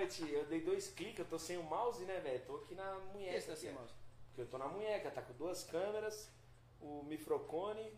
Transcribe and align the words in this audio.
Boa 0.00 0.08
noite. 0.08 0.32
Eu 0.32 0.46
dei 0.46 0.62
dois 0.62 0.88
cliques, 0.88 1.18
eu 1.18 1.26
tô 1.26 1.38
sem 1.38 1.58
o 1.58 1.62
mouse, 1.62 2.02
né, 2.06 2.20
velho? 2.20 2.42
Tô 2.46 2.56
aqui 2.56 2.74
na 2.74 2.98
munheca. 3.12 3.36
Esse 3.36 3.48
tá 3.48 3.54
sem 3.56 3.70
mouse. 3.70 3.92
Porque 4.28 4.40
eu 4.40 4.46
tô 4.46 4.56
na 4.56 4.66
munheca, 4.66 5.10
tá 5.10 5.20
com 5.20 5.34
duas 5.34 5.62
câmeras, 5.64 6.30
o 6.80 7.02
microfone 7.02 7.92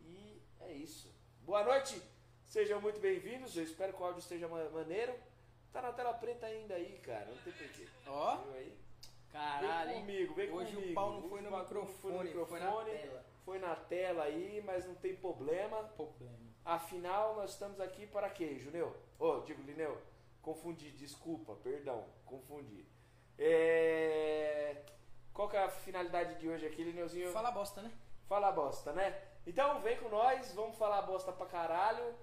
e 0.00 0.42
é 0.62 0.72
isso. 0.72 1.14
Boa 1.42 1.62
noite, 1.62 2.02
sejam 2.48 2.80
muito 2.80 2.98
bem-vindos. 2.98 3.56
Eu 3.56 3.62
espero 3.62 3.92
que 3.92 4.02
o 4.02 4.04
áudio 4.04 4.18
esteja 4.18 4.48
ma- 4.48 4.68
maneiro. 4.70 5.14
Tá 5.72 5.80
na 5.80 5.92
tela 5.92 6.12
preta 6.12 6.46
ainda 6.46 6.74
aí, 6.74 6.98
cara, 6.98 7.26
não 7.26 7.36
tem 7.38 7.52
porquê. 7.52 7.86
Ó, 8.04 8.36
Viu 8.38 8.54
aí? 8.54 8.76
caralho, 9.30 9.90
vem 9.90 10.00
comigo, 10.00 10.34
vem 10.34 10.50
Hoje 10.50 10.74
comigo. 10.74 10.90
o 10.90 10.94
pau 10.94 11.10
não 11.12 11.18
Hoje 11.20 11.28
foi 11.28 11.40
no 11.42 11.50
microfone, 11.56 11.92
foi 11.92 12.40
no 12.40 12.46
foi 12.46 12.58
na 12.58 12.66
microfone, 12.66 12.98
tela. 12.98 13.24
Foi 13.44 13.58
na 13.60 13.76
tela 13.76 14.24
aí, 14.24 14.60
mas 14.66 14.86
não 14.86 14.96
tem 14.96 15.14
problema. 15.14 15.84
Problema. 15.96 16.34
Afinal, 16.64 17.36
nós 17.36 17.52
estamos 17.52 17.78
aqui 17.80 18.08
para 18.08 18.28
quê, 18.28 18.58
Juneu? 18.58 18.96
Ô, 19.20 19.38
digo, 19.40 19.62
Lineu, 19.62 19.96
confundi, 20.42 20.90
desculpa, 20.90 21.54
perdão, 21.56 22.04
confundi. 22.26 22.84
É... 23.38 24.84
Qual 25.32 25.48
que 25.48 25.56
é 25.56 25.62
a 25.64 25.68
finalidade 25.70 26.38
de 26.38 26.48
hoje 26.48 26.66
aqui, 26.66 26.82
Lineuzinho? 26.84 27.30
Fala 27.32 27.50
bosta, 27.50 27.80
né? 27.82 27.90
Fala 28.28 28.52
bosta, 28.52 28.92
né? 28.92 29.18
Então 29.46 29.80
vem 29.80 29.96
com 29.98 30.08
nós, 30.08 30.52
vamos 30.52 30.76
falar 30.76 31.02
bosta 31.02 31.32
pra 31.32 31.46
caralho. 31.46 32.14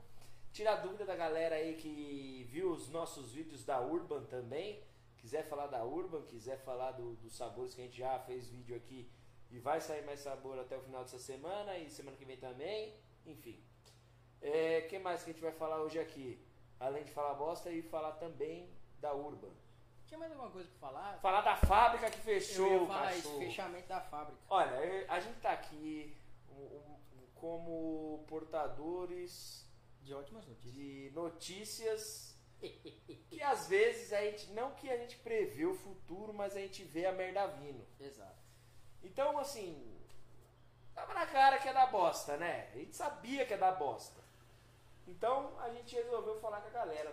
Tirar 0.51 0.77
dúvida 0.77 1.05
da 1.05 1.15
galera 1.15 1.55
aí 1.55 1.75
que 1.75 2.45
viu 2.49 2.71
os 2.71 2.89
nossos 2.89 3.31
vídeos 3.33 3.63
da 3.65 3.79
Urban 3.81 4.23
também. 4.25 4.83
Quiser 5.17 5.43
falar 5.43 5.67
da 5.67 5.83
Urban, 5.83 6.21
quiser 6.23 6.57
falar 6.59 6.91
do- 6.93 7.15
dos 7.17 7.35
sabores 7.35 7.73
que 7.75 7.81
a 7.81 7.83
gente 7.83 7.97
já 7.97 8.17
fez 8.19 8.47
vídeo 8.47 8.75
aqui 8.75 9.11
e 9.51 9.59
vai 9.59 9.81
sair 9.81 10.03
mais 10.05 10.21
sabor 10.21 10.57
até 10.59 10.77
o 10.77 10.81
final 10.81 11.03
dessa 11.03 11.19
semana 11.19 11.77
e 11.77 11.89
semana 11.89 12.15
que 12.17 12.25
vem 12.25 12.37
também. 12.37 12.95
Enfim. 13.25 13.61
O 14.41 14.87
que 14.87 14.97
mais 14.99 15.23
que 15.23 15.29
a 15.29 15.33
gente 15.33 15.41
vai 15.41 15.51
falar 15.51 15.81
hoje 15.81 15.99
aqui? 15.99 16.39
Além 16.79 17.03
de 17.03 17.11
falar 17.11 17.33
bosta 17.33 17.69
e 17.69 17.81
falar 17.81 18.13
também 18.13 18.69
da 18.99 19.13
Urban. 19.13 19.51
Tinha 20.05 20.17
mais 20.17 20.31
alguma 20.31 20.49
coisa 20.49 20.67
pra 20.69 20.89
falar? 20.89 21.19
Falar 21.19 21.41
da 21.41 21.55
fábrica 21.55 22.09
que 22.09 22.17
fechou, 22.19 22.65
Eu 22.65 22.81
ia 22.81 22.87
falar 22.87 23.15
isso, 23.15 23.37
fechamento 23.37 23.87
da 23.87 24.01
fábrica. 24.01 24.39
Olha, 24.49 25.05
a 25.07 25.19
gente 25.19 25.39
tá 25.39 25.51
aqui 25.51 26.17
como 27.35 28.23
portadores 28.27 29.65
De 30.01 30.13
ótimas 30.13 30.45
notícias. 30.47 30.73
de 30.73 31.11
notícias 31.13 32.39
que 33.29 33.41
às 33.41 33.67
vezes 33.67 34.11
a 34.11 34.21
gente, 34.21 34.51
não 34.51 34.71
que 34.71 34.89
a 34.89 34.97
gente 34.97 35.15
prevê 35.17 35.65
o 35.65 35.73
futuro, 35.75 36.33
mas 36.33 36.55
a 36.55 36.59
gente 36.59 36.83
vê 36.83 37.05
a 37.05 37.11
merda 37.11 37.47
vindo. 37.47 37.85
Exato. 37.99 38.37
Então, 39.01 39.37
assim, 39.39 39.97
tava 40.93 41.13
na 41.13 41.25
cara 41.25 41.57
que 41.59 41.69
é 41.69 41.73
da 41.73 41.87
bosta, 41.87 42.35
né? 42.35 42.69
A 42.73 42.77
gente 42.77 42.95
sabia 42.95 43.45
que 43.45 43.53
é 43.53 43.57
da 43.57 43.71
bosta. 43.71 44.19
Então, 45.09 45.59
a 45.59 45.69
gente 45.69 45.95
resolveu 45.95 46.39
falar 46.39 46.61
com 46.61 46.67
a 46.67 46.71
galera. 46.71 47.11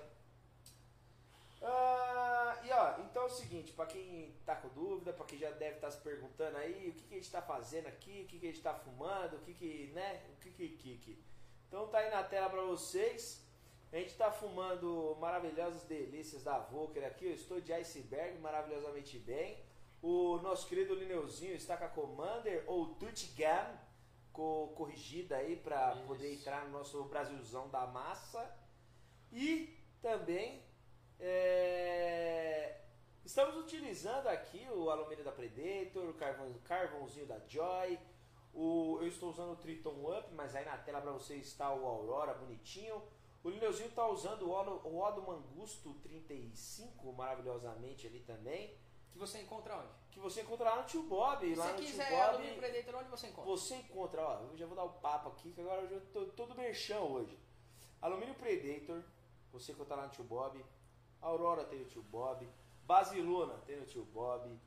Ah, 1.62 2.60
e 2.62 2.70
ó, 2.70 3.00
então 3.00 3.22
é 3.22 3.26
o 3.26 3.30
seguinte, 3.30 3.72
pra 3.72 3.86
quem 3.86 4.34
tá 4.44 4.54
com 4.54 4.68
dúvida, 4.68 5.12
pra 5.12 5.24
quem 5.24 5.38
já 5.38 5.50
deve 5.50 5.76
estar 5.76 5.90
se 5.90 6.00
perguntando 6.00 6.58
aí, 6.58 6.90
o 6.90 6.92
que, 6.92 7.04
que 7.04 7.14
a 7.14 7.16
gente 7.16 7.30
tá 7.30 7.40
fazendo 7.40 7.86
aqui, 7.86 8.22
o 8.22 8.26
que, 8.26 8.38
que 8.38 8.46
a 8.46 8.50
gente 8.50 8.62
tá 8.62 8.74
fumando, 8.74 9.36
o 9.36 9.40
que 9.40 9.54
que, 9.54 9.90
né, 9.94 10.22
o 10.32 10.40
que 10.40 10.50
que, 10.50 10.68
que, 10.68 10.98
que. 10.98 11.24
Então 11.66 11.88
tá 11.88 11.98
aí 11.98 12.10
na 12.10 12.22
tela 12.22 12.50
pra 12.50 12.62
vocês. 12.62 13.44
A 13.92 13.96
gente 13.96 14.14
tá 14.14 14.30
fumando 14.30 15.16
maravilhosas 15.18 15.82
delícias 15.84 16.42
da 16.44 16.58
Volker 16.58 17.06
aqui. 17.06 17.24
Eu 17.24 17.34
estou 17.34 17.60
de 17.60 17.72
iceberg, 17.72 18.38
maravilhosamente 18.38 19.18
bem. 19.18 19.64
O 20.02 20.38
nosso 20.38 20.68
querido 20.68 20.94
Lineuzinho 20.94 21.54
está 21.54 21.76
com 21.76 21.84
a 21.84 21.88
Commander 21.88 22.62
ou 22.66 22.94
Tutgam 22.96 23.85
co 24.36 24.68
corrigida 24.76 25.38
aí 25.38 25.56
para 25.56 25.96
poder 26.06 26.34
entrar 26.34 26.66
no 26.66 26.72
nosso 26.78 27.02
Brasilzão 27.04 27.70
da 27.70 27.86
massa. 27.86 28.54
E 29.32 29.74
também 30.02 30.62
é, 31.18 32.82
estamos 33.24 33.56
utilizando 33.56 34.26
aqui 34.26 34.68
o 34.70 34.90
alumínio 34.90 35.24
da 35.24 35.32
Predator, 35.32 36.10
o 36.10 36.14
carvão, 36.14 36.52
carvãozinho 36.64 37.26
da 37.26 37.40
Joy. 37.48 37.98
O, 38.52 38.98
eu 39.00 39.08
estou 39.08 39.30
usando 39.30 39.52
o 39.52 39.56
Triton 39.56 40.18
Up, 40.18 40.32
mas 40.34 40.54
aí 40.54 40.64
na 40.66 40.76
tela 40.76 41.00
para 41.00 41.12
você 41.12 41.36
está 41.36 41.72
o 41.72 41.86
Aurora 41.86 42.34
bonitinho. 42.34 43.02
O 43.42 43.48
Lineuzinho 43.48 43.88
está 43.88 44.06
usando 44.06 44.50
o 44.50 44.98
Odo 44.98 45.22
Mangusto 45.22 45.94
35 46.02 47.12
maravilhosamente 47.12 48.06
ali 48.06 48.20
também. 48.20 48.76
Que 49.16 49.20
você 49.20 49.40
encontra 49.40 49.78
onde? 49.78 49.88
Que 50.10 50.20
você 50.20 50.42
encontra 50.42 50.68
lá 50.68 50.76
no 50.76 50.84
Tio 50.86 51.02
Bob. 51.04 51.48
Se 51.48 51.54
lá 51.54 51.64
você 51.64 51.72
no 51.72 51.78
Tio 51.78 51.86
quiser 51.86 52.10
Bob, 52.10 52.20
alumínio 52.20 52.56
Predator, 52.56 52.94
onde 52.96 53.08
você 53.08 53.26
encontra? 53.28 53.50
você 53.50 53.76
encontra, 53.76 54.22
ó, 54.22 54.40
eu 54.42 54.56
já 54.58 54.66
vou 54.66 54.76
dar 54.76 54.84
o 54.84 54.90
papo 54.90 55.30
aqui, 55.30 55.52
que 55.52 55.60
agora 55.62 55.80
eu 55.80 56.00
tô 56.12 56.26
todo 56.26 56.54
merchão 56.54 57.12
hoje. 57.12 57.38
Alumínio 58.02 58.34
Predator, 58.34 59.02
você 59.50 59.72
encontra 59.72 59.96
lá 59.96 60.02
no 60.02 60.10
Tio 60.10 60.24
Bob. 60.24 60.62
Aurora 61.22 61.64
tem 61.64 61.78
no 61.78 61.86
Tio 61.86 62.02
Bob. 62.02 62.46
Basilona 62.84 63.54
tem 63.66 63.78
no 63.78 63.86
Tio 63.86 64.04
Bob. 64.04 64.60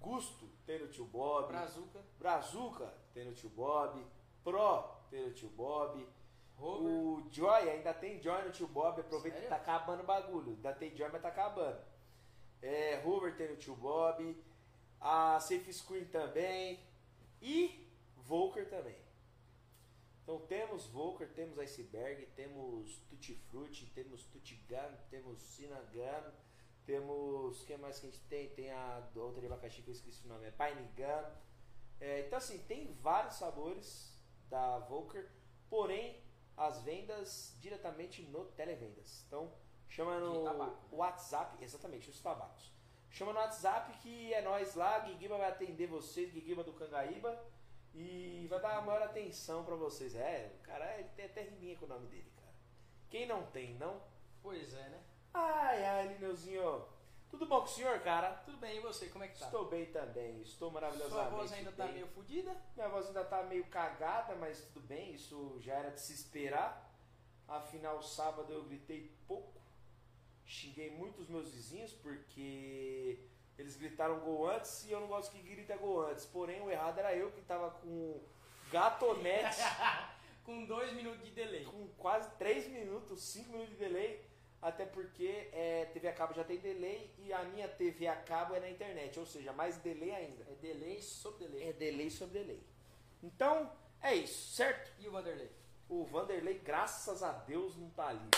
Gusto 0.00 0.48
tem 0.64 0.78
no 0.78 0.88
Tio 0.88 1.04
Bob. 1.04 1.48
Brazuca, 1.48 2.02
Brazuca 2.18 2.94
tem 3.12 3.26
no 3.26 3.34
Tio 3.34 3.50
Bob. 3.50 4.02
Pro 4.42 4.84
tem 5.10 5.26
no 5.26 5.34
Tio 5.34 5.50
Bob. 5.50 6.08
Rover. 6.56 6.90
O 6.90 7.26
Joy, 7.30 7.68
ainda 7.68 7.92
tem 7.92 8.18
Joy 8.22 8.42
no 8.42 8.52
Tio 8.52 8.68
Bob. 8.68 8.98
Aproveita 8.98 9.36
que 9.36 9.46
Sério? 9.46 9.50
tá 9.50 9.56
acabando 9.56 10.02
o 10.02 10.06
bagulho. 10.06 10.52
Ainda 10.52 10.72
tem 10.72 10.96
Joy, 10.96 11.10
mas 11.12 11.20
tá 11.20 11.28
acabando. 11.28 11.78
É, 12.62 13.02
Hoover 13.04 13.36
tem 13.36 13.48
no 13.48 13.56
Tio 13.56 13.76
Bob. 13.76 14.36
A 15.00 15.38
Safe 15.40 15.72
Screen 15.72 16.06
também. 16.06 16.80
E 17.40 17.86
Volker 18.16 18.68
também. 18.68 18.96
Então 20.26 20.40
temos 20.40 20.86
Volker, 20.86 21.28
temos 21.34 21.56
Iceberg, 21.56 22.26
temos 22.34 22.98
Tutti 23.08 23.32
Frutti, 23.48 23.86
temos 23.94 24.24
Tutti 24.24 24.60
Gun, 24.68 24.96
temos 25.08 25.40
Sinagun, 25.40 26.32
temos. 26.84 27.62
O 27.62 27.64
que 27.64 27.76
mais 27.76 28.00
que 28.00 28.08
a 28.08 28.10
gente 28.10 28.22
tem? 28.24 28.48
Tem 28.48 28.72
a 28.72 29.08
outra 29.14 29.40
de 29.40 29.46
abacaxi 29.46 29.82
que 29.82 29.90
eu 29.90 29.94
esqueci 29.94 30.24
o 30.24 30.28
nome, 30.28 30.46
é 30.46 30.50
Pine 30.50 30.88
Gun. 30.96 31.30
É, 32.00 32.26
então 32.26 32.38
assim, 32.38 32.58
tem 32.66 32.92
vários 32.94 33.36
sabores 33.36 34.20
da 34.50 34.80
Volker, 34.80 35.28
porém 35.70 36.20
as 36.56 36.82
vendas 36.82 37.56
diretamente 37.60 38.22
no 38.22 38.46
televendas. 38.46 39.24
Então 39.28 39.52
chama 39.88 40.18
no 40.18 40.44
tabaco. 40.44 40.96
WhatsApp, 40.96 41.62
exatamente, 41.62 42.10
os 42.10 42.20
tabacos. 42.20 42.72
Chama 43.10 43.32
no 43.32 43.38
WhatsApp 43.38 43.92
que 43.98 44.32
é 44.34 44.42
nós 44.42 44.74
lá, 44.74 44.98
Guiguiba 45.00 45.38
vai 45.38 45.48
atender 45.48 45.86
vocês, 45.86 46.32
Guiguiba 46.32 46.62
do 46.62 46.72
Cangaíba, 46.72 47.42
e 47.94 48.46
vai 48.50 48.60
dar 48.60 48.76
a 48.76 48.82
maior 48.82 49.02
atenção 49.02 49.64
pra 49.64 49.74
vocês. 49.74 50.14
É, 50.14 50.52
o 50.60 50.62
cara 50.62 50.98
ele 50.98 51.08
tem 51.16 51.24
até 51.24 51.42
riminha 51.42 51.76
com 51.76 51.86
o 51.86 51.88
nome 51.88 52.06
dele, 52.08 52.30
cara. 52.36 52.52
Quem 53.08 53.26
não 53.26 53.46
tem, 53.46 53.74
não? 53.74 54.02
Pois 54.42 54.74
é, 54.74 54.88
né? 54.88 55.02
Ai, 55.32 55.84
ai, 55.84 56.08
Lineuzinho. 56.08 56.84
Tudo 57.30 57.46
bom 57.46 57.60
com 57.60 57.64
o 57.64 57.68
senhor, 57.68 57.98
cara? 58.00 58.32
Tudo 58.44 58.56
bem, 58.58 58.76
e 58.76 58.80
você? 58.80 59.08
Como 59.08 59.24
é 59.24 59.28
que 59.28 59.38
tá? 59.38 59.46
Estou 59.46 59.66
bem 59.68 59.86
também, 59.86 60.40
estou 60.42 60.70
Sua 60.70 60.80
maravilhosamente 60.80 61.30
voz 61.30 61.52
ainda 61.52 61.72
tá 61.72 61.84
bem. 61.84 61.94
meio 61.94 62.06
fodida? 62.08 62.56
Minha 62.74 62.88
voz 62.88 63.06
ainda 63.06 63.24
tá 63.24 63.42
meio 63.42 63.66
cagada, 63.66 64.34
mas 64.36 64.60
tudo 64.60 64.86
bem, 64.86 65.14
isso 65.14 65.58
já 65.60 65.74
era 65.74 65.90
de 65.90 66.00
se 66.00 66.12
esperar. 66.12 66.94
Afinal, 67.48 68.00
sábado 68.02 68.52
eu 68.52 68.64
gritei 68.64 69.16
pouco. 69.26 69.60
Xinguei 70.46 70.90
muito 70.90 71.20
os 71.20 71.28
meus 71.28 71.50
vizinhos 71.50 71.92
porque 71.92 73.18
eles 73.58 73.76
gritaram 73.76 74.20
gol 74.20 74.48
antes 74.48 74.84
e 74.84 74.92
eu 74.92 75.00
não 75.00 75.08
gosto 75.08 75.32
que 75.32 75.42
grita 75.42 75.76
gol 75.76 76.06
antes. 76.06 76.24
Porém, 76.24 76.60
o 76.62 76.70
errado 76.70 76.98
era 76.98 77.14
eu 77.14 77.30
que 77.32 77.40
tava 77.42 77.70
com 77.70 78.20
gatonete 78.70 79.60
Com 80.44 80.64
dois 80.64 80.92
minutos 80.92 81.24
de 81.24 81.32
delay. 81.32 81.64
com 81.64 81.88
quase 81.98 82.30
3 82.38 82.68
minutos, 82.68 83.20
5 83.20 83.50
minutos 83.50 83.70
de 83.70 83.78
delay. 83.78 84.24
Até 84.62 84.86
porque 84.86 85.48
é, 85.52 85.86
TV 85.92 86.08
a 86.08 86.12
cabo 86.12 86.34
já 86.34 86.44
tem 86.44 86.58
delay 86.58 87.12
e 87.18 87.32
a 87.32 87.42
minha 87.42 87.68
TV 87.68 88.06
a 88.06 88.16
cabo 88.16 88.54
é 88.54 88.60
na 88.60 88.70
internet, 88.70 89.18
ou 89.18 89.26
seja, 89.26 89.52
mais 89.52 89.76
delay 89.78 90.12
ainda. 90.12 90.44
É 90.48 90.54
delay 90.54 91.02
sobre 91.02 91.46
delay. 91.46 91.68
É 91.68 91.72
delay 91.72 92.10
sobre 92.10 92.38
delay. 92.38 92.62
Então, 93.22 93.70
é 94.00 94.14
isso, 94.14 94.54
certo? 94.54 94.92
E 95.00 95.08
o 95.08 95.10
Vanderlei? 95.10 95.50
O 95.88 96.04
Vanderlei, 96.04 96.58
graças 96.58 97.22
a 97.22 97.32
Deus, 97.32 97.76
não 97.76 97.90
tá 97.90 98.08
ali. 98.08 98.30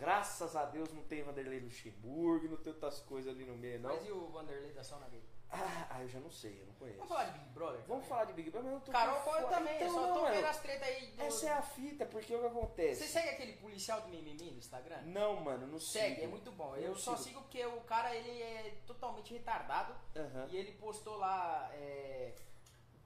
Graças 0.00 0.56
a 0.56 0.64
Deus 0.64 0.90
não 0.92 1.02
tem 1.02 1.22
Vanderlei 1.22 1.60
Luxemburgo, 1.60 2.48
não 2.48 2.56
tem 2.56 2.72
outras 2.72 3.00
coisas 3.00 3.32
ali 3.34 3.44
no 3.44 3.54
meio, 3.56 3.78
não. 3.80 3.90
Mas 3.90 4.06
e 4.06 4.10
o 4.10 4.28
Vanderlei 4.28 4.72
da 4.72 4.82
Sauna 4.82 5.06
Gay? 5.08 5.22
Ah, 5.52 5.86
ah, 5.90 6.02
eu 6.02 6.08
já 6.08 6.20
não 6.20 6.30
sei, 6.30 6.60
eu 6.62 6.66
não 6.66 6.74
conheço. 6.74 6.98
Vamos 6.98 7.08
falar 7.12 7.24
de 7.24 7.38
Big 7.38 7.50
Brother? 7.50 7.80
Vamos 7.88 8.06
falar 8.06 8.24
de 8.24 8.32
Big 8.34 8.50
Brother, 8.50 8.70
mas 8.70 8.80
eu 8.80 8.86
tô 8.86 8.92
Carol 8.92 9.20
fora. 9.22 9.46
também, 9.48 9.74
eu 9.80 9.88
Então, 9.88 9.94
só 9.94 10.12
tô 10.14 10.20
não, 10.20 10.30
vendo 10.30 10.40
eu- 10.42 10.48
as 10.48 10.60
tretas 10.60 10.88
aí 10.88 11.06
do... 11.08 11.22
Essa 11.22 11.46
é 11.46 11.52
a 11.52 11.62
fita, 11.62 12.06
porque 12.06 12.34
o 12.36 12.40
que 12.40 12.46
acontece? 12.46 13.02
Você 13.02 13.08
segue 13.08 13.28
aquele 13.30 13.52
policial 13.54 14.00
do 14.02 14.08
mimimi 14.08 14.50
no 14.52 14.58
Instagram? 14.58 15.02
Não, 15.02 15.40
mano, 15.40 15.66
não 15.66 15.78
Segue, 15.80 16.14
sigo. 16.14 16.24
é 16.24 16.28
muito 16.28 16.52
bom. 16.52 16.76
Eu 16.76 16.82
Eu 16.82 16.94
só 16.94 17.16
sigo. 17.16 17.24
sigo 17.28 17.40
porque 17.42 17.66
o 17.66 17.80
cara 17.80 18.14
ele 18.14 18.40
é 18.42 18.76
totalmente 18.86 19.34
retardado 19.34 19.92
Aham. 20.16 20.46
e 20.50 20.56
ele 20.56 20.72
postou 20.72 21.16
lá 21.16 21.68
é, 21.74 22.32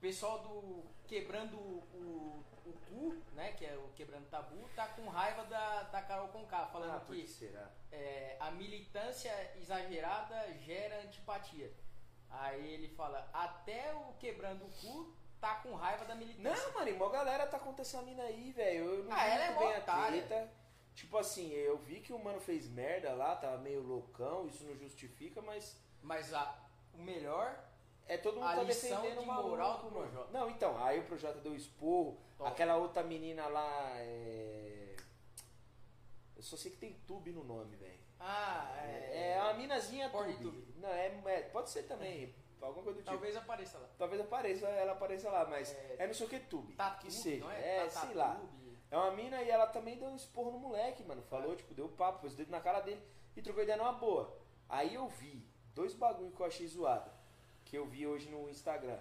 pessoal 0.04 0.38
do 0.40 0.84
quebrando 1.06 1.56
o, 1.56 2.44
o 2.66 2.72
cu, 2.90 3.14
né, 3.32 3.52
que 3.52 3.64
é 3.64 3.74
o 3.74 3.88
quebrando 3.94 4.28
tabu, 4.28 4.68
tá 4.76 4.86
com 4.88 5.08
raiva 5.08 5.44
da, 5.44 5.84
da 5.84 6.02
Carol 6.02 6.28
Conká, 6.28 6.66
falando 6.66 6.90
Ah, 6.94 7.00
que 7.06 7.26
será? 7.26 7.70
é, 7.90 8.36
a 8.38 8.50
militância 8.50 9.32
exagerada 9.56 10.52
gera 10.58 11.00
antipatia. 11.04 11.72
Aí 12.28 12.74
ele 12.74 12.88
fala, 12.88 13.26
até 13.32 13.94
o 13.94 14.12
quebrando 14.18 14.66
o 14.66 14.70
cu 14.82 15.14
tá 15.40 15.54
com 15.62 15.74
raiva 15.74 16.04
da 16.04 16.14
militância. 16.14 16.66
Não, 16.66 16.74
mano, 16.74 16.98
mó 16.98 17.08
galera 17.08 17.46
tá 17.46 17.56
acontecendo 17.56 18.00
a 18.00 18.04
mina 18.04 18.22
aí, 18.24 18.52
velho. 18.52 18.84
Eu 18.84 19.04
não 19.04 19.12
Ah, 19.12 19.24
ela 19.24 19.44
é 19.44 19.58
bem 19.58 19.74
a 19.74 19.78
otária. 19.78 20.22
treta. 20.26 20.52
Tipo 20.94 21.16
assim, 21.16 21.50
eu 21.52 21.78
vi 21.78 22.00
que 22.00 22.12
o 22.12 22.18
mano 22.22 22.40
fez 22.40 22.68
merda 22.68 23.14
lá, 23.14 23.36
tava 23.36 23.56
meio 23.58 23.82
loucão, 23.82 24.46
isso 24.48 24.64
não 24.64 24.76
justifica, 24.76 25.40
mas 25.40 25.80
Mas 26.02 26.34
a, 26.34 26.58
o 26.92 26.98
melhor, 26.98 27.58
é 28.06 28.16
todo 28.18 28.34
mundo 28.34 28.46
A 28.46 28.56
tá 28.56 28.64
defendendo 28.64 29.20
de 29.20 29.26
moral 29.26 29.78
do 29.78 29.90
mano. 29.90 30.08
Projota. 30.08 30.32
Não, 30.32 30.50
então, 30.50 30.82
aí 30.84 31.00
o 31.00 31.04
Projota 31.04 31.38
deu 31.40 31.54
esporro, 31.54 32.18
Top. 32.38 32.50
aquela 32.50 32.76
outra 32.76 33.02
menina 33.02 33.46
lá, 33.46 33.90
é... 33.96 34.96
Eu 36.36 36.42
só 36.42 36.56
sei 36.56 36.70
que 36.72 36.76
tem 36.78 36.92
tube 37.06 37.32
no 37.32 37.44
nome, 37.44 37.76
velho. 37.76 37.98
ah, 38.20 38.70
É, 38.82 39.32
é, 39.36 39.42
uma 39.42 39.54
minazinha 39.54 40.08
Porn 40.10 40.32
tube. 40.34 40.42
tube. 40.62 40.74
Não, 40.80 40.88
é, 40.88 41.06
é- 41.26 41.42
pode 41.42 41.70
ser 41.70 41.84
também, 41.84 42.34
alguma 42.60 42.82
coisa 42.84 42.98
do 42.98 43.02
tipo. 43.02 43.10
talvez 43.10 43.36
apareça 43.36 43.78
lá. 43.78 43.88
Talvez 43.96 44.20
apareça, 44.20 44.66
ela 44.68 44.92
apareça 44.92 45.30
lá, 45.30 45.46
mas 45.46 45.72
É, 45.72 45.96
é, 46.00 46.06
não 46.06 46.14
sei 46.14 46.26
o 46.26 46.30
que 46.30 46.40
tube. 46.40 46.74
Tatu, 46.74 47.06
que 47.06 47.12
seja. 47.12 47.44
não 47.44 47.50
É, 47.52 47.76
é? 47.78 47.80
sei 47.88 47.88
Tatatube. 47.90 48.14
lá. 48.14 48.40
É 48.90 48.96
uma 48.98 49.10
mina 49.12 49.42
e 49.42 49.48
ela 49.50 49.66
também 49.66 49.98
deu 49.98 50.08
um 50.08 50.16
esporro 50.16 50.52
no 50.52 50.58
moleque, 50.58 51.02
mano. 51.04 51.22
Falou, 51.22 51.56
tipo, 51.56 51.74
deu 51.74 51.88
papo, 51.88 52.20
pôs 52.20 52.34
o 52.34 52.36
dedo 52.36 52.50
na 52.50 52.60
cara 52.60 52.80
dele 52.80 53.02
e 53.36 53.42
trocou 53.42 53.62
ideia 53.62 53.78
numa 53.78 53.92
boa. 53.92 54.36
Aí 54.68 54.94
eu 54.94 55.08
vi 55.08 55.44
dois 55.74 55.94
bagulho 55.94 56.30
que 56.32 56.40
eu 56.40 56.46
achei 56.46 56.66
zoado, 56.66 57.10
que 57.74 57.78
eu 57.78 57.86
vi 57.86 58.06
hoje 58.06 58.28
no 58.28 58.48
Instagram. 58.48 59.00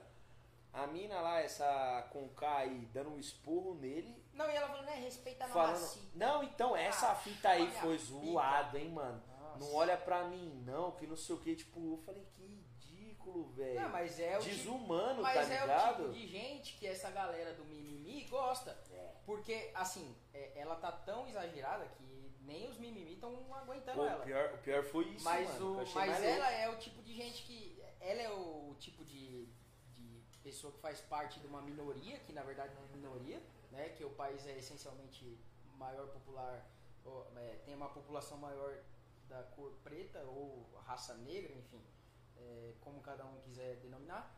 A 0.74 0.88
mina 0.88 1.22
lá, 1.22 1.40
essa 1.40 2.08
com 2.12 2.28
K 2.30 2.58
aí, 2.58 2.90
dando 2.92 3.12
um 3.12 3.20
esporro 3.20 3.76
nele, 3.76 4.20
Não, 4.34 4.50
e 4.50 4.56
ela 4.56 4.68
falou, 4.68 4.82
né, 4.84 4.96
respeita 4.96 5.46
a 5.46 5.48
falando. 5.48 6.00
Não, 6.16 6.42
então, 6.42 6.76
essa 6.76 7.12
Ah, 7.12 7.16
fita 7.16 7.50
aí 7.50 7.70
foi 7.70 7.94
a 7.94 7.98
zoado, 8.00 8.76
hein, 8.80 8.90
mano. 8.90 9.22
Nossa. 9.40 9.60
Não 9.60 9.76
olha 9.76 9.96
pra 9.96 10.24
mim, 10.24 10.64
não, 10.66 10.90
que 10.94 11.06
não 11.06 11.16
sei 11.16 11.36
o 11.36 11.40
que. 11.40 11.56
Tipo, 11.56 11.80
eu 11.94 11.98
falei, 12.04 12.26
que 12.32 12.42
ridículo, 12.42 13.44
velho. 13.52 13.80
Não, 13.80 13.90
mas 13.90 14.20
é 14.20 14.36
o 14.40 14.42
tipo, 14.42 14.56
Desumano, 14.56 15.22
mas 15.22 15.48
tá 15.48 15.54
é 15.54 15.62
ligado? 15.62 16.00
o 16.00 16.06
tipo 16.08 16.14
de 16.14 16.28
gente 16.28 16.74
que 16.80 16.88
essa 16.88 17.12
galera 17.12 17.54
do 17.54 17.64
mimimi 17.66 18.24
gosta. 18.24 18.76
É. 18.92 19.12
Porque, 19.24 19.70
assim, 19.76 20.16
é- 20.34 20.54
ela 20.56 20.76
tá 20.78 20.92
tão 20.92 21.28
exagerada 21.28 21.86
que 21.96 22.04
nem 22.42 22.68
os 22.68 22.78
mimimi 22.80 23.14
estão 23.14 23.32
aguentando 23.54 24.00
Pô, 24.00 24.06
ela. 24.08 24.24
o, 24.24 24.26
pior, 24.26 24.54
o 24.56 24.58
pior 24.58 24.84
foi 24.84 25.06
isso, 25.10 25.24
mas 25.24 25.48
mano. 25.54 25.84
o, 25.84 25.94
mas 25.94 26.24
ela 26.24 26.38
louco. 26.50 26.52
é 26.52 26.70
o 26.70 26.78
tipo 26.80 27.02
de 27.04 27.14
gente 27.14 27.44
que. 27.44 27.73
Ela 28.04 28.22
é 28.22 28.30
o 28.30 28.76
tipo 28.80 29.04
de, 29.06 29.46
de 29.96 30.38
pessoa 30.44 30.74
que 30.74 30.80
faz 30.80 31.00
parte 31.00 31.40
de 31.40 31.48
uma 31.48 31.62
minoria, 31.62 32.20
que 32.20 32.34
na 32.34 32.44
verdade 32.44 32.76
não 32.76 32.84
é 32.84 32.88
minoria, 32.88 33.42
né? 33.72 33.90
Que 33.90 34.04
o 34.04 34.10
país 34.12 34.46
é 34.46 34.58
essencialmente 34.58 35.38
maior 35.78 36.08
popular, 36.08 36.66
ou, 37.06 37.26
é, 37.38 37.62
tem 37.66 37.74
uma 37.74 37.90
população 37.90 38.38
maior 38.38 38.78
da 39.30 39.42
cor 39.56 39.72
preta 39.84 40.20
ou 40.24 40.68
raça 40.86 41.14
negra, 41.16 41.54
enfim, 41.54 41.82
é, 42.38 42.74
como 42.82 43.02
cada 43.02 43.26
um 43.26 43.40
quiser 43.42 43.78
denominar. 43.78 44.32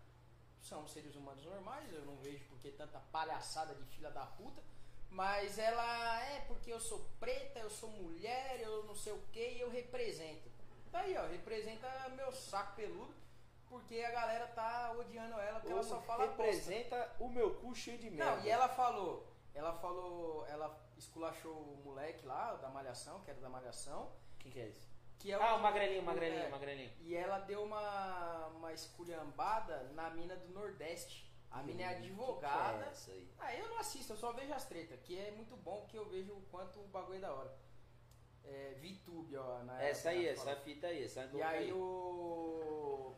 São 0.61 0.87
seres 0.87 1.15
humanos 1.15 1.43
normais, 1.45 1.91
eu 1.91 2.05
não 2.05 2.17
vejo 2.17 2.43
por 2.45 2.59
que 2.59 2.71
tanta 2.71 2.99
palhaçada 3.11 3.75
de 3.75 3.83
filha 3.85 4.09
da 4.11 4.25
puta. 4.25 4.61
Mas 5.09 5.57
ela 5.57 6.21
é 6.23 6.41
porque 6.41 6.71
eu 6.71 6.79
sou 6.79 7.07
preta, 7.19 7.59
eu 7.59 7.69
sou 7.69 7.89
mulher, 7.89 8.59
eu 8.61 8.83
não 8.83 8.95
sei 8.95 9.13
o 9.13 9.21
que 9.31 9.59
eu 9.59 9.69
represento. 9.69 10.49
Tá 10.91 10.99
aí, 11.01 11.15
ó, 11.17 11.27
representa 11.27 12.09
meu 12.09 12.31
saco 12.31 12.75
peludo, 12.75 13.13
porque 13.75 13.99
a 13.99 14.11
galera 14.11 14.47
tá 14.47 14.93
odiando 14.97 15.37
ela 15.39 15.59
porque 15.59 15.73
ela 15.73 15.83
só 15.83 15.99
fala 16.01 16.27
bosta. 16.27 16.41
representa 16.43 17.11
o 17.19 17.27
meu 17.27 17.55
cu 17.55 17.75
cheio 17.75 17.97
de 17.97 18.09
merda. 18.09 18.37
Não, 18.37 18.43
e 18.45 18.49
ela 18.49 18.69
falou, 18.69 19.27
ela 19.53 19.73
falou, 19.73 20.45
ela 20.47 20.67
esculachou 20.97 21.51
o 21.51 21.81
moleque 21.83 22.25
lá, 22.25 22.53
da 22.55 22.69
Malhação, 22.69 23.19
que 23.21 23.29
era 23.31 23.39
da 23.41 23.49
Malhação, 23.49 24.11
Quem 24.39 24.49
que 24.51 24.59
é 24.59 24.67
esse? 24.69 24.87
que 25.19 25.31
é 25.31 25.35
Ah, 25.35 25.55
o 25.55 25.61
magrelinho, 25.61 26.01
o 26.01 26.05
magrelinho, 26.05 26.43
é, 26.43 26.47
o 26.47 26.51
magrelinho. 26.51 26.91
E 27.01 27.15
ela 27.15 27.39
deu 27.39 27.63
uma, 27.63 28.47
uma 28.47 28.71
esculhambada 28.73 29.83
na 29.93 30.09
mina 30.11 30.35
do 30.37 30.49
Nordeste. 30.53 31.25
A 31.51 31.61
mina 31.63 31.83
é 31.83 31.87
Hum, 31.87 31.89
advogada. 31.97 32.85
que 32.91 33.05
que 33.05 33.11
é 33.11 33.13
aí? 33.13 33.29
Ah, 33.39 33.55
eu 33.55 33.69
não 33.69 33.77
assisto, 33.79 34.13
eu 34.13 34.17
só 34.17 34.31
vejo 34.33 34.53
as 34.53 34.65
tretas, 34.65 34.99
que 35.01 35.17
é 35.19 35.31
muito 35.31 35.55
bom 35.57 35.81
porque 35.81 35.97
eu 35.97 36.05
vejo 36.09 36.33
o 36.33 36.41
quanto 36.51 36.79
o 36.79 36.87
bagulho 36.87 37.17
é 37.17 37.21
da 37.21 37.33
hora. 37.33 37.53
É, 38.43 38.75
VTube, 38.79 39.35
ó. 39.37 39.63
Na 39.63 39.81
Essa 39.81 40.09
aí, 40.09 40.27
essa 40.27 40.55
fita 40.57 40.87
aí, 40.87 41.03
essa 41.03 41.25
do 41.27 41.37
E 41.37 41.41
aí 41.41 41.73
o. 41.73 43.15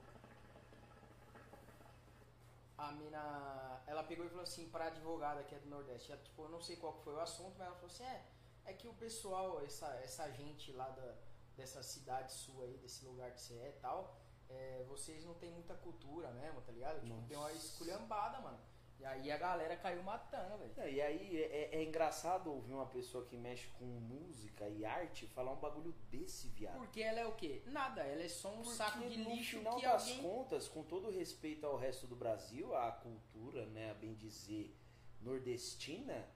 A 2.78 2.92
mina. 2.92 3.82
Ela 3.88 4.04
pegou 4.04 4.26
e 4.26 4.30
falou 4.30 4.44
assim 4.44 4.70
pra 4.70 4.86
advogada 4.86 5.44
que 5.44 5.56
é 5.56 5.60
do 5.60 5.68
Nordeste. 5.68 6.12
Ela, 6.12 6.22
tipo, 6.22 6.44
eu 6.44 6.50
não 6.50 6.62
sei 6.62 6.76
qual 6.76 6.94
que 6.94 7.04
foi 7.04 7.14
o 7.14 7.20
assunto, 7.20 7.56
mas 7.58 7.68
ela 7.68 7.76
falou 7.76 7.92
assim: 7.92 8.04
é, 8.04 8.26
é 8.66 8.74
que 8.74 8.88
o 8.88 8.94
pessoal, 8.94 9.64
essa, 9.64 9.88
essa 9.96 10.30
gente 10.32 10.72
lá 10.72 10.90
da, 10.90 11.16
dessa 11.56 11.82
cidade 11.82 12.32
sua 12.34 12.66
aí, 12.66 12.78
desse 12.78 13.04
lugar 13.06 13.32
que 13.32 13.42
você 13.42 13.56
é 13.56 13.70
e 13.70 13.80
tal, 13.82 14.16
é, 14.50 14.86
vocês 14.88 15.26
não 15.26 15.34
tem 15.34 15.52
muita 15.52 15.74
cultura 15.76 16.30
mesmo, 16.32 16.62
tá 16.62 16.72
ligado? 16.72 17.02
Tipo, 17.02 17.16
Nossa. 17.16 17.28
tem 17.28 17.38
uma 17.38 17.52
esculhambada, 17.54 18.40
mano. 18.40 18.60
E 19.00 19.06
aí 19.06 19.32
a 19.32 19.38
galera 19.38 19.76
caiu 19.78 20.02
matando, 20.02 20.58
velho. 20.58 20.74
É, 20.78 20.92
e 20.92 21.02
aí 21.02 21.44
é, 21.44 21.76
é 21.76 21.84
engraçado 21.84 22.52
ouvir 22.52 22.74
uma 22.74 22.88
pessoa 22.88 23.24
que 23.26 23.38
mexe 23.38 23.68
com 23.78 23.86
música 23.86 24.68
e 24.68 24.84
arte 24.84 25.28
falar 25.28 25.52
um 25.54 25.58
bagulho 25.60 25.94
desse, 26.10 26.48
viado. 26.50 26.78
Porque 26.78 27.02
ela 27.02 27.20
é 27.20 27.26
o 27.26 27.36
quê? 27.36 27.62
Nada, 27.68 28.02
ela 28.02 28.24
é 28.24 28.28
só 28.28 28.50
um 28.50 28.64
Porque 28.64 28.72
saco 28.72 29.08
de 29.08 29.18
no 29.18 29.30
lixo 29.30 29.58
final 29.60 29.76
que 29.76 29.84
das 29.84 30.02
alguém. 30.02 30.22
contas, 30.24 30.68
com 30.68 30.84
todo 30.84 31.12
respeito 31.12 31.66
ao 31.66 31.78
resto 31.78 32.08
do 32.08 32.16
Brasil, 32.16 32.76
a 32.76 32.92
cultura, 32.92 33.68
né, 33.68 33.92
a 33.92 33.94
bem 33.94 34.16
dizer, 34.16 34.76
nordestina, 35.22 36.28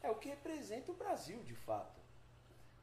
é 0.00 0.08
o 0.10 0.14
que 0.16 0.28
representa 0.28 0.92
o 0.92 0.94
Brasil, 0.94 1.42
de 1.42 1.54
fato. 1.54 2.00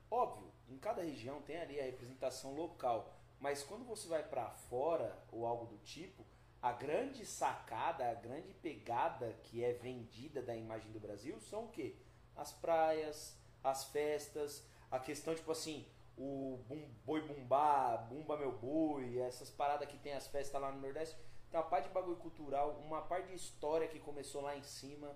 Óbvio, 0.10 0.52
em 0.68 0.78
cada 0.78 1.04
região 1.04 1.42
tem 1.42 1.58
ali 1.58 1.80
a 1.80 1.84
representação 1.84 2.54
local, 2.54 3.14
mas 3.40 3.64
quando 3.64 3.86
você 3.86 4.08
vai 4.10 4.24
pra 4.24 4.50
fora 4.50 5.18
ou 5.32 5.46
algo 5.46 5.66
do 5.66 5.78
tipo, 5.80 6.26
a 6.62 6.72
grande 6.72 7.26
sacada, 7.26 8.10
a 8.10 8.14
grande 8.14 8.54
pegada 8.54 9.34
que 9.44 9.64
é 9.64 9.74
vendida 9.74 10.42
da 10.42 10.56
imagem 10.56 10.92
do 10.92 11.00
Brasil 11.00 11.40
são 11.40 11.66
o 11.66 11.70
quê? 11.70 11.96
As 12.36 12.52
praias, 12.52 13.38
as 13.64 13.86
festas, 13.86 14.66
a 14.90 15.00
questão 15.00 15.34
tipo 15.34 15.52
assim, 15.52 15.88
o 16.18 16.60
bum, 16.68 16.88
boi 17.06 17.22
bumbá, 17.22 17.98
bumba 17.98 18.38
meu 18.38 18.52
boi, 18.52 19.18
essas 19.20 19.50
paradas 19.50 19.88
que 19.88 19.98
tem 19.98 20.14
as 20.14 20.28
festas 20.28 20.62
lá 20.62 20.72
no 20.72 20.82
Nordeste. 20.82 21.18
Tem 21.50 21.60
uma 21.60 21.68
parte 21.68 21.88
de 21.88 21.94
bagulho 21.94 22.18
cultural, 22.18 22.80
uma 22.86 23.02
parte 23.02 23.30
de 23.30 23.36
história 23.36 23.88
que 23.88 24.00
começou 24.00 24.42
lá 24.42 24.56
em 24.56 24.64
cima. 24.64 25.16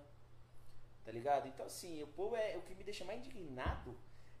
Tá 1.04 1.12
ligado? 1.12 1.46
Então 1.46 1.64
assim, 1.64 2.02
o 2.02 2.08
povo 2.08 2.34
é 2.34 2.56
o 2.56 2.62
que 2.62 2.74
me 2.74 2.82
deixa 2.82 3.04
mais 3.04 3.24
indignado 3.24 3.96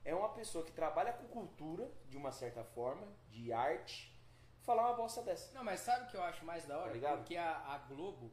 é 0.06 0.14
uma 0.14 0.28
pessoa 0.28 0.64
que 0.64 0.70
trabalha 0.70 1.12
com 1.12 1.26
cultura 1.26 1.90
de 2.08 2.16
uma 2.16 2.30
certa 2.30 2.62
forma, 2.62 3.08
de 3.28 3.52
arte, 3.52 4.15
falar 4.66 4.88
uma 4.88 4.94
bosta 4.96 5.22
dessa. 5.22 5.54
Não, 5.54 5.64
mas 5.64 5.80
sabe 5.80 6.04
o 6.04 6.08
que 6.10 6.16
eu 6.16 6.22
acho 6.22 6.44
mais 6.44 6.66
da 6.66 6.78
hora? 6.78 6.98
Tá? 7.00 7.16
Porque 7.16 7.36
a, 7.36 7.56
a 7.74 7.78
Globo 7.88 8.30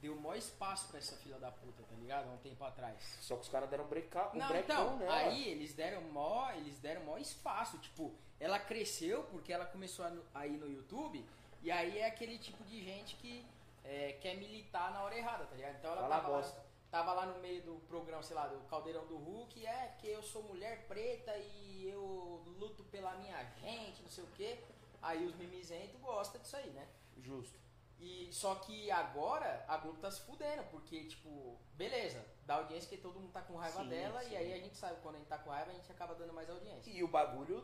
deu 0.00 0.14
maior 0.16 0.36
espaço 0.36 0.88
pra 0.88 0.98
essa 0.98 1.16
fila 1.16 1.38
da 1.38 1.50
puta, 1.50 1.82
tá 1.82 1.94
ligado? 1.96 2.28
Há 2.28 2.32
um 2.32 2.38
tempo 2.38 2.62
atrás. 2.64 3.18
Só 3.20 3.34
que 3.36 3.42
os 3.42 3.48
caras 3.48 3.68
deram 3.68 3.84
um, 3.84 3.88
breca, 3.88 4.30
um 4.34 4.38
Não, 4.38 4.56
então, 4.56 4.96
nela. 4.96 5.14
aí 5.14 5.48
eles 5.48 5.74
deram 5.74 6.02
mó, 6.02 6.50
eles 6.52 6.78
deram 6.78 7.02
mó 7.04 7.18
espaço, 7.18 7.78
tipo, 7.78 8.14
ela 8.38 8.58
cresceu 8.58 9.24
porque 9.24 9.52
ela 9.52 9.66
começou 9.66 10.04
a, 10.04 10.10
no- 10.10 10.24
a 10.34 10.46
ir 10.46 10.56
no 10.56 10.66
YouTube, 10.70 11.24
e 11.62 11.70
aí 11.70 11.98
é 11.98 12.06
aquele 12.06 12.38
tipo 12.38 12.62
de 12.64 12.82
gente 12.82 13.16
que 13.16 13.44
é, 13.84 14.12
quer 14.22 14.36
militar 14.36 14.90
na 14.92 15.02
hora 15.02 15.16
errada, 15.16 15.44
tá 15.44 15.54
ligado? 15.56 15.76
Então 15.76 15.90
ela 15.92 16.00
Fala 16.02 16.14
tava 16.16 16.28
lá, 16.28 16.36
bosta. 16.38 16.64
tava 16.90 17.12
lá 17.12 17.26
no 17.26 17.38
meio 17.40 17.62
do 17.62 17.74
programa, 17.86 18.22
sei 18.22 18.36
lá, 18.36 18.46
do 18.46 18.58
Caldeirão 18.68 19.06
do 19.06 19.16
Hulk, 19.18 19.66
é 19.66 19.88
porque 19.88 20.06
eu 20.06 20.22
sou 20.22 20.42
mulher 20.44 20.86
preta 20.88 21.36
e 21.36 21.86
eu 21.86 22.42
luto 22.58 22.84
pela 22.84 23.14
minha 23.16 23.42
gente, 23.60 24.02
não 24.02 24.08
sei 24.10 24.24
o 24.24 24.28
quê. 24.28 24.58
Aí 25.02 25.24
os 25.24 25.34
mimizentos 25.36 25.98
gostam 26.00 26.40
disso 26.40 26.56
aí, 26.56 26.70
né? 26.70 26.88
Justo. 27.18 27.58
E 27.98 28.30
só 28.32 28.54
que 28.54 28.90
agora 28.90 29.62
a 29.68 29.76
Globo 29.76 29.98
tá 29.98 30.10
se 30.10 30.22
fudendo, 30.22 30.62
porque, 30.70 31.04
tipo, 31.04 31.58
beleza, 31.74 32.24
dá 32.46 32.54
audiência 32.54 32.88
que 32.88 32.96
todo 32.96 33.20
mundo 33.20 33.30
tá 33.30 33.42
com 33.42 33.56
raiva 33.56 33.82
Sim, 33.82 33.88
dela, 33.90 34.22
sim. 34.24 34.30
e 34.30 34.36
aí 34.38 34.52
a 34.54 34.56
gente 34.58 34.74
sabe 34.74 34.98
quando 35.02 35.16
a 35.16 35.18
gente 35.18 35.28
tá 35.28 35.36
com 35.36 35.50
raiva, 35.50 35.70
a 35.70 35.74
gente 35.74 35.92
acaba 35.92 36.14
dando 36.14 36.32
mais 36.32 36.48
audiência. 36.48 36.90
E 36.90 37.04
o 37.04 37.08
bagulho 37.08 37.62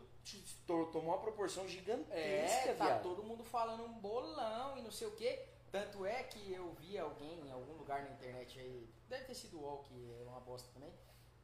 tomou 0.93 1.15
uma 1.15 1.21
proporção 1.21 1.67
gigantesca, 1.67 2.71
É, 2.71 2.75
tá 2.75 2.85
viado. 2.85 3.03
todo 3.03 3.23
mundo 3.23 3.43
falando 3.45 3.85
um 3.85 3.95
bolão 3.99 4.77
e 4.77 4.83
não 4.83 4.91
sei 4.91 5.07
o 5.09 5.13
que. 5.17 5.43
Tanto 5.73 6.05
é 6.05 6.23
que 6.23 6.53
eu 6.53 6.71
vi 6.75 6.99
alguém 6.99 7.41
em 7.47 7.51
algum 7.51 7.73
lugar 7.73 8.03
na 8.03 8.11
internet 8.11 8.59
aí, 8.61 8.93
deve 9.09 9.25
ter 9.25 9.35
sido 9.35 9.59
o 9.59 9.63
UOL, 9.63 9.83
que 9.85 9.95
é 10.21 10.29
uma 10.29 10.41
bosta 10.41 10.69
também, 10.75 10.93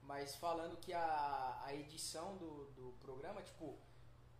mas 0.02 0.36
falando 0.36 0.76
que 0.76 0.92
a, 0.92 1.60
a 1.64 1.74
edição 1.74 2.36
do, 2.36 2.66
do 2.72 2.92
programa, 3.00 3.40
tipo, 3.42 3.78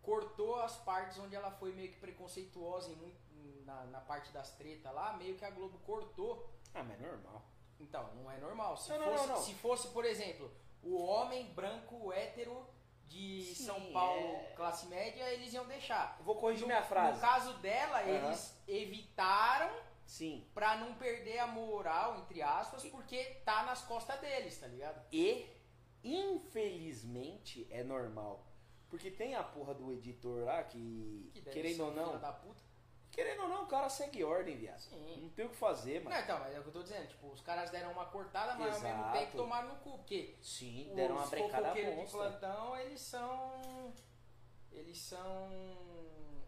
cortou 0.03 0.55
as 0.57 0.75
partes 0.77 1.17
onde 1.17 1.35
ela 1.35 1.49
foi 1.51 1.71
meio 1.73 1.91
que 1.91 1.99
preconceituosa 1.99 2.91
em 2.91 3.23
na, 3.65 3.85
na 3.85 4.01
parte 4.01 4.31
das 4.31 4.51
tretas 4.57 4.93
lá, 4.93 5.13
meio 5.13 5.35
que 5.37 5.45
a 5.45 5.49
Globo 5.49 5.79
cortou. 5.79 6.47
Ah, 6.73 6.83
mas 6.83 7.01
é 7.01 7.07
normal. 7.07 7.41
Então, 7.79 8.13
não 8.13 8.29
é 8.29 8.37
normal. 8.37 8.75
Se, 8.77 8.89
Não, 8.91 8.99
fosse, 9.03 9.27
não, 9.27 9.35
não. 9.35 9.41
se 9.41 9.53
fosse, 9.55 9.87
por 9.89 10.03
exemplo, 10.05 10.51
o 10.83 10.97
homem 11.01 11.45
branco 11.53 12.11
hétero 12.11 12.67
de 13.05 13.43
Sim, 13.55 13.65
São 13.65 13.91
Paulo, 13.93 14.35
é. 14.35 14.53
classe 14.55 14.85
média, 14.87 15.23
eles 15.31 15.53
iam 15.53 15.65
deixar. 15.65 16.17
Vou 16.23 16.35
corrigir 16.35 16.61
No- 16.63 16.67
minha 16.67 16.83
frase. 16.83 17.15
No 17.15 17.21
caso 17.21 17.53
dela, 17.59 17.99
Aham. 18.01 18.09
eles 18.09 18.57
evitaram 18.67 19.73
Sim. 20.05 20.45
pra 20.53 20.75
não 20.77 20.93
perder 20.95 21.39
a 21.39 21.47
moral, 21.47 22.17
entre 22.19 22.41
aspas, 22.41 22.83
porque 22.89 23.23
tá 23.45 23.63
nas 23.63 23.81
costas 23.83 24.19
deles, 24.19 24.57
tá 24.57 24.67
ligado? 24.67 25.01
E, 25.11 25.49
infelizmente, 26.03 27.67
é 27.71 27.83
normal. 27.83 28.45
Porque 28.93 29.09
tem 29.09 29.33
a 29.33 29.41
porra 29.41 29.73
do 29.73 29.91
editor 29.91 30.43
lá 30.45 30.61
que, 30.61 31.31
Que 31.33 31.41
querendo 31.49 31.85
ou 31.85 31.95
não. 31.95 32.21
Querendo 33.09 33.41
ou 33.41 33.49
não, 33.49 33.63
o 33.63 33.65
cara 33.65 33.89
segue 33.89 34.23
ordem, 34.23 34.55
viado. 34.55 34.81
Sim. 34.81 35.19
Não 35.19 35.29
tem 35.29 35.47
o 35.47 35.49
que 35.49 35.55
fazer, 35.55 36.03
mano. 36.03 36.15
Não, 36.15 36.23
então, 36.23 36.37
mas 36.37 36.53
é 36.53 36.59
o 36.59 36.61
que 36.61 36.67
eu 36.69 36.73
tô 36.73 36.83
dizendo. 36.83 37.07
Tipo, 37.07 37.27
os 37.29 37.41
caras 37.41 37.71
deram 37.71 37.91
uma 37.91 38.05
cortada, 38.05 38.53
mas 38.53 38.75
ao 38.75 38.81
mesmo 38.81 38.99
Exato. 38.99 39.17
tempo 39.17 39.37
tomaram 39.37 39.69
no 39.69 39.75
cu. 39.77 39.97
Porque 39.97 40.35
Sim, 40.43 40.91
deram 40.93 41.15
uma 41.15 41.25
brecada 41.25 41.73
de 41.73 42.11
plantão, 42.11 42.77
eles 42.77 43.01
são. 43.01 43.91
Eles 44.71 44.99
são. 44.99 45.49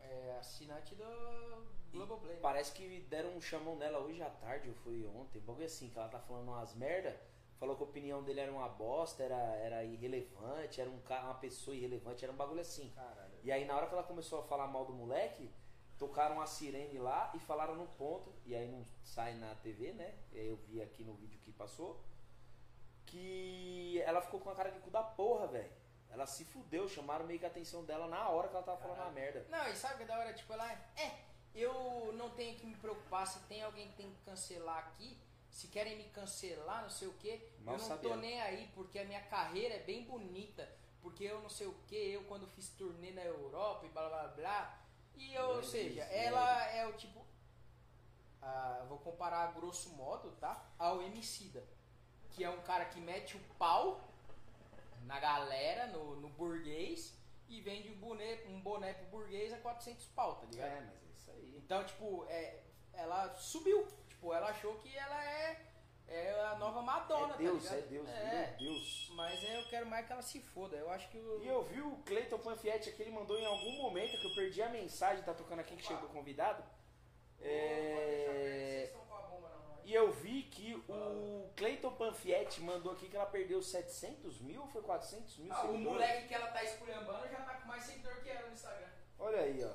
É, 0.02 0.38
assinante 0.40 0.94
do 0.94 1.66
Globoplay. 1.92 2.36
né? 2.36 2.40
Parece 2.44 2.74
que 2.74 3.00
deram 3.10 3.36
um 3.36 3.42
chamão 3.42 3.76
nela 3.76 3.98
hoje 3.98 4.22
à 4.22 4.30
tarde, 4.30 4.70
ou 4.70 4.76
foi 4.76 5.04
ontem, 5.08 5.40
bagulho 5.42 5.66
assim, 5.66 5.90
que 5.90 5.98
ela 5.98 6.10
tá 6.10 6.20
falando 6.20 6.50
umas 6.50 6.76
merda, 6.76 7.20
falou 7.60 7.76
que 7.76 7.84
a 7.84 7.86
opinião 7.86 8.24
dele 8.24 8.42
era 8.42 8.52
uma 8.52 8.68
bosta, 8.68 9.24
era, 9.24 9.36
era 9.36 9.84
irrelevante, 9.84 10.82
era 10.82 10.90
um 10.90 11.00
cara, 11.02 11.26
uma 11.26 11.36
pessoa 11.36 11.76
irrelevante, 11.76 12.24
era 12.24 12.34
um 12.34 12.38
bagulho 12.38 12.62
assim. 12.62 12.90
Caralho. 12.90 13.34
E 13.44 13.52
aí 13.52 13.66
na 13.66 13.76
hora 13.76 13.88
que 13.88 13.94
ela 13.94 14.04
começou 14.04 14.40
a 14.40 14.44
falar 14.44 14.68
mal 14.68 14.86
do 14.86 14.94
moleque, 14.94 15.52
tocaram 15.98 16.42
a 16.42 16.46
sirene 16.46 16.98
lá 16.98 17.32
e 17.34 17.40
falaram 17.40 17.76
no 17.76 17.88
ponto, 17.88 18.34
e 18.46 18.56
aí 18.56 18.68
não 18.68 18.84
sai 19.04 19.36
na 19.36 19.56
TV, 19.56 19.94
né? 19.94 20.14
Eu 20.34 20.58
vi 20.58 20.82
aqui 20.82 21.04
no 21.04 21.14
vídeo 21.14 21.40
que 21.40 21.52
passou, 21.52 22.04
que 23.06 24.02
ela 24.06 24.22
ficou 24.22 24.40
com 24.40 24.50
a 24.50 24.56
cara 24.56 24.72
de 24.72 24.80
cu 24.80 24.90
da 24.90 25.04
porra, 25.04 25.48
velho. 25.48 25.72
Ela 26.10 26.26
se 26.26 26.46
fudeu, 26.46 26.88
chamaram 26.88 27.26
meio 27.26 27.40
que 27.40 27.46
a 27.46 27.50
atenção 27.50 27.84
dela 27.84 28.08
na 28.08 28.30
hora 28.30 28.48
que 28.48 28.56
ela 28.56 28.64
tava 28.64 28.78
falando 28.80 29.02
a 29.02 29.12
merda. 29.12 29.46
Não, 29.50 29.68
e 29.68 29.76
sabe 29.76 29.98
que 29.98 30.04
é 30.04 30.06
da 30.06 30.18
hora? 30.18 30.34
Tipo, 30.34 30.54
ela 30.54 30.72
é. 30.72 31.26
Eu 31.54 32.14
não 32.14 32.30
tenho 32.32 32.58
que 32.58 32.66
me 32.66 32.76
preocupar 32.76 33.26
se 33.28 33.40
tem 33.48 33.64
alguém 33.64 33.90
que 33.90 33.96
tem 33.96 34.10
que 34.10 34.22
cancelar 34.26 34.78
aqui. 34.80 35.18
Se 35.56 35.70
querem 35.70 35.96
me 35.96 36.04
cancelar, 36.10 36.82
não 36.82 36.90
sei 36.90 37.08
o 37.08 37.14
que. 37.14 37.30
Eu 37.30 37.64
não 37.64 37.80
sabia. 37.80 38.10
tô 38.10 38.18
nem 38.18 38.42
aí, 38.42 38.70
porque 38.76 39.00
a 39.00 39.06
minha 39.06 39.22
carreira 39.22 39.76
é 39.76 39.80
bem 39.80 40.04
bonita. 40.04 40.70
Porque 41.02 41.24
eu 41.24 41.40
não 41.40 41.48
sei 41.50 41.66
o 41.66 41.74
que, 41.88 41.96
eu 41.96 42.26
quando 42.26 42.46
fiz 42.46 42.68
turnê 42.72 43.12
na 43.12 43.24
Europa 43.24 43.86
e 43.86 43.90
blá 43.90 44.10
blá 44.10 44.28
blá. 44.28 44.86
E 45.16 45.34
eu, 45.34 45.52
ou 45.52 45.64
seja, 45.64 46.02
ela 46.04 46.70
é 46.72 46.86
o 46.86 46.92
tipo. 46.98 47.26
ah, 48.42 48.86
vou 48.90 48.98
comparar 48.98 49.48
a 49.48 49.52
grosso 49.54 49.92
modo, 49.92 50.30
tá? 50.42 50.62
Ao 50.78 51.02
Emicida. 51.02 51.66
Que 52.32 52.44
é 52.44 52.50
um 52.50 52.62
cara 52.64 52.84
que 52.84 53.00
mete 53.00 53.38
o 53.38 53.40
pau 53.58 54.02
na 55.04 55.22
galera, 55.22 55.88
no, 55.88 56.18
no 56.18 56.28
burguês, 56.32 57.18
e 57.48 57.62
vende 57.62 57.90
um 57.92 57.96
boné, 57.96 58.44
um 58.50 58.60
boné 58.60 58.94
pro 58.94 59.06
burguês 59.06 59.54
a 59.54 59.58
400 59.60 60.06
pau, 60.08 60.36
tá 60.36 60.48
ligado? 60.48 60.68
É, 60.68 60.82
mas 60.82 61.02
é 61.02 61.12
isso 61.14 61.32
aí. 61.32 61.56
Então, 61.56 61.82
tipo, 61.86 62.26
é, 62.28 62.62
ela 62.92 63.34
subiu. 63.36 63.88
Tipo, 64.26 64.34
ela 64.34 64.50
achou 64.50 64.74
que 64.80 64.98
ela 64.98 65.24
é, 65.24 65.68
é 66.08 66.42
a 66.46 66.56
nova 66.56 66.82
Madonna, 66.82 67.36
é 67.36 67.38
Deus, 67.38 67.70
tá 67.70 67.76
é? 67.76 67.82
Deus, 67.82 68.10
É, 68.10 68.56
meu 68.60 68.74
Deus. 68.74 69.12
mas 69.14 69.44
eu 69.44 69.64
quero 69.70 69.86
mais 69.86 70.08
que 70.08 70.14
ela 70.14 70.22
se 70.24 70.42
foda. 70.42 70.76
Eu 70.76 70.90
acho 70.90 71.08
que 71.10 71.20
o. 71.20 71.44
E 71.44 71.48
eu 71.48 71.64
vi 71.64 71.80
o 71.82 71.98
Cleiton 71.98 72.40
Panfietti 72.40 72.90
aqui, 72.90 73.04
ele 73.04 73.12
mandou 73.12 73.38
em 73.38 73.46
algum 73.46 73.84
momento 73.84 74.20
que 74.20 74.26
eu 74.26 74.34
perdi 74.34 74.64
a 74.64 74.70
mensagem, 74.70 75.24
tá 75.24 75.32
tocando 75.32 75.60
aqui 75.60 75.76
que 75.76 75.86
chegou 75.86 76.10
convidado. 76.10 76.64
É... 77.40 78.92
E 79.84 79.94
eu 79.94 80.12
vi 80.12 80.42
que 80.42 80.74
o 80.74 81.52
Cleiton 81.56 81.92
Panfietti 81.92 82.62
mandou 82.62 82.94
aqui 82.94 83.08
que 83.08 83.16
ela 83.16 83.28
perdeu 83.28 83.62
700 83.62 84.42
mil 84.42 84.62
ou 84.62 84.68
foi 84.68 84.82
400 84.82 85.38
mil 85.38 85.54
Ah, 85.54 85.66
o 85.66 85.78
moleque 85.78 86.30
que 86.30 86.34
ela 86.34 86.48
tá 86.48 86.64
esculhambando 86.64 87.28
já 87.30 87.42
tá 87.42 87.54
com 87.54 87.68
mais 87.68 87.84
seguidor 87.84 88.16
que 88.24 88.30
ela 88.32 88.48
no 88.48 88.54
Instagram. 88.54 88.88
Olha 89.20 89.42
aí, 89.42 89.64
ó. 89.64 89.74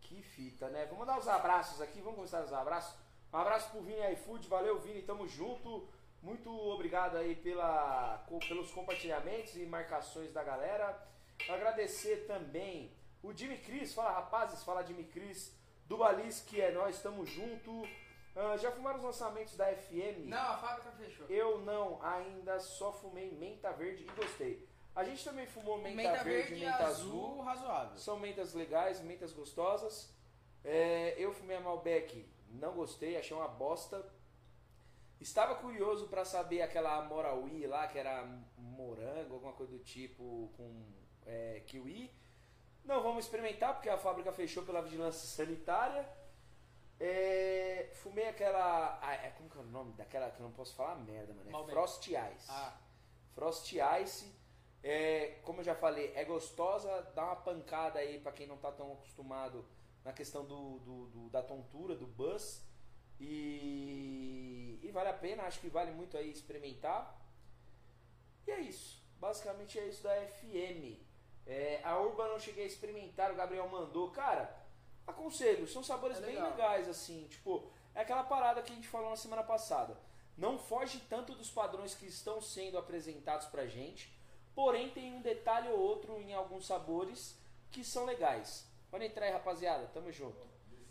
Que 0.00 0.22
fita, 0.22 0.70
né? 0.70 0.86
Vamos 0.86 1.06
dar 1.06 1.18
os 1.18 1.28
abraços 1.28 1.82
aqui, 1.82 2.00
vamos 2.00 2.16
começar 2.16 2.42
os 2.42 2.52
abraços. 2.54 3.02
Um 3.32 3.38
abraço 3.38 3.70
pro 3.70 3.80
Vini 3.80 4.12
iFood, 4.12 4.46
valeu 4.48 4.78
Vini, 4.78 5.02
tamo 5.02 5.26
junto. 5.26 5.88
Muito 6.20 6.50
obrigado 6.50 7.16
aí 7.16 7.34
pela, 7.34 8.24
pelos 8.46 8.70
compartilhamentos 8.70 9.56
e 9.56 9.64
marcações 9.66 10.32
da 10.32 10.42
galera. 10.44 11.02
Agradecer 11.48 12.26
também 12.26 12.92
o 13.22 13.32
Jimmy 13.32 13.58
Cris, 13.58 13.94
fala 13.94 14.12
rapazes, 14.12 14.62
fala 14.62 14.84
Jimmy 14.84 15.04
Cris, 15.04 15.56
do 15.86 15.96
Balis, 15.96 16.40
que 16.42 16.60
é 16.60 16.70
nós, 16.72 17.00
tamo 17.02 17.24
junto. 17.24 17.82
Ah, 18.36 18.56
já 18.56 18.70
fumaram 18.70 18.98
os 18.98 19.04
lançamentos 19.04 19.56
da 19.56 19.66
FM? 19.74 20.26
Não, 20.26 20.38
a 20.38 20.56
fábrica 20.58 20.90
fechou. 20.92 21.26
Eu 21.28 21.58
não, 21.62 22.00
ainda 22.02 22.58
só 22.60 22.92
fumei 22.92 23.30
menta 23.32 23.72
verde 23.72 24.04
e 24.04 24.14
gostei. 24.14 24.68
A 24.94 25.04
gente 25.04 25.24
também 25.24 25.46
fumou 25.46 25.78
menta, 25.78 25.96
Menta, 25.96 26.22
verde, 26.22 26.50
verde 26.50 26.64
menta 26.66 26.84
azul, 26.84 27.30
azul. 27.30 27.40
razoável. 27.42 27.96
São 27.98 28.18
mentas 28.18 28.52
legais, 28.54 29.00
mentas 29.00 29.32
gostosas. 29.32 30.14
É, 30.64 31.14
eu 31.18 31.32
fumei 31.32 31.56
a 31.56 31.60
Malbec, 31.60 32.26
não 32.52 32.74
gostei, 32.74 33.16
achei 33.16 33.36
uma 33.36 33.48
bosta. 33.48 34.04
Estava 35.20 35.54
curioso 35.54 36.08
para 36.08 36.24
saber 36.24 36.62
aquela 36.62 37.02
Moraui 37.02 37.66
lá, 37.66 37.86
que 37.86 37.98
era 37.98 38.24
morango, 38.56 39.34
alguma 39.34 39.52
coisa 39.52 39.72
do 39.72 39.78
tipo, 39.78 40.50
com 40.56 40.84
é, 41.24 41.62
kiwi. 41.66 42.12
Não 42.84 43.02
vamos 43.02 43.24
experimentar, 43.24 43.74
porque 43.74 43.88
a 43.88 43.96
fábrica 43.96 44.32
fechou 44.32 44.64
pela 44.64 44.82
vigilância 44.82 45.28
sanitária. 45.28 46.08
É, 46.98 47.90
fumei 47.94 48.28
aquela. 48.28 48.98
ah, 49.00 49.14
é, 49.14 49.30
como 49.30 49.48
que 49.48 49.58
é 49.58 49.60
o 49.60 49.64
nome 49.64 49.92
daquela 49.92 50.30
que 50.30 50.40
eu 50.40 50.44
não 50.44 50.52
posso 50.52 50.74
falar 50.74 50.96
merda, 50.96 51.32
mano? 51.32 51.48
É 51.48 51.52
Malbec. 51.52 51.72
Frost 51.72 52.06
Ice. 52.08 52.46
Ah, 52.48 52.76
Frost 53.34 53.72
Ice, 54.02 54.32
é, 54.82 55.38
como 55.42 55.60
eu 55.60 55.64
já 55.64 55.74
falei, 55.74 56.12
é 56.14 56.24
gostosa, 56.24 57.02
dá 57.14 57.24
uma 57.24 57.36
pancada 57.36 57.98
aí 57.98 58.20
pra 58.20 58.32
quem 58.32 58.46
não 58.46 58.56
tá 58.56 58.70
tão 58.72 58.92
acostumado 58.92 59.64
na 60.04 60.12
questão 60.12 60.44
do, 60.44 60.78
do- 60.80 61.06
do- 61.06 61.30
da 61.30 61.42
tontura, 61.42 61.94
do 61.94 62.06
buzz. 62.06 62.64
E, 63.20 64.78
e 64.82 64.90
vale 64.90 65.08
a 65.08 65.12
pena, 65.14 65.44
acho 65.44 65.60
que 65.60 65.68
vale 65.68 65.90
muito 65.92 66.16
aí 66.16 66.30
experimentar. 66.30 67.20
E 68.46 68.50
é 68.50 68.60
isso. 68.60 69.02
Basicamente 69.18 69.78
é 69.78 69.86
isso 69.88 70.02
da 70.02 70.14
FM. 70.26 70.98
É, 71.46 71.80
a 71.84 71.98
Urban 71.98 72.24
eu 72.26 72.32
não 72.32 72.38
cheguei 72.38 72.64
a 72.64 72.66
experimentar, 72.66 73.30
o 73.32 73.36
Gabriel 73.36 73.68
mandou. 73.68 74.10
Cara, 74.10 74.54
aconselho, 75.06 75.66
são 75.66 75.82
sabores 75.82 76.18
É 76.18 76.20
bem 76.22 76.34
legais, 76.50 76.88
assim. 76.88 77.26
Tipo, 77.28 77.70
é 77.94 78.00
aquela 78.00 78.24
parada 78.24 78.62
que 78.62 78.72
a 78.72 78.74
gente 78.74 78.88
falou 78.88 79.10
na 79.10 79.16
semana 79.16 79.42
passada. 79.42 79.96
Não 80.36 80.58
foge 80.58 80.98
tanto 81.08 81.34
dos 81.34 81.50
padrões 81.50 81.94
que 81.94 82.06
estão 82.06 82.40
sendo 82.40 82.78
apresentados 82.78 83.46
pra 83.48 83.66
gente. 83.66 84.12
Porém, 84.54 84.90
tem 84.90 85.12
um 85.14 85.22
detalhe 85.22 85.68
ou 85.68 85.78
outro 85.78 86.20
em 86.20 86.32
alguns 86.34 86.66
sabores 86.66 87.38
que 87.70 87.84
são 87.84 88.04
legais. 88.04 88.66
Pode 88.92 89.06
entrar 89.06 89.24
aí, 89.24 89.32
rapaziada. 89.32 89.86
Tamo 89.86 90.12
junto. 90.12 90.46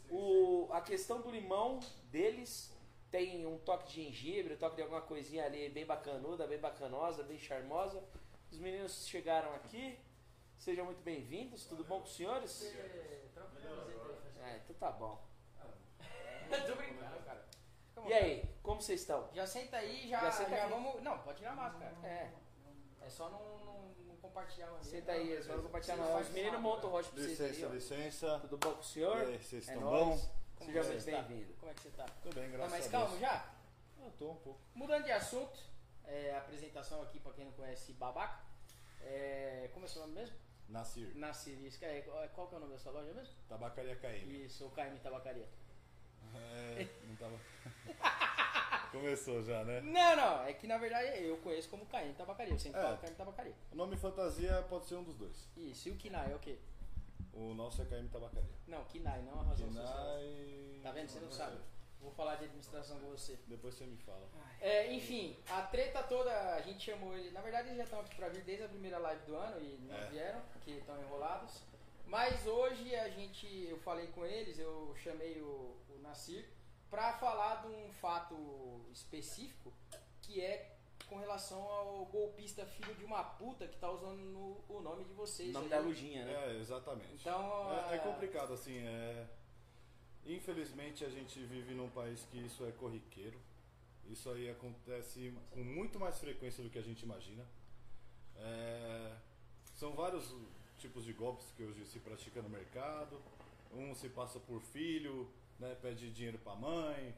O, 0.10 0.68
a 0.72 0.82
questão 0.82 1.22
do 1.22 1.30
limão 1.30 1.80
deles 2.06 2.76
tem 3.12 3.46
um 3.46 3.60
toque 3.60 3.90
de 3.90 4.04
gengibre, 4.04 4.56
um 4.56 4.58
toque 4.58 4.78
de 4.78 4.82
alguma 4.82 5.02
coisinha 5.02 5.46
ali 5.46 5.70
bem 5.70 5.86
bacanuda, 5.86 6.48
bem 6.48 6.58
bacanosa, 6.58 7.22
bem 7.22 7.38
charmosa. 7.38 8.04
Os 8.52 8.58
meninos 8.58 9.06
chegaram 9.06 9.54
aqui. 9.54 10.00
Sejam 10.58 10.86
muito 10.86 11.04
bem-vindos. 11.04 11.66
Tudo 11.66 11.84
bom 11.84 12.00
com 12.00 12.08
os 12.08 12.16
senhores? 12.16 12.64
aí, 12.64 14.52
É, 14.56 14.62
então 14.66 14.76
tá 14.78 14.90
bom. 14.90 15.24
Tô 16.66 16.76
brincando, 16.76 17.24
cara. 17.24 17.46
E 18.08 18.14
aí, 18.14 18.50
como 18.64 18.82
vocês 18.82 19.02
estão? 19.02 19.30
Já 19.32 19.46
senta 19.46 19.78
aí, 19.78 20.10
já, 20.10 20.22
Já 20.22 20.50
já, 20.50 20.68
vamos. 20.68 21.04
Não, 21.04 21.20
pode 21.20 21.38
tirar 21.38 21.52
a 21.52 21.56
máscara. 21.56 21.96
É, 22.04 22.32
É 23.02 23.10
só 23.10 23.30
não, 23.30 23.40
não, 23.66 23.90
não 24.08 24.16
compartilhar 24.18 24.72
senta 24.82 25.12
aí, 25.12 25.36
vão 25.42 25.64
compartilhar. 25.64 25.96
Você 25.98 26.02
não. 26.02 26.14
faz 26.14 26.28
Os 26.28 26.34
meninos 26.34 26.60
montam 26.62 26.90
o 26.90 26.94
rocha 26.94 27.10
pra 27.10 27.20
vocês 27.24 27.40
Licença, 27.40 27.66
aí, 27.68 27.74
licença. 27.74 28.40
Tudo 28.42 28.58
bom 28.58 28.72
com 28.74 28.78
o 28.78 28.82
E 28.82 28.86
senhor? 28.86 29.18
aí, 29.18 29.38
vocês 29.44 29.68
É 29.68 29.74
estão 29.74 29.90
nóis. 29.90 30.22
bom? 30.22 30.32
Como 30.56 30.72
Seja 30.72 30.84
muito 30.84 30.98
está? 31.00 31.22
bem-vindo. 31.24 31.54
Como 31.56 31.72
é 31.72 31.74
que 31.76 31.82
você 31.82 31.90
tá? 31.90 32.06
Tudo 32.22 32.36
bem, 32.36 32.44
Tá 32.52 32.58
graças 32.58 32.72
mais 32.72 32.88
a 32.88 32.90
calmo 32.92 33.08
Deus. 33.10 33.20
já? 33.20 33.54
Eu 34.04 34.12
tô 34.12 34.32
um 34.32 34.36
pouco. 34.36 34.60
Mudando 34.76 35.04
de 35.06 35.12
assunto, 35.12 35.60
é, 36.06 36.36
apresentação 36.38 37.02
aqui 37.02 37.20
pra 37.20 37.34
quem 37.34 37.46
não 37.46 37.52
conhece 37.54 37.94
Babaca. 37.94 38.44
É, 39.02 39.70
como 39.74 39.86
é 39.86 39.90
o 39.90 39.92
seu 39.92 40.02
nome 40.02 40.14
mesmo? 40.14 40.36
Nasir, 40.70 41.16
Nasir. 41.16 41.60
Isso, 41.66 41.84
é, 41.84 42.02
qual 42.34 42.48
que 42.48 42.54
é 42.54 42.58
o 42.58 42.62
nome 42.62 42.74
da 42.74 42.80
sua 42.80 42.92
loja 42.94 43.12
mesmo? 43.14 43.34
Tabacaria 43.50 43.96
KM. 43.96 44.46
Isso, 44.46 44.66
o 44.68 44.72
KM 44.72 44.98
Tabacaria. 45.02 45.48
É, 46.36 46.88
não 47.08 47.16
tava. 47.16 47.38
Começou 48.92 49.42
já, 49.44 49.64
né? 49.64 49.80
Não, 49.82 50.16
não, 50.16 50.44
é 50.46 50.54
que 50.54 50.68
na 50.68 50.78
verdade 50.78 51.24
eu 51.24 51.38
conheço 51.38 51.70
como 51.70 51.86
KM 51.86 52.14
Tabacaria. 52.18 52.54
Eu 52.54 52.60
sempre 52.60 52.80
É. 52.80 52.84
falo 52.84 52.98
KM 52.98 53.16
Tabacaria. 53.16 53.54
O 53.72 53.76
nome 53.76 53.96
fantasia 53.96 54.66
pode 54.70 54.86
ser 54.86 54.96
um 54.96 55.04
dos 55.04 55.16
dois. 55.16 55.48
Isso, 55.56 55.88
e 55.90 55.92
o 55.92 55.96
Kinai 55.96 56.32
é 56.32 56.36
o 56.36 56.40
quê? 56.40 56.58
O 57.34 57.54
nosso 57.54 57.82
é 57.82 57.86
KM 57.86 58.10
Tabacaria. 58.10 58.50
Não, 58.68 58.84
Kinai, 58.86 59.22
não 59.22 59.40
a 59.40 59.44
razão 59.44 59.72
social. 59.72 59.88
Kinai... 60.18 60.80
Tá 60.84 60.92
vendo? 60.92 61.10
Você 61.10 61.20
não 61.20 61.32
sei. 61.32 61.38
sabe. 61.46 61.58
Vou 62.02 62.12
falar 62.12 62.36
de 62.36 62.46
administração 62.46 63.00
com 63.00 63.10
você. 63.12 63.38
Depois 63.48 63.76
você 63.76 63.86
me 63.86 63.96
fala. 63.98 64.28
É, 64.60 64.92
enfim, 64.92 65.38
a 65.48 65.62
treta 65.62 66.02
toda, 66.04 66.32
a 66.56 66.62
gente 66.62 66.84
chamou 66.84 67.16
ele. 67.16 67.30
Na 67.32 67.42
verdade, 67.42 67.68
eles 67.68 67.78
já 67.78 67.84
estão 67.84 68.00
aqui 68.00 68.16
pra 68.16 68.28
vir 68.28 68.44
desde 68.44 68.66
a 68.66 68.68
primeira 68.70 68.98
live 68.98 69.24
do 69.26 69.36
ano 69.36 69.62
e 69.62 69.78
não 69.88 69.96
É. 69.96 70.08
vieram, 70.10 70.42
porque 70.52 70.72
estão 70.72 71.00
enrolados. 71.00 71.62
Mas 72.08 72.46
hoje 72.48 72.94
a 72.96 73.08
gente, 73.08 73.46
eu 73.70 73.78
falei 73.80 74.08
com 74.08 74.26
eles, 74.26 74.58
eu 74.60 74.94
chamei 74.98 75.40
o, 75.42 75.78
o 75.96 76.00
Nasir 76.02 76.46
pra 76.92 77.14
falar 77.14 77.62
de 77.64 77.68
um 77.70 77.92
fato 77.94 78.36
específico 78.92 79.74
que 80.22 80.42
é 80.42 80.76
com 81.08 81.18
relação 81.18 81.60
ao 81.62 82.06
golpista 82.06 82.66
filho 82.66 82.94
de 82.96 83.04
uma 83.04 83.24
puta 83.24 83.68
que 83.68 83.78
tá 83.78 83.90
usando 83.90 84.18
no- 84.20 84.64
o 84.70 84.82
nome 84.82 85.04
de 85.06 85.14
vocês. 85.14 85.50
O 85.50 85.54
nome 85.54 85.66
aí. 85.66 85.70
da 85.72 85.80
Lujinha, 85.80 86.26
né? 86.26 86.34
É, 86.34 86.58
exatamente. 86.60 87.16
Então, 87.16 87.72
É, 87.74 87.96
é 87.96 87.96
ah, 87.96 88.00
complicado, 88.00 88.54
assim, 88.54 88.78
é... 88.78 89.26
Infelizmente 90.26 91.04
a 91.04 91.10
gente 91.10 91.40
vive 91.46 91.74
num 91.74 91.90
país 91.90 92.24
que 92.30 92.38
isso 92.46 92.64
é 92.66 92.72
corriqueiro. 92.74 93.40
Isso 94.08 94.30
aí 94.30 94.50
acontece 94.50 95.34
com 95.50 95.62
muito 95.64 96.00
mais 96.00 96.20
frequência 96.20 96.64
do 96.64 96.70
que 96.70 96.78
a 96.78 96.82
gente 96.84 97.02
imagina. 97.04 97.44
É, 98.38 99.16
São 99.76 99.94
vários 99.94 100.34
tipos 100.78 101.04
de 101.06 101.14
golpes 101.14 101.52
que 101.58 101.64
hoje 101.64 101.86
se 101.86 102.00
pratica 102.00 102.42
no 102.42 102.50
mercado. 102.50 103.20
um 103.74 103.96
se 103.96 104.10
passa 104.10 104.38
por 104.40 104.62
filho, 104.62 105.28
né, 105.62 105.78
pede 105.80 106.12
dinheiro 106.12 106.40
pra 106.40 106.56
mãe, 106.56 107.16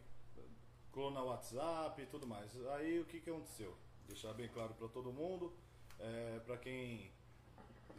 clona 0.92 1.24
WhatsApp 1.24 2.02
e 2.02 2.06
tudo 2.06 2.28
mais. 2.28 2.54
Aí 2.74 3.00
o 3.00 3.06
que, 3.06 3.22
que 3.22 3.30
aconteceu? 3.30 3.76
Deixar 4.06 4.34
bem 4.34 4.50
claro 4.50 4.74
para 4.74 4.90
todo 4.90 5.14
mundo, 5.14 5.54
é, 5.98 6.40
para 6.46 6.58
quem 6.58 7.10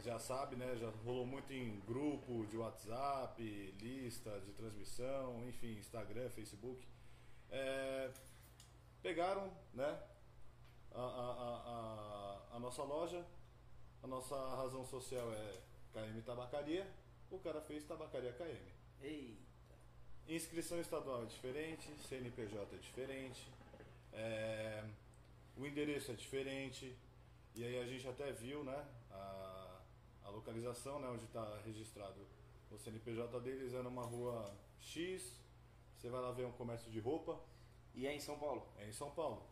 já 0.03 0.19
sabe, 0.19 0.55
né, 0.55 0.75
já 0.77 0.89
rolou 1.03 1.25
muito 1.25 1.51
em 1.51 1.79
grupo 1.79 2.45
de 2.45 2.57
WhatsApp, 2.57 3.41
lista 3.81 4.39
de 4.41 4.51
transmissão, 4.51 5.43
enfim, 5.47 5.77
Instagram, 5.79 6.29
Facebook. 6.29 6.87
É, 7.49 8.11
pegaram 9.01 9.51
né, 9.73 9.99
a, 10.91 11.01
a, 11.01 12.51
a, 12.51 12.55
a 12.55 12.59
nossa 12.59 12.83
loja, 12.83 13.25
a 14.03 14.07
nossa 14.07 14.35
razão 14.55 14.85
social 14.85 15.33
é 15.33 15.51
KM 15.91 16.21
Tabacaria, 16.21 16.87
o 17.31 17.39
cara 17.39 17.61
fez 17.61 17.83
Tabacaria 17.83 18.33
KM. 18.33 18.71
Eita. 19.01 19.44
Inscrição 20.27 20.79
estadual 20.79 21.23
é 21.23 21.25
diferente, 21.25 21.87
CNPJ 22.09 22.75
é 22.75 22.77
diferente, 22.79 23.47
é, 24.11 24.83
o 25.55 25.65
endereço 25.65 26.11
é 26.11 26.15
diferente, 26.15 26.95
e 27.53 27.63
aí 27.63 27.79
a 27.79 27.85
gente 27.85 28.07
até 28.07 28.31
viu 28.31 28.63
né, 28.63 28.85
a, 29.11 29.79
a 30.23 30.29
localização 30.29 30.99
né, 30.99 31.07
onde 31.09 31.25
está 31.25 31.59
registrado 31.63 32.25
o 32.71 32.77
CNPJ 32.77 33.39
deles 33.41 33.73
é 33.73 33.81
numa 33.83 34.03
rua 34.03 34.51
X, 34.81 35.39
você 35.95 36.09
vai 36.09 36.19
lá 36.21 36.31
ver 36.31 36.45
um 36.45 36.51
comércio 36.53 36.91
de 36.91 36.99
roupa, 36.99 37.39
E 37.93 38.07
é 38.07 38.13
em 38.13 38.19
São 38.19 38.37
Paulo? 38.39 38.67
é 38.77 38.87
em 38.87 38.91
São 38.93 39.11
Paulo, 39.11 39.45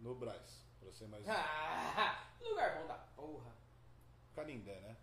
no 0.00 0.16
Braz, 0.16 0.64
para 0.80 0.92
ser 0.92 1.06
mais 1.06 1.24
Ah, 1.28 2.28
lugar 2.42 2.76
bom 2.80 2.86
da 2.88 2.94
porra. 3.16 3.52
Canindé, 4.34 4.80
né? 4.80 4.96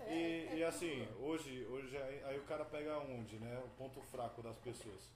É, 0.00 0.12
E, 0.12 0.14
é 0.14 0.44
e 0.44 0.48
tudo- 0.50 0.64
assim, 0.66 1.08
hoje, 1.20 1.64
hoje 1.66 1.96
aí, 1.96 2.24
aí 2.24 2.38
o 2.38 2.44
cara 2.44 2.64
pega 2.64 2.98
onde, 2.98 3.38
né? 3.38 3.58
O 3.64 3.68
ponto 3.70 4.00
fraco 4.02 4.42
das 4.42 4.58
pessoas. 4.58 5.10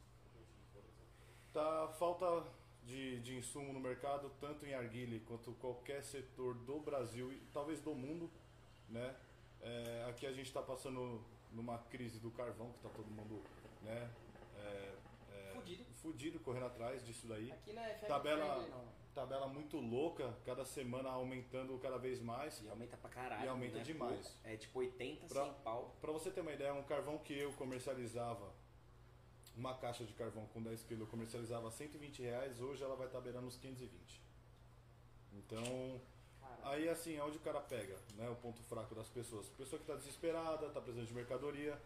Tá 1.52 1.88
falta 1.98 2.44
de, 2.84 3.20
de 3.20 3.36
insumo 3.36 3.72
no 3.72 3.80
mercado, 3.80 4.30
tanto 4.40 4.64
em 4.66 4.74
arguile 4.74 5.20
quanto 5.20 5.52
qualquer 5.54 6.02
setor 6.02 6.54
do 6.54 6.78
Brasil 6.80 7.32
e 7.32 7.38
talvez 7.52 7.80
do 7.80 7.94
mundo, 7.94 8.30
né? 8.88 9.14
É, 9.60 10.06
aqui 10.08 10.26
a 10.26 10.32
gente 10.32 10.46
está 10.46 10.62
passando 10.62 11.22
numa 11.52 11.78
crise 11.78 12.18
do 12.20 12.30
carvão, 12.30 12.70
que 12.70 12.76
está 12.76 12.88
todo 12.90 13.06
mundo, 13.10 13.42
né? 13.82 14.10
É, 14.56 14.94
é, 15.32 15.50
Fudido. 15.54 15.84
fudido, 15.94 16.40
correndo 16.40 16.66
atrás 16.66 17.04
disso 17.04 17.26
daí. 17.26 17.50
Aqui 17.50 17.70
é 17.70 17.74
family 17.74 18.06
Tabela- 18.08 18.68
não. 18.68 18.99
Tabela 19.14 19.48
muito 19.48 19.76
louca, 19.78 20.32
cada 20.44 20.64
semana 20.64 21.08
aumentando 21.10 21.76
cada 21.78 21.98
vez 21.98 22.20
mais. 22.20 22.62
E 22.62 22.68
aumenta 22.68 22.96
pra 22.96 23.10
caralho. 23.10 23.44
E 23.44 23.48
aumenta 23.48 23.74
não 23.74 23.80
é 23.80 23.84
demais. 23.84 24.36
É 24.44 24.56
tipo 24.56 24.78
80, 24.78 25.26
Pra- 25.26 25.44
100 25.44 25.54
pau. 25.64 25.96
Pra 26.00 26.12
você 26.12 26.30
ter 26.30 26.40
uma 26.40 26.52
ideia, 26.52 26.72
um 26.72 26.82
carvão 26.84 27.18
que 27.18 27.36
eu 27.36 27.52
comercializava, 27.54 28.52
uma 29.56 29.74
caixa 29.76 30.04
de 30.04 30.12
carvão 30.14 30.46
com 30.54 30.62
10 30.62 30.82
kg, 30.84 31.00
eu 31.00 31.06
comercializava 31.08 31.70
120 31.70 32.22
reais, 32.22 32.60
hoje 32.60 32.82
ela 32.84 32.94
vai 32.94 33.08
estar 33.08 33.20
beirando 33.20 33.46
uns 33.48 33.56
520. 33.56 34.22
Então, 35.32 36.00
Caralho. 36.40 36.66
aí 36.68 36.88
assim, 36.88 37.16
é 37.16 37.22
onde 37.24 37.36
o 37.36 37.40
cara 37.40 37.60
pega, 37.60 37.96
né, 38.14 38.28
o 38.30 38.36
ponto 38.36 38.62
fraco 38.62 38.94
das 38.94 39.08
pessoas. 39.08 39.48
Pessoa 39.50 39.78
que 39.78 39.84
está 39.84 39.96
desesperada, 39.96 40.66
está 40.66 40.80
precisando 40.80 41.06
de 41.08 41.14
mercadoria. 41.14 41.80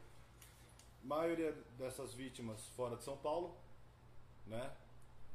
Maioria 1.03 1.53
dessas 1.79 2.15
vítimas 2.15 2.67
fora 2.69 2.97
de 2.97 3.05
São 3.05 3.17
Paulo, 3.17 3.57
né? 4.47 4.71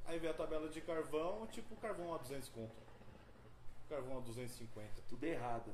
Aí 0.10 0.18
vem 0.18 0.32
a 0.32 0.34
tabela 0.34 0.68
de 0.68 0.82
carvão, 0.82 1.46
tipo 1.46 1.76
carvão 1.76 2.16
a 2.16 2.18
200 2.18 2.50
conto. 2.50 2.76
Carvão 3.88 4.18
a 4.18 4.22
250. 4.22 5.04
Tudo 5.08 5.24
errado. 5.24 5.72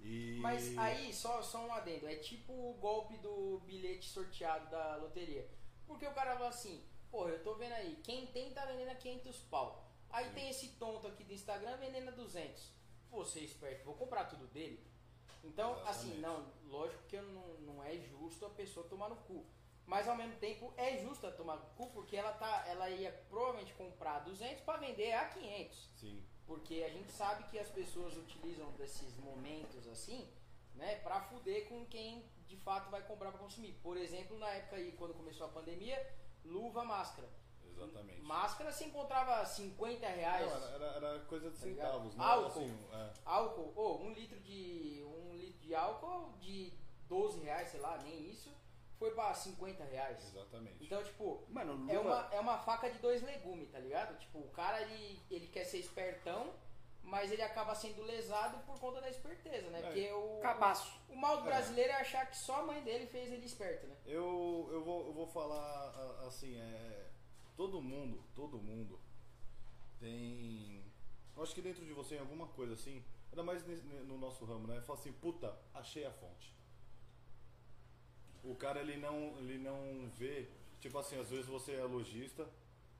E 0.00 0.38
Mas 0.40 0.76
aí, 0.76 1.14
só, 1.14 1.40
só 1.40 1.64
um 1.64 1.72
adendo, 1.72 2.08
é 2.08 2.16
tipo 2.16 2.52
o 2.52 2.74
golpe 2.74 3.16
do 3.18 3.60
bilhete 3.64 4.08
sorteado 4.08 4.68
da 4.70 4.96
loteria. 4.96 5.48
Porque 5.86 6.04
o 6.04 6.12
cara 6.12 6.34
fala 6.34 6.48
assim, 6.48 6.84
porra, 7.12 7.30
eu 7.30 7.44
tô 7.44 7.54
vendo 7.54 7.74
aí, 7.74 7.94
quem 8.02 8.26
tem 8.26 8.52
tá 8.52 8.64
vendendo 8.64 8.90
a 8.90 8.96
500 8.96 9.38
pau. 9.42 9.88
Aí 10.10 10.30
tem 10.30 10.50
esse 10.50 10.70
tonto 10.70 11.06
aqui 11.06 11.22
do 11.22 11.32
Instagram 11.32 11.76
vendendo 11.76 12.08
a 12.08 12.12
200. 12.12 12.72
Vou 13.08 13.24
ser 13.24 13.42
esperto, 13.42 13.84
vou 13.84 13.94
comprar 13.94 14.24
tudo 14.24 14.48
dele. 14.48 14.84
Então, 15.44 15.74
assim, 15.86 16.18
Exatamente. 16.18 16.20
não, 16.64 16.72
lógico 16.72 17.04
que 17.04 17.20
não, 17.20 17.46
não 17.60 17.84
é 17.84 17.96
justo 17.98 18.46
a 18.46 18.50
pessoa 18.50 18.88
tomar 18.88 19.08
no 19.08 19.16
cu. 19.16 19.46
Mas 19.86 20.08
ao 20.08 20.16
mesmo 20.16 20.36
tempo 20.36 20.72
é 20.76 20.98
justo 20.98 21.26
ela 21.26 21.34
tomar 21.36 21.58
cu 21.76 21.88
porque 21.90 22.16
ela, 22.16 22.32
tá, 22.32 22.64
ela 22.66 22.90
ia 22.90 23.12
provavelmente 23.28 23.72
comprar 23.74 24.18
200 24.20 24.62
para 24.62 24.78
vender 24.78 25.12
a 25.12 25.26
500. 25.28 25.90
Sim. 25.94 26.24
Porque 26.46 26.82
a 26.84 26.88
gente 26.88 27.10
sabe 27.12 27.44
que 27.44 27.58
as 27.58 27.68
pessoas 27.68 28.16
utilizam 28.16 28.70
desses 28.72 29.16
momentos 29.16 29.86
assim, 29.88 30.28
né, 30.74 30.96
pra 30.96 31.20
fuder 31.20 31.68
com 31.68 31.84
quem 31.86 32.24
de 32.46 32.56
fato 32.56 32.90
vai 32.90 33.02
comprar 33.02 33.30
pra 33.30 33.40
consumir. 33.40 33.72
Por 33.82 33.96
exemplo, 33.96 34.38
na 34.38 34.48
época 34.50 34.76
aí, 34.76 34.92
quando 34.92 35.14
começou 35.14 35.46
a 35.46 35.50
pandemia, 35.50 36.14
luva, 36.44 36.84
máscara. 36.84 37.28
Exatamente. 37.64 38.20
Máscara 38.22 38.72
se 38.72 38.84
encontrava 38.84 39.44
50 39.44 40.06
reais. 40.06 40.50
Não, 40.50 40.68
era, 40.74 40.86
era- 40.86 41.18
coisa 41.26 41.50
de 41.50 41.56
Tá 41.56 41.62
centavos, 41.62 42.14
né? 42.16 42.24
Álcool. 42.24 42.46
Assim, 42.48 42.86
é, 42.92 43.12
Álcool, 43.24 43.72
ou 43.76 44.02
um 44.02 44.12
litro 44.12 44.38
de. 44.40 45.02
um 45.04 45.36
litro 45.36 45.58
de 45.60 45.74
álcool 45.74 46.32
de 46.38 46.72
12 47.08 47.40
reais, 47.40 47.68
sei 47.68 47.80
lá, 47.80 47.98
nem 47.98 48.30
isso, 48.30 48.50
foi 48.98 49.10
pra 49.12 49.32
50 49.34 49.84
reais. 49.84 50.22
exatamente. 50.24 50.84
Então, 50.84 51.02
tipo, 51.04 51.44
Mano, 51.48 51.90
é 51.90 51.98
uma, 51.98 52.28
é 52.32 52.40
uma 52.40 52.58
faca 52.58 52.90
de 52.90 52.98
dois 52.98 53.22
legumes, 53.22 53.70
tá 53.70 53.78
ligado? 53.78 54.18
Tipo, 54.18 54.38
o 54.38 54.48
cara 54.50 54.80
ele, 54.82 55.20
ele 55.30 55.46
quer 55.48 55.64
ser 55.64 55.78
espertão, 55.78 56.52
mas 57.02 57.30
ele 57.30 57.42
acaba 57.42 57.74
sendo 57.74 58.02
lesado 58.02 58.58
por 58.64 58.80
conta 58.80 59.00
da 59.00 59.08
esperteza, 59.08 59.68
né? 59.70 59.78
É. 59.78 59.82
Porque 59.82 60.12
o, 60.12 60.40
Cabaço. 60.40 60.98
o 61.08 61.16
mal 61.16 61.36
do 61.36 61.42
É. 61.42 61.46
brasileiro 61.46 61.92
é 61.92 61.96
achar 61.96 62.26
que 62.28 62.36
só 62.36 62.60
a 62.60 62.66
mãe 62.66 62.82
dele 62.82 63.06
fez 63.06 63.30
ele 63.32 63.44
esperto, 63.46 63.86
né? 63.86 63.96
Eu, 64.06 64.68
eu, 64.72 64.82
vou, 64.82 65.06
eu 65.06 65.12
vou 65.12 65.26
falar 65.26 65.90
assim, 66.26 66.56
é. 66.56 67.10
Todo 67.56 67.80
mundo, 67.80 68.22
todo 68.34 68.58
mundo 68.58 69.00
tem. 69.98 70.84
Eu 71.36 71.42
acho 71.42 71.54
que 71.54 71.62
dentro 71.62 71.84
de 71.84 71.92
você 71.92 72.16
em 72.16 72.20
alguma 72.20 72.46
coisa 72.48 72.74
assim, 72.74 73.04
ainda 73.30 73.42
mais 73.42 73.64
no 74.06 74.18
nosso 74.18 74.44
ramo, 74.44 74.66
né? 74.66 74.80
Fala 74.82 74.98
assim, 74.98 75.12
puta, 75.12 75.56
achei 75.74 76.04
a 76.04 76.10
fonte. 76.12 76.54
O 78.46 78.54
cara 78.54 78.80
ele 78.80 78.96
não, 78.96 79.36
ele 79.38 79.58
não 79.58 80.08
vê, 80.16 80.48
tipo 80.80 80.96
assim, 80.98 81.18
às 81.18 81.30
vezes 81.30 81.46
você 81.46 81.72
é 81.72 81.84
lojista, 81.84 82.46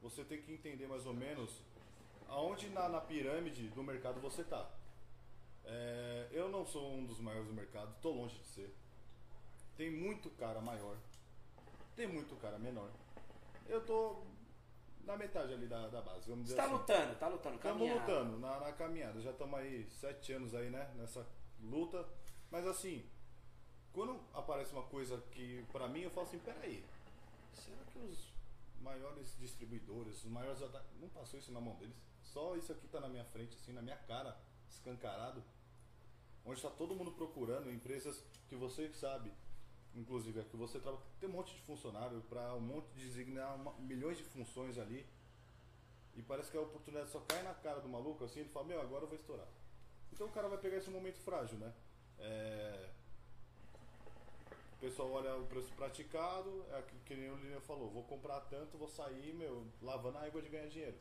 você 0.02 0.24
tem 0.24 0.42
que 0.42 0.52
entender 0.52 0.87
mais 0.87 1.06
ou 1.06 1.14
menos 1.14 1.62
aonde 2.28 2.68
na, 2.70 2.88
na 2.88 3.00
pirâmide 3.00 3.68
do 3.68 3.82
mercado 3.82 4.20
você 4.20 4.42
tá. 4.44 4.68
É, 5.64 6.28
eu 6.32 6.48
não 6.48 6.64
sou 6.64 6.92
um 6.92 7.04
dos 7.04 7.20
maiores 7.20 7.48
do 7.48 7.54
mercado, 7.54 7.94
tô 8.00 8.11
longe 8.11 8.37
de 8.38 8.46
ser. 8.46 8.74
Tem 9.76 9.90
muito 9.90 10.30
cara 10.30 10.61
maior, 10.61 10.96
tem 11.94 12.06
muito 12.06 12.35
cara 12.37 12.59
menor. 12.59 12.90
Eu 13.68 13.85
tô 13.85 14.22
na 15.04 15.16
metade 15.16 15.52
ali 15.52 15.66
da, 15.66 15.88
da 15.88 16.00
base, 16.00 16.28
vamos 16.28 16.48
Você 16.48 16.54
dizer 16.54 16.56
tá 16.56 16.64
assim. 16.64 16.72
lutando, 16.72 17.14
tá 17.18 17.28
lutando. 17.28 17.56
Estamos 17.56 17.90
lutando 17.90 18.38
na, 18.38 18.61
na 18.61 18.72
caminhada, 18.72 19.20
já 19.20 19.30
estamos 19.30 19.59
aí 19.59 19.87
sete 19.90 20.32
anos 20.32 20.54
aí, 20.54 20.70
né, 20.70 20.90
nessa 20.96 21.26
luta. 21.62 22.04
Mas 22.50 22.66
assim, 22.66 23.04
quando 23.96 24.20
aparece 24.35 24.74
uma 24.74 24.82
coisa 24.82 25.16
que 25.32 25.64
pra 25.72 25.88
mim 25.88 26.02
eu 26.02 26.11
falo 26.11 26.26
assim, 26.26 26.38
peraí, 26.38 26.85
será 27.54 27.82
que 27.90 27.98
os 27.98 28.30
maiores 28.82 29.35
distribuidores, 29.38 30.22
os 30.22 30.30
maiores 30.30 30.61
não 31.00 31.09
passou 31.09 31.38
isso 31.38 31.50
na 31.50 31.62
mão 31.62 31.74
deles? 31.76 31.96
Só 32.22 32.54
isso 32.56 32.70
aqui 32.72 32.87
tá 32.88 33.00
na 33.00 33.09
minha 33.09 33.24
frente, 33.24 33.56
assim, 33.56 33.72
na 33.72 33.80
minha 33.80 33.96
cara, 33.96 34.38
escancarado. 34.68 35.42
Onde 36.44 36.59
está 36.59 36.68
todo 36.68 36.94
mundo 36.94 37.12
procurando 37.12 37.72
empresas 37.72 38.22
que 38.50 38.54
você 38.54 38.92
sabe, 38.92 39.32
inclusive 39.94 40.40
é 40.40 40.44
que 40.44 40.59
você 40.59 40.78
trabalha, 40.78 41.02
tem 41.18 41.30
um 41.30 41.32
monte 41.32 41.54
de 41.54 41.62
funcionário 41.62 42.20
para 42.28 42.54
um 42.54 42.61
monte 42.61 42.88
de 42.92 43.00
designar 43.00 43.56
uma- 43.56 43.72
milhões 43.78 44.18
de 44.18 44.24
funções 44.24 44.76
ali. 44.76 45.06
E 46.14 46.22
parece 46.22 46.50
que 46.50 46.59
a 46.59 46.61
oportunidade 46.61 47.09
só 47.09 47.20
cai 47.20 47.42
na 47.42 47.54
cara 47.54 47.80
do 47.80 47.88
maluco 47.88 48.24
assim, 48.24 48.40
ele 48.40 48.50
fala, 48.50 48.66
meu, 48.66 48.78
agora 48.78 49.04
eu 49.04 49.09
vou 49.09 49.16
estourar. 49.16 49.48
Então 50.12 50.26
o 50.26 50.30
cara 50.32 50.48
vai 50.48 50.59
pegar 50.59 50.76
esse 50.76 50.90
momento 50.90 51.18
frágil, 51.20 51.56
né? 51.56 51.72
É, 52.18 52.90
pessoal 54.88 55.11
olha 55.12 55.37
o 55.37 55.46
preço 55.46 55.72
praticado, 55.75 56.64
é 56.70 56.79
aquilo 56.79 57.01
que 57.05 57.14
nem 57.16 57.31
o 57.31 57.37
Lilian 57.37 57.61
falou, 57.61 57.90
vou 57.90 58.05
comprar 58.05 58.40
tanto, 58.42 58.79
vou 58.79 58.88
sair, 58.88 59.33
meu, 59.35 59.66
lavando 59.83 60.18
a 60.18 60.22
água 60.25 60.40
de 60.40 60.49
ganhar 60.49 60.68
dinheiro. 60.68 60.96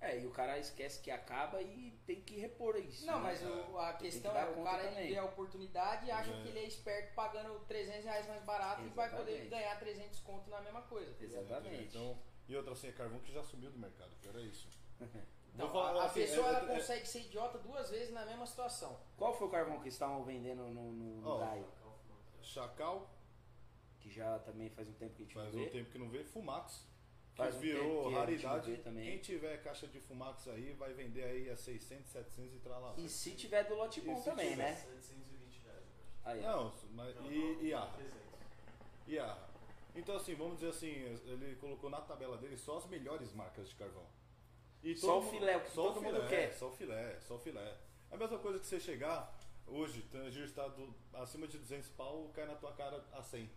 É, 0.00 0.18
e 0.18 0.26
o 0.26 0.30
cara 0.30 0.58
esquece 0.58 1.00
que 1.02 1.10
acaba 1.10 1.60
e 1.60 1.90
tem 2.06 2.20
que 2.22 2.36
repor 2.38 2.74
isso. 2.76 3.04
Não, 3.06 3.16
né? 3.20 3.22
mas 3.22 3.42
o- 3.42 3.78
a 3.78 3.92
Tem 3.92 3.96
que 3.98 4.04
questão 4.14 4.32
dar 4.32 4.46
é 4.48 4.50
o 4.50 4.64
cara 4.64 4.90
vê 4.90 5.16
a 5.18 5.24
oportunidade 5.24 6.06
e 6.06 6.10
acha 6.10 6.30
É. 6.32 6.42
que 6.42 6.48
ele 6.48 6.58
é 6.60 6.64
esperto 6.64 7.14
pagando 7.14 7.58
300 7.66 8.04
reais 8.04 8.26
mais 8.26 8.42
barato 8.44 8.82
e 8.82 8.88
vai 8.88 9.10
poder 9.10 9.32
Exatamente. 9.32 9.50
ganhar 9.50 9.78
300 9.78 10.20
conto 10.20 10.48
na 10.50 10.60
mesma 10.62 10.82
coisa. 10.82 11.14
Exatamente. 11.22 11.84
Então, 11.84 12.18
e 12.48 12.56
outra 12.56 12.72
assim, 12.72 12.88
é 12.88 12.92
carvão 12.92 13.20
que 13.20 13.30
já 13.32 13.42
sumiu 13.42 13.70
do 13.70 13.78
mercado, 13.78 14.10
que 14.20 14.28
era 14.28 14.40
isso. 14.40 14.68
Então, 15.52 15.68
falar 15.72 15.98
a, 15.98 16.02
a 16.04 16.06
assim, 16.06 16.20
pessoa 16.20 16.46
é- 16.46 16.50
ela 16.54 16.72
é- 16.72 16.76
consegue 16.76 17.06
ser 17.08 17.20
idiota 17.22 17.58
duas 17.58 17.90
vezes 17.90 18.14
na 18.14 18.24
mesma 18.24 18.46
situação. 18.46 18.98
Qual 19.16 19.34
foi 19.36 19.48
o 19.48 19.50
carvão 19.50 19.80
que 19.80 19.88
estavam 19.88 20.22
vendendo 20.24 20.62
no, 20.62 20.92
no, 20.92 21.20
no 21.20 21.28
Ó, 21.28 21.38
Gaio? 21.38 21.66
Chacal, 22.40 23.10
Que 24.00 24.10
já 24.10 24.38
também 24.40 24.70
faz 24.70 24.88
um 24.88 24.92
tempo 24.94 25.14
que 25.14 25.22
a 25.22 25.24
gente 25.26 25.34
faz 25.34 25.52
não 25.54 25.60
um 25.60 25.64
vê. 25.64 25.70
tempo 25.70 25.90
que 25.90 25.98
não 25.98 26.08
vê, 26.08 26.24
Fumax. 26.24 26.86
Que 27.32 27.36
Faz 27.36 27.54
um 27.54 27.58
virou 27.60 28.08
a 28.08 28.10
não 28.10 28.18
raridade. 28.18 28.76
também. 28.78 29.04
Quem 29.04 29.18
tiver 29.18 29.62
caixa 29.62 29.86
de 29.86 30.00
Fumax 30.00 30.48
aí 30.48 30.72
vai 30.72 30.92
vender 30.92 31.22
aí 31.24 31.48
a 31.50 31.56
600, 31.56 32.10
700 32.10 32.54
e 32.54 32.58
tralá. 32.58 32.94
E 32.98 33.08
se 33.08 33.32
tiver 33.36 33.64
do 33.64 33.74
lote 33.74 34.00
E 34.00 34.02
bom 34.02 34.20
também, 34.22 34.50
tiver? 34.50 34.62
né? 34.64 34.74
720 34.74 35.60
reais. 35.64 35.84
Aí. 36.24 36.40
Não, 36.42 36.74
mas 36.92 37.16
e, 37.30 37.58
e 37.66 37.74
Arra? 37.74 37.92
300. 37.96 38.18
E 39.06 39.18
Arra? 39.18 39.50
Então, 39.94 40.16
assim, 40.16 40.34
vamos 40.34 40.54
dizer 40.54 40.70
assim, 40.70 40.88
ele 41.26 41.56
colocou 41.56 41.90
na 41.90 42.00
tabela 42.00 42.36
dele 42.36 42.56
só 42.56 42.78
as 42.78 42.86
melhores 42.86 43.32
marcas 43.32 43.68
de 43.68 43.74
carvão. 43.74 44.06
E 44.82 44.96
Só 44.96 45.06
todo 45.08 45.18
o 45.20 45.24
mundo- 45.24 45.30
filé, 45.40 45.56
o 45.56 45.60
que 45.60 45.70
só 45.72 45.82
todo 45.88 45.98
o 45.98 46.02
mundo 46.02 46.14
filé, 46.16 46.28
quer. 46.28 46.52
Só 46.54 46.68
o 46.68 46.72
filé, 46.72 47.20
só 47.20 47.34
o 47.34 47.38
filé. 47.38 47.76
É 48.10 48.14
a 48.14 48.16
mesma 48.16 48.38
coisa 48.38 48.58
que 48.58 48.66
você 48.66 48.80
chegar, 48.80 49.36
hoje, 49.66 50.02
Tangier 50.02 50.44
está 50.46 50.66
do- 50.68 50.94
acima 51.12 51.46
de 51.46 51.58
200 51.58 51.90
pau, 51.90 52.30
cai 52.34 52.46
na 52.46 52.54
tua 52.54 52.72
cara 52.72 53.04
a 53.12 53.22
100, 53.22 53.50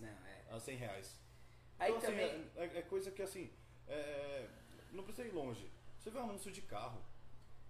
Não, 0.00 0.08
é. 0.08 0.44
a 0.50 0.58
100 0.60 0.76
reais. 0.76 1.18
Aí 1.78 1.90
Então, 1.90 1.98
assim, 1.98 2.06
também. 2.12 2.50
é, 2.56 2.64
é 2.78 2.82
coisa 2.82 3.10
que 3.10 3.22
assim, 3.22 3.50
é, 3.88 4.46
não 4.92 5.02
precisa 5.04 5.26
ir 5.26 5.32
longe. 5.32 5.70
Você 5.98 6.10
vê 6.10 6.18
anúncio 6.18 6.50
de 6.52 6.62
carro, 6.62 7.02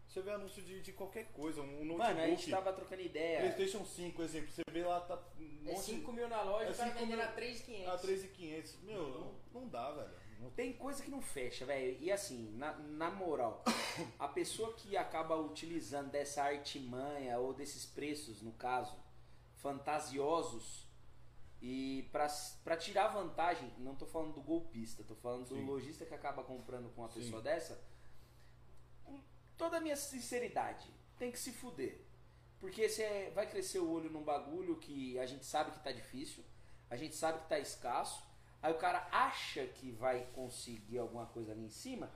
você 0.09 0.21
vê 0.21 0.31
anúncio 0.33 0.63
de, 0.63 0.81
de 0.83 0.93
qualquer 0.93 1.27
coisa, 1.33 1.61
um 1.63 1.85
notebook, 1.85 1.99
Mano, 1.99 2.21
a 2.21 2.27
gente 2.27 2.51
tava 2.51 2.73
trocando 2.73 3.03
ideia. 3.03 3.41
Playstation 3.41 3.85
5, 3.85 4.23
exemplo, 4.23 4.51
você 4.53 4.63
vê 4.71 4.85
lá, 4.85 5.01
tá 5.01 5.17
um 5.39 5.69
É 5.69 5.73
monte 5.73 5.81
5 5.85 6.13
mil 6.13 6.29
na 6.29 6.43
loja, 6.43 6.67
É 6.69 6.73
o 6.73 6.77
cara 6.77 6.89
5 6.91 7.01
vendendo 7.01 7.19
mil- 7.19 7.27
a 7.29 7.33
3,500. 7.33 7.89
a 7.89 7.99
3.500. 7.99 8.77
Meu, 8.83 9.09
não, 9.09 9.35
não 9.63 9.69
dá, 9.69 9.91
velho. 9.93 10.11
Não- 10.41 10.51
Tem 10.51 10.73
coisa 10.75 11.03
que 11.03 11.11
não 11.11 11.23
fecha, 11.23 11.65
velho. 11.65 11.97
E 12.01 12.13
assim, 12.13 12.51
na, 12.59 12.75
na 12.75 13.11
moral, 13.11 13.65
a 14.19 14.29
pessoa 14.29 14.75
que 14.75 14.97
acaba 14.97 15.37
utilizando 15.37 16.11
dessa 16.11 16.43
artimanha 16.43 17.39
ou 17.39 17.55
desses 17.55 17.87
preços, 17.87 18.43
no 18.43 18.53
caso, 18.53 18.95
fantasiosos, 19.57 20.84
e 21.67 22.03
pra, 22.13 22.27
pra 22.63 22.77
tirar 22.77 23.09
vantagem, 23.09 23.73
não 23.79 23.95
tô 23.95 24.05
falando 24.05 24.35
do 24.35 24.43
golpista, 24.43 25.03
tô 25.03 25.15
falando 25.15 25.49
do 25.49 25.55
Sim. 25.55 25.65
lojista 25.65 26.05
que 26.05 26.13
acaba 26.13 26.45
comprando 26.45 26.91
com 26.91 27.01
uma 27.01 27.09
Sim. 27.09 27.21
pessoa 27.21 27.41
dessa, 27.41 27.83
com 29.03 29.19
toda 29.57 29.79
a 29.79 29.81
minha 29.81 29.97
sinceridade, 29.97 30.87
tem 31.19 31.33
que 31.33 31.39
se 31.39 31.53
fuder. 31.53 32.03
Porque 32.61 32.87
você 32.87 33.33
vai 33.35 33.49
crescer 33.49 33.79
o 33.79 33.91
olho 33.91 34.11
num 34.11 34.23
bagulho 34.23 34.77
que 34.77 35.19
a 35.19 35.25
gente 35.25 35.47
sabe 35.47 35.71
que 35.71 35.83
tá 35.83 35.91
difícil, 35.91 36.45
a 36.91 36.97
gente 36.99 37.17
sabe 37.17 37.41
que 37.41 37.49
tá 37.49 37.59
escasso, 37.59 38.23
aí 38.61 38.71
o 38.71 38.77
cara 38.77 39.09
acha 39.11 39.67
que 39.67 39.91
vai 39.91 40.27
conseguir 40.35 40.99
alguma 40.99 41.25
coisa 41.25 41.53
ali 41.53 41.65
em 41.65 41.71
cima 41.71 42.13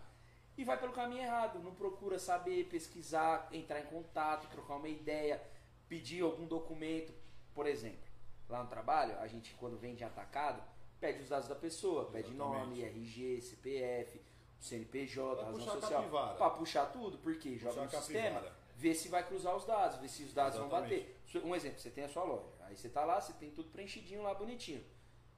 e 0.59 0.65
vai 0.65 0.79
pelo 0.79 0.93
caminho 0.93 1.23
errado, 1.23 1.59
não 1.63 1.75
procura 1.75 2.19
saber, 2.19 2.69
pesquisar, 2.69 3.49
entrar 3.51 3.81
em 3.81 3.87
contato, 3.87 4.51
trocar 4.51 4.77
uma 4.77 4.91
ideia, 4.91 5.43
pedir 5.89 6.23
algum 6.23 6.47
documento, 6.47 7.15
por 7.55 7.67
exemplo. 7.67 8.08
Lá 8.49 8.63
no 8.63 8.69
trabalho, 8.69 9.19
a 9.21 9.27
gente 9.27 9.55
quando 9.55 9.77
vende 9.77 10.03
atacado, 10.03 10.63
pede 10.99 11.23
os 11.23 11.29
dados 11.29 11.49
da 11.49 11.55
pessoa, 11.55 12.07
pede 12.07 12.33
Exatamente. 12.33 12.67
nome, 12.67 12.83
RG, 12.83 13.41
CPF, 13.43 14.21
CNPJ, 14.59 15.37
Pra 15.37 15.45
razão 15.45 15.81
social, 15.81 16.35
pra 16.37 16.51
puxar 16.51 16.87
tudo, 16.87 17.19
porque 17.19 17.57
joga 17.59 17.83
Puxar 17.83 17.93
no 17.93 17.99
a 17.99 18.03
sistema, 18.03 18.45
vê 18.75 18.95
se 18.95 19.09
vai 19.09 19.27
cruzar 19.27 19.55
os 19.55 19.65
dados, 19.65 19.99
vê 19.99 20.09
se 20.09 20.25
os 20.25 20.33
dados 20.33 20.59
vão 20.59 20.67
Exatamente. 20.69 21.19
bater. 21.33 21.45
Um 21.45 21.55
exemplo, 21.55 21.79
você 21.79 21.91
tem 21.91 22.05
a 22.05 22.09
sua 22.09 22.25
loja, 22.25 22.49
aí 22.61 22.77
você 22.77 22.89
tá 22.89 23.05
lá, 23.05 23.21
você 23.21 23.33
tem 23.35 23.51
tudo 23.51 23.71
preenchidinho 23.71 24.23
lá, 24.23 24.35
bonitinho. 24.35 24.85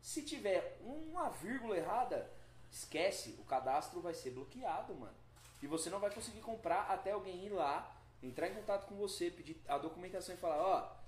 Se 0.01 0.23
tiver 0.23 0.79
uma 0.81 1.29
vírgula 1.29 1.77
errada, 1.77 2.31
esquece, 2.71 3.37
o 3.39 3.45
cadastro 3.45 4.01
vai 4.01 4.15
ser 4.15 4.31
bloqueado, 4.31 4.95
mano. 4.95 5.15
E 5.63 5.67
você 5.67 5.91
não 5.91 5.99
vai 5.99 6.11
conseguir 6.11 6.41
comprar 6.41 6.83
até 6.91 7.11
alguém 7.11 7.45
ir 7.45 7.51
lá, 7.51 7.95
entrar 8.23 8.49
em 8.49 8.55
contato 8.55 8.87
com 8.87 8.95
você, 8.97 9.31
pedir 9.31 9.61
a 9.69 9.77
documentação 9.77 10.35
e 10.35 10.39
falar, 10.39 10.63
ó, 10.63 11.00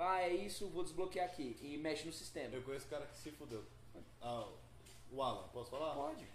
ah, 0.00 0.22
é 0.22 0.32
isso, 0.32 0.68
vou 0.68 0.82
desbloquear 0.82 1.26
aqui. 1.26 1.58
E 1.60 1.76
mexe 1.76 2.06
no 2.06 2.12
sistema. 2.12 2.54
Eu 2.54 2.62
conheço 2.62 2.88
cara 2.88 3.06
que 3.06 3.16
se 3.16 3.30
fudeu. 3.32 3.62
Ah, 4.22 4.48
o 5.12 5.22
Alan, 5.22 5.46
posso 5.48 5.70
falar? 5.70 5.94
Pode. 5.94 6.26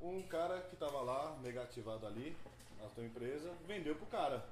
Um 0.00 0.22
cara 0.22 0.60
que 0.62 0.76
tava 0.76 1.00
lá, 1.02 1.36
negativado 1.42 2.06
ali, 2.06 2.36
na 2.80 2.88
tua 2.88 3.04
empresa, 3.04 3.52
vendeu 3.66 3.94
pro 3.94 4.06
cara 4.06 4.44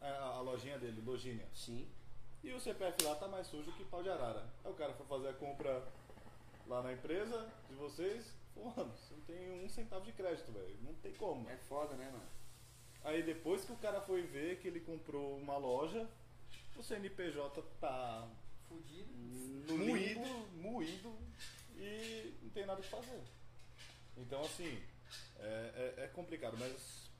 a, 0.00 0.36
a 0.36 0.40
lojinha 0.40 0.78
dele, 0.78 1.00
Logínia. 1.04 1.46
Sim. 1.54 1.86
E 2.42 2.52
o 2.52 2.60
CPF 2.60 3.04
lá 3.04 3.14
tá 3.14 3.28
mais 3.28 3.46
sujo 3.46 3.70
que 3.72 3.84
pau 3.84 4.02
de 4.02 4.10
arara. 4.10 4.44
Aí 4.64 4.70
o 4.70 4.74
cara 4.74 4.92
foi 4.94 5.06
fazer 5.06 5.28
a 5.28 5.32
compra 5.32 5.82
lá 6.66 6.82
na 6.82 6.92
empresa 6.92 7.48
de 7.68 7.76
vocês. 7.76 8.34
Falou, 8.54 8.72
mano, 8.76 8.92
você 8.96 9.14
não 9.14 9.22
tem 9.22 9.64
um 9.64 9.68
centavo 9.68 10.04
de 10.04 10.12
crédito, 10.12 10.50
velho. 10.50 10.76
Não 10.82 10.94
tem 10.94 11.12
como. 11.14 11.48
É 11.48 11.56
foda, 11.68 11.94
né, 11.94 12.06
mano? 12.06 12.24
Aí 13.04 13.22
depois 13.22 13.64
que 13.64 13.72
o 13.72 13.76
cara 13.76 14.00
foi 14.00 14.22
ver 14.22 14.58
que 14.58 14.68
ele 14.68 14.80
comprou 14.80 15.36
uma 15.36 15.56
loja, 15.56 16.08
o 16.76 16.82
CNPJ 16.82 17.62
tá 17.80 18.28
Fudido. 18.68 19.12
No 19.68 19.78
moído, 19.78 20.20
moído 20.56 21.14
e 21.76 22.34
não 22.42 22.50
tem 22.50 22.66
nada 22.66 22.80
o 22.80 22.82
que 22.82 22.88
fazer. 22.90 23.20
Então 24.16 24.40
assim, 24.42 24.82
é, 25.38 25.94
é- 25.98 26.04
é 26.04 26.08
complicado, 26.08 26.56
mas 26.58 27.10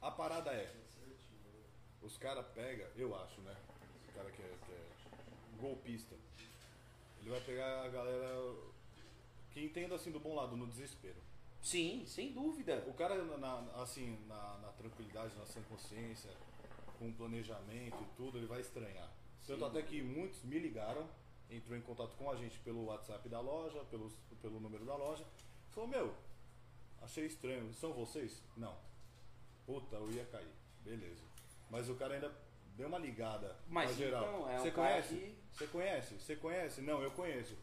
a 0.00 0.10
parada 0.10 0.50
é, 0.50 0.72
os 2.02 2.16
caras 2.16 2.46
pegam, 2.54 2.86
eu 2.96 3.14
acho, 3.16 3.40
né? 3.42 3.54
Esse 4.02 4.12
cara 4.12 4.30
que 4.30 4.42
é, 4.42 4.54
que 4.66 4.72
é 4.72 5.60
golpista, 5.60 6.14
ele 7.20 7.30
vai 7.30 7.40
pegar 7.42 7.82
a 7.84 7.88
galera 7.88 8.54
que 9.52 9.62
entenda 9.64 9.94
assim 9.94 10.10
do 10.10 10.20
bom 10.20 10.34
lado, 10.34 10.56
no 10.56 10.66
desespero. 10.66 11.20
Sim, 11.62 12.04
sem 12.06 12.32
dúvida. 12.32 12.82
O 12.88 12.94
cara, 12.94 13.22
na- 13.22 13.82
assim, 13.82 14.18
na, 14.26 14.58
na 14.58 14.68
tranquilidade, 14.72 15.36
na 15.36 15.44
sã 15.44 15.60
consciência, 15.64 16.30
com 17.00 17.10
planejamento 17.14 17.96
e 18.02 18.06
tudo, 18.14 18.36
ele 18.36 18.46
vai 18.46 18.60
estranhar. 18.60 19.10
Tanto 19.46 19.58
Sim. 19.60 19.66
até 19.66 19.82
que 19.82 20.02
muitos 20.02 20.44
me 20.44 20.58
ligaram, 20.58 21.08
entrou 21.48 21.76
em 21.76 21.80
contato 21.80 22.14
com 22.16 22.30
a 22.30 22.36
gente 22.36 22.58
pelo 22.58 22.84
WhatsApp 22.84 23.26
da 23.26 23.40
loja, 23.40 23.82
pelo, 23.86 24.12
pelo 24.42 24.60
número 24.60 24.84
da 24.84 24.94
loja. 24.94 25.24
Falou, 25.70 25.88
meu, 25.88 26.14
achei 27.00 27.24
estranho, 27.24 27.72
são 27.72 27.94
vocês? 27.94 28.42
Não. 28.54 28.76
Puta, 29.64 29.96
eu 29.96 30.12
ia 30.12 30.26
cair. 30.26 30.52
Beleza. 30.84 31.22
Mas 31.70 31.88
o 31.88 31.94
cara 31.94 32.14
ainda 32.14 32.30
deu 32.76 32.86
uma 32.88 32.98
ligada 32.98 33.56
Mas 33.66 33.96
geral. 33.96 34.22
então, 34.22 34.50
é 34.50 34.58
Você 34.58 34.70
conhece? 34.70 35.14
que- 35.14 35.36
Você 35.52 35.66
conhece? 35.66 36.14
Você 36.14 36.36
conhece? 36.36 36.80
Não, 36.82 37.02
eu 37.02 37.10
conheço. 37.12 37.56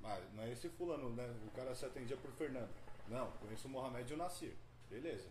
Mas 0.00 0.32
não 0.32 0.44
é 0.44 0.52
esse 0.52 0.68
fulano, 0.70 1.10
né? 1.10 1.28
O 1.46 1.50
cara 1.50 1.74
se 1.74 1.84
atendia 1.84 2.16
por 2.16 2.30
Fernando. 2.32 2.70
Não, 3.08 3.30
conheço 3.32 3.66
o 3.66 3.70
Mohamed 3.70 4.10
e 4.10 4.14
o 4.14 4.16
Nasir. 4.16 4.54
Beleza. 4.88 5.28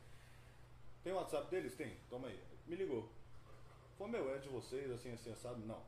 Tem 1.03 1.13
o 1.13 1.15
WhatsApp 1.15 1.49
deles? 1.49 1.73
Tem. 1.75 1.95
Toma 2.09 2.27
aí. 2.27 2.39
Me 2.67 2.75
ligou. 2.75 3.09
Falou, 3.99 4.11
meu, 4.13 4.33
é 4.33 4.37
de 4.37 4.47
vocês, 4.47 4.89
assim, 4.89 5.11
assim, 5.11 5.29
assado? 5.31 5.59
Não. 5.65 5.83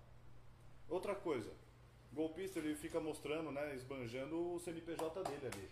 Outra 0.90 1.16
coisa. 1.16 1.50
Golpista, 2.12 2.60
ele 2.60 2.76
fica 2.76 3.00
mostrando, 3.00 3.52
né, 3.54 3.74
esbanjando 3.74 4.54
o 4.54 4.60
CNPJ 4.60 5.24
dele 5.24 5.48
ali. 5.48 5.70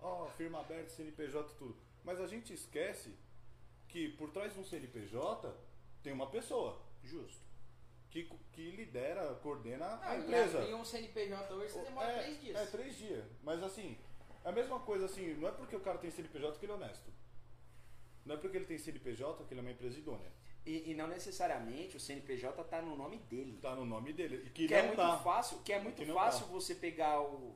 Ó, 0.00 0.26
firma 0.28 0.60
aberta, 0.60 0.88
CNPJ 0.90 1.50
e 1.52 1.56
tudo. 1.56 1.76
Mas 2.04 2.20
a 2.20 2.26
gente 2.28 2.52
esquece 2.52 3.16
que 3.88 4.10
por 4.10 4.30
trás 4.30 4.54
de 4.54 4.60
um 4.60 4.64
CNPJ 4.64 5.52
tem 6.04 6.12
uma 6.12 6.30
pessoa 6.30 6.80
Justo. 7.02 7.44
que, 8.10 8.30
que 8.52 8.70
lidera, 8.70 9.34
coordena 9.42 9.86
Ah, 9.86 10.10
a 10.12 10.16
e 10.16 10.20
empresa. 10.20 10.58
abrir 10.60 10.74
um 10.74 10.84
CNPJ 10.84 11.52
hoje 11.52 11.72
você 11.72 11.82
demora 11.82 12.12
é, 12.12 12.22
3 12.22 12.40
dias. 12.40 12.56
É, 12.60 12.66
três 12.66 12.96
dias. 12.96 13.24
Mas 13.42 13.60
assim, 13.64 13.98
é 14.44 14.48
a 14.48 14.52
mesma 14.52 14.78
coisa 14.78 15.06
assim, 15.06 15.34
não 15.34 15.48
é 15.48 15.50
porque 15.52 15.74
o 15.74 15.80
cara 15.80 15.98
tem 15.98 16.12
CNPJ 16.12 16.58
que 16.60 16.64
ele 16.64 16.72
é 16.72 16.76
honesto. 16.76 17.10
Não 18.24 18.36
é 18.36 18.38
porque 18.38 18.56
ele 18.56 18.66
tem 18.66 18.78
CNPJ 18.78 19.44
que 19.44 19.52
ele 19.52 19.60
é 19.60 19.62
uma 19.64 19.72
empresa 19.72 19.98
idônea. 19.98 20.30
E, 20.66 20.90
e 20.90 20.94
não 20.94 21.06
necessariamente 21.06 21.96
o 21.96 22.00
CNPJ 22.00 22.64
tá 22.64 22.82
no 22.82 22.96
nome 22.96 23.18
dele. 23.18 23.58
Tá 23.62 23.74
no 23.76 23.84
nome 23.86 24.12
dele. 24.12 24.42
E 24.46 24.50
que, 24.50 24.66
Que 24.66 24.74
é 24.74 24.82
muito 24.82 24.96
tá. 24.96 25.16
fácil, 25.18 25.58
que 25.64 25.72
é 25.72 25.80
muito 25.80 25.96
Que 25.96 26.12
fácil 26.12 26.46
tá. 26.46 26.52
você 26.52 26.74
pegar 26.74 27.20
o. 27.22 27.54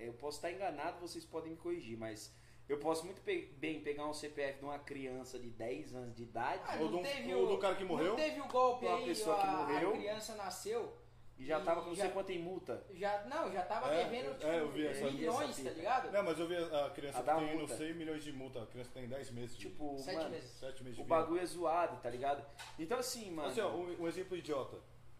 Eu 0.00 0.14
posso 0.14 0.38
estar 0.38 0.50
enganado, 0.50 0.98
vocês 1.00 1.24
podem 1.24 1.50
me 1.50 1.56
corrigir, 1.58 1.96
mas 1.98 2.34
eu 2.68 2.78
posso 2.78 3.04
muito 3.04 3.20
pe- 3.20 3.54
bem 3.58 3.80
pegar 3.82 4.06
um 4.08 4.12
CPF 4.14 4.58
de 4.58 4.64
uma 4.64 4.78
criança 4.78 5.38
de 5.38 5.48
10 5.50 5.94
anos 5.94 6.16
de 6.16 6.24
idade 6.24 6.62
Ah, 6.66 6.76
Ou 6.80 6.90
não 6.90 7.02
do- 7.02 7.02
teve 7.04 7.34
ou 7.34 7.44
o, 7.44 7.48
do 7.50 7.58
cara 7.58 7.74
que 7.76 7.84
morreu? 7.84 8.08
Não 8.08 8.16
teve 8.16 8.40
o 8.40 8.48
golpe 8.48 8.86
aí, 8.88 9.04
pessoa 9.04 9.36
a, 9.36 9.40
que 9.40 9.46
morreu. 9.72 9.90
a 9.90 9.96
criança 9.98 10.34
nasceu, 10.34 10.92
e 11.38 11.44
já 11.44 11.58
e 11.60 11.62
tava 11.64 11.82
com 11.82 11.88
não 11.88 11.96
sei 11.96 12.08
quanto 12.10 12.30
em 12.32 12.38
multa. 12.38 12.82
já, 12.94 13.24
não, 13.24 13.52
já 13.52 13.62
tava 13.62 13.92
É, 13.92 14.04
devendo 14.04 14.30
é, 14.30 14.34
tipo, 14.34 14.46
eu 14.46 14.70
vi 14.70 14.86
essa- 14.86 15.04
milhões, 15.10 15.50
essa 15.50 15.64
tá 15.64 15.70
ligado? 15.76 16.10
Não, 16.12 16.22
mas 16.22 16.38
eu 16.38 16.46
vi 16.48 16.56
a 16.56 16.90
criança 16.90 17.18
A 17.18 17.22
que 17.22 17.30
tem, 17.40 17.48
não 17.50 17.58
multa. 17.58 17.76
sei, 17.76 17.92
milhões 17.94 18.24
de 18.24 18.32
multa. 18.32 18.62
A 18.62 18.66
criança 18.66 18.90
tem 18.94 19.06
10 19.08 19.30
meses. 19.30 19.56
de- 19.56 19.68
Tipo, 19.68 19.98
Sete 19.98 20.16
mano, 20.16 20.30
meses. 20.30 20.50
7 20.52 20.82
meses 20.82 20.96
de 20.96 21.02
o 21.02 21.04
vida. 21.04 21.16
bagulho 21.16 21.40
é 21.40 21.46
zoado, 21.46 22.00
tá 22.00 22.08
ligado? 22.10 22.44
Então 22.78 22.98
assim, 22.98 23.30
mano. 23.30 23.48
Assim, 23.48 23.60
ó, 23.60 23.68
um, 23.70 24.02
um 24.02 24.08
exemplo 24.08 24.36
idiota. 24.36 24.78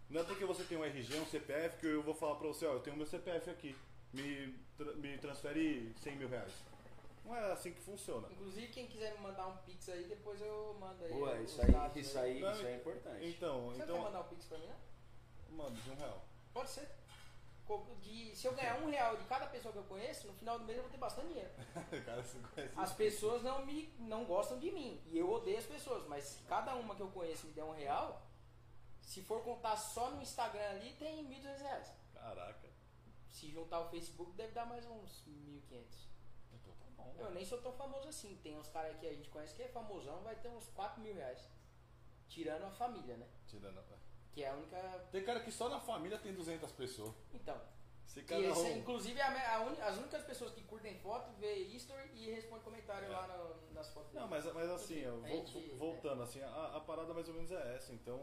Não 0.08 0.20
é 0.20 0.24
porque 0.24 0.44
você 0.44 0.62
tem 0.64 0.78
um 0.78 0.84
RG, 0.84 1.18
um 1.18 1.26
CPF, 1.26 1.78
que 1.78 1.86
eu 1.86 2.02
vou 2.02 2.14
falar 2.14 2.36
pra 2.36 2.46
você, 2.48 2.64
ó, 2.64 2.74
eu 2.74 2.80
tenho 2.80 2.96
meu 2.96 3.06
CPF 3.06 3.50
aqui. 3.50 3.74
Me, 4.12 4.54
tra- 4.78 4.92
me 4.94 5.18
transfere 5.18 5.92
100 5.98 6.16
mil 6.16 6.28
reais. 6.28 6.52
Não 7.24 7.34
é 7.34 7.52
assim 7.52 7.72
que 7.72 7.80
funciona. 7.80 8.28
Inclusive, 8.30 8.68
quem 8.68 8.86
quiser 8.86 9.12
me 9.14 9.18
mandar 9.20 9.48
um 9.48 9.56
pix 9.58 9.88
aí, 9.88 10.04
depois 10.04 10.40
eu 10.40 10.76
mando 10.80 11.04
aí. 11.04 11.12
Boa, 11.12 11.34
os 11.40 11.50
isso 11.50 11.60
aí, 11.60 12.00
isso 12.00 12.18
aí, 12.20 12.40
Não, 12.40 12.52
isso 12.52 12.66
aí 12.66 12.72
é 12.72 12.76
importante. 12.76 13.26
Então, 13.26 13.66
Você 13.66 13.78
quer 13.78 13.82
então. 13.82 13.98
mandar 14.00 14.20
um 14.20 14.24
pix 14.28 14.44
pra 14.46 14.58
mim, 14.58 14.66
não? 14.68 14.76
Mano, 15.50 15.76
de 15.76 15.90
um 15.90 15.96
real. 15.96 16.24
Pode 16.52 16.70
ser. 16.70 16.88
De, 18.00 18.36
se 18.36 18.46
eu 18.46 18.54
ganhar 18.54 18.78
um 18.78 18.88
real 18.88 19.16
de 19.16 19.24
cada 19.24 19.46
pessoa 19.46 19.72
que 19.72 19.78
eu 19.78 19.84
conheço, 19.84 20.28
no 20.28 20.34
final 20.34 20.56
do 20.56 20.64
mês 20.64 20.76
eu 20.76 20.84
vou 20.84 20.92
ter 20.92 20.98
bastante 20.98 21.28
dinheiro. 21.28 21.50
Cara. 22.06 22.24
As 22.76 22.92
pessoas 22.92 23.42
não 23.42 23.66
me 23.66 23.92
não 23.98 24.24
gostam 24.24 24.58
de 24.58 24.70
mim. 24.70 25.02
E 25.06 25.18
eu 25.18 25.28
odeio 25.28 25.58
as 25.58 25.66
pessoas. 25.66 26.06
Mas 26.06 26.24
se 26.24 26.42
cada 26.44 26.76
uma 26.76 26.94
que 26.94 27.02
eu 27.02 27.08
conheço 27.08 27.46
me 27.46 27.52
der 27.52 27.64
um 27.64 27.72
real, 27.72 28.22
se 29.02 29.20
for 29.22 29.42
contar 29.42 29.76
só 29.76 30.10
no 30.12 30.22
Instagram 30.22 30.70
ali, 30.70 30.92
tem 30.92 31.26
1.200 31.26 31.58
reais. 31.58 31.92
Caraca. 32.14 32.68
Se 33.30 33.50
juntar 33.50 33.80
o 33.80 33.88
Facebook, 33.88 34.32
deve 34.32 34.52
dar 34.52 34.66
mais 34.66 34.86
uns 34.86 35.24
1.500. 35.26 36.06
Então 36.52 36.74
tá 36.74 36.86
bom. 36.96 37.14
Eu 37.18 37.32
nem 37.32 37.44
sou 37.44 37.60
tão 37.60 37.72
famoso 37.72 38.08
assim. 38.08 38.38
Tem 38.44 38.56
uns 38.56 38.68
caras 38.68 38.96
que 38.98 39.06
a 39.06 39.12
gente 39.12 39.28
conhece 39.28 39.54
que 39.54 39.62
é 39.62 39.68
famosão, 39.68 40.22
vai 40.22 40.36
ter 40.36 40.48
uns 40.48 40.68
4 40.68 41.02
mil 41.02 41.14
reais. 41.14 41.48
Tirando 42.28 42.64
a 42.64 42.70
família, 42.70 43.16
né? 43.16 43.28
Tirando. 43.48 43.84
Que 44.36 44.44
é 44.44 44.50
a 44.50 44.52
única. 44.54 44.76
Tem 45.10 45.24
cara 45.24 45.40
que 45.40 45.50
só 45.50 45.66
na 45.70 45.80
família 45.80 46.18
tem 46.18 46.34
200 46.34 46.70
pessoas. 46.72 47.14
Então, 47.32 47.58
Se 48.04 48.22
cada 48.22 48.42
esse, 48.42 48.60
um... 48.60 48.76
inclusive, 48.76 49.18
a 49.18 49.56
a 49.56 49.60
uni- 49.62 49.80
as 49.80 49.96
únicas 49.96 50.22
pessoas 50.24 50.52
que 50.52 50.62
curtem 50.64 50.94
foto 50.98 51.30
vê 51.40 51.54
history 51.54 52.10
e 52.12 52.30
responde 52.32 52.62
comentário 52.62 53.06
É. 53.08 53.10
lá 53.10 53.26
no- 53.28 53.72
nas 53.72 53.88
fotos 53.94 54.12
Não, 54.12 54.28
mas, 54.28 54.44
mas 54.52 54.68
assim, 54.70 54.98
Enfim, 54.98 55.06
ó, 55.06 55.14
a 55.14 55.20
vo- 55.20 55.46
gente- 55.46 55.74
voltando, 55.76 56.22
assim, 56.22 56.42
a, 56.42 56.76
a 56.76 56.80
parada 56.80 57.14
mais 57.14 57.26
ou 57.28 57.34
menos 57.34 57.50
é 57.50 57.76
essa. 57.76 57.94
Então, 57.94 58.20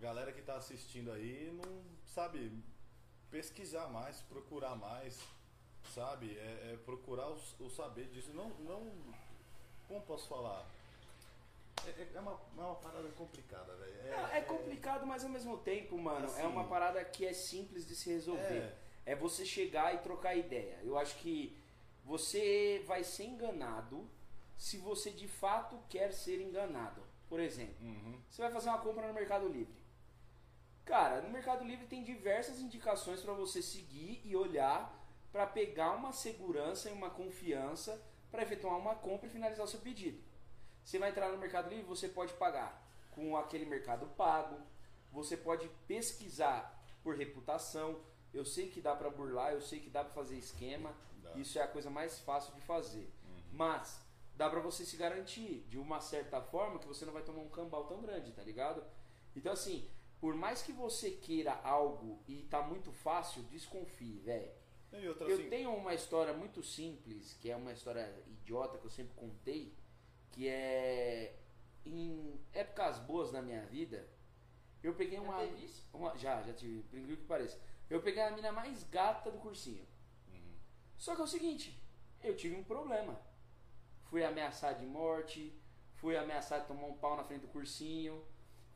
galera 0.00 0.32
que 0.32 0.42
tá 0.42 0.56
assistindo 0.56 1.12
aí 1.12 1.48
não 1.52 1.80
sabe 2.06 2.52
pesquisar 3.30 3.86
mais, 3.86 4.20
procurar 4.22 4.74
mais, 4.74 5.16
sabe? 5.94 6.36
É, 6.36 6.72
é 6.72 6.76
procurar 6.84 7.28
o, 7.30 7.38
o 7.60 7.70
saber 7.70 8.08
disso. 8.08 8.32
Não, 8.34 8.48
não. 8.58 8.90
Como 9.86 10.02
posso 10.02 10.26
falar? 10.28 10.66
É, 11.86 11.90
é- 12.02 12.08
é 12.14 12.20
uma, 12.20 12.32
é 12.32 12.60
uma 12.60 12.74
parada 12.76 13.08
complicada, 13.10 13.74
velho. 13.76 13.94
É, 14.32 14.38
é 14.38 14.40
complicado, 14.42 15.06
mas 15.06 15.24
ao 15.24 15.30
mesmo 15.30 15.56
tempo, 15.58 15.96
mano, 15.98 16.26
é 16.26 16.28
Assim. 16.30 16.42
uma 16.46 16.64
parada 16.64 17.04
que 17.04 17.26
é 17.26 17.32
simples 17.32 17.86
de 17.86 17.94
se 17.94 18.10
resolver. 18.10 18.42
É, 18.62 18.76
É 19.06 19.14
você 19.16 19.44
chegar 19.46 19.94
e 19.94 19.98
trocar 19.98 20.36
ideia. 20.36 20.78
Eu 20.84 20.96
acho 20.98 21.16
que 21.16 21.56
você 22.04 22.82
vai 22.86 23.02
ser 23.02 23.24
enganado 23.24 24.06
se 24.56 24.76
você 24.76 25.10
de 25.10 25.26
fato 25.26 25.78
quer 25.88 26.12
ser 26.12 26.40
enganado. 26.40 27.02
Por 27.28 27.40
exemplo, 27.40 27.74
uhum, 27.80 28.20
você 28.28 28.42
vai 28.42 28.50
fazer 28.52 28.68
uma 28.68 28.78
compra 28.78 29.06
no 29.08 29.14
Mercado 29.14 29.48
Livre. 29.48 29.74
Cara, 30.84 31.22
no 31.22 31.30
Mercado 31.30 31.64
Livre 31.64 31.86
tem 31.86 32.02
diversas 32.02 32.60
indicações 32.60 33.20
para 33.22 33.32
você 33.32 33.62
seguir 33.62 34.20
e 34.24 34.36
olhar 34.36 34.92
para 35.32 35.46
pegar 35.46 35.92
uma 35.92 36.12
segurança 36.12 36.90
e 36.90 36.92
uma 36.92 37.10
confiança 37.10 38.00
para 38.30 38.42
efetuar 38.42 38.76
uma 38.76 38.94
compra 38.96 39.26
e 39.28 39.30
finalizar 39.30 39.64
o 39.64 39.68
seu 39.68 39.80
pedido. 39.80 40.20
Você 40.84 40.98
vai 40.98 41.10
entrar 41.10 41.30
no 41.30 41.38
Mercado 41.38 41.68
Livre, 41.68 41.84
você 41.84 42.08
pode 42.08 42.32
pagar 42.34 42.86
com 43.10 43.36
aquele 43.36 43.64
Mercado 43.64 44.06
Pago, 44.16 44.56
você 45.12 45.36
pode 45.36 45.68
pesquisar 45.86 46.78
por 47.02 47.16
reputação. 47.16 48.00
Eu 48.32 48.44
sei 48.44 48.68
que 48.68 48.80
dá 48.80 48.94
para 48.94 49.10
burlar, 49.10 49.52
eu 49.52 49.60
sei 49.60 49.80
que 49.80 49.90
dá 49.90 50.04
para 50.04 50.12
fazer 50.12 50.36
esquema. 50.36 50.94
dá. 51.22 51.32
Isso 51.36 51.58
é 51.58 51.62
a 51.62 51.68
coisa 51.68 51.90
mais 51.90 52.18
fácil 52.20 52.54
de 52.54 52.60
fazer. 52.60 53.10
Mas 53.52 54.00
dá 54.36 54.48
pra 54.48 54.60
você 54.60 54.84
se 54.84 54.96
garantir 54.96 55.66
de 55.68 55.78
uma 55.78 56.00
certa 56.00 56.40
forma 56.40 56.78
que 56.78 56.86
você 56.86 57.04
não 57.04 57.12
vai 57.12 57.22
tomar 57.22 57.42
um 57.42 57.48
cambal 57.48 57.84
tão 57.86 58.00
grande, 58.00 58.32
tá 58.32 58.42
ligado? 58.42 58.82
Então 59.34 59.52
assim, 59.52 59.88
por 60.20 60.34
mais 60.34 60.62
que 60.62 60.72
você 60.72 61.10
queira 61.10 61.52
algo 61.64 62.22
e 62.28 62.42
tá 62.44 62.62
muito 62.62 62.92
fácil, 62.92 63.42
desconfie, 63.44 64.18
velho. 64.18 64.50
Eu 64.92 65.36
assim, 65.36 65.48
tenho 65.48 65.74
uma 65.74 65.94
história 65.94 66.32
muito 66.32 66.62
simples, 66.62 67.36
que 67.40 67.50
é 67.50 67.56
uma 67.56 67.72
história 67.72 68.12
idiota 68.26 68.78
que 68.78 68.84
eu 68.84 68.90
sempre 68.90 69.14
contei, 69.14 69.72
que 70.30 70.48
é 70.48 71.36
em 71.84 72.40
épocas 72.52 72.98
boas 72.98 73.30
da 73.30 73.42
minha 73.42 73.64
vida, 73.66 74.06
eu 74.82 74.94
peguei 74.94 75.18
Já 75.18 75.22
uma, 75.22 75.38
uma 75.92 76.16
já, 76.16 76.42
já 76.42 76.52
tive, 76.52 76.82
por 76.84 76.98
incrível 76.98 77.18
que 77.18 77.28
pareça. 77.28 77.58
Eu 77.88 78.00
peguei 78.00 78.22
a 78.22 78.30
mina 78.30 78.52
mais 78.52 78.84
gata 78.84 79.30
do 79.30 79.38
cursinho. 79.38 79.86
uhum, 80.28 80.54
Só 80.96 81.14
que 81.14 81.20
é 81.20 81.24
o 81.24 81.28
seguinte, 81.28 81.82
eu 82.22 82.36
tive 82.36 82.56
um 82.56 82.64
problema. 82.64 83.20
Fui 84.04 84.24
ameaçado 84.24 84.80
de 84.80 84.86
morte, 84.86 85.52
fui 85.94 86.16
ameaçado 86.16 86.62
de 86.62 86.68
tomar 86.68 86.86
um 86.86 86.96
pau 86.96 87.16
na 87.16 87.24
frente 87.24 87.42
do 87.42 87.48
cursinho, 87.48 88.24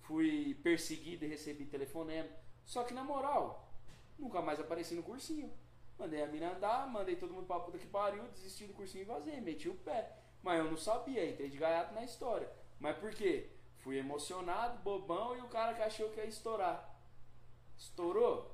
fui 0.02 0.54
perseguido 0.62 1.24
e 1.24 1.28
recebi 1.28 1.64
telefonema. 1.64 2.28
Só 2.64 2.84
que 2.84 2.94
na 2.94 3.04
moral, 3.04 3.72
nunca 4.18 4.40
mais 4.42 4.60
apareci 4.60 4.94
no 4.94 5.02
cursinho. 5.02 5.52
Mandei 5.98 6.22
a 6.22 6.26
mina 6.26 6.56
andar, 6.56 6.88
mandei 6.88 7.16
todo 7.16 7.32
mundo 7.32 7.46
pra 7.46 7.60
puta 7.60 7.78
que 7.78 7.86
pariu, 7.86 8.24
desisti 8.28 8.66
do 8.66 8.74
cursinho 8.74 9.02
e 9.02 9.06
vazei, 9.06 9.40
meti 9.40 9.68
o 9.68 9.74
pé. 9.76 10.23
Mas 10.44 10.58
eu 10.58 10.66
não 10.70 10.76
sabia, 10.76 11.24
entrei 11.28 11.48
de 11.48 11.56
gaiato 11.56 11.94
na 11.94 12.04
história. 12.04 12.46
Mas 12.78 12.96
por 12.98 13.10
quê? 13.14 13.46
Fui 13.78 13.96
emocionado, 13.98 14.78
bobão, 14.82 15.34
e 15.36 15.40
o 15.40 15.48
cara 15.48 15.72
que 15.72 15.80
achou 15.82 16.10
que 16.10 16.20
ia 16.20 16.26
estourar. 16.26 16.94
Estourou? 17.78 18.52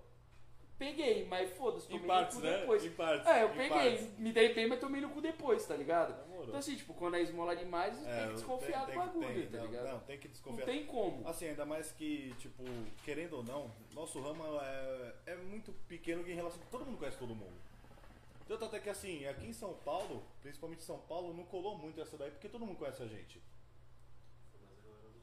Peguei, 0.78 1.26
mas 1.26 1.50
foda-se, 1.58 1.88
tomei 1.88 2.06
partes, 2.06 2.36
no 2.36 2.40
cu 2.42 2.46
né? 2.46 2.58
depois. 2.60 2.84
Em 2.84 2.90
partes. 2.92 3.26
É, 3.26 3.42
eu 3.42 3.50
peguei, 3.50 3.68
partes. 3.68 4.18
me 4.18 4.32
dei 4.32 4.54
bem, 4.54 4.66
mas 4.66 4.80
tomei 4.80 5.00
no 5.00 5.10
cu 5.10 5.20
depois, 5.20 5.66
tá 5.66 5.76
ligado? 5.76 6.14
Demorou. 6.22 6.46
Então 6.46 6.58
assim, 6.58 6.74
tipo, 6.76 6.94
quando 6.94 7.16
é 7.16 7.22
esmola 7.22 7.54
demais, 7.54 7.98
tem 7.98 8.08
É, 8.08 8.26
que 8.28 8.32
desconfiar 8.34 8.86
tem- 8.86 8.86
do 8.86 8.90
tem- 8.92 8.98
bagulho, 8.98 9.34
tem, 9.34 9.46
tá 9.50 9.58
não, 9.58 9.66
ligado? 9.66 9.88
Não, 9.88 10.00
tem 10.00 10.18
que 10.18 10.28
Não 10.28 10.32
desconfiar. 10.32 10.64
tem 10.64 10.86
como. 10.86 11.28
Assim, 11.28 11.48
ainda 11.48 11.66
mais 11.66 11.92
que, 11.92 12.32
tipo, 12.38 12.62
querendo 13.04 13.34
ou 13.36 13.42
não, 13.42 13.70
nosso 13.92 14.20
ramo 14.22 14.42
é, 14.58 15.14
é 15.26 15.36
muito 15.36 15.70
pequeno 15.86 16.26
em 16.26 16.34
relação. 16.34 16.62
Todo 16.70 16.86
mundo 16.86 16.96
conhece 16.98 17.18
todo 17.18 17.34
mundo. 17.34 17.52
Tanto 18.50 18.64
até 18.64 18.80
que 18.80 18.90
assim, 18.90 19.24
aqui 19.26 19.46
em 19.46 19.52
São 19.52 19.74
Paulo, 19.74 20.24
principalmente 20.42 20.80
em 20.80 20.84
São 20.84 20.98
Paulo, 20.98 21.32
não 21.32 21.44
colou 21.44 21.78
muito 21.78 22.00
essa 22.00 22.16
daí, 22.18 22.32
porque 22.32 22.48
todo 22.48 22.66
mundo 22.66 22.78
conhece 22.78 23.00
a 23.00 23.06
gente. 23.06 23.40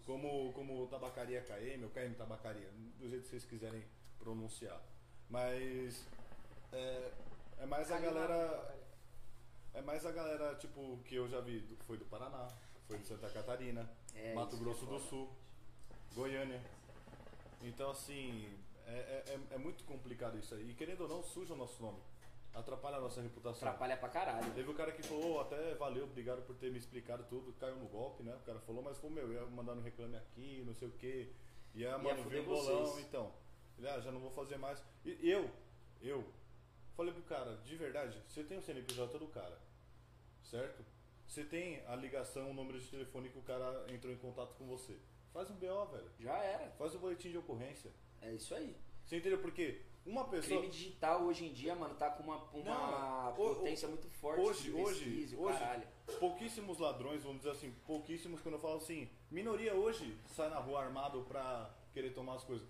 Como, 0.05 0.53
como 0.53 0.87
Tabacaria 0.87 1.41
KM, 1.41 1.83
ou 1.83 1.89
KM 1.89 2.15
Tabacaria, 2.15 2.69
do 2.97 3.09
jeito 3.09 3.23
que 3.23 3.29
vocês 3.29 3.43
quiserem 3.43 3.83
pronunciar. 4.17 4.81
Mas 5.29 6.05
é, 6.71 7.11
é 7.59 7.65
mais 7.65 7.91
a 7.91 7.99
galera. 7.99 8.75
É 9.73 9.81
mais 9.81 10.05
a 10.05 10.11
galera, 10.13 10.55
tipo, 10.55 10.97
que 11.03 11.15
eu 11.15 11.27
já 11.27 11.41
vi, 11.41 11.59
do- 11.59 11.75
foi 11.83 11.97
do 11.97 12.05
Paraná, 12.05 12.47
foi 12.87 12.97
de 12.97 13.05
Santa 13.07 13.29
Catarina, 13.29 13.87
É, 14.15 14.33
Mato 14.33 14.55
que 14.55 14.63
Grosso 14.63 14.85
é 14.85 14.87
do. 14.87 14.99
Sul, 15.01 15.29
Goiânia. 16.15 16.61
Então, 17.61 17.91
assim, 17.91 18.49
é, 18.85 18.93
é, 18.93 19.23
é- 19.33 19.55
é 19.55 19.57
muito 19.57 19.83
complicado 19.83 20.39
isso 20.39 20.55
aí. 20.55 20.71
E 20.71 20.73
querendo 20.73 21.01
ou 21.01 21.09
não, 21.09 21.21
suja 21.21 21.53
o 21.53 21.57
nosso 21.57 21.81
nome. 21.83 21.99
Atrapalha 22.57 22.97
a 22.97 23.01
nossa 23.01 23.21
reputação. 23.21 23.67
Atrapalha 23.67 23.97
pra 23.97 24.09
caralho. 24.09 24.51
Teve 24.53 24.69
o 24.69 24.73
cara 24.73 24.91
que 24.91 25.03
falou, 25.03 25.35
"Oh, 25.35 25.39
até 25.41 25.75
valeu, 25.75 26.05
obrigado 26.05 26.41
por 26.45 26.55
ter 26.55 26.71
me 26.71 26.77
explicado 26.77 27.23
tudo, 27.29 27.53
caiu 27.53 27.75
no 27.75 27.87
golpe, 27.87 28.23
né? 28.23 28.35
O 28.35 28.45
cara 28.45 28.59
falou, 28.61 28.81
mas 28.81 28.97
foi 28.97 29.09
meu, 29.09 29.31
ia 29.31 29.45
mandar 29.45 29.75
no 29.75 29.81
reclame 29.81 30.17
aqui, 30.17 30.63
não 30.65 30.73
sei 30.73 30.87
o 30.87 30.91
que. 30.91 31.31
E 31.75 31.85
aí, 31.85 32.01
mano, 32.01 32.23
viu 32.23 32.41
o 32.41 32.45
bolão, 32.45 32.85
vocês. 32.85 33.05
então. 33.05 33.31
Ele, 33.77 33.87
ah, 33.87 33.99
já 33.99 34.11
não 34.11 34.19
vou 34.19 34.31
fazer 34.31 34.57
mais. 34.57 34.83
E 35.05 35.29
eu, 35.29 35.49
eu, 36.01 36.25
falei 36.95 37.13
pro 37.13 37.21
cara, 37.23 37.57
de 37.57 37.75
verdade, 37.75 38.19
você 38.27 38.43
tem 38.43 38.57
o 38.57 38.61
CNPJ 38.61 39.19
do 39.19 39.27
cara, 39.27 39.59
certo? 40.43 40.83
Você 41.27 41.43
tem 41.43 41.85
a 41.87 41.95
ligação, 41.95 42.49
o 42.49 42.53
número 42.53 42.79
de 42.79 42.87
telefone 42.87 43.29
que 43.29 43.37
o 43.37 43.43
cara 43.43 43.85
entrou 43.93 44.11
em 44.11 44.17
contato 44.17 44.55
com 44.55 44.65
você. 44.65 44.97
Faz 45.31 45.51
um 45.51 45.55
BO, 45.55 45.85
velho. 45.91 46.09
Já 46.19 46.35
era. 46.37 46.71
Faz 46.71 46.95
um 46.95 46.99
boletim 46.99 47.29
de 47.29 47.37
ocorrência. 47.37 47.91
É 48.21 48.31
isso 48.31 48.55
aí. 48.55 48.75
Você 49.05 49.17
entendeu 49.17 49.39
por 49.39 49.51
quê? 49.51 49.81
Uma 50.07 50.23
pessoa. 50.25 50.59
Crime 50.61 50.69
digital 50.71 51.23
hoje 51.23 51.45
em 51.45 51.51
dia, 51.53 51.75
mano, 51.75 51.93
tá 51.95 52.09
com 52.09 52.23
uma, 52.23 52.37
uma 52.53 52.63
Não, 52.63 53.29
o- 53.31 53.33
potência 53.55 53.87
muito 53.89 54.09
forte 54.09 54.39
hoje- 54.41 54.71
hoje- 54.71 55.35
o 55.35 55.41
hoje- 55.43 55.59
caralho. 55.59 55.87
pouquíssimos 56.19 56.79
ladrões, 56.79 57.23
vamos 57.23 57.39
dizer 57.39 57.51
assim, 57.51 57.71
pouquíssimos, 57.85 58.39
quando 58.41 58.55
eu 58.55 58.61
falo 58.61 58.77
assim, 58.77 59.09
minoria 59.29 59.75
hoje 59.75 60.17
sai 60.27 60.49
na 60.49 60.59
rua 60.59 60.81
armado 60.81 61.23
pra 61.23 61.69
querer 61.93 62.11
tomar 62.13 62.35
as 62.35 62.43
coisas. 62.45 62.65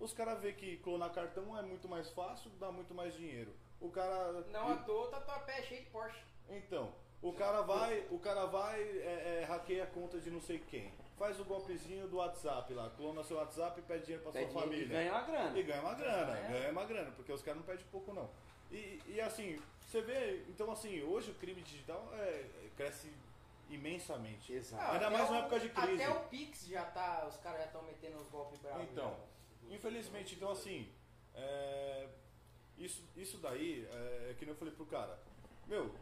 Os 0.00 0.12
caras 0.12 0.40
vê 0.42 0.52
que 0.52 0.76
clonar 0.78 1.12
cartão 1.12 1.56
é 1.56 1.62
muito 1.62 1.88
mais 1.88 2.10
fácil, 2.10 2.50
dá 2.58 2.72
muito 2.72 2.92
mais 2.92 3.14
dinheiro. 3.14 3.54
O 3.80 3.90
cara. 3.90 4.32
Não 4.50 4.68
à 4.68 4.76
toa, 4.78 5.08
tá 5.10 5.20
tua 5.20 5.38
pé 5.40 5.62
cheio 5.62 5.84
de 5.84 5.90
Porsche. 5.90 6.18
Então, 6.48 6.92
o 7.22 7.32
cara 7.32 7.62
vai, 7.62 8.04
o 8.10 8.18
cara 8.18 8.46
vai, 8.46 8.80
é, 8.82 9.40
é, 9.42 9.44
hackeia 9.44 9.84
a 9.84 9.86
conta 9.86 10.18
de 10.20 10.28
não 10.30 10.40
sei 10.40 10.58
quem. 10.58 10.92
Faz 11.18 11.38
o 11.38 11.44
golpezinho 11.44 12.08
do 12.08 12.16
WhatsApp 12.16 12.72
lá, 12.74 12.90
clona 12.90 13.22
seu 13.22 13.36
WhatsApp 13.36 13.78
e 13.78 13.82
pede 13.84 14.02
dinheiro 14.04 14.22
pra 14.24 14.32
Pede 14.32 14.50
sua 14.50 14.62
dinheiro 14.62 14.84
e 14.84 14.86
família. 14.88 14.98
ganha 14.98 15.12
uma 15.12 15.22
grana. 15.26 15.58
E 15.58 15.62
ganha 15.62 15.80
uma 15.80 15.94
grana, 15.94 16.38
É. 16.38 16.48
ganha 16.50 16.70
uma 16.72 16.84
grana, 16.84 17.10
porque 17.12 17.32
os 17.32 17.40
caras 17.42 17.58
não 17.60 17.66
pedem 17.66 17.84
pouco 17.92 18.12
não. 18.12 18.28
E, 18.70 19.00
e 19.06 19.20
assim, 19.20 19.60
você 19.80 20.00
vê, 20.00 20.42
então 20.48 20.70
assim, 20.72 21.02
hoje 21.02 21.30
o 21.30 21.34
crime 21.34 21.62
digital 21.62 22.08
é, 22.14 22.44
cresce 22.76 23.12
imensamente. 23.70 24.52
Exato. 24.52 24.82
Ainda 24.92 25.06
Até 25.06 25.16
mais 25.16 25.28
o- 25.28 25.32
na 25.32 25.38
época 25.38 25.60
de 25.60 25.68
crise. 25.68 26.02
Até 26.02 26.08
o 26.10 26.20
Pix 26.28 26.66
já 26.66 26.84
tá, 26.86 27.26
os 27.28 27.36
caras 27.36 27.60
já 27.60 27.66
estão 27.66 27.82
metendo 27.82 28.18
uns 28.18 28.28
golpes 28.28 28.58
bravos. 28.58 28.82
Então, 28.90 29.16
já. 29.68 29.74
infelizmente, 29.74 30.34
então 30.34 30.50
assim, 30.50 30.90
é, 31.34 32.08
isso, 32.76 33.02
isso 33.16 33.38
daí 33.38 33.86
é, 33.90 34.30
é 34.30 34.34
que 34.36 34.44
nem 34.44 34.52
eu 34.52 34.58
falei 34.58 34.74
pro 34.74 34.84
cara, 34.86 35.18
meu, 35.68 35.94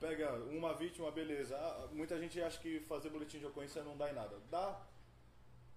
pega 0.00 0.32
uma 0.50 0.74
vítima, 0.74 1.10
beleza. 1.10 1.56
Ah, 1.56 1.88
muita 1.92 2.18
gente 2.18 2.40
acha 2.40 2.58
que 2.58 2.80
fazer 2.80 3.10
boletim 3.10 3.38
de 3.38 3.46
ocorrência 3.46 3.82
não 3.82 3.96
dá 3.96 4.10
em 4.10 4.14
nada. 4.14 4.36
Dá. 4.50 4.80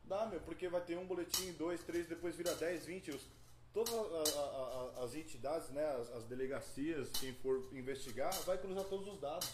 Dá, 0.04 0.26
meu, 0.26 0.40
porque 0.42 0.68
vai 0.68 0.82
ter 0.82 0.98
um 0.98 1.06
boletim, 1.06 1.52
dois, 1.54 1.84
três, 1.84 2.08
depois 2.08 2.36
vira 2.36 2.56
10, 2.56 2.86
20. 2.86 3.12
Os, 3.12 3.22
todas 3.74 3.94
a- 3.94 4.40
a- 4.40 5.00
a- 5.00 5.04
as 5.04 5.14
entidades, 5.16 5.70
né, 5.70 5.86
as, 5.86 6.12
as 6.14 6.24
delegacias, 6.26 7.10
quem 7.20 7.34
for 7.36 7.70
investigar, 7.74 8.34
vai 8.42 8.58
cruzar 8.58 8.84
todos 8.86 9.08
os 9.08 9.20
dados. 9.20 9.48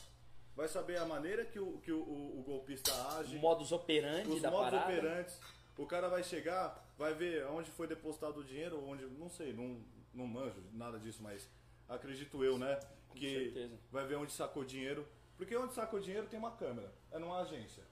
Vai 0.56 0.70
saber 0.70 0.98
a 0.98 1.06
maneira 1.06 1.44
que 1.44 1.60
o, 1.60 1.78
que 1.80 1.92
o, 1.92 2.00
o- 2.00 2.40
o 2.40 2.44
golpista 2.44 2.90
age 3.18 3.36
O 3.36 3.40
modus 3.40 3.74
operandi 3.74 4.30
os 4.30 4.42
da 4.42 4.50
modos 4.50 4.72
parada. 4.72 4.94
operantes. 4.94 5.38
O 5.78 5.86
cara 5.86 6.08
vai 6.08 6.24
chegar, 6.24 6.88
vai 6.98 7.14
ver 7.14 7.46
onde 7.48 7.70
foi 7.72 7.86
depositado 7.88 8.38
o 8.40 8.44
dinheiro, 8.46 8.82
onde. 8.88 9.06
Não 9.06 9.30
sei, 9.30 9.52
não, 9.52 9.84
não 10.14 10.26
manjo 10.26 10.64
nada 10.72 10.98
disso, 10.98 11.22
mas 11.22 11.50
acredito 11.90 12.42
eu, 12.46 12.58
né? 12.58 12.80
Com 13.16 13.20
que 13.20 13.44
certeza. 13.54 13.80
vai 13.92 14.06
ver 14.06 14.16
onde 14.16 14.32
sacou 14.32 14.64
dinheiro. 14.64 15.08
Porque 15.38 15.56
onde 15.58 15.74
sacou 15.74 16.00
dinheiro 16.00 16.28
tem 16.28 16.40
uma 16.40 16.52
câmera, 16.52 16.94
é 17.12 17.20
numa 17.20 17.40
agência. 17.40 17.84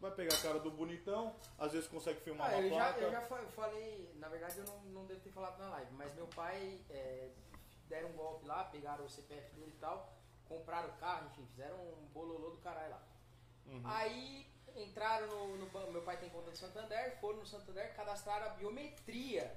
Vai 0.00 0.10
pegar 0.10 0.34
a 0.34 0.40
cara 0.42 0.58
do 0.58 0.68
bonitão, 0.70 1.36
às 1.56 1.70
vezes 1.72 1.86
consegue 1.88 2.20
filmar 2.22 2.50
Ah, 2.50 2.56
uma 2.56 2.62
eu 2.62 2.70
já, 2.70 2.76
placa. 2.76 3.00
eu 3.00 3.12
já 3.12 3.22
eu 3.22 3.48
falei, 3.52 4.10
na 4.16 4.28
verdade 4.28 4.58
eu 4.58 4.64
não, 4.64 4.80
não 4.86 5.06
devo 5.06 5.20
ter 5.20 5.30
falado 5.30 5.58
na 5.60 5.68
live, 5.68 5.92
mas 5.92 6.12
meu 6.16 6.26
pai 6.26 6.80
é, 6.90 7.30
deram 7.88 8.08
um 8.08 8.14
golpe 8.14 8.44
lá, 8.46 8.64
pegaram 8.64 9.04
o 9.04 9.08
CPF 9.08 9.54
dele 9.54 9.72
e 9.76 9.78
tal, 9.78 10.12
compraram 10.48 10.88
o 10.88 10.92
carro, 10.94 11.28
enfim, 11.30 11.46
fizeram 11.46 11.76
um 11.76 12.06
bololô 12.12 12.50
do 12.50 12.58
caralho 12.58 12.90
lá. 12.90 13.02
Uhum. 13.66 13.80
Aí 13.84 14.46
entraram 14.74 15.28
no, 15.28 15.56
no 15.58 15.66
banco, 15.66 15.92
meu 15.92 16.02
pai 16.02 16.16
tem 16.16 16.30
conta 16.30 16.50
no 16.50 16.56
Santander, 16.56 17.16
foram 17.20 17.38
no 17.38 17.46
Santander, 17.46 17.94
cadastraram 17.94 18.46
a 18.46 18.54
biometria. 18.54 19.56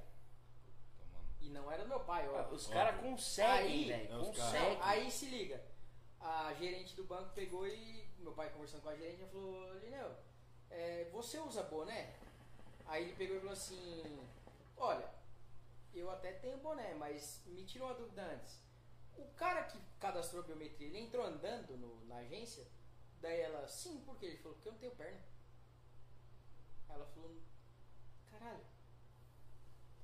E 1.46 1.50
não 1.52 1.72
era 1.72 1.84
do 1.84 1.90
meu 1.90 2.00
pai, 2.00 2.28
ó. 2.28 2.50
Os 2.52 2.66
caras 2.68 3.00
conseguem, 3.00 3.68
Aí- 3.72 3.88
velho. 3.88 4.16
É, 4.16 4.26
Conseguem. 4.26 4.78
Aí 4.82 5.12
se 5.12 5.26
liga. 5.28 5.64
A 6.20 6.52
gerente 6.56 6.96
do 6.96 7.04
banco 7.04 7.30
pegou 7.36 7.68
e. 7.68 8.10
Meu 8.18 8.34
pai 8.34 8.50
conversando 8.50 8.82
com 8.82 8.90
a 8.90 8.96
gerente 8.96 9.22
ela 9.22 9.30
falou, 9.32 9.74
Lineu, 9.76 10.16
é, 10.72 11.08
você 11.12 11.38
usa 11.40 11.62
boné? 11.64 12.16
Aí 12.88 13.04
ele 13.04 13.16
pegou 13.16 13.36
e 13.38 13.40
falou 13.40 13.54
assim, 13.54 14.20
olha, 14.78 15.08
eu 15.94 16.10
até 16.10 16.32
tenho 16.34 16.58
boné, 16.58 16.96
mas 16.96 17.42
me 17.46 17.64
tirou 17.64 17.88
uma 17.88 17.94
dúvida 17.94 18.24
antes. 18.24 18.60
O 19.16 19.26
cara 19.36 19.64
que 19.66 19.78
cadastrou 20.00 20.42
a 20.42 20.46
biometria, 20.48 20.88
ele 20.88 21.00
entrou 21.00 21.24
andando 21.24 21.78
no- 21.78 22.04
na 22.06 22.16
agência? 22.18 22.66
Daí 23.22 23.40
ela, 23.42 23.68
sim, 23.68 24.02
por 24.02 24.18
quê? 24.18 24.26
Ele 24.26 24.38
falou, 24.38 24.56
porque 24.56 24.68
eu 24.70 24.74
não 24.74 24.80
tenho 24.80 24.96
perna. 24.96 25.20
Aí 26.90 26.96
ela 26.96 27.06
falou, 27.06 27.32
caralho. 28.32 28.66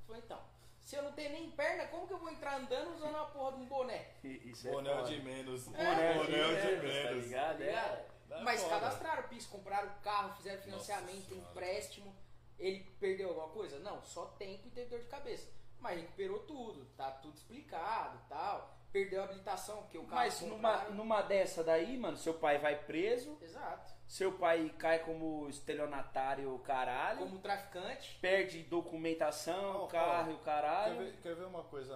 Falou, 0.06 0.22
então, 0.24 0.44
se 0.82 0.96
eu 0.96 1.04
não 1.04 1.12
tenho 1.14 1.32
nem 1.32 1.50
perna, 1.52 1.88
como 1.88 2.08
que 2.08 2.14
eu 2.14 2.18
vou 2.18 2.30
entrar 2.30 2.58
andando 2.58 2.94
usando 2.96 3.16
uma 3.16 3.26
porra 3.28 3.54
de 3.58 3.62
um 3.64 3.66
boné? 3.66 4.08
Isso 4.24 4.68
é 4.68 4.72
Boné 4.72 4.92
é 4.92 5.04
de 5.04 5.22
menos. 5.22 5.68
Boné 5.68 5.94
Boné 5.94 6.04
é 6.04 6.18
o 6.18 6.22
é 6.22 6.22
o 6.22 6.26
de 6.26 6.32
de 6.32 6.38
menos, 6.38 6.82
tá 6.82 7.10
menos. 7.12 7.26
ligado? 7.26 7.58
Tá 7.58 7.64
É. 7.64 7.68
ligado? 7.68 8.12
É 8.32 8.44
Mas 8.44 8.62
foda. 8.64 8.80
cadastraram 8.80 9.24
o 9.24 9.28
PIS, 9.28 9.46
compraram 9.46 9.90
o 9.90 10.02
carro, 10.02 10.36
fizeram 10.38 10.62
financiamento, 10.62 11.34
empréstimo. 11.34 12.16
Ele 12.58 12.80
perdeu 13.00 13.30
alguma 13.30 13.50
coisa? 13.50 13.80
Não, 13.80 14.02
só 14.04 14.26
tempo 14.38 14.68
e 14.68 14.72
teve 14.72 14.90
dor 14.90 15.00
de 15.00 15.08
cabeça. 15.08 15.50
Mas 15.80 16.00
recuperou 16.00 16.40
tudo, 16.40 16.86
tá 16.96 17.10
tudo 17.12 17.36
explicado 17.36 18.18
e 18.26 18.30
tal. 18.30 18.78
Perdeu 18.92 19.22
a 19.22 19.26
habilitação, 19.26 19.82
porque 19.84 19.98
o 19.98 20.04
carro 20.04 20.16
Mas 20.16 20.42
numa, 20.42 20.84
numa 20.90 21.22
dessa 21.22 21.64
daí, 21.64 21.98
mano, 21.98 22.18
seu 22.18 22.34
pai 22.36 22.58
vai 22.60 22.76
preso, 22.84 23.38
Exato. 23.42 23.94
Seu 24.12 24.34
pai 24.34 24.70
cai 24.78 25.00
como 25.00 25.48
estelionatário 25.48 26.60
caralho, 26.60 27.20
Como 27.20 27.40
traficante. 27.40 28.18
perde 28.22 28.62
documentação, 28.64 29.88
carro 29.88 30.32
e 30.32 30.34
o 30.34 30.38
Quer 30.40 30.44
caralho. 30.44 30.98
ver, 30.98 31.14
quer 31.22 31.34
ver 31.34 31.46
uma 31.46 31.64
coisa 31.64 31.96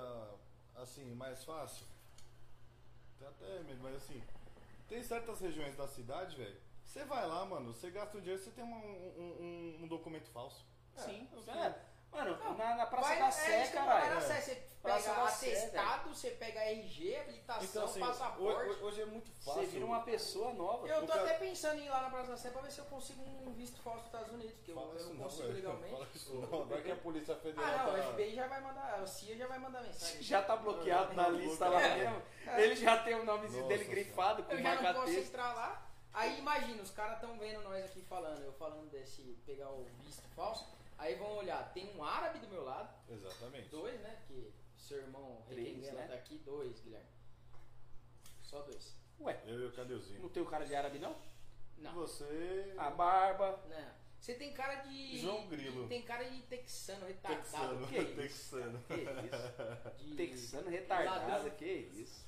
assim, 0.77 1.13
mais 1.13 1.43
fácil? 1.43 1.85
Tem 3.19 3.27
até 3.27 3.59
medo, 3.63 3.79
mas 3.83 3.95
assim, 3.97 4.23
tem 4.87 5.03
certas 5.03 5.41
regiões 5.41 5.75
da 5.75 5.85
cidade, 5.87 6.37
velho. 6.37 6.57
Você 6.85 7.03
vai 7.03 7.27
lá, 7.27 7.45
mano, 7.45 7.73
você 7.73 7.91
gasta 7.91 8.17
o 8.17 8.21
dinheiro, 8.21 8.41
você 8.41 8.51
tem 8.51 8.63
uma- 8.63 8.77
um, 8.77 9.19
um- 9.19 9.79
um 9.83 9.87
documento 9.89 10.29
falso. 10.29 10.65
Sim, 10.95 11.27
É, 11.47 11.51
é. 11.67 11.75
Mano, 12.15 12.37
Não, 12.43 12.53
na, 12.57 12.75
na 12.75 12.85
Praça 12.85 13.09
Vai- 13.09 13.19
da 13.19 13.27
é 13.27 13.31
Sé, 13.31 13.67
que 13.67 13.75
vai 13.75 13.85
caralho. 13.85 14.15
na 14.15 14.21
Sé, 14.21 14.41
Você 14.41 14.55
Praça 14.81 15.09
pega 15.09 15.23
atestado, 15.25 16.09
você 16.13 16.29
pega 16.31 16.59
RG, 16.61 17.15
habilitação, 17.17 17.63
Então 17.65 17.83
assim, 17.85 17.99
passaporte. 17.99 18.69
hoje, 18.69 18.83
hoje 18.83 19.01
é 19.01 19.05
muito 19.05 19.31
fácil. 19.43 19.61
Você 19.61 19.67
vira 19.67 19.85
uma 19.85 20.01
pessoa 20.03 20.53
nova. 20.53 20.87
Eu 20.87 20.97
o 20.97 21.01
tô 21.01 21.07
cara- 21.07 21.23
até 21.23 21.33
pensando 21.39 21.79
em 21.79 21.85
ir 21.85 21.89
lá 21.89 22.01
na 22.03 22.09
Praça 22.11 22.31
da 22.31 22.37
Sé 22.37 22.51
pra 22.51 22.61
ver 22.61 22.71
se 22.71 22.79
eu 22.79 22.85
consigo 22.85 23.21
um 23.23 23.51
visto 23.53 23.81
falso 23.81 23.99
dos 23.99 24.05
Estados 24.07 24.31
Unidos, 24.31 24.53
porque 24.53 24.71
eu, 24.71 24.77
eu 24.79 24.85
não 25.07 25.13
não, 25.15 25.23
consigo 25.23 25.43
velho. 25.43 25.55
legalmente. 25.55 25.91
Fala 25.91 26.07
isso 26.13 26.33
não. 26.35 26.65
Vai 26.65 26.81
que 26.83 26.91
a 26.91 26.95
Polícia 26.95 27.35
Federal 27.35 27.65
Ah, 27.65 27.77
não, 27.83 27.93
o 27.93 27.97
tá- 27.97 28.03
FBI 28.13 28.35
já 28.35 28.47
vai 28.47 28.61
mandar, 28.61 29.01
o 29.01 29.07
CIA 29.07 29.37
já 29.37 29.47
vai 29.47 29.59
mandar 29.59 29.81
mensagem. 29.81 30.21
Já 30.21 30.41
tá 30.43 30.55
bloqueado 30.55 31.13
na 31.15 31.27
lista 31.29 31.67
lá 31.67 31.79
mesmo. 31.79 32.21
Ele 32.57 32.75
já 32.75 32.97
tem 33.03 33.15
o 33.15 33.25
nomezinho 33.25 33.67
dele 33.67 33.85
grifado 33.85 34.43
com 34.43 34.51
Eu 34.53 34.61
já 34.61 34.81
não 34.81 34.93
posso 34.93 35.11
entrar 35.13 35.53
lá. 35.55 35.81
Aí 36.13 36.37
imagina, 36.39 36.81
os 36.81 36.91
caras 36.91 37.15
estão 37.15 37.37
vendo 37.37 37.61
nós 37.63 37.83
aqui 37.83 38.01
falando, 38.03 38.41
eu 38.41 38.53
falando 38.53 38.89
desse 38.89 39.21
pegar 39.45 39.69
o 39.69 39.83
visto 39.99 40.23
falso. 40.33 40.73
Aí 40.97 41.15
vão 41.15 41.37
olhar, 41.37 41.71
tem 41.73 41.95
um 41.95 42.03
árabe 42.03 42.39
do 42.39 42.47
meu 42.47 42.63
lado, 42.63 42.93
Exatamente. 43.09 43.69
dois, 43.69 43.99
né? 44.01 44.17
Porque 44.25 44.51
seu 44.77 44.97
irmão 44.99 45.43
Três, 45.47 45.67
Requengana 45.75 46.01
né? 46.01 46.07
tá 46.07 46.13
aqui, 46.15 46.37
dois, 46.39 46.79
Guilherme. 46.79 47.09
Só 48.41 48.61
dois. 48.61 48.95
Ué, 49.19 49.41
Eu 49.45 49.61
e 49.61 49.65
o 49.67 49.71
Cadeuzinho. 49.73 50.21
não 50.21 50.29
tem 50.29 50.41
o 50.43 50.45
cara 50.45 50.65
de 50.65 50.75
árabe 50.75 50.99
não? 50.99 51.15
E 51.77 51.81
Não, 51.81 51.93
você. 51.93 52.73
A 52.77 52.89
barba. 52.89 53.59
não. 53.67 54.05
Você 54.19 54.33
tem 54.35 54.53
cara 54.53 54.75
de. 54.75 55.17
João 55.19 55.47
Grilo. 55.47 55.87
Tem 55.87 56.01
cara 56.01 56.23
de 56.23 56.41
texano, 56.43 57.05
retardado. 57.05 57.43
Texano. 57.43 57.87
que 57.87 57.97
isso? 57.99 58.15
Texano. 58.15 58.83
Que 58.87 58.95
isso? 58.95 60.05
De 60.05 60.15
Texano 60.15 60.69
retardado, 60.69 61.29
Ladrão. 61.31 61.51
que 61.57 61.65
isso? 61.65 62.25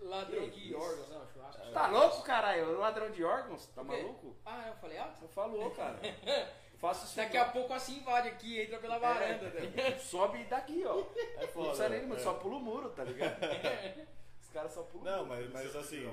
ladrão 0.00 0.50
Que 0.50 0.60
de 0.60 0.68
isso? 0.70 0.78
órgãos, 0.78 1.08
não, 1.08 1.26
churrasco. 1.32 1.72
Tá 1.72 1.86
louco, 1.88 2.22
caralho? 2.22 2.78
Ladrão 2.78 3.10
de 3.10 3.24
órgãos? 3.24 3.66
Tá 3.68 3.82
maluco? 3.82 4.36
Ah, 4.44 4.68
eu 4.68 4.74
falei 4.76 4.98
alto? 4.98 5.18
Você 5.20 5.28
falou, 5.28 5.70
cara. 5.72 5.98
Faço 6.82 7.04
isso 7.06 7.14
Daqui 7.16 7.36
a 7.36 7.44
pouco 7.44 7.72
assim 7.72 7.98
invade 7.98 8.26
aqui, 8.26 8.60
entra 8.60 8.76
pela 8.80 8.98
varanda. 8.98 9.48
né? 9.50 9.96
Sobe 10.02 10.42
daqui, 10.46 10.84
ó. 10.84 10.98
É 11.16 11.42
Não 11.42 11.48
foda. 11.48 11.66
precisa 11.68 11.88
nem, 11.88 12.12
é. 12.12 12.18
só 12.18 12.34
pula 12.34 12.56
o 12.56 12.60
muro, 12.60 12.90
tá 12.90 13.04
ligado? 13.04 13.38
Os 14.42 14.48
caras 14.48 14.72
só 14.72 14.82
pulam 14.82 15.04
Não, 15.04 15.22
o 15.22 15.26
muro. 15.28 15.50
mas, 15.52 15.72
mas 15.72 15.76
assim, 15.76 16.12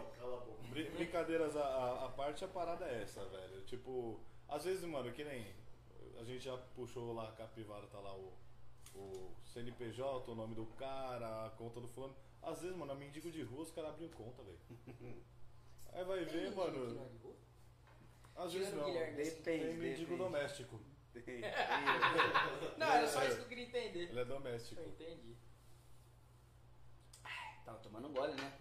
brin- 0.69 0.91
brincadeiras 0.91 1.57
à, 1.57 2.13
parte, 2.15 2.45
a 2.45 2.47
parada 2.47 2.85
é 2.85 3.01
essa, 3.01 3.25
velho. 3.25 3.61
Tipo, 3.65 4.19
às 4.47 4.63
vezes, 4.63 4.83
mano, 4.85 5.11
que 5.11 5.23
nem. 5.23 5.43
A 6.19 6.23
gente 6.23 6.45
já 6.45 6.55
puxou 6.75 7.13
lá 7.13 7.29
a 7.29 7.31
capivara, 7.31 7.87
tá 7.87 7.97
lá 7.99 8.13
o, 8.13 8.31
o 8.93 9.31
CNPJ, 9.51 10.29
o 10.31 10.35
nome 10.35 10.53
do 10.53 10.67
cara, 10.77 11.47
a 11.47 11.49
conta 11.51 11.79
do 11.81 11.87
fulano. 11.87 12.15
Às 12.43 12.61
vezes, 12.61 12.77
mano, 12.77 12.91
a 12.91 12.95
mendigo 12.95 13.31
de 13.31 13.41
rua, 13.41 13.63
os 13.63 13.71
caras 13.71 13.89
abriam 13.89 14.11
conta, 14.11 14.43
velho. 14.43 14.59
Aí 15.93 16.03
vai 16.05 16.23
Tem 16.25 16.27
ver, 16.41 16.55
mano. 16.55 16.93
não 16.93 17.05
é 17.05 17.09
de 17.09 17.17
rua? 17.17 17.33
Às 18.39 18.53
vezes 18.53 18.73
não. 18.73 18.85
Guilherme, 18.85 19.21
assim. 19.21 19.31
Depende, 19.31 19.65
Tem 19.65 19.73
mendigo 19.77 19.99
depende. 20.11 20.17
doméstico. 20.17 20.81
Não, 22.77 22.87
era 22.87 23.07
só 23.07 23.23
isso 23.25 23.35
que 23.35 23.41
eu 23.41 23.47
queria 23.47 23.65
entender. 23.65 24.09
Ele 24.09 24.19
é 24.19 24.25
doméstico. 24.25 24.79
Eu 24.79 24.87
entendi. 24.87 25.35
Tava 27.65 27.77
tomando 27.79 28.07
um 28.07 28.13
gole, 28.13 28.33
né? 28.33 28.53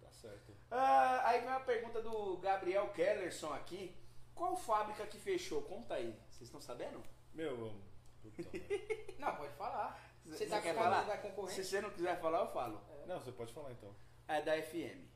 Tá 0.00 0.10
certo. 0.10 0.54
Ah, 0.70 1.26
aí 1.28 1.40
vem 1.40 1.48
uma 1.48 1.60
pergunta 1.60 2.02
do 2.02 2.36
Gabriel 2.38 2.88
Kellerson 2.92 3.52
aqui. 3.54 3.96
Qual 4.34 4.56
fábrica 4.56 5.06
que 5.06 5.18
fechou? 5.18 5.62
Conta 5.62 5.94
aí. 5.94 6.12
Vocês 6.28 6.42
estão 6.42 6.60
sabendo? 6.60 7.02
Meu, 7.32 7.74
puta. 8.20 8.42
Não, 9.18 9.36
pode 9.36 9.54
falar. 9.54 9.98
Você 10.26 10.46
tá 10.46 10.60
quer 10.60 10.74
falar? 10.74 11.04
da 11.04 11.18
concorrente? 11.18 11.62
Se 11.62 11.64
você 11.64 11.80
não 11.80 11.90
quiser 11.90 12.18
falar, 12.20 12.40
eu 12.40 12.48
falo. 12.48 12.80
Não, 13.06 13.20
você 13.20 13.32
pode 13.32 13.52
falar 13.52 13.72
então. 13.72 13.94
É 14.26 14.40
da 14.40 14.60
FM. 14.62 15.06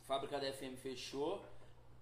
A 0.00 0.04
fábrica 0.04 0.38
da 0.38 0.52
FM 0.52 0.76
fechou 0.76 1.44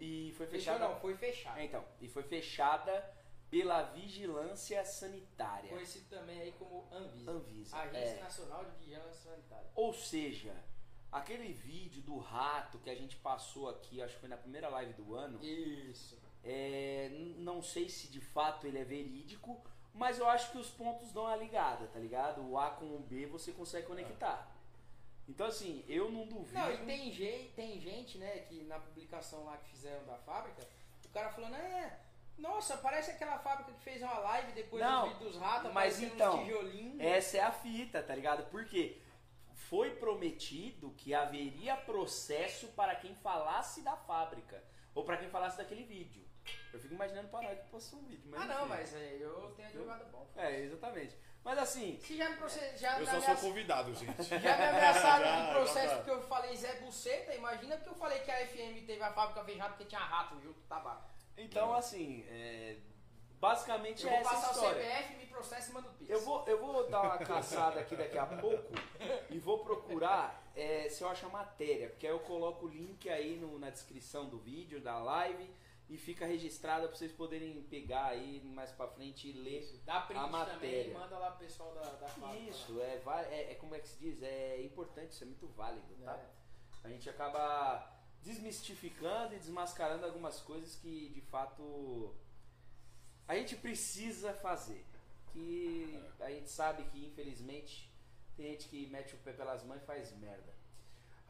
e 0.03 0.33
foi 0.33 0.47
Fechou 0.47 0.75
fechada. 0.75 0.89
não, 0.93 1.01
foi 1.01 1.17
fechado. 1.17 1.59
É, 1.61 1.65
então, 1.65 1.85
e 2.01 2.09
foi 2.09 2.25
fechada 2.25 3.09
pela 3.49 3.83
Vigilância 3.83 4.85
Sanitária. 4.85 5.71
Conhecido 5.71 6.09
também 6.11 6.41
aí 6.41 6.53
como 6.59 6.89
Anvisa. 6.91 7.31
Anvisa. 7.31 7.77
Agência 7.77 8.19
é. 8.19 8.21
Nacional 8.21 8.65
de 8.65 8.85
Vigilância 8.85 9.31
Sanitária. 9.31 9.71
Ou 9.77 9.95
seja, 9.95 10.57
aquele 11.13 11.53
vídeo 11.53 12.03
do 12.03 12.19
rato 12.19 12.81
que 12.81 12.91
a 12.91 12.97
gente 12.97 13.15
passou 13.19 13.69
aqui, 13.69 14.03
acho 14.03 14.15
que 14.15 14.21
foi 14.21 14.29
na 14.29 14.37
primeira 14.37 14.69
live 14.71 14.93
do 14.95 15.15
ano, 15.15 15.39
Isso. 15.41 16.21
é, 16.43 17.09
não 17.37 17.63
sei 17.63 17.89
se 17.89 18.09
de 18.09 18.21
fato 18.21 18.67
ele 18.67 18.79
é 18.79 18.85
verídico, 18.85 19.63
mas 19.95 20.19
eu 20.19 20.29
acho 20.29 20.51
que 20.51 20.59
os 20.59 20.71
pontos 20.71 21.13
dão 21.13 21.29
a 21.29 21.37
ligada, 21.37 21.87
tá 21.87 22.01
ligado? 22.01 22.43
O 22.43 22.59
A 22.59 22.71
com 22.71 22.97
o 22.97 22.99
B 22.99 23.27
você 23.27 23.53
consegue 23.53 23.87
conectar. 23.87 24.52
Então 25.29 25.47
assim, 25.47 25.85
eu 25.89 26.11
não 26.11 26.27
duvido. 26.27 26.59
Não, 26.59 26.73
e 26.73 26.79
tem, 26.79 27.13
gente, 27.13 27.53
tem 27.55 27.81
gente, 27.81 28.19
né, 28.19 28.41
que 28.41 28.65
na 28.65 28.79
publicação 28.79 29.45
lá 29.45 29.57
que 29.57 29.71
fizeram 29.71 30.05
da 30.05 30.17
fábrica, 30.19 30.67
o 31.05 31.09
cara 31.11 31.31
falando, 31.31 31.55
é, 31.57 31.99
nossa, 32.39 32.77
parece 32.77 33.11
aquela 33.11 33.39
fábrica 33.39 33.73
que 33.73 33.83
fez 33.83 34.03
uma 34.03 34.19
live 34.19 34.53
depois 34.53 34.83
Não, 34.83 35.05
do 35.05 35.15
vídeo 35.15 35.29
dos 35.29 35.37
ratos, 35.37 35.73
mas 35.73 36.03
então. 36.03 36.45
Essa 36.99 37.39
é 37.39 37.41
a 37.41 37.53
fita, 37.53 38.03
tá 38.03 38.15
ligado? 38.15 38.51
Porque 38.51 39.01
foi 39.55 39.95
prometido 39.97 40.91
que 40.97 41.15
haveria 41.15 41.77
processo 41.77 42.69
para 42.69 42.95
quem 42.97 43.15
falasse 43.15 43.83
da 43.83 43.97
fábrica 43.97 44.63
ou 44.95 45.05
para 45.05 45.17
quem 45.17 45.31
falasse 45.31 45.57
daquele 45.57 45.85
vídeo. 45.85 46.23
Eu 46.73 46.81
fico 46.81 46.95
imaginando 46.95 47.29
para 47.29 47.55
que 47.55 47.71
postou 47.71 48.01
um 48.01 48.05
vídeo. 48.05 48.33
Ah, 48.35 48.45
não, 48.45 48.61
enfim. 48.61 48.69
mas 48.69 48.95
é, 48.95 49.17
eu 49.21 49.53
tenho 49.57 49.69
advogado 49.69 50.11
bom. 50.11 50.27
É, 50.37 50.61
exatamente. 50.61 51.17
Mas 51.45 51.59
assim, 51.59 51.99
Se 51.99 52.17
já 52.17 52.29
me, 52.31 52.37
já 52.77 52.93
Eu 52.95 53.01
me 53.01 53.07
só 53.07 53.13
sou 53.13 53.21
ameaça- 53.25 53.47
convidado, 53.47 53.95
gente. 53.95 54.23
Já 54.23 54.39
me 54.57 54.65
ameaçaram 54.65 55.25
Já, 55.27 55.45
de 55.47 55.51
processo 55.53 55.89
já 55.89 55.97
porque 55.97 56.11
eu 56.11 56.23
falei 56.23 56.57
Zé 56.57 56.73
Buceta, 56.81 57.35
imagina 57.35 57.77
porque 57.77 57.91
eu 57.91 57.95
falei 57.95 58.21
que 58.21 58.31
a 58.31 58.47
FM 58.47 58.87
teve 58.87 59.03
a 59.03 59.13
fábrica 59.13 59.45
fechada 59.45 59.71
porque 59.71 59.85
tinha 59.87 60.01
rato 60.01 60.41
junto 60.41 60.61
com 60.61 60.67
tabaco. 60.69 61.11
então 61.37 61.75
assim, 61.75 62.25
é, 62.29 62.77
basicamente 63.41 64.05
Eu 64.05 64.11
é 64.13 64.21
vou 64.23 64.31
essa 64.31 64.31
passar 64.31 64.49
o 64.49 64.53
história. 64.53 64.83
CPF, 64.83 65.15
me 65.17 65.27
processa 65.27 65.71
e 65.71 65.75
manda 65.75 65.89
o 65.89 65.93
Pix. 65.95 66.11
Eu 66.11 66.21
vou, 66.21 66.45
eu 66.47 66.59
vou 66.61 66.89
dar 66.89 67.01
uma 67.03 67.19
caçada 67.19 67.81
aqui 67.81 67.97
daqui 67.97 68.19
a 68.19 68.27
pouco 68.27 68.73
e 69.29 69.39
vou 69.41 69.65
procurar 69.65 70.41
é, 70.55 70.89
se 70.89 71.03
eu 71.03 71.09
acho 71.09 71.27
a 71.27 71.31
matéria, 71.31 71.89
porque 71.89 72.07
aí 72.07 72.13
eu 72.13 72.21
coloco 72.21 72.67
o 72.67 72.69
link 72.69 73.09
aí 73.11 73.37
no- 73.37 73.59
na 73.59 73.71
descrição 73.71 74.27
do 74.29 74.39
vídeo, 74.39 74.81
da 74.81 74.99
live, 74.99 75.51
e 75.93 75.99
fica 75.99 76.25
registrado 76.25 76.89
para 76.89 76.97
vocês 76.97 77.13
poderem 77.13 77.63
pegar 77.65 78.07
aí 78.07 78.41
mais 78.43 78.73
pra 78.73 78.89
frente 78.89 79.29
e 79.29 79.33
ler. 79.33 79.63
Dá 79.85 80.01
print 80.01 80.19
a 80.19 80.23
também 80.23 80.41
matéria. 80.41 80.91
e 80.91 80.95
manda 80.95 81.19
lá 81.19 81.33
pro 81.33 81.45
pessoal 81.45 81.75
da, 81.75 81.83
da 81.83 82.09
fábrica. 82.09 82.51
Isso, 82.51 82.81
é, 82.81 83.03
é, 83.31 83.53
é 83.53 83.55
como 83.57 83.75
é 83.75 83.79
que 83.79 83.89
se 83.89 83.99
diz, 83.99 84.23
é 84.23 84.63
importante, 84.63 85.11
isso 85.11 85.23
é 85.23 85.27
muito 85.27 85.47
válido, 85.49 85.95
tá? 86.03 86.15
É. 86.15 86.31
A 86.85 86.89
gente 86.89 87.11
acaba 87.11 87.95
desmistificando 88.23 89.35
e 89.35 89.39
desmascarando 89.39 90.07
algumas 90.07 90.41
coisas 90.41 90.75
que 90.77 91.11
de 91.11 91.21
fato 91.21 92.17
a 93.29 93.35
gente 93.35 93.55
precisa 93.57 94.33
fazer. 94.33 94.87
Que 95.31 96.03
a 96.21 96.31
gente 96.31 96.49
sabe 96.49 96.85
que 96.85 97.05
infelizmente 97.05 97.93
tem 98.35 98.53
gente 98.53 98.67
que 98.69 98.87
mete 98.87 99.15
o 99.15 99.19
pé 99.19 99.33
pelas 99.33 99.63
mãos 99.63 99.83
e 99.83 99.85
faz 99.85 100.11
merda. 100.17 100.55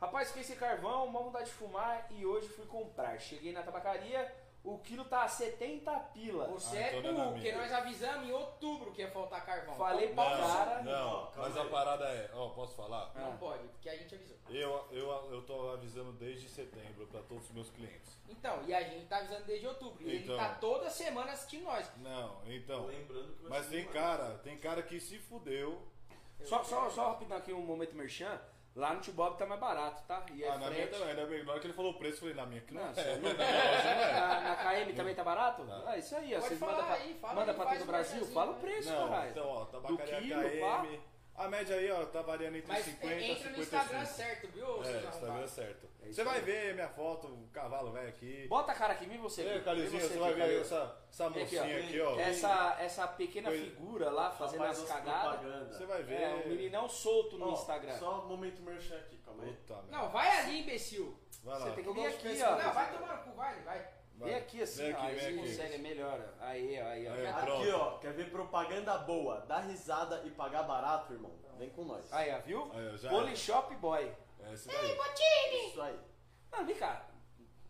Rapaz, 0.01 0.29
fiquei 0.29 0.45
sem 0.45 0.57
carvão, 0.57 1.07
uma 1.07 1.21
vontade 1.21 1.47
de 1.47 1.53
fumar 1.53 2.07
e 2.13 2.25
hoje 2.25 2.49
fui 2.49 2.67
comprar. 2.67 3.21
Cheguei 3.21 3.53
na 3.53 3.63
tabacaria, 3.63 4.33
o 4.65 4.79
quilo 4.79 5.05
tá 5.05 5.25
a 5.25 5.29
70 5.29 5.91
pila. 6.15 6.47
Você 6.49 6.77
Ah, 6.77 6.81
é 6.81 6.99
então 6.99 7.13
não 7.13 7.21
é 7.21 7.25
burro, 7.25 7.33
porque 7.35 7.53
nós 7.53 7.73
avisamos 7.73 8.29
em 8.29 8.33
outubro 8.33 8.93
que 8.93 9.03
ia 9.03 9.11
faltar 9.11 9.45
carvão. 9.45 9.75
Falei 9.75 10.13
Então, 10.13 10.25
pra 10.25 10.39
Não, 10.39 10.47
cara. 10.55 10.83
não, 10.83 11.31
mas 11.37 11.57
a 11.57 11.65
parada 11.65 12.05
é, 12.05 12.31
ó, 12.35 12.49
posso 12.51 12.75
falar? 12.77 13.11
Não 13.15 13.33
Ah. 13.33 13.37
pode, 13.39 13.67
porque 13.69 13.89
a 13.89 13.97
gente 13.97 14.15
avisou. 14.15 14.37
Eu, 14.49 14.87
eu, 14.93 15.09
eu 15.33 15.43
tô 15.43 15.71
avisando 15.71 16.13
desde 16.13 16.49
setembro 16.49 17.07
pra 17.09 17.21
todos 17.23 17.45
os 17.45 17.51
meus 17.53 17.71
clientes. 17.71 18.17
Então, 18.29 18.63
e 18.67 18.73
a 18.75 18.83
gente 18.83 19.07
tá 19.07 19.19
avisando 19.19 19.45
desde 19.45 19.67
outubro. 19.67 20.03
E 20.03 20.11
ele 20.11 20.25
Então. 20.25 20.37
tá 20.37 20.55
toda 20.55 20.89
semana 20.91 21.33
assistindo 21.33 21.65
nós. 21.65 21.91
Não, 21.99 22.41
então. 22.47 22.87
Lembrando 22.87 23.35
que 23.37 23.49
Mas 23.49 23.67
tem 23.69 23.83
mais. 23.85 23.93
cara, 23.95 24.39
tem 24.45 24.57
cara 24.59 24.83
que 24.83 25.01
se 25.01 25.19
fudeu. 25.19 25.83
Só, 26.45 26.63
só, 26.65 26.91
só 26.91 27.09
rapidão 27.11 27.39
aqui 27.39 27.53
um 27.53 27.63
momento 27.65 27.95
merchan. 27.95 28.41
Lá 28.75 28.95
no 28.95 29.01
Tio 29.01 29.13
Bob 29.13 29.37
tá 29.37 29.45
mais 29.45 29.61
barato, 29.61 30.03
tá? 30.09 30.25
E 30.33 30.43
é 30.43 30.49
ah, 30.49 30.53
na 30.53 30.71
minha 30.71 30.71
frete. 30.73 30.93
também, 30.93 31.09
ainda 31.11 31.27
bem. 31.27 31.45
Na 31.45 31.51
hora 31.53 31.61
que 31.61 31.67
ele 31.67 31.75
falou 31.75 31.93
o 31.93 31.99
preço, 31.99 32.17
eu 32.17 32.21
falei, 32.21 32.35
na 32.35 32.47
minha 32.47 32.61
que 32.63 32.73
não, 32.73 32.83
Não, 32.83 32.89
é. 32.91 33.17
não 33.19 33.31
é. 33.31 34.13
na, 34.13 34.41
na 34.41 34.57
KM 34.57 34.93
também 34.95 35.15
tá 35.15 35.23
barato? 35.25 35.63
Tá. 35.65 35.83
Ah, 35.87 35.99
isso 35.99 36.17
aí, 36.17 36.35
ó. 36.35 36.39
Pode 36.39 36.49
Vocês 36.49 36.59
falar 36.61 36.73
mandam 36.73 36.87
pra, 36.87 36.95
aí, 36.97 37.15
fala 37.21 37.35
manda 37.35 37.51
aí, 37.53 37.57
pra 37.59 37.67
todo 37.67 37.83
o 37.83 37.87
Brasil, 37.87 38.27
fala 38.27 38.51
o 38.51 38.55
né? 38.55 38.61
preço, 38.63 38.91
Não, 38.93 39.09
caralho. 39.09 39.31
então, 39.31 39.47
ó, 39.47 39.65
tabacaria 39.67 40.15
Do 40.17 40.23
quilo, 40.23 40.43
KM. 40.43 41.01
A 41.35 41.49
média 41.49 41.75
aí, 41.77 41.91
ó, 41.91 42.05
tá 42.05 42.21
variando 42.21 42.57
entre 42.57 42.71
Mas 42.71 42.85
50 42.85 43.15
é, 43.15 43.21
e 43.21 43.31
entra 43.31 43.51
no 43.51 43.57
55. 43.57 43.63
Instagram 43.77 44.05
certo, 44.05 44.49
viu, 44.49 44.85
É, 44.85 45.07
Instagram 45.07 45.47
certo. 45.49 45.89
É 46.03 46.13
Você 46.13 46.25
vai 46.25 46.41
ver 46.43 46.75
minha 46.75 46.89
foto, 46.89 47.27
o 47.29 47.49
cavalo 47.53 47.91
velho 47.91 48.09
aqui. 48.09 48.47
Bota 48.49 48.73
a 48.73 48.75
cara 48.75 48.93
aqui, 48.93 49.07
vem 49.07 49.19
você. 49.19 49.41
Aqui, 49.43 49.61
Calizinho, 49.65 50.03
você 50.03 50.19
vai 50.19 50.35
ver 50.35 50.43
aí 50.43 50.61
essa, 50.61 50.97
essa 51.09 51.31
Vem 51.31 51.43
aqui, 51.45 51.57
ó. 51.57 51.63
mocinha 51.63 51.79
aqui, 51.79 52.01
ó. 52.01 52.21
Essa, 52.21 52.77
essa 52.81 53.09
pequena 53.09 53.49
Foi- 53.49 53.59
figura 53.61 54.11
lá 54.11 54.31
fazendo 54.31 54.61
Rapaz 54.61 54.79
as 54.83 54.89
das 54.89 54.97
cagadas. 54.97 55.69
Você 55.77 55.87
vai 55.87 56.03
ver. 56.03 56.21
É, 56.21 56.35
um 56.35 56.49
meninão 56.49 56.89
solto 56.89 57.39
no 57.39 57.49
Ó, 57.49 57.53
Instagram. 57.55 57.99
Só 57.99 58.25
um 58.25 58.29
momento 58.29 58.61
merchan 58.63 58.99
aqui, 58.99 59.17
calma 59.25 59.45
aí. 59.45 59.53
Puta, 59.53 59.83
Não, 59.91 60.11
vai 60.11 60.39
ali, 60.39 60.61
imbecil. 60.61 61.17
Vai 61.43 61.59
lá. 61.59 61.67
Você 61.67 61.73
tem 61.73 61.85
que 61.85 61.93
vir 61.93 62.07
aqui, 62.07 62.43
ó. 62.43 62.57
Não, 62.59 62.73
vai 62.73 62.93
tomar 62.93 63.17
no 63.17 63.23
cu, 63.25 63.37
vai, 63.37 63.61
vai. 63.63 63.89
Vem 64.25 64.35
aqui 64.35 64.63
assim, 64.63 64.83
Vem 64.83 64.95
ó. 64.95 64.97
aqui, 64.99 65.07
Aí 65.07 65.15
vem 65.15 65.21
você 65.23 65.29
aqui. 65.29 65.39
consegue, 65.49 65.79
melhora. 65.83 66.35
Aí, 66.41 66.81
ó, 66.81 66.87
aí, 66.87 67.07
ó. 67.09 67.13
Aí, 67.13 67.33
Pronto. 67.45 67.63
Aqui, 67.63 67.71
ó, 67.71 67.99
quer 67.99 68.13
ver 68.13 68.31
propaganda 68.31 68.99
boa, 68.99 69.41
dar 69.41 69.61
risada 69.61 70.23
e 70.25 70.31
pagar 70.31 70.63
barato, 70.65 71.13
irmão? 71.13 71.33
Vem 71.59 71.71
com 71.71 71.85
nós. 71.85 72.13
Aí, 72.13 72.33
ó, 72.35 72.39
viu? 72.41 72.71
Aí, 72.73 72.89
ó, 72.93 72.97
já 72.97 73.11
Polishop 73.11 73.75
Boy. 73.77 74.13
É 74.45 74.53
esse 74.55 74.69
daí. 74.69 74.97
Isso 75.69 75.81
aí. 75.83 75.99
Não, 76.51 76.67
vem 76.67 76.77
cá. 76.77 77.07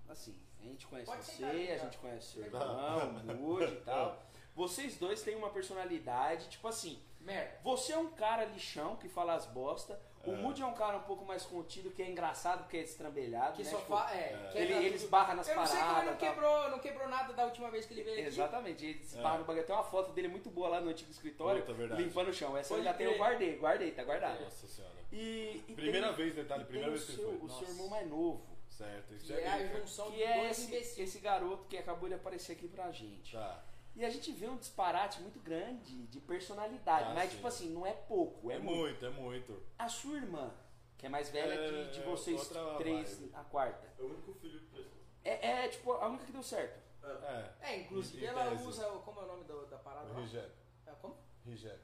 Assim, 0.08 0.36
a 0.60 0.64
gente 0.64 0.86
conhece 0.86 1.10
Pode 1.10 1.24
você, 1.24 1.32
sentar 1.32 1.50
a 1.54 1.78
gente 1.78 1.98
conhece 1.98 2.26
seu 2.32 2.44
irmão, 2.44 3.08
o 3.28 3.34
Moody 3.34 3.72
e 3.72 3.80
tal. 3.82 4.18
Vocês 4.54 4.96
dois 4.98 5.22
têm 5.22 5.34
uma 5.34 5.50
personalidade, 5.50 6.48
tipo 6.48 6.68
assim, 6.68 7.02
Merda. 7.20 7.58
você 7.62 7.92
é 7.92 7.98
um 7.98 8.10
cara 8.10 8.44
lixão 8.44 8.96
que 8.96 9.08
fala 9.08 9.34
as 9.34 9.46
bosta. 9.46 9.98
O 10.24 10.32
É. 10.32 10.36
Moody 10.36 10.62
é 10.62 10.66
um 10.66 10.72
cara 10.74 10.96
um 10.98 11.02
pouco 11.02 11.24
mais 11.24 11.44
contido, 11.44 11.90
que 11.90 12.00
é 12.00 12.08
engraçado, 12.08 12.68
que 12.68 12.76
é 12.76 12.80
estrambelhado. 12.82 13.56
Que 13.56 13.64
né? 13.64 13.70
só 13.70 13.76
Tipo, 13.78 13.88
fala. 13.96 14.14
É, 14.14 14.52
Ele, 14.54 14.72
ele 14.74 14.94
esbarra 14.94 15.34
nas 15.34 15.48
Eu 15.48 15.56
não 15.56 15.66
sei 15.66 15.74
como 15.80 15.86
ele 15.88 15.94
paradas. 15.94 16.10
não 16.12 16.16
quebrou, 16.28 16.70
não 16.70 16.78
quebrou 16.78 17.08
nada 17.08 17.32
da 17.32 17.44
última 17.44 17.70
vez 17.70 17.86
que 17.86 17.94
ele 17.94 18.04
veio 18.04 18.18
aqui. 18.18 18.26
Exatamente, 18.28 18.84
ele 18.86 18.98
É. 18.98 19.02
esbarra 19.02 19.38
no 19.38 19.44
bagulho. 19.44 19.66
Tem 19.66 19.74
uma 19.74 19.82
foto 19.84 20.12
dele 20.12 20.28
muito 20.28 20.48
boa 20.48 20.68
lá 20.68 20.80
no 20.80 20.90
antigo 20.90 21.10
escritório, 21.10 21.62
Puta, 21.64 21.94
limpando 21.94 22.28
o 22.28 22.32
chão. 22.32 22.56
Essa 22.56 22.72
eu 22.74 22.76
Pode 22.78 22.88
já 22.88 22.94
tenho, 22.94 23.10
eu 23.10 23.18
guardei, 23.18 23.56
guardei, 23.56 23.90
tá 23.90 24.04
guardado. 24.04 24.40
Nossa 24.44 24.66
senhora. 24.68 24.94
E, 25.12 25.62
e 25.68 25.74
Primeira 25.74 26.06
tem- 26.08 26.16
vez, 26.16 26.34
detalhe, 26.36 26.64
primeira 26.66 26.90
vez 26.90 27.02
o 27.02 27.06
que 27.06 27.12
seu, 27.16 27.24
foi. 27.38 27.38
o 27.46 27.48
seu 27.50 27.68
irmão 27.68 27.88
mais 27.88 28.08
novo. 28.08 28.52
Certo, 28.70 29.14
isso 29.14 29.26
Que 29.26 29.32
é 29.34 29.48
a 29.48 29.60
é 29.60 29.68
junção 29.80 30.10
Que 30.10 30.16
de 30.16 30.22
é 30.22 30.40
dois 30.40 30.72
esse, 30.72 31.02
esse 31.02 31.18
garoto 31.18 31.66
que 31.68 31.76
acabou 31.76 32.08
de 32.08 32.14
aparecer 32.14 32.52
aqui 32.52 32.66
pra 32.68 32.90
gente. 32.90 33.32
Tá. 33.32 33.62
E 33.94 34.04
a 34.04 34.10
gente 34.10 34.32
vê 34.32 34.46
um 34.48 34.56
disparate 34.56 35.20
muito 35.20 35.38
grande 35.40 36.06
de 36.06 36.20
personalidade. 36.20 37.10
Ah, 37.10 37.14
mas, 37.14 37.30
sim. 37.30 37.36
tipo 37.36 37.46
assim, 37.46 37.70
não 37.70 37.86
é 37.86 37.92
pouco, 37.92 38.50
é, 38.50 38.54
É 38.54 38.58
muito. 38.58 38.78
muito, 38.78 39.06
é 39.06 39.10
muito. 39.10 39.62
A 39.78 39.88
sua 39.88 40.16
irmã, 40.16 40.50
que 40.96 41.04
é 41.06 41.08
mais 41.08 41.28
velha 41.30 41.52
É, 41.54 41.84
de, 41.86 41.92
de 41.92 42.00
é 42.00 42.04
vocês 42.04 42.48
três, 42.78 43.18
vibe. 43.18 43.34
a 43.34 43.44
quarta. 43.44 43.86
É 43.98 44.02
o 44.02 44.06
único 44.06 44.32
filho 44.34 44.60
que. 44.68 44.86
É, 45.24 45.64
é, 45.64 45.68
tipo, 45.68 45.92
a 45.92 46.06
única 46.08 46.24
que 46.24 46.32
deu 46.32 46.42
certo. 46.42 46.80
É. 47.04 47.50
É, 47.60 47.76
inclusive 47.80 48.24
ela 48.24 48.50
tese. 48.50 48.64
usa. 48.66 48.86
Como 49.04 49.20
é 49.20 49.24
o 49.24 49.26
nome 49.26 49.44
do- 49.44 49.66
da 49.66 49.76
parada? 49.78 50.12
Rigério. 50.14 50.52
É, 50.86 50.92
como? 50.92 51.16
Rigério. 51.44 51.80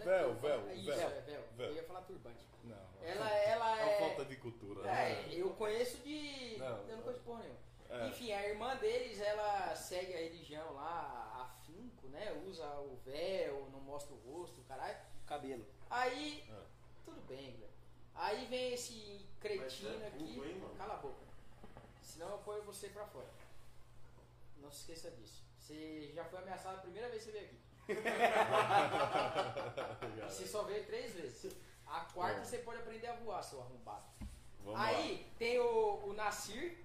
É 0.00 0.04
Véu, 0.04 0.34
véu, 0.34 0.68
É 0.68 0.74
Isso, 0.74 0.90
é 0.90 1.20
véu. 1.26 1.42
Véu. 1.56 1.66
Eu 1.68 1.74
ia 1.74 1.82
falar 1.84 2.00
turbante. 2.02 2.46
Não. 2.64 2.76
Ela, 3.02 3.30
ela 3.30 3.78
É 3.80 3.84
uma 3.84 3.92
é. 3.92 3.98
falta 4.00 4.24
de 4.24 4.36
cultura. 4.36 4.88
É, 4.88 5.22
né? 5.22 5.28
eu 5.34 5.50
conheço 5.50 5.98
de. 5.98 6.56
Não, 6.58 6.78
eu 6.88 6.96
não 6.96 7.02
conheço 7.02 7.22
porra 7.22 7.40
nenhuma. 7.42 7.58
É. 7.90 8.08
Enfim, 8.08 8.32
a 8.32 8.46
irmã 8.48 8.76
deles, 8.76 9.20
ela 9.20 9.74
segue 9.74 10.12
a 10.14 10.18
religião 10.18 10.72
lá, 10.74 11.48
afinco, 11.50 12.06
né? 12.08 12.32
Usa 12.46 12.66
o 12.80 12.96
véu, 13.04 13.68
não 13.72 13.80
mostra 13.80 14.14
o 14.14 14.18
rosto, 14.18 14.60
caralho. 14.62 14.96
Cabelo. 15.26 15.66
Aí, 15.90 16.44
É. 16.50 16.62
tudo 17.04 17.20
bem, 17.26 17.52
velho. 17.56 17.68
Aí 18.14 18.46
vem 18.46 18.72
esse 18.74 19.26
cretino 19.40 19.90
Mas 19.94 20.02
é 20.02 20.06
aqui. 20.08 20.38
hein, 20.40 20.58
mano? 20.58 20.74
Cala 20.76 20.94
a 20.94 20.98
boca. 20.98 21.26
Senão 22.02 22.30
eu 22.30 22.38
ponho 22.38 22.62
você 22.64 22.88
pra 22.88 23.06
fora. 23.06 23.28
Não 24.58 24.70
se 24.70 24.80
esqueça 24.80 25.10
disso. 25.12 25.44
Você 25.58 26.10
já 26.14 26.24
foi 26.24 26.40
ameaçado 26.40 26.78
a 26.78 26.80
primeira 26.80 27.08
vez 27.08 27.24
que 27.24 27.30
você 27.30 27.38
veio 27.38 27.46
aqui. 27.46 27.58
E 30.18 30.30
você 30.30 30.46
só 30.46 30.62
veio 30.64 30.84
três 30.86 31.12
vezes. 31.14 31.54
A 31.86 32.00
quarta 32.00 32.40
Bom. 32.40 32.44
você 32.44 32.58
pode 32.58 32.80
aprender 32.80 33.06
a 33.06 33.14
voar, 33.16 33.42
seu 33.42 33.60
arrombado. 33.60 34.04
Vamos 34.62 34.78
Aí 34.80 35.32
tem 35.38 35.58
o, 35.58 36.04
o 36.06 36.12
Nasir, 36.12 36.72
lá. 36.72 36.78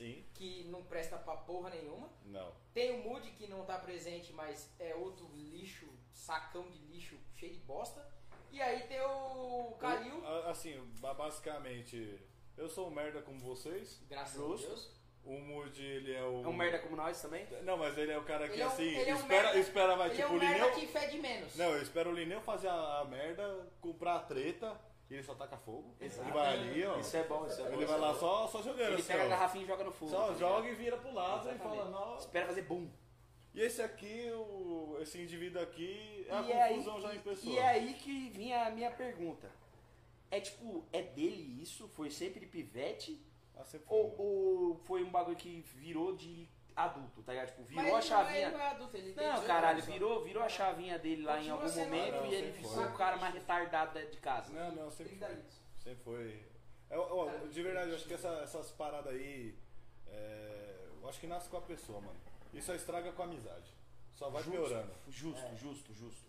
Sim? 0.00 0.24
que 0.34 0.64
não 0.64 0.82
presta 0.82 1.16
pra 1.18 1.36
porra 1.36 1.68
nenhuma. 1.70 2.08
Não. 2.24 2.50
Tem 2.72 2.90
o 2.98 3.02
Moody, 3.02 3.30
que 3.32 3.46
não 3.46 3.64
tá 3.66 3.78
presente, 3.78 4.32
mas 4.32 4.70
é 4.78 4.94
outro 4.94 5.28
lixo, 5.34 5.86
sacão 6.10 6.68
de 6.70 6.78
lixo 6.86 7.16
cheio 7.36 7.52
de 7.52 7.58
bosta. 7.60 8.04
E 8.50 8.60
aí 8.60 8.80
tem 8.88 9.00
o 9.02 9.76
Kalil, 9.78 10.24
Eu, 10.24 10.48
assim, 10.48 10.80
ba- 11.00 11.12
basicamente, 11.14 12.18
eu 12.56 12.68
sou 12.68 12.88
um 12.88 12.90
merda 12.90 13.20
como 13.22 13.38
vocês. 13.40 14.02
graças 14.08 14.34
Justo. 14.36 14.66
a 14.66 14.68
Deus. 14.70 15.00
O 15.22 15.38
Moody, 15.38 15.84
ele 15.84 16.14
é 16.14 16.22
o. 16.24 16.42
É 16.42 16.48
um 16.48 16.52
merda 16.54 16.78
como 16.78 16.96
nós 16.96 17.20
também? 17.20 17.46
Não, 17.62 17.76
mas 17.76 17.96
ele 17.98 18.10
é 18.10 18.16
o 18.18 18.24
cara 18.24 18.48
que 18.48 18.54
Ele 18.54 18.62
é 18.62 18.66
um- 18.66 18.68
assim, 18.70 18.84
ele 18.88 19.10
é 19.10 19.14
um 19.14 19.18
espera, 19.18 19.42
merda- 19.42 19.58
espera, 19.60 19.94
vai 19.96 20.06
Ele 20.08 20.16
tipo 20.16 20.28
é 20.28 20.32
um 20.32 20.36
o 20.36 20.40
merda 20.40 20.54
Lineu. 20.66 20.74
que 20.80 20.86
fede 20.86 21.18
menos. 21.18 21.56
Não, 21.56 21.66
eu 21.74 21.82
espero 21.82 22.08
o 22.10 22.14
Lineu 22.14 22.40
fazer 22.40 22.68
a, 22.68 23.00
a 23.00 23.04
merda, 23.04 23.68
comprar 23.82 24.16
a 24.16 24.20
treta 24.20 24.80
ele 25.14 25.22
só 25.22 25.34
taca 25.34 25.56
fogo. 25.56 25.94
Exato. 26.00 26.28
Ele 26.28 26.32
vai 26.32 26.52
ali, 26.52 26.84
ó. 26.84 26.98
Isso 26.98 27.16
é 27.16 27.24
bom, 27.24 27.46
isso 27.46 27.60
é 27.60 27.64
bom. 27.64 27.76
ele 27.76 27.86
vai 27.86 27.96
é 27.96 28.00
lá 28.00 28.14
só, 28.14 28.46
só 28.46 28.62
jogando. 28.62 28.92
Ele 28.92 28.94
assim, 28.94 29.08
pega 29.08 29.24
a 29.24 29.28
garrafinha 29.28 29.64
e 29.64 29.66
joga 29.66 29.84
no 29.84 29.92
fundo. 29.92 30.10
Só 30.10 30.28
tá 30.28 30.34
joga 30.34 30.68
e 30.68 30.74
vira 30.74 30.96
pro 30.96 31.12
lado 31.12 31.48
e 31.48 31.50
Exatamente. 31.50 31.78
fala, 31.78 31.90
não. 31.90 32.16
Espera 32.16 32.46
fazer 32.46 32.62
boom. 32.62 32.88
E 33.52 33.60
esse 33.60 33.82
aqui, 33.82 34.30
o, 34.32 34.96
esse 35.00 35.20
indivíduo 35.20 35.60
aqui, 35.60 36.24
é 36.28 36.32
a 36.32 36.42
e, 36.42 36.52
é 36.52 36.62
aí, 36.62 36.74
confusão 36.76 37.00
já 37.00 37.14
em 37.14 37.18
pessoa. 37.18 37.52
e 37.52 37.58
é 37.58 37.68
aí 37.68 37.94
que 37.94 38.30
vinha 38.30 38.66
a 38.66 38.70
minha 38.70 38.90
pergunta. 38.90 39.50
É 40.30 40.40
tipo, 40.40 40.84
é 40.92 41.02
dele 41.02 41.60
isso? 41.60 41.88
Foi 41.88 42.08
sempre 42.08 42.38
de 42.38 42.46
pivete? 42.46 43.20
Ah, 43.56 43.64
sempre 43.64 43.88
foi. 43.88 43.96
Ou, 43.96 44.14
ou 44.16 44.74
foi 44.84 45.02
um 45.02 45.10
bagulho 45.10 45.36
que 45.36 45.64
virou 45.74 46.14
de 46.14 46.48
adulto, 46.84 47.22
tá 47.22 47.32
ligado? 47.32 47.48
Tipo, 47.48 47.62
virou 47.64 47.82
Mas 47.84 47.92
a 47.92 47.96
ele 47.98 48.06
chavinha. 48.06 48.50
Não 48.50 48.56
é, 48.56 48.58
não 48.58 48.60
é 48.66 48.70
adulto, 48.70 48.96
ele 48.96 49.14
Não, 49.14 49.22
18 49.32 49.46
caralho, 49.46 49.82
virou, 49.82 50.24
virou 50.24 50.42
a 50.42 50.48
chavinha 50.48 50.98
dele 50.98 51.22
lá 51.22 51.40
em 51.40 51.50
algum 51.50 51.70
momento 51.70 52.14
adulto, 52.14 52.26
e 52.32 52.34
ele 52.34 52.52
ficou 52.52 52.70
foi. 52.72 52.86
o 52.86 52.94
cara 52.94 53.16
mais 53.16 53.34
retardado 53.34 53.94
da- 53.94 54.04
de 54.04 54.16
casa. 54.18 54.52
Não, 54.52 54.72
não, 54.84 54.90
sempre 54.90 55.16
30 55.16 55.26
foi. 55.26 55.44
Sempre 55.78 56.04
foi. 56.04 56.46
É, 56.90 56.98
ó, 56.98 57.28
de 57.46 57.62
verdade, 57.62 57.90
eu 57.90 57.96
acho 57.96 58.06
que 58.06 58.14
essa- 58.14 58.40
essas 58.42 58.70
paradas 58.72 59.12
aí. 59.14 59.56
é, 60.06 60.88
eu 61.00 61.08
acho 61.08 61.20
que 61.20 61.26
nasce 61.26 61.48
com 61.48 61.56
a 61.56 61.62
pessoa, 61.62 62.00
mano. 62.00 62.18
Isso 62.52 62.66
só 62.66 62.74
estraga 62.74 63.12
com 63.12 63.22
a 63.22 63.24
amizade. 63.26 63.72
Só 64.14 64.28
vai 64.28 64.42
Justo, 64.42 64.58
piorando. 64.58 64.92
Justo, 65.08 65.46
É. 65.46 65.54
justo, 65.56 65.94
justo. 65.94 66.28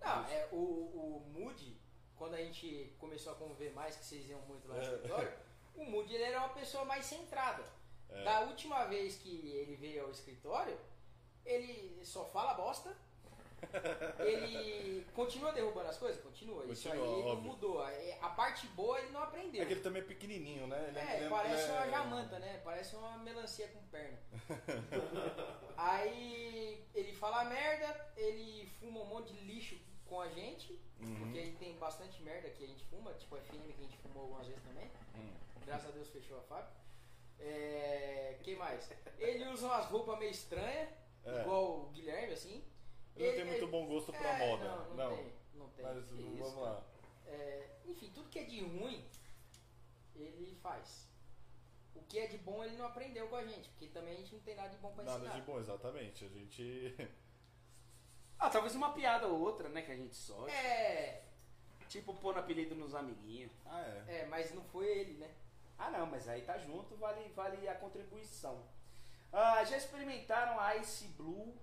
Não, 0.00 0.24
é, 0.26 0.48
o, 0.50 0.56
o 0.56 1.30
Moody, 1.32 1.80
quando 2.16 2.34
a 2.34 2.38
gente 2.38 2.92
começou 2.98 3.32
a 3.32 3.36
conviver 3.36 3.72
mais, 3.72 3.96
que 3.96 4.04
vocês 4.04 4.28
iam 4.28 4.40
muito 4.42 4.66
lá 4.68 4.74
no 4.74 4.80
É. 4.80 4.84
escritório, 4.84 5.32
o 5.76 5.84
Moody 5.84 6.14
ele 6.14 6.24
era 6.24 6.38
uma 6.40 6.48
pessoa 6.50 6.84
mais 6.84 7.06
centrada. 7.06 7.62
É. 8.12 8.24
Da 8.24 8.40
última 8.42 8.84
vez 8.84 9.16
que 9.16 9.28
ele 9.48 9.76
veio 9.76 10.04
ao 10.04 10.10
escritório, 10.10 10.78
ele 11.44 12.04
só 12.04 12.24
fala 12.26 12.54
bosta. 12.54 12.94
ele 14.18 15.04
continua 15.14 15.52
derrubando 15.52 15.88
as 15.90 15.98
coisas? 15.98 16.18
Continua. 16.22 16.64
Isso 16.64 16.90
aí 16.90 16.98
Continua, 16.98 17.32
óbvio. 17.32 17.50
mudou. 17.50 17.86
É, 17.88 18.18
A 18.22 18.30
parte 18.30 18.66
boa 18.68 18.98
ele 18.98 19.10
não 19.10 19.22
aprendeu. 19.22 19.62
É 19.62 19.66
que 19.66 19.74
ele 19.74 19.82
também 19.82 20.00
é 20.00 20.04
pequenininho, 20.04 20.66
né? 20.66 20.86
Ele 20.88 20.98
É, 20.98 21.20
ele 21.20 21.28
parece 21.28 21.62
ele 21.64 21.72
uma 21.72 21.86
é- 21.86 21.90
jamanta, 21.90 22.38
né? 22.38 22.60
Parece 22.64 22.96
uma 22.96 23.18
melancia 23.18 23.68
com 23.68 23.80
perna. 23.88 24.18
Aí 25.76 26.84
ele 26.94 27.12
fala 27.12 27.44
merda, 27.44 28.12
ele 28.16 28.66
fuma 28.80 29.00
um 29.00 29.06
monte 29.06 29.32
de 29.32 29.40
lixo 29.44 29.76
com 30.06 30.20
a 30.20 30.28
gente, 30.28 30.72
Uhum. 31.00 31.16
porque 31.20 31.38
ele 31.38 31.56
tem 31.56 31.76
bastante 31.78 32.22
merda 32.22 32.50
que 32.50 32.64
a 32.64 32.66
gente 32.66 32.84
fuma, 32.84 33.12
tipo 33.14 33.36
FM 33.36 33.72
que 33.74 33.80
a 33.80 33.84
gente 33.84 33.96
fumou 33.98 34.22
algumas 34.24 34.46
vezes 34.46 34.62
também. 34.62 34.90
Hum. 35.14 35.32
Graças 35.64 35.88
a 35.88 35.92
Deus 35.92 36.08
fechou 36.10 36.38
a 36.38 36.42
fábrica. 36.42 36.72
É, 37.40 38.38
quem 38.42 38.56
mais? 38.56 38.90
Ele 39.18 39.46
usa 39.48 39.66
umas 39.66 39.86
roupas 39.86 40.18
meio 40.18 40.30
estranhas, 40.30 40.88
É. 41.24 41.40
igual 41.40 41.80
o 41.80 41.90
Guilherme, 41.90 42.32
assim. 42.34 42.64
Ele 43.16 43.28
não 43.28 43.36
tem 43.36 43.44
muito 43.44 43.66
bom 43.68 43.86
gosto 43.86 44.12
pra 44.12 44.38
é, 44.42 44.46
moda. 44.48 44.64
Não, 44.64 44.94
não, 44.94 45.16
tem. 45.16 45.32
Não 45.54 45.68
tem. 45.70 45.84
Mas 45.84 46.04
Que 46.10 46.14
vamos 46.22 46.46
isso, 46.48 46.60
lá. 46.60 46.82
é, 47.26 47.68
enfim, 47.86 48.10
tudo 48.14 48.28
que 48.30 48.38
é 48.38 48.44
de 48.44 48.60
ruim, 48.62 49.04
ele 50.14 50.54
faz. 50.62 51.08
O 51.94 52.02
que 52.04 52.18
é 52.18 52.26
de 52.26 52.38
bom 52.38 52.62
ele 52.64 52.76
não 52.76 52.86
aprendeu 52.86 53.28
com 53.28 53.36
a 53.36 53.44
gente, 53.44 53.68
porque 53.70 53.86
também 53.88 54.14
a 54.14 54.16
gente 54.16 54.32
não 54.34 54.40
tem 54.40 54.54
nada 54.54 54.68
de 54.70 54.76
bom 54.78 54.92
pra 54.92 55.04
Nada 55.04 55.18
ensinar. 55.18 55.34
de 55.34 55.42
bom, 55.42 55.58
exatamente. 55.58 56.24
A 56.24 56.28
gente. 56.28 56.94
Ah, 58.42 58.48
talvez 58.48 58.74
uma 58.74 58.94
piada 58.94 59.26
ou 59.28 59.38
outra, 59.38 59.68
né, 59.68 59.82
que 59.82 59.92
a 59.92 59.96
gente 59.96 60.14
solte. 60.16 60.50
É, 60.54 61.24
Tipo, 61.90 62.14
pôr 62.14 62.38
apelido 62.38 62.74
nos 62.74 62.94
amiguinhos. 62.94 63.52
Ah, 63.66 63.82
é. 64.08 64.20
é, 64.20 64.26
mas 64.26 64.54
não 64.54 64.62
foi 64.64 64.86
ele, 64.86 65.18
né? 65.18 65.28
Ah, 65.82 65.90
não, 65.90 66.06
mas 66.06 66.28
aí 66.28 66.42
tá 66.42 66.58
junto, 66.58 66.94
vale, 66.96 67.26
vale 67.34 67.66
a 67.68 67.74
contribuição. 67.74 68.58
Ah, 69.32 69.64
já 69.64 69.76
experimentaram 69.76 70.60
a 70.60 70.76
Ice 70.76 71.06
Blue? 71.16 71.54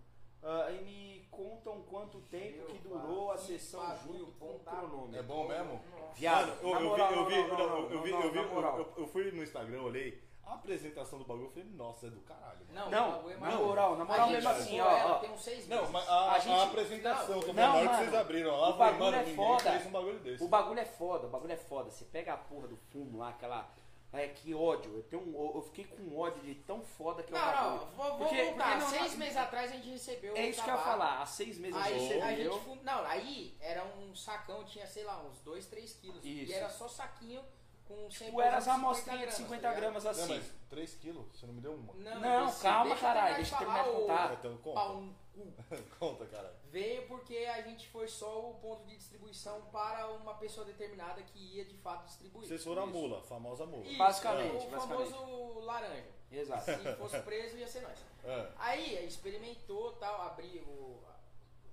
Ah, 0.41 0.71
e 0.71 0.83
me 0.83 1.27
contam 1.29 1.81
quanto 1.83 2.19
tempo 2.21 2.57
Meu 2.57 2.65
que 2.67 2.77
durou 2.79 3.31
a 3.31 3.37
sessão 3.37 3.81
junto 4.03 4.31
com 4.39 4.55
o 4.55 4.59
cronômetro. 4.59 5.19
É 5.19 5.23
bom 5.23 5.47
mesmo? 5.47 5.79
Viado, 6.15 6.47
Mano, 6.47 6.61
eu, 6.63 6.73
na 6.73 6.79
eu 6.81 6.89
moral, 6.89 7.09
vi, 7.09 7.15
eu 7.15 7.25
vi, 7.25 7.35
não, 7.35 7.47
não, 7.47 7.57
não, 7.57 7.67
não, 7.81 7.89
eu 7.91 8.01
vi, 8.01 8.11
não, 8.11 8.21
eu 8.23 8.31
vi, 8.31 8.37
eu, 8.39 8.93
eu 8.97 9.07
fui 9.07 9.31
no 9.31 9.43
Instagram, 9.43 9.81
olhei 9.83 10.23
a 10.43 10.53
apresentação 10.53 11.19
do 11.19 11.25
bagulho, 11.25 11.47
eu 11.47 11.51
falei, 11.51 11.67
nossa, 11.71 12.07
é 12.07 12.09
do 12.09 12.21
caralho. 12.21 12.59
mano. 12.67 12.73
Não, 12.73 12.87
o 12.87 12.91
Não, 12.91 13.11
bagulho 13.11 13.33
é 13.35 13.37
na 13.39 13.55
moral, 13.57 13.95
na 13.97 14.03
A 14.03 14.05
moral 14.07 14.25
gente 14.29 14.35
mesmo 14.35 14.49
assim, 14.49 14.79
ó, 14.79 14.89
ela 14.89 15.11
ó. 15.15 15.19
Tem 15.19 15.29
uns 15.31 15.41
seis 15.43 15.67
Não, 15.67 15.77
meses. 15.77 15.91
mas 15.91 16.09
a, 16.09 16.31
A 16.31 16.39
gente- 16.39 16.53
a 16.59 16.63
apresentação, 16.63 17.35
não, 17.35 17.41
tô 17.41 17.47
não, 17.47 17.53
falando, 17.53 17.57
na 17.57 17.73
hora 17.73 17.79
que 17.81 17.85
mano, 17.93 17.97
vocês 18.05 18.15
abriram 18.21 18.51
lá, 18.51 18.67
o 18.67 18.71
eu 18.71 18.77
falei, 18.77 18.93
bagulho 18.93 19.05
mano, 19.11 19.17
é 19.17 19.19
ninguém 19.29 19.35
foda. 19.45 19.71
fez 19.71 19.85
um 19.85 19.91
bagulho 19.91 20.19
desse. 20.19 20.43
O 20.43 20.47
bagulho 20.47 20.79
é 20.79 20.85
foda, 20.85 21.27
o 21.27 21.29
bagulho 21.29 21.51
é 21.53 21.57
foda. 21.57 21.91
Você 21.91 22.05
pega 22.05 22.33
a 22.33 22.37
porra 22.37 22.67
do 22.69 22.77
fumo 22.77 23.17
lá, 23.19 23.29
aquela. 23.29 23.69
É, 24.13 24.27
que 24.29 24.53
ódio. 24.55 24.95
Eu, 24.95 25.03
tenho 25.03 25.21
um- 25.21 25.55
eu 25.55 25.61
fiquei 25.61 25.83
com 25.85 26.17
ódio 26.17 26.41
de 26.41 26.55
tão 26.55 26.81
foda 26.81 27.21
que 27.21 27.33
é 27.33 27.35
o 27.35 27.39
Não, 27.39 27.45
bagulho. 27.45 27.79
não, 27.81 27.91
vou, 27.91 28.05
vou 28.17 28.17
Porque- 28.27 28.43
voltar. 28.45 28.79
porque 28.79 28.79
não- 28.79 28.89
Seis 29.01 29.15
meses 29.15 29.37
atrás 29.37 29.71
a 29.71 29.75
gente 29.75 29.89
recebeu 29.89 30.35
É 30.35 30.47
isso 30.49 30.63
que 30.63 30.69
eu 30.69 30.75
ia 30.75 30.81
falar. 30.81 31.21
Há 31.21 31.25
seis 31.25 31.57
meses 31.57 31.75
Aí 31.75 31.93
você 31.93 32.13
a 32.13 32.17
gente 32.29 32.37
recebeu. 32.37 32.59
fum- 32.61 32.79
Não, 32.83 33.05
aí 33.05 33.55
era 33.59 33.83
um 33.83 34.15
sacão, 34.15 34.63
tinha, 34.63 34.87
sei 34.87 35.03
lá, 35.03 35.21
uns 35.23 35.39
2, 35.41 35.65
3 35.67 35.93
quilos. 35.93 36.23
Isso. 36.23 36.51
E 36.51 36.53
era 36.53 36.69
só 36.69 36.87
saquinho 36.87 37.43
com 37.85 38.09
100 38.09 38.27
Tipo, 38.27 38.41
era 38.41 38.57
as 38.57 38.63
50 38.63 38.79
amostrinhas 38.87 39.29
de 39.29 39.35
50 39.35 39.73
gramas 39.73 40.03
Não, 40.03 40.11
assim. 40.11 40.35
mas 40.35 40.53
3 40.69 40.93
quilos, 40.95 41.25
você 41.37 41.45
não 41.45 41.53
me 41.53 41.61
deu 41.61 41.73
uma. 41.73 41.93
Não, 41.93 42.19
Não, 42.19 42.53
calma, 42.55 42.95
eu 42.95 42.99
caralho, 42.99 43.35
deixa 43.35 43.55
eu 43.55 43.59
terminar 43.59 43.83
de 43.83 43.91
contar. 43.91 44.33
Então 44.33 45.15
conta. 45.99 46.25
caralho. 46.25 46.55
Veio 46.71 47.07
porque 47.07 47.35
a 47.37 47.61
gente 47.61 47.87
foi 47.89 48.07
só 48.07 48.49
o 48.49 48.55
ponto 48.55 48.85
de 48.85 48.95
distribuição 48.95 49.61
para 49.71 50.07
uma 50.11 50.35
pessoa 50.35 50.65
determinada 50.65 51.21
que 51.23 51.39
ia 51.57 51.65
de 51.65 51.75
fato 51.77 52.05
distribuir. 52.05 52.47
Vocês 52.47 52.63
foram 52.63 52.83
a 52.83 52.85
mula, 52.85 53.19
a 53.19 53.23
famosa 53.23 53.65
mula. 53.65 53.85
Isso, 53.85 53.97
Basicamente, 53.97 54.65
O 54.65 54.69
basicamente. 54.69 55.11
famoso 55.11 55.59
laranja. 55.61 56.11
Exato. 56.31 56.65
Se 56.65 56.95
fosse 56.95 57.19
preso, 57.21 57.57
ia 57.57 57.67
ser 57.67 57.81
nós. 57.81 57.99
É. 58.27 58.51
Aí 58.57 59.05
experimentou 59.07 59.93
tal, 59.93 60.21
abri 60.23 60.59
o. 60.67 61.01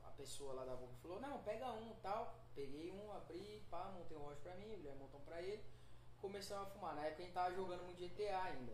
A, 0.04 0.06
a 0.08 0.10
pessoa 0.12 0.52
lá 0.52 0.64
da 0.64 0.76
boca 0.76 0.94
falou, 1.02 1.20
não, 1.20 1.42
pega 1.42 1.72
um 1.72 1.92
tal. 2.00 2.32
Peguei 2.54 2.92
um, 2.92 3.10
abri, 3.12 3.66
pá, 3.68 3.90
montei 3.92 4.16
um 4.16 4.20
rocha 4.20 4.38
pra 4.40 4.54
mim, 4.54 4.72
o 4.72 4.76
Guilherme 4.76 5.00
montou 5.00 5.18
um 5.18 5.24
pra 5.24 5.42
ele. 5.42 5.64
Começamos 6.20 6.68
a 6.68 6.70
fumar. 6.70 6.94
Na 6.94 7.06
época 7.06 7.22
a 7.22 7.24
gente 7.24 7.34
tava 7.34 7.54
jogando 7.56 7.82
muito 7.82 7.98
GTA 7.98 8.40
ainda. 8.44 8.72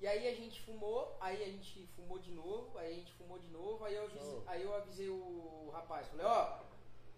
E 0.00 0.06
aí 0.06 0.28
a 0.28 0.34
gente 0.34 0.60
fumou, 0.62 1.16
aí 1.20 1.42
a 1.42 1.46
gente 1.46 1.86
fumou 1.96 2.18
de 2.18 2.30
novo, 2.32 2.76
aí 2.78 2.92
a 2.92 2.96
gente 2.96 3.12
fumou 3.14 3.38
de 3.38 3.48
novo, 3.48 3.84
aí 3.84 3.94
eu 3.94 4.04
avisei, 4.04 4.42
aí 4.46 4.62
eu 4.62 4.74
avisei 4.74 5.08
o 5.08 5.70
rapaz, 5.72 6.08
falei, 6.08 6.26
ó, 6.26 6.58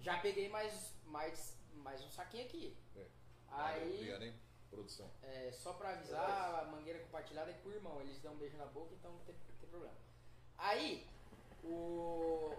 já 0.01 0.18
peguei 0.18 0.49
mais, 0.49 0.95
mais, 1.07 1.57
mais 1.74 2.01
um 2.03 2.11
saquinho 2.11 2.45
aqui. 2.45 2.77
É. 2.97 3.07
Aí. 3.49 3.95
Obrigado, 3.95 4.22
hein? 4.22 4.35
Produção. 4.70 5.11
É, 5.22 5.51
só 5.53 5.72
pra 5.72 5.91
avisar, 5.91 6.61
a 6.61 6.64
mangueira 6.66 6.99
compartilhada 7.01 7.51
é 7.51 7.55
com 7.55 7.68
o 7.68 7.72
irmão. 7.72 8.01
Eles 8.01 8.20
dão 8.20 8.35
um 8.35 8.37
beijo 8.37 8.57
na 8.57 8.66
boca, 8.66 8.95
então 8.95 9.12
não 9.12 9.20
tem, 9.20 9.35
não 9.35 9.57
tem 9.59 9.68
problema. 9.68 9.95
Aí, 10.59 11.07
o. 11.64 12.55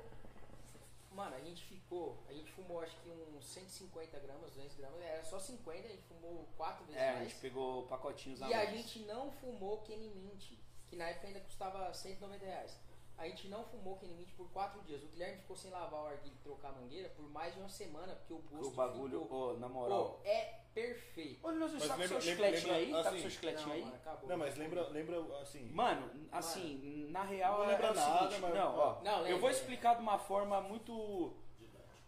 Mano, 1.18 1.36
a 1.36 1.40
gente 1.40 1.64
ficou. 1.66 2.24
A 2.30 2.34
gente 2.34 2.52
fumou 2.52 2.80
acho 2.82 2.96
que 3.02 3.10
uns 3.10 3.44
150 3.46 4.20
gramas, 4.20 4.52
200 4.52 4.78
gramas. 4.78 5.02
Era 5.02 5.24
só 5.24 5.40
50, 5.40 5.88
a 5.88 5.90
gente 5.90 6.04
fumou 6.04 6.48
4 6.56 6.86
vezes 6.86 7.02
É, 7.02 7.10
a 7.10 7.14
mais. 7.16 7.30
gente 7.30 7.42
pegou 7.42 7.88
pacotinhos 7.88 8.40
a 8.44 8.48
E 8.50 8.54
a 8.54 8.58
mais. 8.58 8.70
gente 8.70 9.00
não 9.00 9.32
fumou 9.32 9.82
Kenny 9.82 10.10
Mint, 10.10 10.52
que 10.88 10.96
na 10.96 11.10
época 11.10 11.26
ainda 11.28 11.40
custava 11.40 11.92
190 11.92 12.46
reais. 12.46 12.80
A 13.18 13.28
gente 13.28 13.48
não 13.48 13.64
fumou 13.66 13.98
Kenny 13.98 14.14
Mint 14.14 14.30
por 14.38 14.48
4 14.52 14.80
dias. 14.84 15.02
O 15.04 15.08
Guilherme 15.08 15.38
ficou 15.42 15.56
sem 15.58 15.72
lavar 15.72 16.04
o 16.04 16.06
arguilho 16.06 16.36
e 16.36 16.44
trocar 16.44 16.70
a 16.70 16.74
mangueira 16.74 17.10
por 17.10 17.28
mais 17.32 17.52
de 17.56 17.60
uma 17.62 17.70
semana, 17.70 18.14
porque 18.16 18.34
o 18.34 18.38
gosto 18.38 18.68
O 18.68 18.76
bagulho, 18.76 19.22
ficou... 19.24 19.56
ô, 19.56 19.58
na 19.58 19.68
moral. 19.68 20.20
Pô, 20.24 20.30
é 20.30 20.57
perfeito. 20.82 21.40
Olha, 21.44 21.58
nós 21.58 21.74
Mas 21.74 21.82
tá 21.88 21.94
com 21.96 22.00
lembra- 22.02 22.22
seu 22.22 22.32
lembra- 22.36 22.46
aí? 22.76 22.86
lembra, 22.86 23.04
Tá 23.04 23.10
com 23.10 23.16
assim- 23.16 23.22
seu 23.22 23.30
chicletinho 23.32 23.68
Não, 23.68 23.74
aí? 23.74 23.82
mano, 23.82 23.96
acabou. 23.96 24.30
Não, 24.30 24.38
mas 24.38 24.56
lembra, 24.58 24.88
lembra 24.90 25.42
assim. 25.42 25.70
Mano, 25.72 26.28
assim, 26.32 27.08
na 27.10 27.24
real 27.24 27.58
Não 27.58 27.64
é, 27.64 27.68
lembra 27.70 27.88
é 27.88 27.92
o 27.92 27.94
nada, 27.96 28.20
seguinte, 28.20 28.42
mas- 28.42 28.54
não, 28.54 28.78
ó, 28.78 29.02
Não, 29.02 29.12
eu 29.12 29.18
lembra, 29.24 29.24
vou 29.24 29.34
lembra. 29.34 29.52
explicar 29.52 29.96
de 29.96 30.02
uma 30.02 30.20
forma 30.20 30.62
muito 30.62 31.34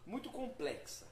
muito 0.05 0.30
complexa. 0.32 1.05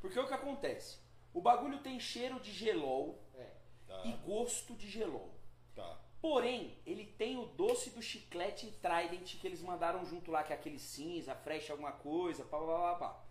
Porque 0.00 0.18
o 0.18 0.26
que 0.26 0.34
acontece? 0.34 0.98
O 1.32 1.40
bagulho 1.40 1.78
tem 1.78 1.98
cheiro 1.98 2.38
de 2.40 2.52
gelol 2.52 3.18
É. 3.34 3.46
Tá, 3.86 4.02
e 4.04 4.12
gosto 4.26 4.74
de 4.74 4.88
gelol. 4.88 5.30
tá. 5.74 5.98
Porém, 6.20 6.78
ele 6.86 7.04
tem 7.06 7.36
o 7.38 7.46
doce 7.46 7.90
do 7.90 8.00
chiclete 8.02 8.70
Trident 8.82 9.40
que 9.40 9.46
eles 9.46 9.60
mandaram 9.62 10.04
junto 10.04 10.30
lá, 10.30 10.42
que 10.44 10.52
é 10.52 10.56
aquele 10.56 10.78
cinza, 10.78 11.34
fresh 11.34 11.70
alguma 11.70 11.90
coisa, 11.92 12.44
pá, 12.44 12.58
pá, 12.58 12.66
pá, 12.66 12.94
pá. 12.96 13.21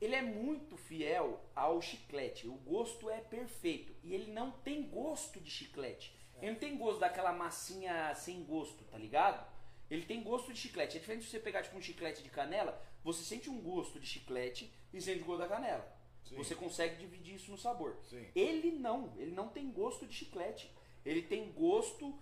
Ele 0.00 0.14
é 0.14 0.22
muito 0.22 0.76
fiel 0.76 1.40
ao 1.54 1.80
chiclete. 1.80 2.46
O 2.46 2.54
gosto 2.54 3.08
é 3.10 3.20
perfeito. 3.20 3.94
E 4.02 4.14
ele 4.14 4.30
não 4.32 4.50
tem 4.50 4.82
gosto 4.82 5.40
de 5.40 5.50
chiclete. 5.50 6.14
Ele 6.40 6.52
não 6.52 6.58
tem 6.58 6.76
gosto 6.76 7.00
daquela 7.00 7.32
massinha 7.32 8.14
sem 8.14 8.44
gosto, 8.44 8.84
tá 8.84 8.98
ligado? 8.98 9.46
Ele 9.90 10.04
tem 10.04 10.22
gosto 10.22 10.52
de 10.52 10.58
chiclete. 10.58 10.96
É 10.96 11.00
diferente 11.00 11.22
de 11.24 11.30
você 11.30 11.38
pegar 11.40 11.62
tipo 11.62 11.76
um 11.78 11.80
chiclete 11.80 12.22
de 12.22 12.28
canela, 12.28 12.78
você 13.02 13.22
sente 13.24 13.48
um 13.48 13.58
gosto 13.60 13.98
de 13.98 14.06
chiclete 14.06 14.70
e 14.92 15.00
sente 15.00 15.22
o 15.22 15.24
gosto 15.24 15.38
da 15.40 15.48
canela. 15.48 15.96
Sim. 16.24 16.36
Você 16.36 16.54
consegue 16.54 16.96
dividir 16.96 17.36
isso 17.36 17.50
no 17.50 17.56
sabor. 17.56 17.96
Sim. 18.10 18.26
Ele 18.34 18.72
não, 18.72 19.14
ele 19.16 19.30
não 19.30 19.48
tem 19.48 19.70
gosto 19.70 20.06
de 20.06 20.12
chiclete. 20.12 20.70
Ele 21.04 21.22
tem 21.22 21.52
gosto 21.52 22.12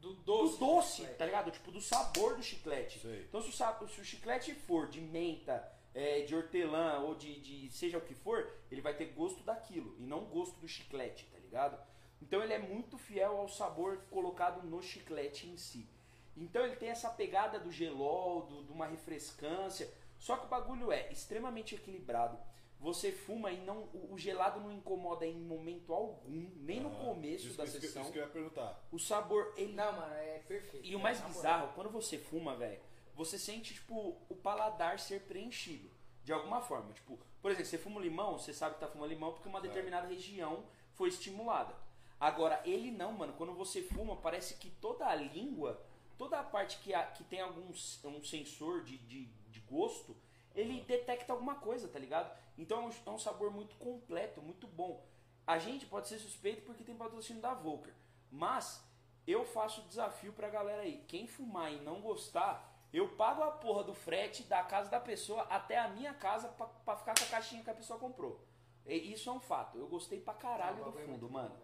Do 0.00 0.12
do 0.12 0.22
doce. 0.22 0.58
doce, 0.58 1.06
tá 1.14 1.24
ligado? 1.26 1.50
Tipo, 1.50 1.72
do 1.72 1.80
sabor 1.80 2.36
do 2.36 2.42
chiclete. 2.42 3.00
Sei. 3.00 3.22
Então, 3.22 3.40
se 3.42 3.48
o, 3.48 3.88
se 3.88 4.00
o 4.00 4.04
chiclete 4.04 4.54
for 4.54 4.86
de 4.88 5.00
menta, 5.00 5.66
é, 5.94 6.22
de 6.22 6.34
hortelã 6.34 7.00
ou 7.00 7.14
de, 7.14 7.40
de 7.40 7.70
seja 7.70 7.98
o 7.98 8.00
que 8.00 8.14
for, 8.14 8.50
ele 8.70 8.80
vai 8.80 8.94
ter 8.94 9.06
gosto 9.06 9.42
daquilo 9.42 9.94
e 9.98 10.02
não 10.06 10.24
gosto 10.26 10.58
do 10.60 10.68
chiclete, 10.68 11.26
tá 11.32 11.38
ligado? 11.38 11.78
Então, 12.20 12.42
ele 12.42 12.52
é 12.52 12.58
muito 12.58 12.98
fiel 12.98 13.36
ao 13.36 13.48
sabor 13.48 13.98
colocado 14.10 14.62
no 14.66 14.82
chiclete 14.82 15.46
em 15.48 15.56
si. 15.56 15.88
Então, 16.36 16.64
ele 16.64 16.76
tem 16.76 16.88
essa 16.90 17.10
pegada 17.10 17.58
do 17.58 17.70
gelol, 17.70 18.42
do- 18.42 18.64
de 18.64 18.72
uma 18.72 18.86
refrescância. 18.86 19.92
Só 20.18 20.36
que 20.36 20.46
o 20.46 20.48
bagulho 20.48 20.90
é 20.92 21.10
extremamente 21.12 21.74
equilibrado. 21.74 22.38
Você 22.80 23.10
fuma 23.10 23.50
e 23.50 23.60
não, 23.64 23.82
o, 23.92 24.14
o 24.14 24.18
gelado 24.18 24.60
não 24.60 24.70
incomoda 24.70 25.26
em 25.26 25.34
momento 25.40 25.92
algum, 25.92 26.48
nem 26.56 26.78
no 26.80 26.88
Ah, 26.92 27.04
começo 27.04 27.46
isso, 27.48 27.56
da 27.56 27.64
isso 27.64 27.80
que- 27.80 27.86
sessão. 27.86 28.02
Isso 28.02 28.12
que 28.12 28.18
eu 28.18 28.22
ia 28.24 28.28
perguntar. 28.28 28.80
O 28.92 28.98
sabor, 29.00 29.52
ele 29.56 29.72
Não, 29.72 29.92
mano, 29.92 30.14
é 30.14 30.38
perfeito. 30.46 30.86
e 30.86 30.94
o 30.94 31.00
mais 31.00 31.18
moral. 31.18 31.32
bizarro, 31.34 31.72
quando 31.74 31.90
você 31.90 32.18
fuma, 32.18 32.54
velho, 32.56 32.80
você 33.18 33.38
sente, 33.38 33.74
tipo, 33.74 34.16
o 34.28 34.34
paladar 34.34 34.98
ser 34.98 35.22
preenchido. 35.22 35.90
De 36.24 36.32
alguma 36.32 36.60
forma. 36.60 36.92
Tipo, 36.92 37.18
por 37.42 37.50
exemplo, 37.50 37.68
você 37.70 37.78
fuma 37.78 37.96
um 37.98 38.02
limão, 38.02 38.38
você 38.38 38.52
sabe 38.54 38.74
que 38.74 38.80
tá 38.80 38.86
fumando 38.88 39.08
limão 39.10 39.32
porque 39.32 39.48
uma 39.48 39.60
Certo. 39.60 39.72
determinada 39.72 40.06
região 40.06 40.64
foi 40.92 41.08
estimulada. 41.08 41.74
Agora, 42.20 42.60
ele 42.64 42.90
não, 42.90 43.12
mano. 43.12 43.32
Quando 43.34 43.54
você 43.54 43.82
fuma, 43.82 44.16
parece 44.16 44.54
que 44.56 44.70
toda 44.70 45.06
a 45.06 45.14
língua, 45.14 45.82
toda 46.18 46.38
a 46.38 46.42
parte 46.42 46.78
que, 46.78 46.92
a- 46.94 47.06
que 47.06 47.24
tem 47.24 47.40
algum 47.40 47.70
um 47.70 48.22
sensor 48.24 48.84
de, 48.84 48.98
de, 48.98 49.24
de 49.50 49.60
gosto, 49.60 50.16
ele 50.54 50.80
detecta 50.82 51.32
alguma 51.32 51.54
coisa, 51.56 51.88
tá 51.88 51.98
ligado? 51.98 52.30
Então 52.58 52.82
é 52.84 52.86
um, 52.88 52.90
é 53.06 53.10
um 53.10 53.18
sabor 53.18 53.50
muito 53.50 53.74
completo, 53.76 54.42
muito 54.42 54.66
bom. 54.66 55.04
A 55.46 55.58
gente 55.58 55.86
pode 55.86 56.08
ser 56.08 56.18
suspeito 56.18 56.62
porque 56.62 56.84
tem 56.84 56.94
patrocínio 56.96 57.40
da 57.40 57.54
Volker. 57.54 57.94
Mas 58.30 58.84
eu 59.26 59.44
faço 59.46 59.80
o 59.80 59.84
desafio 59.84 60.32
pra 60.34 60.50
galera 60.50 60.82
aí. 60.82 61.02
Quem 61.08 61.26
fumar 61.26 61.72
e 61.72 61.76
não 61.80 62.00
gostar, 62.02 62.67
eu 62.92 63.08
pago 63.08 63.42
a 63.42 63.50
porra 63.50 63.84
do 63.84 63.94
frete 63.94 64.42
da 64.44 64.62
casa 64.62 64.88
da 64.90 65.00
pessoa 65.00 65.42
até 65.42 65.78
a 65.78 65.88
minha 65.88 66.14
casa 66.14 66.48
pra, 66.48 66.66
pra 66.66 66.96
ficar 66.96 67.14
com 67.18 67.24
a 67.24 67.28
caixinha 67.28 67.62
que 67.62 67.70
a 67.70 67.74
pessoa 67.74 67.98
comprou. 67.98 68.40
E 68.86 69.12
isso 69.12 69.28
é 69.28 69.32
um 69.32 69.40
fato. 69.40 69.76
Eu 69.78 69.86
gostei 69.88 70.20
pra 70.20 70.32
caralho 70.34 70.80
o 70.86 70.90
do 70.92 70.98
é 70.98 71.02
fundo, 71.02 71.28
mano. 71.30 71.54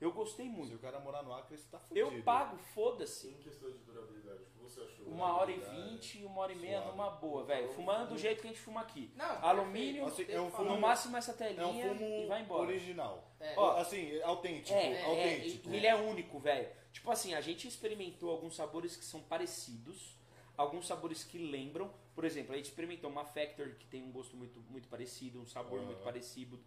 Eu 0.00 0.12
gostei 0.12 0.46
Se 0.46 0.52
muito. 0.52 0.76
o 0.76 0.78
cara 0.78 1.00
morar 1.00 1.24
no 1.24 1.34
Acre, 1.34 1.56
você 1.58 1.66
tá 1.68 1.80
fudido. 1.80 1.98
Eu 2.08 2.22
pago, 2.22 2.56
foda-se. 2.56 3.30
Em 3.30 3.38
questão 3.42 3.68
de 3.68 3.78
durabilidade, 3.78 4.44
o 4.44 4.46
que 4.46 4.58
você 4.62 4.80
achou? 4.82 5.06
Uma 5.06 5.36
hora 5.36 5.50
e 5.50 5.58
vinte, 5.58 6.24
uma 6.24 6.40
hora 6.42 6.52
e 6.52 6.54
meia 6.54 6.78
suave. 6.82 6.96
numa 6.96 7.10
boa, 7.10 7.42
velho. 7.42 7.68
Fumando 7.72 8.10
do 8.10 8.16
jeito 8.16 8.40
que 8.40 8.46
a 8.46 8.50
gente 8.50 8.60
fuma 8.62 8.82
aqui. 8.82 9.10
Não, 9.16 9.44
Alumínio, 9.44 10.06
Assim, 10.06 10.24
é 10.28 10.40
um 10.40 10.52
fumo- 10.52 10.70
No 10.70 10.80
máximo 10.80 11.16
essa 11.16 11.32
É 11.32 11.34
um 11.34 11.36
telinha 11.36 11.88
fumo 11.88 12.04
e 12.22 12.26
vai 12.28 12.42
embora. 12.42 12.62
original. 12.62 13.28
É. 13.40 13.54
Ó, 13.56 13.72
assim, 13.76 14.22
autêntico. 14.22 14.78
É, 14.78 14.92
é, 14.92 15.04
autêntico. 15.04 15.68
e- 15.68 15.76
ele 15.76 15.86
é 15.88 15.96
único, 15.96 16.38
velho. 16.38 16.68
Tipo 16.92 17.10
assim, 17.10 17.34
a 17.34 17.40
gente 17.40 17.66
experimentou 17.66 18.30
alguns 18.30 18.54
sabores 18.54 18.96
que 18.96 19.04
são 19.04 19.20
parecidos, 19.20 20.16
alguns 20.58 20.86
sabores 20.86 21.24
que 21.24 21.38
lembram. 21.38 21.90
Por 22.14 22.24
exemplo, 22.24 22.52
a 22.52 22.56
gente 22.56 22.66
experimentou 22.66 23.08
uma 23.08 23.24
Factory 23.24 23.76
que 23.76 23.86
tem 23.86 24.02
um 24.02 24.10
gosto 24.12 24.36
muito, 24.36 24.60
muito 24.68 24.88
parecido, 24.88 25.40
um 25.40 25.46
sabor 25.46 25.78
Aham. 25.78 25.86
muito 25.86 26.02
parecido. 26.02 26.60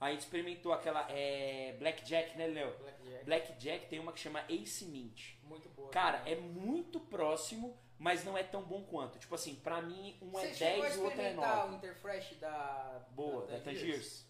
A 0.00 0.10
gente 0.10 0.20
experimentou 0.20 0.72
aquela 0.72 1.06
é, 1.10 1.76
Blackjack, 1.78 2.36
né, 2.36 2.46
Léo? 2.48 2.76
Blackjack. 2.78 3.24
Blackjack 3.24 3.86
tem 3.88 3.98
uma 4.00 4.12
que 4.12 4.18
chama 4.20 4.44
Ace 4.48 4.84
Mint. 4.84 5.34
Muito 5.44 5.68
boa. 5.68 5.90
Cara, 5.90 6.18
também. 6.18 6.32
é 6.34 6.36
muito 6.40 6.98
próximo, 6.98 7.76
mas 7.98 8.24
não 8.24 8.36
é 8.36 8.42
tão 8.42 8.62
bom 8.64 8.82
quanto. 8.82 9.18
Tipo 9.18 9.34
assim, 9.36 9.54
pra 9.56 9.80
mim, 9.80 10.16
um 10.20 10.36
é 10.38 10.48
Você 10.48 10.54
chegou 10.54 10.82
10 10.82 10.94
e 10.94 10.98
o 10.98 11.00
a 11.00 11.04
outro 11.04 11.20
é 11.20 11.24
experimentar 11.24 11.66
o 11.66 11.70
9. 11.70 11.76
Interfresh 11.76 12.34
da... 12.40 13.06
Boa, 13.12 13.46
da 13.46 13.60
Tangiers. 13.60 14.26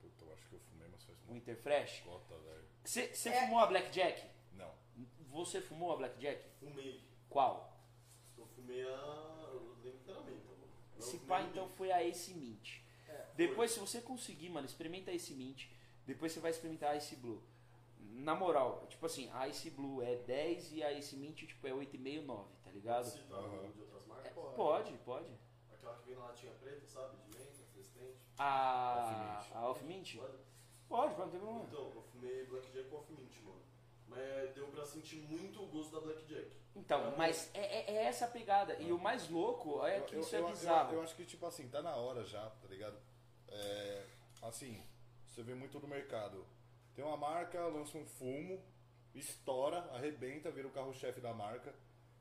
Puta, 0.00 0.24
eu 0.24 0.32
acho 0.32 0.48
que 0.48 0.54
eu 0.54 0.60
fumei, 0.60 0.86
mas 0.92 1.02
faz 1.04 1.18
O 1.22 1.26
muito 1.26 1.42
Interfresh. 1.42 2.00
cota, 2.04 2.36
velho. 2.38 2.64
Você 2.84 3.08
você 3.14 3.28
É. 3.30 3.40
fumou 3.40 3.58
a 3.58 3.66
Blackjack? 3.66 4.22
Não. 4.52 4.72
Você 5.30 5.60
fumou 5.60 5.92
a 5.92 5.96
Blackjack? 5.96 6.44
Fumei. 6.60 7.02
Qual? 7.28 7.67
Mano. 8.76 10.68
Não 10.96 11.02
Se 11.02 11.12
fumei 11.18 11.26
pá, 11.28 11.38
ninguém. 11.38 11.50
então 11.52 11.68
foi 11.70 11.90
a 11.92 12.04
Ace 12.04 12.34
Mint. 12.34 12.80
É, 13.08 13.26
Depois, 13.36 13.70
se 13.70 13.78
você 13.80 14.00
conseguir, 14.00 14.48
mano, 14.50 14.66
experimenta 14.66 15.12
esse 15.12 15.32
Mint. 15.34 15.66
Depois 16.06 16.32
você 16.32 16.40
vai 16.40 16.50
experimentar 16.50 16.96
esse 16.96 17.16
Blue. 17.16 17.42
Na 18.00 18.34
moral, 18.34 18.84
tipo 18.88 19.04
assim, 19.06 19.30
a 19.32 19.46
Ice 19.48 19.70
Blue 19.70 20.02
é 20.02 20.16
10 20.16 20.72
e 20.72 20.82
a 20.82 20.92
Ice 20.92 21.14
Mint 21.16 21.36
tipo, 21.46 21.66
é 21.66 21.70
8,5, 21.70 22.24
9, 22.24 22.48
tá 22.64 22.70
ligado? 22.70 23.04
Citar 23.04 23.38
o 23.38 23.48
nome 23.48 23.72
de 23.72 23.80
outras 23.80 24.06
marcas? 24.06 24.32
Pode. 24.32 24.54
Pode, 24.56 24.92
pode. 25.04 25.30
Aquela 25.72 25.94
que 25.98 26.06
vem 26.06 26.16
na 26.16 26.24
latinha 26.26 26.52
preta, 26.54 26.86
sabe? 26.86 27.16
De 27.16 27.38
menta, 27.38 27.52
resistente. 27.74 28.16
A, 28.38 29.38
Off-Mint. 29.40 29.56
a 29.56 29.68
Off 29.70 29.84
Mint? 29.84 30.16
Pode? 30.16 30.38
Pode, 30.88 31.14
pode, 31.14 31.20
não 31.20 31.30
tem 31.30 31.40
problema. 31.40 31.64
Então, 31.68 31.92
eu 31.94 32.02
fumei 32.02 32.44
Blackjack 32.46 32.88
com 32.88 32.96
Off-Mint, 32.96 33.42
mano. 33.44 33.62
Mas 34.08 34.54
deu 34.54 34.66
pra 34.68 34.84
sentir 34.84 35.16
muito 35.16 35.62
o 35.62 35.66
gosto 35.66 35.92
da 35.92 36.00
Blackjack. 36.00 36.50
Então, 36.78 37.14
mas 37.16 37.50
é, 37.54 37.60
é- 37.60 37.94
é 37.96 38.04
essa 38.04 38.24
a 38.26 38.28
pegada. 38.28 38.74
E 38.80 38.92
o 38.92 38.98
mais 38.98 39.28
louco 39.28 39.84
é 39.84 40.00
que 40.00 40.14
Eu- 40.14 40.20
isso 40.20 40.34
eu- 40.34 40.40
é 40.40 40.42
eu- 40.42 40.48
bizarro. 40.54 40.94
Eu, 40.94 41.02
acho 41.02 41.14
que, 41.16 41.24
tipo 41.24 41.44
assim, 41.46 41.68
tá 41.68 41.82
na 41.82 41.94
hora 41.96 42.24
já, 42.24 42.48
tá 42.48 42.68
ligado? 42.68 42.96
É, 43.48 44.04
assim, 44.42 44.80
você 45.26 45.42
vê 45.42 45.54
muito 45.54 45.78
no 45.80 45.88
mercado. 45.88 46.46
Tem 46.94 47.04
uma 47.04 47.16
marca, 47.16 47.60
lança 47.66 47.96
um 47.98 48.06
fumo, 48.06 48.62
estoura, 49.14 49.78
arrebenta, 49.92 50.50
vira 50.50 50.68
o 50.68 50.70
carro-chefe 50.70 51.20
da 51.20 51.32
marca. 51.34 51.74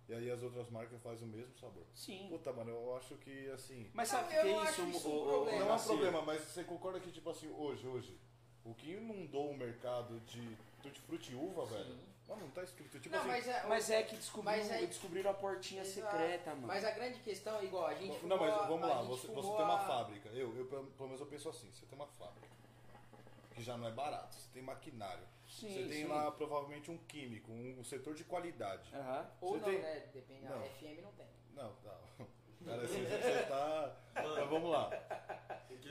E 0.10 0.14
aí 0.14 0.32
as 0.32 0.42
outras 0.42 0.70
marcas 0.70 1.02
fazem 1.02 1.28
o 1.28 1.32
mesmo 1.32 1.54
sabor. 1.58 1.84
Sim. 1.94 2.28
Puta, 2.30 2.54
mano, 2.54 2.70
eu 2.72 2.96
acho 2.96 3.16
que 3.18 3.50
assim. 3.52 3.90
Mas 3.94 4.08
sabe 4.08 4.26
o 4.26 4.30
que 4.30 4.36
eu 4.48 4.62
é 4.62 4.64
isso, 4.72 4.82
isso 4.88 5.10
um 5.10 5.22
o- 5.22 5.26
problema. 5.26 5.60
Não 5.66 5.72
é 5.72 5.76
um 5.76 5.84
problema, 5.84 6.22
mas 6.22 6.42
você 6.44 6.64
concorda 6.64 7.00
que, 7.02 7.12
tipo 7.12 7.30
assim, 7.30 7.50
hoje, 7.52 7.86
hoje, 7.86 8.18
o 8.64 8.74
que 8.74 8.92
inundou 8.94 9.50
o 9.50 9.58
mercado 9.58 10.18
de 10.22 10.58
tutti 10.82 11.02
frutti 11.02 11.34
e 11.34 11.36
uva, 11.36 11.66
velho? 11.66 11.98
Mano, 12.28 12.42
não 12.42 12.50
tá 12.52 12.64
escrito. 12.64 13.00
Tipo 13.00 13.10
Não, 13.16 13.20
assim. 13.20 13.28
mas 13.30 13.48
é, 13.48 13.64
Mas 13.68 13.90
é 13.90 14.04
que 14.04 14.16
descobriram, 14.16 14.58
Mas 14.58 14.72
aí- 14.72 14.88
descobriram 14.88 15.32
a 15.32 15.34
portinha 15.34 15.82
Exato. 15.82 16.12
secreta, 16.18 16.50
mano. 16.56 16.68
Mas 16.68 16.84
a 16.84 16.92
grande 16.92 17.20
questão 17.20 17.58
é 17.60 17.64
igual, 17.64 17.86
a 17.88 17.94
gente 17.94 18.26
Não, 18.26 18.38
mas 18.38 18.54
a- 18.54 18.68
vamos 18.68 18.84
a 18.84 18.88
lá, 18.94 18.98
gente 19.02 19.08
você, 19.08 19.28
você 19.28 19.48
tem 19.56 19.64
uma 19.66 19.76
a- 19.76 19.88
fábrica. 19.88 20.30
Eu, 20.30 20.56
eu, 20.58 20.66
pelo 20.66 21.08
menos 21.08 21.22
eu 21.22 21.28
penso 21.28 21.48
assim, 21.50 21.72
você 21.72 21.86
tem 21.86 21.98
uma 21.98 22.08
fábrica. 22.08 22.48
Que 23.56 23.64
já 23.64 23.76
não 23.78 23.88
é 23.88 23.92
barato, 23.92 24.36
você 24.36 24.50
tem 24.54 24.62
maquinário. 24.62 25.24
Sim, 25.48 25.70
você 25.74 25.84
tem 25.88 26.04
sim. 26.04 26.08
lá 26.08 26.30
provavelmente 26.32 26.92
um 26.92 26.98
químico, 26.98 27.50
um, 27.52 27.80
um 27.80 27.84
setor 27.84 28.14
de 28.14 28.24
qualidade. 28.26 28.94
Aham. 28.94 29.32
Ou 29.42 29.54
Você 29.54 29.60
não, 29.62 29.66
tem- 29.70 29.80
né? 29.82 30.04
Depende, 30.14 30.44
Não. 30.46 30.58
a 30.60 30.66
FM 30.68 31.02
não 31.02 31.12
tem. 31.14 31.26
Não, 31.56 31.74
não. 31.84 32.28
Cara, 32.68 32.82
assim, 32.84 33.04
você 33.06 33.44
tá. 33.48 33.96
Mas 34.14 34.50
vamos 34.50 34.70
lá. 34.70 34.90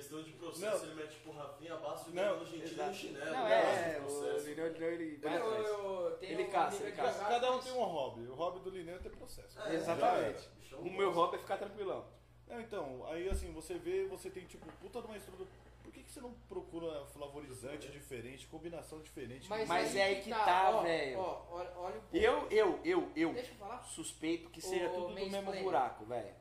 Questão 0.07 0.23
de 0.23 0.33
processo, 0.33 0.85
Não. 0.87 0.93
ele 0.93 1.03
mete 1.03 1.15
tipo 1.15 1.33
Rafinha 1.33 1.75
abaixo 1.75 2.11
e 2.11 2.15
Não, 2.15 2.45
Gentili 2.45 2.63
exato. 2.65 2.89
no 2.91 2.95
chinelo. 2.95 3.25
Não, 3.25 3.45
né? 3.45 3.97
é, 3.97 3.99
Esse 3.99 4.01
o. 4.07 4.39
Lineu, 4.47 4.67
ele, 4.67 5.05
ele 5.05 5.17
vai 5.17 6.17
Ele 6.21 6.45
caça, 6.45 6.83
ele 6.85 6.93
caça. 6.93 7.25
Cada 7.25 7.53
um 7.53 7.59
tem 7.59 7.73
um 7.73 7.83
hobby. 7.83 8.21
O 8.29 8.35
hobby 8.35 8.61
do 8.61 8.71
Lineu 8.71 8.95
é 8.95 8.99
ter 8.99 9.11
processo. 9.11 9.61
É, 9.61 9.75
Exatamente. 9.75 10.49
O 10.75 10.91
meu 10.91 11.11
hobby 11.11 11.37
é 11.37 11.39
ficar 11.41 11.57
tranquilão. 11.57 12.07
Não, 12.47 12.61
então, 12.61 13.05
aí 13.09 13.29
assim, 13.29 13.53
você 13.53 13.75
vê, 13.75 14.07
você 14.07 14.31
tem 14.31 14.45
tipo, 14.47 14.71
puta 14.81 15.01
de 15.01 15.07
uma 15.09 15.17
estrutura. 15.17 15.49
Por 15.83 15.93
que, 15.93 16.05
que 16.05 16.11
você 16.13 16.21
não 16.21 16.33
procura 16.49 17.05
flavorizante 17.07 17.89
diferente, 17.91 18.47
combinação 18.47 19.01
diferente? 19.01 19.49
Mas, 19.49 19.67
Mas 19.69 19.97
é 19.97 20.05
aí 20.05 20.23
que 20.23 20.31
tá, 20.31 20.71
ó, 20.71 20.83
velho. 20.83 21.19
Ó, 21.19 21.47
olha, 21.51 21.71
olha 21.77 21.99
o 21.99 22.01
ponto. 22.03 22.17
Eu, 22.17 22.47
eu, 22.51 22.81
eu, 22.85 23.13
eu 23.17 23.33
Deixa 23.33 23.51
eu 23.53 23.57
falar. 23.57 23.83
suspeito 23.83 24.51
que 24.51 24.61
seja 24.61 24.89
tudo 24.91 25.09
do 25.09 25.15
mesmo 25.15 25.33
mansplaining. 25.33 25.65
buraco, 25.65 26.05
velho. 26.05 26.35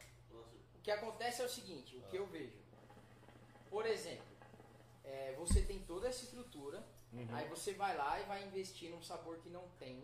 O 0.76 0.82
que 0.84 0.92
acontece 0.92 1.42
é 1.42 1.46
o 1.46 1.50
seguinte, 1.50 1.98
o 1.98 2.02
que 2.04 2.18
eu 2.18 2.28
vejo. 2.28 2.65
Por 3.76 3.86
exemplo, 3.86 4.26
é, 5.04 5.34
você 5.38 5.62
tem 5.62 5.80
toda 5.80 6.08
essa 6.08 6.24
estrutura, 6.24 6.82
Uhum. 7.12 7.28
aí 7.36 7.46
você 7.50 7.74
vai 7.74 7.94
lá 7.98 8.18
e 8.22 8.24
vai 8.24 8.42
investir 8.46 8.90
num 8.90 9.02
sabor 9.02 9.38
que 9.40 9.50
não 9.50 9.68
tem, 9.78 9.98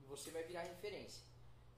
e 0.00 0.04
você 0.06 0.30
vai 0.30 0.44
virar 0.44 0.62
referência. 0.62 1.22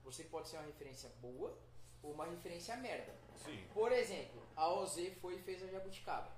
Você 0.04 0.22
pode 0.22 0.46
ser 0.48 0.58
uma 0.58 0.66
referência 0.66 1.08
boa 1.20 1.58
ou 2.04 2.12
uma 2.12 2.24
referência 2.26 2.76
merda. 2.76 3.12
Sim. 3.44 3.66
Por 3.74 3.90
exemplo, 3.90 4.46
a 4.54 4.72
OZ 4.74 4.94
foi 5.20 5.34
e 5.34 5.42
fez 5.42 5.60
a 5.64 5.66
jabuticaba. 5.66 6.30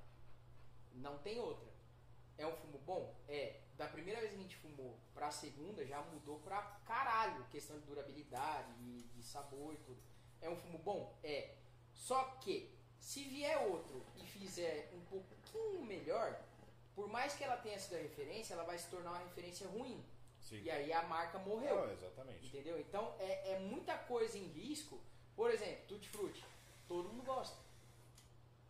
Não 0.95 1.19
tem 1.19 1.39
outra. 1.41 1.69
É 2.39 2.47
um 2.47 2.57
fumo 2.57 2.79
bom? 2.79 3.15
É. 3.29 3.61
Da 3.77 3.87
primeira 3.89 4.21
vez 4.21 4.33
que 4.33 4.39
a 4.39 4.43
gente 4.43 4.57
fumou 4.57 4.99
pra 5.13 5.31
segunda, 5.31 5.85
já 5.85 6.01
mudou 6.01 6.39
pra 6.41 6.63
caralho. 6.87 7.45
Questão 7.51 7.79
de 7.79 7.85
durabilidade, 7.85 8.73
de, 8.79 9.03
de 9.03 9.23
sabor 9.23 9.75
e 9.75 9.77
tudo. 9.77 10.01
É 10.41 10.49
um 10.49 10.57
fumo 10.57 10.79
bom? 10.79 11.19
É. 11.23 11.55
Só 11.93 12.25
que, 12.43 12.75
se 13.07 13.23
vier 13.23 13.57
outro 13.69 14.05
e 14.17 14.27
fizer 14.27 14.91
um 14.93 15.01
pouquinho 15.03 15.85
melhor, 15.85 16.37
por 16.93 17.09
mais 17.09 17.35
que 17.35 17.45
ela 17.45 17.57
tenha 17.57 17.79
sido 17.79 17.95
a 17.95 18.03
referência, 18.03 18.53
ela 18.55 18.65
vai 18.65 18.77
se 18.77 18.89
tornar 18.89 19.11
uma 19.11 19.21
referência 19.21 19.69
ruim. 19.69 20.05
Sim. 20.41 20.61
E 20.63 20.69
aí 20.69 20.93
a 20.93 21.03
marca 21.03 21.39
morreu. 21.39 21.85
Ah, 21.85 21.93
exatamente. 21.93 22.49
Entendeu? 22.49 22.81
Então 22.81 23.15
é, 23.21 23.53
é 23.53 23.59
muita 23.61 23.97
coisa 23.97 24.37
em 24.37 24.49
risco. 24.49 25.01
Por 25.37 25.53
exemplo, 25.53 25.85
tutti 25.87 26.09
frutti. 26.09 26.45
Todo 26.89 27.09
mundo 27.09 27.25
gosta. 27.25 27.57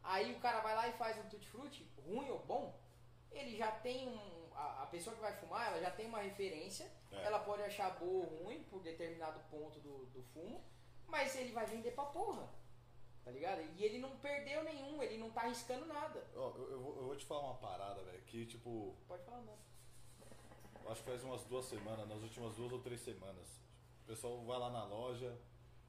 Aí 0.03 0.34
o 0.34 0.39
cara 0.39 0.61
vai 0.61 0.74
lá 0.74 0.87
e 0.87 0.93
faz 0.93 1.16
um 1.16 1.28
tutti 1.30 1.49
frutti, 1.49 1.91
ruim 2.07 2.28
ou 2.28 2.41
bom, 2.41 2.78
ele 3.30 3.57
já 3.57 3.72
tem 3.72 4.07
um. 4.07 4.55
A, 4.55 4.82
a 4.82 4.87
pessoa 4.87 5.16
que 5.16 5.22
vai 5.22 5.32
fumar, 5.32 5.68
ela 5.68 5.80
já 5.80 5.91
tem 5.91 6.07
uma 6.07 6.20
referência. 6.20 6.93
É. 7.11 7.24
Ela 7.24 7.39
pode 7.39 7.62
achar 7.62 7.89
boa 7.99 8.26
ou 8.26 8.45
ruim 8.45 8.62
por 8.64 8.82
determinado 8.82 9.41
ponto 9.51 9.80
do, 9.80 10.05
do 10.07 10.22
fumo, 10.34 10.62
mas 11.07 11.34
ele 11.37 11.53
vai 11.53 11.64
vender 11.64 11.93
pra 11.93 12.05
porra. 12.05 12.47
Tá 13.27 13.33
ligado? 13.33 13.61
E 13.77 13.83
ele 13.83 13.99
não 13.99 14.16
perdeu 14.18 14.62
nenhum, 14.62 15.03
ele 15.03 15.18
não 15.18 15.33
tá 15.33 15.41
arriscando 15.41 15.85
nada. 15.85 16.24
Ó, 16.37 16.53
eu, 16.57 16.70
eu 16.70 16.81
vou, 16.81 16.97
eu 16.97 17.05
vou 17.07 17.16
te 17.16 17.27
falar 17.27 17.41
uma 17.41 17.57
parada, 17.57 18.01
velho, 18.05 18.22
que 18.22 18.47
tipo, 18.47 18.95
Pode 19.09 19.24
falar 19.24 19.43
não. 19.43 19.59
acho 20.93 21.03
que 21.03 21.11
faz 21.11 21.24
umas 21.24 21.43
duas 21.43 21.64
semanas, 21.64 22.09
nas 22.09 22.22
últimas 22.22 22.55
duas 22.55 22.70
ou 22.72 22.79
três 22.79 23.01
semanas. 23.01 23.61
O 24.05 24.07
pessoal 24.07 24.41
vai 24.45 24.57
lá 24.61 24.70
na 24.70 24.85
loja 24.85 25.37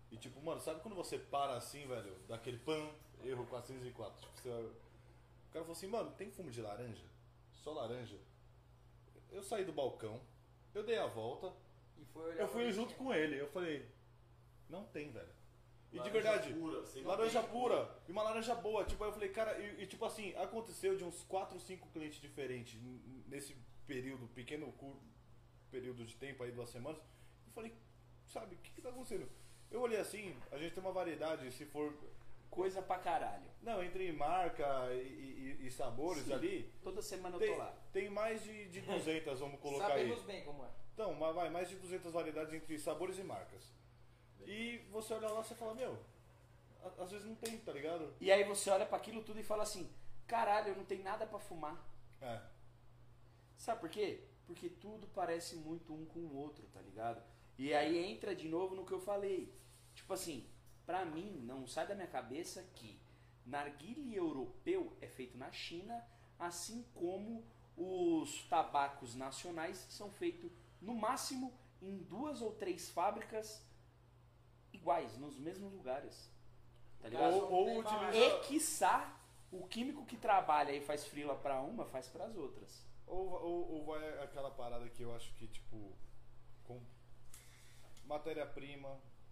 e 0.10 0.18
tipo, 0.18 0.42
mano, 0.42 0.60
sabe 0.60 0.82
quando 0.82 0.96
você 0.96 1.20
para 1.20 1.56
assim, 1.56 1.86
velho, 1.86 2.18
daquele 2.28 2.58
pan, 2.58 2.90
erro 3.24 3.46
404? 3.46 4.20
Tipo, 4.20 4.42
você, 4.42 4.50
o 4.50 5.52
cara 5.54 5.64
falou 5.64 5.74
assim, 5.74 5.88
mano, 5.88 6.10
tem 6.14 6.32
fumo 6.32 6.50
de 6.50 6.60
laranja? 6.60 7.06
Só 7.54 7.72
laranja? 7.72 8.18
Eu 9.30 9.44
saí 9.44 9.64
do 9.64 9.72
balcão, 9.74 10.20
eu 10.74 10.84
dei 10.84 10.98
a 10.98 11.06
volta, 11.06 11.54
E 12.00 12.06
foi 12.06 12.24
olhar 12.32 12.42
eu 12.42 12.48
pra 12.48 12.48
fui 12.48 12.72
junto 12.72 12.96
com 12.96 13.14
ele, 13.14 13.40
eu 13.40 13.48
falei, 13.50 13.88
não 14.68 14.86
tem, 14.86 15.12
velho. 15.12 15.37
E 15.94 16.00
de 16.00 16.10
verdade, 16.10 16.54
Pura, 16.54 16.84
Laranja 17.06 17.42
tem. 17.42 17.50
pura. 17.50 17.90
E 18.08 18.12
uma 18.12 18.22
laranja 18.24 18.54
boa. 18.56 18.84
Tipo, 18.84 19.04
aí 19.04 19.10
eu 19.10 19.14
falei, 19.14 19.30
cara, 19.30 19.58
e, 19.58 19.84
e, 19.84 19.88
tipo 19.88 20.04
assim, 20.06 20.36
aconteceu 20.36 20.98
de 20.98 21.04
uns 21.04 21.24
4, 21.24 21.60
5 21.60 21.88
clientes 21.90 22.20
diferentes 22.22 22.78
nesse 23.26 23.56
período, 23.86 24.28
pequeno 24.28 24.72
cur- 24.74 24.98
período 25.72 26.06
de 26.06 26.16
tempo 26.16 26.44
aí, 26.44 26.52
duas 26.52 26.70
semanas. 26.70 27.02
Eu 27.46 27.54
falei, 27.54 27.74
sabe, 28.28 28.56
o 28.56 28.58
que, 28.60 28.72
que 28.72 28.82
tá 28.82 28.90
acontecendo? 28.90 29.30
Eu 29.72 29.82
olhei 29.82 29.98
assim, 30.00 30.36
a 30.52 30.58
gente 30.58 30.74
tem 30.74 30.84
uma 30.84 30.92
variedade, 30.92 31.50
se 31.52 31.66
for. 31.66 31.94
Coisa 32.50 32.82
pra 32.82 32.98
caralho. 32.98 33.46
Não, 33.62 33.84
entre 33.84 34.12
marca 34.14 34.66
e, 34.94 35.58
e- 35.62 35.68
e 35.68 35.72
sabores 35.72 36.24
Sim. 36.24 36.34
ali, 36.34 36.74
Toda 36.82 37.02
semana 37.02 37.36
eu 37.36 37.40
tem, 37.40 37.52
tô 37.52 37.58
lá. 37.58 37.74
tem 37.94 38.10
mais 38.10 38.44
de, 38.44 38.68
de 38.70 38.82
200, 38.82 39.40
vamos 39.40 39.60
colocar 39.60 39.90
Sabemos 39.90 40.20
aí. 40.22 40.26
bem 40.26 40.44
como 40.44 40.64
é. 40.66 40.70
Então, 40.94 41.14
mas 41.14 41.36
vai, 41.36 41.50
mais 41.50 41.70
de 41.70 41.76
200 41.76 42.12
variedades 42.12 42.54
entre 42.54 42.78
sabores 42.80 43.20
e 43.20 43.24
marcas. 43.24 43.72
E 44.48 44.78
você 44.92 45.14
olha 45.14 45.28
lá 45.30 45.42
e 45.42 45.44
você 45.44 45.54
fala, 45.54 45.76
meu, 45.76 46.00
às 46.98 47.12
vezes 47.12 47.28
não 47.28 47.36
tem, 47.36 47.58
tá 47.58 47.74
ligado? 47.74 48.14
E 48.22 48.32
aí 48.32 48.44
você 48.46 48.70
olha 48.70 48.86
pra 48.86 48.98
aquilo 48.98 49.22
tudo 49.22 49.40
e 49.40 49.44
fala 49.44 49.64
assim: 49.64 49.90
caralho, 50.26 50.70
eu 50.70 50.76
não 50.78 50.86
tenho 50.86 51.04
nada 51.04 51.28
pra 51.28 51.38
fumar. 51.38 51.78
É. 52.22 52.42
Sabe 53.58 53.82
por 53.82 53.90
quê? 53.90 54.24
Porque 54.46 54.70
tudo 54.70 55.08
parece 55.08 55.58
muito 55.58 55.94
um 55.94 56.06
com 56.06 56.20
o 56.20 56.36
outro, 56.36 56.66
tá 56.74 56.80
ligado? 56.82 57.22
E 57.58 57.74
aí 57.74 57.98
entra 57.98 58.34
de 58.34 58.48
novo 58.48 58.76
no 58.76 58.86
que 58.86 58.94
eu 58.94 59.00
falei. 59.00 59.54
Tipo 59.94 60.14
assim, 60.14 60.48
pra 60.86 61.04
mim, 61.04 61.42
não 61.44 61.68
sai 61.68 61.86
da 61.86 61.96
minha 61.96 62.08
cabeça 62.08 62.64
que 62.76 63.00
narguile 63.46 64.16
europeu 64.16 64.96
é 65.02 65.08
feito 65.08 65.38
na 65.38 65.52
China, 65.52 66.06
assim 66.40 66.86
como 66.94 67.44
os 67.76 68.44
tabacos 68.44 69.16
nacionais 69.16 69.86
são 69.90 70.10
feitos 70.12 70.52
no 70.82 70.96
máximo 70.96 71.54
em 71.82 71.98
duas 71.98 72.42
ou 72.42 72.52
três 72.54 72.90
fábricas 72.90 73.67
iguais, 74.74 75.18
nos 75.18 75.38
mesmos 75.38 75.72
lugares. 75.74 76.32
Tá 77.02 77.10
ligado? 77.10 77.34
Ou, 77.36 77.52
ou 77.52 77.66
Tem 77.66 77.80
utiliza. 77.80 78.18
E 78.18 78.40
quiçá, 78.48 79.18
o 79.52 79.68
químico 79.68 80.06
que 80.06 80.18
trabalha 80.18 80.72
e 80.72 80.82
faz 80.82 81.06
frila 81.06 81.36
pra 81.36 81.62
uma, 81.62 81.86
faz 81.86 82.08
pras 82.08 82.36
outras. 82.36 82.86
Ou, 83.06 83.30
ou, 83.32 83.72
ou 83.74 83.86
vai 83.86 84.24
aquela 84.24 84.52
parada 84.52 84.88
que 84.90 85.02
eu 85.04 85.16
acho 85.16 85.32
que, 85.36 85.48
tipo, 85.48 85.94
com 86.66 86.82
matéria-prima, 88.06 88.90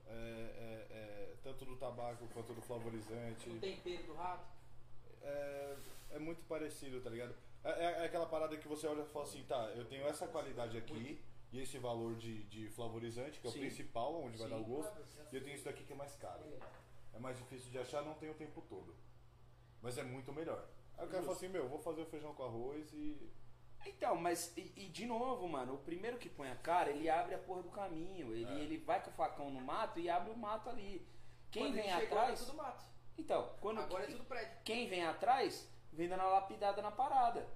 é, 0.07 0.11
é, 0.11 0.87
é, 0.93 1.33
tanto 1.43 1.65
do 1.65 1.75
tabaco 1.77 2.27
quanto 2.33 2.53
do 2.53 2.61
flavorizante, 2.61 3.49
O 3.49 3.59
tempero 3.59 4.03
do 4.03 4.13
rato. 4.13 4.45
é, 5.21 5.75
é 6.11 6.19
muito 6.19 6.41
parecido, 6.47 7.01
tá 7.01 7.09
ligado? 7.09 7.35
É, 7.63 7.69
é- 7.69 8.01
é 8.01 8.05
aquela 8.05 8.25
parada 8.27 8.55
que 8.57 8.67
você 8.67 8.85
olha 8.87 9.01
e 9.01 9.05
fala 9.07 9.25
assim, 9.25 9.43
tá, 9.43 9.57
eu 9.75 9.85
tenho 9.85 10.05
essa 10.07 10.27
qualidade 10.27 10.77
aqui 10.77 11.19
e 11.55 11.61
esse 11.61 11.77
valor 11.77 12.15
de, 12.15 12.43
de 12.43 12.67
flavorizante, 12.69 13.39
que 13.39 13.47
é 13.47 13.49
o 13.49 13.53
Sim. 13.53 13.59
principal, 13.61 14.21
onde 14.21 14.37
vai 14.37 14.47
Sim. 14.47 14.53
dar 14.53 14.59
o 14.59 14.65
gosto, 14.65 14.93
e 15.31 15.35
eu 15.35 15.43
tenho 15.43 15.55
isso 15.55 15.65
daqui 15.65 15.83
que 15.83 15.93
é 15.93 15.95
mais 15.95 16.13
caro. 16.15 16.43
É 17.13 17.19
mais 17.19 17.37
difícil 17.37 17.71
de 17.71 17.79
achar, 17.79 18.01
não 18.03 18.13
tem 18.15 18.29
o 18.29 18.33
tempo 18.33 18.61
todo. 18.63 18.93
Mas 19.81 19.97
é 19.97 20.03
muito 20.03 20.33
melhor. 20.33 20.67
Aí 20.97 21.05
o 21.05 21.09
cara 21.09 21.23
fala 21.23 21.35
assim, 21.35 21.47
meu, 21.47 21.67
vou 21.69 21.79
fazer 21.79 22.01
o 22.01 22.05
feijão 22.05 22.33
com 22.33 22.43
arroz 22.43 22.91
e. 22.93 23.31
Então, 23.85 24.15
mas 24.15 24.51
e, 24.57 24.73
e 24.75 24.89
de 24.89 25.05
novo, 25.05 25.47
mano, 25.47 25.75
o 25.75 25.77
primeiro 25.77 26.17
que 26.17 26.27
põe 26.29 26.49
a 26.49 26.55
cara, 26.55 26.89
ele 26.89 27.07
abre 27.09 27.35
a 27.35 27.37
porra 27.37 27.61
do 27.63 27.69
caminho. 27.69 28.33
Ele, 28.33 28.43
É. 28.45 28.59
ele 28.63 28.77
vai 28.79 29.01
com 29.03 29.11
o 29.11 29.13
facão 29.13 29.49
no 29.51 29.61
mato 29.61 29.99
e 29.99 30.09
abre 30.09 30.31
o 30.31 30.37
mato 30.37 30.69
ali. 30.69 31.07
Quem 31.51 31.63
Quando 31.67 31.75
vem 31.75 31.83
ele 31.89 31.99
chegou, 32.01 32.17
atrás. 32.17 32.39
era 32.41 32.49
tudo 32.49 32.57
mato. 32.57 32.83
Então, 33.17 33.53
quando 33.61 33.79
Agora 33.79 34.03
é 34.03 34.07
que- 34.07 34.11
tudo 34.13 34.25
prédio. 34.25 34.57
quem 34.65 34.89
vem 34.89 35.05
atrás, 35.05 35.69
vem 35.93 36.09
dando 36.09 36.21
uma 36.21 36.29
lapidada 36.31 36.81
na 36.81 36.91
parada. 36.91 37.47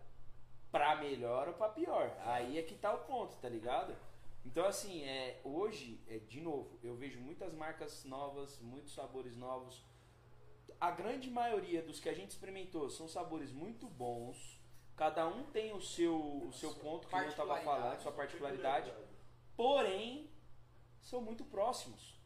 Pra 0.72 0.96
melhor 0.96 1.48
ou 1.48 1.54
pra 1.54 1.70
pior. 1.70 2.16
Aí 2.26 2.58
é 2.58 2.64
que 2.64 2.76
tá 2.76 2.94
o 2.94 3.00
ponto, 3.00 3.36
tá 3.38 3.50
ligado? 3.50 3.96
Então, 4.46 4.66
assim, 4.66 5.04
é, 5.04 5.40
hoje, 5.44 6.02
é, 6.08 6.18
de 6.20 6.42
novo, 6.42 6.80
eu 6.82 6.96
vejo 6.96 7.20
muitas 7.20 7.54
marcas 7.54 8.04
novas, 8.06 8.60
muitos 8.60 8.94
sabores 8.94 9.36
novos. 9.36 9.84
A 10.80 10.92
grande 10.92 11.30
maioria 11.30 11.82
dos 11.82 12.00
que 12.00 12.08
a 12.08 12.14
gente 12.14 12.32
experimentou 12.32 12.90
são 12.90 13.08
sabores 13.08 13.52
muito 13.52 13.88
bons. 13.88 14.60
Cada 14.96 15.28
um 15.28 15.44
tem 15.46 15.74
o 15.74 15.82
seu, 15.82 16.16
o 16.48 16.52
seu 16.54 16.74
ponto 16.76 17.08
que 17.08 17.16
eu 17.16 17.28
estava 17.28 17.58
falando, 17.62 18.00
sua 18.02 18.12
particularidade. 18.12 18.94
Porém, 19.56 20.30
são 21.02 21.22
muito 21.22 21.44
próximos. 21.46 22.20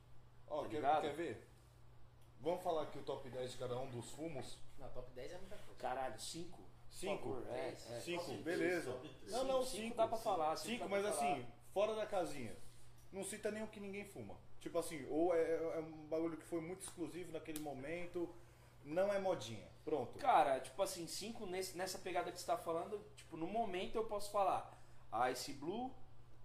Ó, 0.48 0.64
Tá 0.64 0.70
quer, 0.70 1.02
quer 1.02 1.14
ver? 1.14 1.48
Vamos 2.40 2.62
falar 2.64 2.84
aqui 2.84 3.00
o 3.00 3.04
top 3.04 3.30
10 3.30 3.54
de 3.54 3.58
cada 3.58 3.80
um 3.80 3.90
dos 3.90 4.12
fumos? 4.12 4.60
Não, 4.78 4.90
top 4.90 5.12
10 5.12 5.32
é 5.32 5.38
muita 5.38 5.58
coisa. 5.58 5.80
Caralho, 5.80 6.20
cinco? 6.20 6.62
Cinco? 7.10 7.30
Por 7.30 7.44
favor, 7.44 7.56
é, 7.56 7.70
é. 7.70 8.00
Cinco, 8.02 8.24
Top 8.26 8.38
beleza. 8.44 9.00
Não, 9.28 9.44
não, 9.44 9.64
Cinco 9.64 9.84
cinco. 9.84 9.96
dá 9.98 10.08
pra 10.08 10.18
falar, 10.18 10.56
cinco 10.58 10.78
Cinco, 10.78 10.90
mas 10.90 11.06
assim, 11.06 11.46
fora 11.74 11.96
da 11.96 12.06
casinha. 12.06 12.56
Não 13.12 13.24
cita 13.24 13.52
nem 13.52 13.64
o 13.64 13.68
que 13.68 13.80
ninguém 13.80 14.06
fuma. 14.06 14.36
Tipo 14.60 14.80
assim, 14.80 15.06
ou 15.10 15.36
é, 15.36 15.42
é 15.56 15.80
um 15.80 16.08
bagulho 16.08 16.38
que 16.38 16.46
foi 16.46 16.62
muito 16.62 16.82
exclusivo 16.84 17.32
naquele 17.32 17.60
momento, 17.60 18.34
não 18.84 19.14
é 19.14 19.20
modinha. 19.20 19.68
Pronto. 19.84 20.18
Cara, 20.18 20.60
tipo 20.62 20.82
assim, 20.82 21.06
cinco 21.08 21.46
nesse, 21.46 21.78
nessa 21.78 22.00
pegada 22.00 22.32
que 22.32 22.40
você 22.40 22.46
tá 22.46 22.58
falando, 22.58 23.06
tipo, 23.16 23.36
no 23.36 23.46
momento 23.46 23.96
eu 23.98 24.06
posso 24.06 24.32
falar 24.32 24.72
a 25.12 25.30
Ice 25.32 25.52
Blue, 25.54 25.92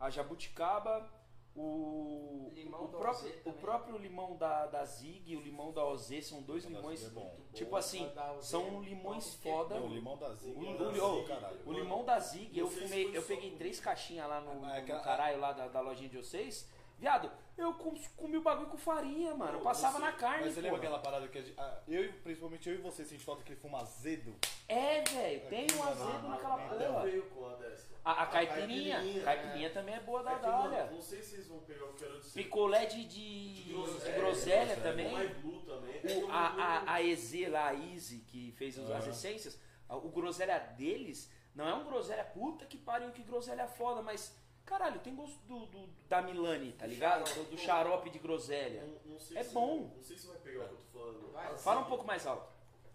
a 0.01 0.11
Jabuticaba, 0.11 1.09
o, 1.57 2.51
Limão 2.55 2.85
o, 2.85 2.89
próprio, 2.89 3.33
o 3.45 3.53
próprio 3.53 3.99
limão 3.99 4.37
da, 4.37 4.67
da 4.67 4.85
Zig, 4.85 5.37
o 5.37 5.41
limão 5.41 5.73
da 5.73 5.85
OZ, 5.85 6.25
são 6.27 6.43
dois 6.43 6.65
O 6.65 6.69
limões, 6.69 7.01
Zig 7.01 7.11
é 7.11 7.15
bom. 7.15 7.37
tipo 7.55 7.77
assim, 7.77 8.09
são 8.41 8.81
limões 8.83 9.35
top 9.37 9.43
foda. 9.49 9.75
Não, 9.81 9.87
o 9.87 9.95
limão 9.95 10.17
da 10.17 10.33
Zig. 10.35 10.57
O, 10.57 10.65
é 10.67 10.71
o- 10.71 10.77
do 10.93 11.19
o- 11.21 11.25
caralho. 11.27 11.59
o 11.67 11.73
limão 11.73 12.05
da 12.05 12.19
Zig, 12.21 12.57
eu 12.59 12.69
fumei, 12.69 13.17
eu 13.17 13.23
peguei 13.23 13.51
três 13.57 13.81
caixinhas 13.81 14.29
lá 14.29 14.41
no, 14.41 14.65
Ah, 14.65 14.79
é 14.79 14.81
no 14.83 15.03
caralho 15.03 15.41
lá 15.41 15.53
da, 15.53 15.69
da 15.69 15.81
lojinha 15.81 16.09
de 16.09 16.17
vocês. 16.19 16.69
Viado, 16.99 17.31
eu 17.57 17.73
com- 17.75 17.95
comi 18.17 18.37
o 18.37 18.43
bagulho 18.43 18.69
com 18.69 18.77
farinha, 18.77 19.33
mano. 19.35 19.59
Eu 19.59 19.61
passava 19.61 19.99
você- 19.99 20.05
na 20.05 20.13
carne. 20.13 20.45
Mas 20.47 20.55
você 20.55 20.61
lembra 20.61 20.79
aquela 20.79 20.99
parada 20.99 21.29
que 21.29 21.39
a 21.39 21.43
gente, 21.43 21.55
ah, 21.59 21.79
eu, 21.87 22.13
principalmente 22.25 22.69
eu 22.69 22.75
e 22.75 22.79
você, 22.79 23.05
sente 23.05 23.25
falta 23.25 23.43
aquele 23.43 23.59
fumo 23.61 23.77
azedo? 23.77 24.35
É, 24.69 25.03
velho, 25.03 25.49
tem 25.49 25.67
um 25.77 25.83
azedo 25.85 26.27
ah, 26.27 26.29
naquela 26.29 26.59
porra. 26.59 27.03
veio 27.05 27.23
com 27.31 27.47
a 27.49 27.55
dessa. 27.55 27.87
A, 28.05 28.11
a 28.13 28.23
A 28.23 28.27
caipirinha, 28.27 28.97
caipirinha, 28.97 29.25
caipirinha 29.25 29.71
também 29.71 29.95
é 29.95 30.01
boa 30.01 30.23
da 30.25 30.33
É 30.33 30.39
que, 30.39 30.47
mano, 30.47 30.71
dália. 30.71 30.91
não 30.91 31.01
sei 31.03 31.23
se 31.23 31.31
vocês 31.37 31.47
vão 31.49 31.61
pegar 31.61 31.85
o 31.85 31.89
que 31.95 32.05
eu 32.05 32.09
quero 32.09 32.21
dizer. 32.21 32.43
Picolé 32.43 32.87
de, 32.87 33.05
de, 33.05 33.09
De 33.55 33.63
de 33.65 33.73
groselha, 33.75 34.15
groselha 34.19 34.65
groselha. 34.67 34.77
também. 34.83 35.07
O 35.09 35.13
Mais 35.13 35.37
Blue 35.39 35.63
também. 35.63 36.01
É 36.03 36.17
O, 36.25 36.31
a, 36.33 36.47
a, 36.49 36.93
a 36.95 37.03
EZ 37.03 37.49
lá, 37.49 37.69
a 37.69 37.75
Easy, 37.75 38.19
que 38.27 38.53
fez 38.59 38.77
os- 38.77 38.91
as 38.91 39.07
essências, 39.07 39.61
a- 39.89 39.97
o 39.97 40.09
groselha 40.11 40.59
deles 40.59 41.31
não 41.55 41.69
é 41.69 41.75
um 41.75 41.85
groselha 41.85 42.25
puta 42.25 42.65
que 42.67 42.77
pariu, 42.77 43.11
que 43.13 43.23
groselha 43.23 43.67
foda, 43.69 44.03
mas 44.03 44.37
caralho, 44.69 45.01
tem 45.01 45.15
gosto 45.15 45.39
do, 45.47 45.67
do- 45.67 45.89
da 46.09 46.21
Milani, 46.23 46.73
tá 46.73 46.87
ligado? 46.87 47.25
Do, 47.35 47.45
do 47.51 47.59
xarope 47.59 48.11
de 48.11 48.19
groselha. 48.19 48.83
Não, 48.83 49.13
não 49.15 49.21
sei 49.21 49.39
É 49.39 49.43
se- 49.43 49.53
bom. 49.55 49.91
Não 49.97 50.03
sei 50.03 50.17
se 50.17 50.27
vai 50.27 50.37
pegar 50.39 50.65
o 50.65 50.69
que 50.69 50.75
eu 50.75 50.79
tô 50.93 50.99
falando. 50.99 51.33
Vai, 51.33 51.59
Fala 51.59 51.81
um 51.81 51.85
pouco 51.85 52.05
mais 52.07 52.27
alto. 52.27 52.47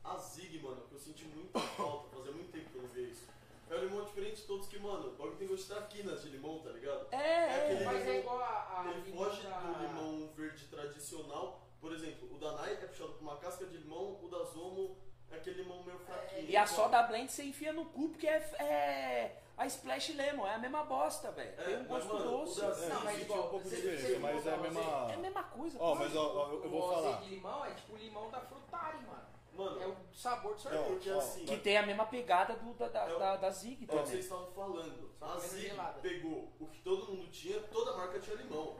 A 0.04 0.18
Zig, 0.18 0.60
mano, 0.60 0.82
que 0.88 0.94
eu 0.96 1.00
senti 1.00 1.26
muita 1.26 1.60
falta, 1.78 2.16
fazia 2.16 2.32
muito 2.32 2.52
tempo 2.52 2.70
que 2.70 2.76
eu 2.78 2.82
não 2.84 2.90
via 2.90 3.08
isso. 3.08 3.28
É 3.70 3.76
o 3.76 3.80
limão 3.86 4.06
diferente 4.06 4.36
de 4.42 4.42
todos 4.44 4.68
que, 4.68 4.78
mano, 4.78 5.08
o 5.08 5.12
bagulho 5.16 5.36
tem 5.38 5.48
gosto 5.48 5.64
de 5.64 5.70
traquinas 5.74 6.22
de 6.22 6.30
limão, 6.30 6.60
tá 6.60 6.70
ligado? 6.70 7.08
É, 7.12 7.18
é. 7.18 7.64
aquele- 7.66 7.86
Mas 7.86 8.08
é 8.08 8.20
igual 8.20 8.40
a, 8.40 8.82
a 8.82 8.92
Ele 8.92 9.02
limão 9.10 9.26
foge 9.26 9.42
da- 9.44 9.60
do 9.60 9.82
limão 9.88 10.30
verde 10.36 10.66
tradicional. 10.68 11.60
Por 11.82 11.92
exemplo, 11.92 12.30
o 12.34 12.38
da 12.38 12.52
Nai 12.54 12.74
é 12.74 12.76
puxado 12.88 13.14
por 13.14 13.22
uma 13.22 13.38
casca 13.38 13.66
de 13.66 13.76
limão, 13.78 14.18
o 14.22 14.28
da 14.30 14.44
Zomo 14.44 14.96
é 15.32 15.36
aquele 15.38 15.64
limão 15.64 15.82
meio 15.84 15.98
fraquinho. 16.00 16.50
E 16.50 16.56
a 16.56 16.66
soda 16.68 17.02
blend 17.04 17.30
você 17.32 17.44
enfia 17.44 17.74
no 17.74 17.86
cu 17.86 18.10
porque 18.10 18.28
é, 18.28 18.38
é 18.60 19.42
a 19.58 19.66
Splash 19.68 20.14
Lemon, 20.16 20.48
é 20.48 20.56
a 20.56 20.58
mesma 20.58 20.84
bosta, 20.84 21.32
velho. 21.32 21.52
É, 21.60 21.64
Tem 21.64 21.76
um 21.76 21.80
mas, 21.80 21.88
gosto 21.88 22.14
mano, 22.14 22.32
doce. 22.46 22.62
É, 22.62 22.90
Não, 22.90 23.04
mas 23.04 23.22
um 23.22 23.26
pouco 23.26 23.60
você- 23.60 23.76
diferença, 23.76 24.08
você 24.08 24.18
mas 24.20 24.48
é 24.48 24.54
a 24.54 24.58
mesma... 24.58 24.82
É 24.82 25.14
a 25.14 25.18
mesma 25.18 25.44
coisa. 25.44 25.78
Ó, 25.80 25.94
pô. 25.94 26.00
mas 26.00 26.16
ó, 26.16 26.36
ó, 26.36 26.52
eu, 26.52 26.64
eu 26.64 26.70
vou 26.70 26.90
o 26.90 26.94
falar. 26.94 27.22
de 27.22 27.30
limão 27.30 27.66
é 27.66 27.74
tipo 27.74 27.94
o 27.94 27.98
limão 27.98 28.30
da 28.32 28.42
frutari, 28.42 28.98
mano. 29.06 29.24
Mano, 29.54 29.82
É 29.84 29.86
o 29.88 29.96
sabor 30.12 30.54
do 30.56 30.58
é 30.58 30.62
sorvete. 30.62 31.12
ó, 31.12 31.18
assim. 31.20 31.46
Que 31.46 31.58
tem 31.58 31.78
a 31.78 31.86
mesma 31.86 32.06
pegada 32.08 32.56
do, 32.56 32.74
da, 32.74 32.88
da, 32.88 33.08
É 33.08 33.16
o- 33.16 33.20
da, 33.20 33.36
da 33.38 33.50
Zig 33.52 33.84
É 33.84 33.86
o 33.86 33.88
que 33.88 33.94
vocês 34.10 34.28
também. 34.28 34.46
estavam 34.48 34.52
falando. 34.52 35.12
A 35.22 35.28
menos 35.28 35.44
Zig 35.44 35.76
pegou 36.02 36.52
o 36.60 36.68
que 36.68 36.82
todo 36.82 37.06
mundo 37.12 37.30
tinha, 37.30 37.60
toda 37.62 37.96
marca 37.96 38.20
tinha 38.20 38.36
limão. 38.36 38.76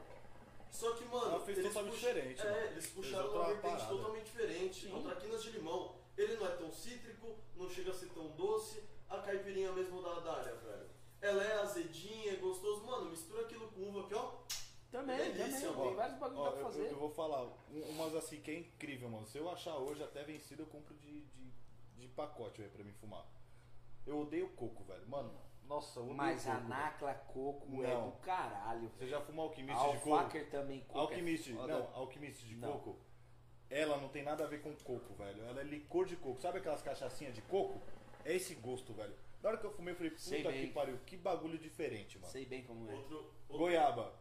Só 0.70 0.92
que, 0.94 1.04
mano, 1.04 1.26
Ela 1.30 1.40
fez 1.40 1.58
eles 1.58 1.68
totalmente 1.72 1.94
puxam- 1.94 2.12
diferente, 2.14 2.40
É, 2.42 2.50
mano. 2.50 2.66
eles 2.66 2.86
puxaram 2.88 3.30
uma 3.32 3.44
vertente 3.44 3.86
totalmente 3.86 4.24
diferente. 4.24 4.86
Sim. 4.88 4.98
É 4.98 5.02
traquinas 5.02 5.42
de 5.44 5.50
limão. 5.52 5.94
Ele 6.18 6.36
não 6.36 6.46
é 6.46 6.50
tão 6.50 6.72
cítrico, 6.72 7.38
não 7.56 7.70
chega 7.70 7.92
a 7.92 7.94
ser 7.94 8.08
tão 8.08 8.26
doce. 8.32 8.82
A 9.08 9.18
caipirinha 9.18 9.72
mesmo 9.72 10.02
da 10.02 10.20
Dália, 10.20 10.54
velho. 10.56 10.86
Ela 11.20 11.42
é 11.44 11.60
azedinha, 11.60 12.32
é 12.32 12.36
gostoso. 12.36 12.84
Mano, 12.84 13.10
mistura 13.10 13.42
aquilo 13.42 13.68
com 13.68 13.80
uva 13.88 14.00
aqui, 14.02 14.14
ó. 14.14 14.32
Também, 14.90 15.16
Delícia, 15.32 15.68
também. 15.68 15.82
ó. 15.82 15.86
Tem 15.88 15.94
vários 15.96 16.18
bagulhos 16.18 16.40
Ó, 16.46 16.50
pra 16.50 16.60
eu, 16.60 16.64
fazer. 16.66 16.90
eu 16.92 16.98
vou 16.98 17.10
falar, 17.10 17.42
um- 17.44 17.82
umas 17.90 18.14
assim 18.14 18.40
que 18.40 18.50
é 18.50 18.58
incrível, 18.58 19.08
mano. 19.08 19.26
Se 19.26 19.38
eu 19.38 19.50
achar 19.50 19.76
hoje 19.76 20.02
até 20.02 20.22
vencido, 20.22 20.62
eu 20.62 20.66
compro 20.66 20.94
de, 20.96 21.22
de, 21.22 21.50
de 21.96 22.08
pacote 22.08 22.60
velho, 22.60 22.72
pra 22.72 22.84
mim 22.84 22.92
fumar. 22.92 23.24
Eu 24.06 24.20
odeio 24.20 24.48
coco, 24.50 24.84
velho. 24.84 25.06
Mano, 25.08 25.32
nossa, 25.66 25.98
eu 25.98 26.04
odeio 26.04 26.16
Mas 26.18 26.46
a 26.46 26.52
coco. 26.52 26.60
velho. 26.60 26.68
Nacla 26.68 27.14
Coco 27.14 27.82
é 27.84 27.94
Não. 27.94 28.10
do 28.10 28.16
caralho. 28.18 28.88
Você 28.90 29.06
já 29.08 29.20
fumou 29.20 29.46
A 29.46 29.48
alquimiste 29.48 29.82
de 29.82 29.98
coco? 29.98 30.14
Alfaker 30.14 30.50
também 30.50 30.80
Coco. 30.80 30.98
Alquimiste, 30.98 31.52
é 31.52 31.56
foda. 31.56 31.72
não, 31.78 31.94
alquimiste 31.96 32.46
de 32.46 32.56
Não. 32.56 32.72
coco. 32.72 32.96
Ela 33.70 33.96
não 33.96 34.08
tem 34.10 34.22
nada 34.22 34.44
a 34.44 34.46
ver 34.46 34.60
com 34.62 34.72
coco, 34.76 35.14
velho. 35.14 35.42
Ela 35.44 35.62
é 35.62 35.64
licor 35.64 36.04
de 36.06 36.14
coco. 36.16 36.40
Sabe 36.40 36.58
aquelas 36.58 36.82
cachaçinhas 36.82 37.34
de 37.34 37.42
coco? 37.42 37.80
É 38.24 38.34
esse 38.34 38.54
gosto, 38.56 38.92
velho. 38.92 39.14
Na 39.42 39.50
hora 39.50 39.58
que 39.58 39.64
eu 39.66 39.70
fumei, 39.72 39.92
eu 39.92 39.96
falei, 39.96 40.10
puta 40.10 40.22
Sei 40.22 40.42
que 40.42 40.48
bem. 40.50 40.72
pariu, 40.72 40.98
que 41.04 41.16
bagulho 41.16 41.58
diferente, 41.58 42.18
mano. 42.18 42.32
Sei 42.32 42.46
bem 42.46 42.64
como 42.64 42.90
é. 42.90 42.94
Outro, 42.94 43.16
outro 43.48 43.58
Goiaba. 43.58 44.14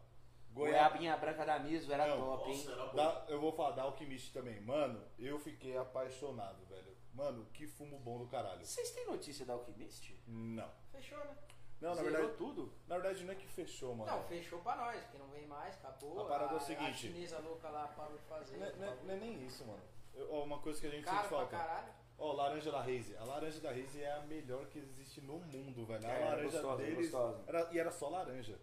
Goiabinha 0.52 1.18
branca 1.18 1.46
da 1.46 1.58
Miso 1.60 1.92
era 1.92 2.08
Não, 2.08 2.18
top, 2.38 2.52
hein? 2.52 2.66
Era. 2.70 2.86
Da- 2.94 3.26
eu 3.28 3.40
vou 3.42 3.52
falar 3.54 3.72
da 3.72 3.84
Alquimiste 3.84 4.32
também. 4.32 4.62
Mano, 4.62 5.02
eu 5.18 5.40
fiquei 5.40 5.76
apaixonado, 5.78 6.64
velho. 6.66 6.94
Mano, 7.14 7.46
que 7.54 7.66
fumo 7.68 7.98
bom 8.00 8.20
do 8.20 8.28
caralho. 8.28 8.64
Vocês 8.66 8.92
têm 8.92 9.06
notícia 9.08 9.46
da 9.46 9.54
Alquimist? 9.54 10.14
Não. 10.28 10.70
Fechou, 10.92 11.18
né? 11.20 11.36
Não, 11.82 11.90
na 11.90 11.96
Zerou 11.96 12.12
verdade, 12.12 12.38
tudo? 12.38 12.74
na 12.88 12.98
verdade 12.98 13.24
não 13.26 13.34
é 13.34 13.36
que 13.36 13.48
fechou, 13.48 13.96
mano. 13.96 14.10
Não, 14.12 14.24
fechou 14.26 14.60
pra 14.60 14.76
nós, 14.76 15.02
porque 15.04 15.18
não 15.18 15.28
vem 15.30 15.46
mais, 15.48 15.76
acabou. 15.76 16.22
A 16.22 16.26
parada 16.26 16.52
é 16.52 16.56
o 16.56 16.58
A 16.58 16.62
seguinte. 16.62 16.98
chinesa 16.98 17.40
louca 17.40 17.70
lá 17.70 17.88
parou 17.90 18.18
de 18.18 18.24
fazer. 18.24 18.58
Não 18.58 18.66
é, 18.68 18.74
não 18.74 18.88
é- 18.88 18.96
não 19.04 19.14
é 19.14 19.18
nem 19.18 19.44
isso, 19.46 19.66
mano. 19.66 19.82
Eu- 20.14 20.32
uma 20.44 20.60
coisa 20.60 20.80
que 20.80 20.88
a 20.88 20.90
gente 20.92 21.04
Caro 21.04 21.18
sente 21.18 21.30
pra 21.30 21.38
falta. 21.40 21.58
caralho. 21.58 21.94
Ó, 22.26 22.32
laranja 22.34 22.72
da 22.72 22.82
Reise. 22.82 23.18
A 23.18 23.24
laranja 23.26 23.60
da 23.60 23.72
Reise 23.72 24.02
é 24.02 24.12
a 24.14 24.22
melhor 24.22 24.66
que 24.68 24.80
existe 24.80 25.20
no 25.22 25.40
mundo, 25.40 25.86
velho. 25.86 26.06
A 26.06 26.10
É, 26.10 26.26
laranja 26.26 26.44
gostosa, 26.62 26.82
deles. 26.84 26.98
gostosa. 27.12 27.44
Era, 27.48 27.70
e 27.74 27.80
era 27.80 27.92
só 27.92 28.08
laranja. 28.10 28.58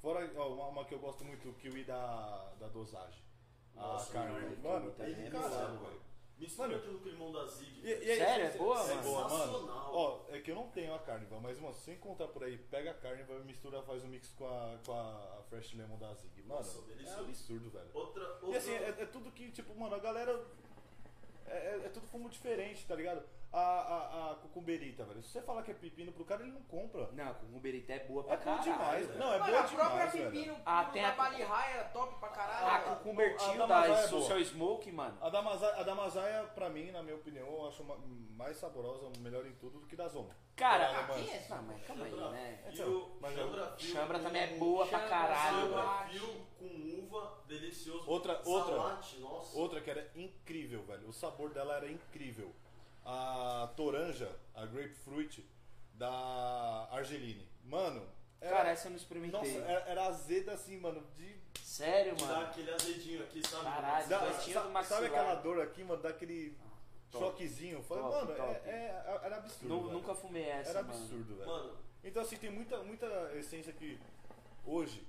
Fora 0.00 0.30
ó, 0.36 0.48
uma, 0.54 0.66
uma 0.68 0.84
que 0.84 0.94
eu 0.94 0.98
gosto 1.00 1.24
muito, 1.24 1.48
o 1.48 1.54
kiwi 1.54 1.84
da, 1.84 2.52
da 2.58 2.68
dosagem. 2.68 3.22
A 3.76 3.80
Nossa, 3.80 4.12
carne. 4.12 4.32
carne, 4.40 4.56
Mano, 4.56 4.90
também 4.92 5.14
é 5.24 5.26
é 5.26 5.30
caralho, 5.30 5.78
velho. 5.78 6.00
Mistura 6.38 6.68
Mano. 6.68 6.80
aquilo 6.80 6.98
com 7.00 7.04
o 7.04 7.08
limão 7.10 7.32
da 7.32 7.44
Zig. 7.46 7.80
E- 7.80 7.86
e 7.86 8.10
aí, 8.12 8.16
Sério? 8.16 8.50
se- 8.50 8.54
É 8.54 8.58
boa, 8.58 8.86
mano? 8.86 9.02
boa, 9.02 9.28
mano. 9.28 9.44
Sensacional. 9.44 9.90
Ó, 9.94 10.20
é 10.30 10.40
que 10.40 10.50
eu 10.50 10.54
não 10.54 10.68
tenho 10.70 10.94
a 10.94 10.98
carne, 11.00 11.26
Val, 11.26 11.40
mas, 11.40 11.58
mano, 11.60 11.74
se 11.74 11.80
você 11.84 11.92
encontrar 11.94 12.28
por 12.28 12.42
aí, 12.44 12.56
pega 12.56 12.92
a 12.92 12.94
carne, 12.94 13.24
vai 13.24 13.38
mistura, 13.40 13.82
faz 13.82 14.02
um 14.04 14.08
mix 14.08 14.30
com 14.32 14.46
a, 14.46 14.78
com 14.86 14.92
a 14.92 15.42
Fresh 15.50 15.74
Lemon 15.74 15.98
da 15.98 16.14
Zig. 16.14 16.40
Mano, 16.44 16.60
Nossa, 16.60 16.78
é 16.78 17.20
absurdo, 17.20 17.68
velho. 17.70 17.90
Outra, 17.92 18.26
outra... 18.36 18.48
E 18.48 18.56
assim, 18.56 18.72
é, 18.72 18.88
é 19.00 19.06
tudo 19.06 19.30
que, 19.32 19.50
tipo, 19.50 19.74
mano, 19.78 19.94
a 19.94 19.98
galera. 19.98 20.32
É, 21.50 21.56
é- 21.56 21.86
é 21.86 21.88
tudo 21.88 22.06
fumo 22.06 22.28
diferente, 22.30 22.86
tá 22.86 22.94
ligado? 22.94 23.22
A, 23.52 23.58
a, 23.58 24.30
a 24.30 24.34
cucumberita, 24.36 25.04
velho. 25.04 25.20
Se 25.24 25.30
você 25.30 25.42
falar 25.42 25.62
que 25.64 25.72
é 25.72 25.74
pepino 25.74 26.12
pro 26.12 26.24
cara, 26.24 26.42
ele 26.42 26.52
não 26.52 26.62
compra. 26.62 27.10
Não, 27.12 27.34
com 27.34 27.46
cucumberita 27.46 27.92
é 27.94 27.98
boa 28.06 28.22
pra 28.22 28.34
É 28.34 28.36
caralho. 28.36 28.62
demais, 28.62 29.06
velho. 29.08 29.18
Não, 29.18 29.32
é 29.32 29.38
Mano, 29.40 29.50
boa 29.52 29.60
a 29.60 29.68
própria 29.68 29.88
demais, 30.06 30.12
velho. 30.12 30.30
pepino 30.30 30.56
Ah, 30.64 30.84
tem 30.84 31.02
da 31.02 31.08
a- 31.08 31.12
Bali 31.16 31.42
High 31.42 31.78
é 31.80 31.82
top 31.84 32.14
pra 32.20 32.28
A 32.28 32.32
caralho. 32.32 32.96
cucumbertinho 32.98 33.50
a 33.64 33.66
da 33.66 33.66
da 33.66 33.88
Mazai 33.88 34.04
é. 34.04 34.06
Social 34.08 34.44
Smoke, 34.44 34.92
mano. 34.92 35.18
A 35.20 35.28
da, 35.30 35.42
Mazai, 35.42 35.80
a 35.80 35.82
da 35.82 35.94
Mazaia, 35.96 36.42
pra 36.54 36.68
mim, 36.70 36.92
na 36.92 37.02
minha 37.02 37.16
opinião, 37.16 37.44
eu 37.48 37.66
acho 37.66 37.82
ma- 37.82 37.96
mais 38.36 38.56
saborosa, 38.56 39.10
melhor 39.18 39.44
em 39.44 39.52
tudo 39.56 39.80
do 39.80 39.86
que 39.88 39.96
da 39.96 40.06
Zoma. 40.06 40.30
Cara, 40.54 41.02
mano. 41.08 41.28
é... 41.28 41.46
Não, 41.48 41.62
mas 41.64 41.82
calma 41.86 42.04
aí, 42.04 42.12
né? 42.14 42.64
Então, 42.72 43.10
mas 43.20 43.34
Chambra 43.34 43.74
Chambra 43.78 44.18
também 44.20 44.42
é 44.42 44.46
boa 44.58 44.86
pra 44.86 45.08
caralho. 45.08 45.60
Chambra. 45.72 46.06
Fio 46.08 46.46
com 46.56 47.00
uva, 47.16 47.42
delicioso. 47.48 48.08
Outra- 48.08 48.40
outra. 48.44 48.76
Salate. 48.76 49.22
Outra 49.54 49.80
que 49.80 49.90
era 49.90 50.08
incrível, 50.14 50.84
velho. 50.84 51.08
O 51.08 51.12
sabor 51.12 51.50
dela 51.50 51.74
era 51.76 51.90
incrível. 51.90 52.54
A 53.12 53.66
toranja, 53.76 54.30
a 54.54 54.64
grapefruit 54.66 55.44
da 55.94 56.86
Argeline. 56.92 57.44
Mano, 57.64 58.06
era, 58.40 58.56
Cara, 58.56 58.70
essa 58.70 58.86
eu 58.86 58.90
não 58.90 58.96
experimentei. 58.96 59.38
nossa, 59.40 59.64
era, 59.68 59.80
era 59.90 60.06
azeda 60.06 60.52
assim, 60.52 60.78
mano, 60.78 61.04
de 61.16 61.40
Sério, 61.60 62.14
Dá 62.14 62.24
mano? 62.26 62.40
aquele 62.46 62.70
azedinho 62.70 63.22
aqui, 63.24 63.42
sabe? 63.46 63.64
Caralho, 63.64 64.08
Dá- 64.08 64.32
sa- 64.32 64.82
sabe 64.84 65.06
aquela 65.06 65.34
dor 65.36 65.60
aqui, 65.60 65.82
mano, 65.82 66.00
daquele 66.02 66.56
top. 67.10 67.24
choquezinho? 67.24 67.82
Falei, 67.82 68.04
Top, 68.04 68.14
mano, 68.14 68.34
top. 68.36 68.68
É, 68.68 68.70
é- 68.72 69.20
era 69.24 69.36
absurdo. 69.38 69.80
Velho. 69.80 69.92
Nunca 69.92 70.14
fumei 70.14 70.44
essa, 70.44 70.70
Era 70.70 70.82
mano. 70.84 70.94
absurdo, 70.98 71.34
velho. 71.36 71.48
Mano, 71.48 71.76
Então, 72.04 72.22
assim, 72.22 72.36
tem 72.36 72.50
muita, 72.50 72.80
muita 72.84 73.06
essência 73.34 73.72
que 73.72 73.98
hoje 74.64 75.04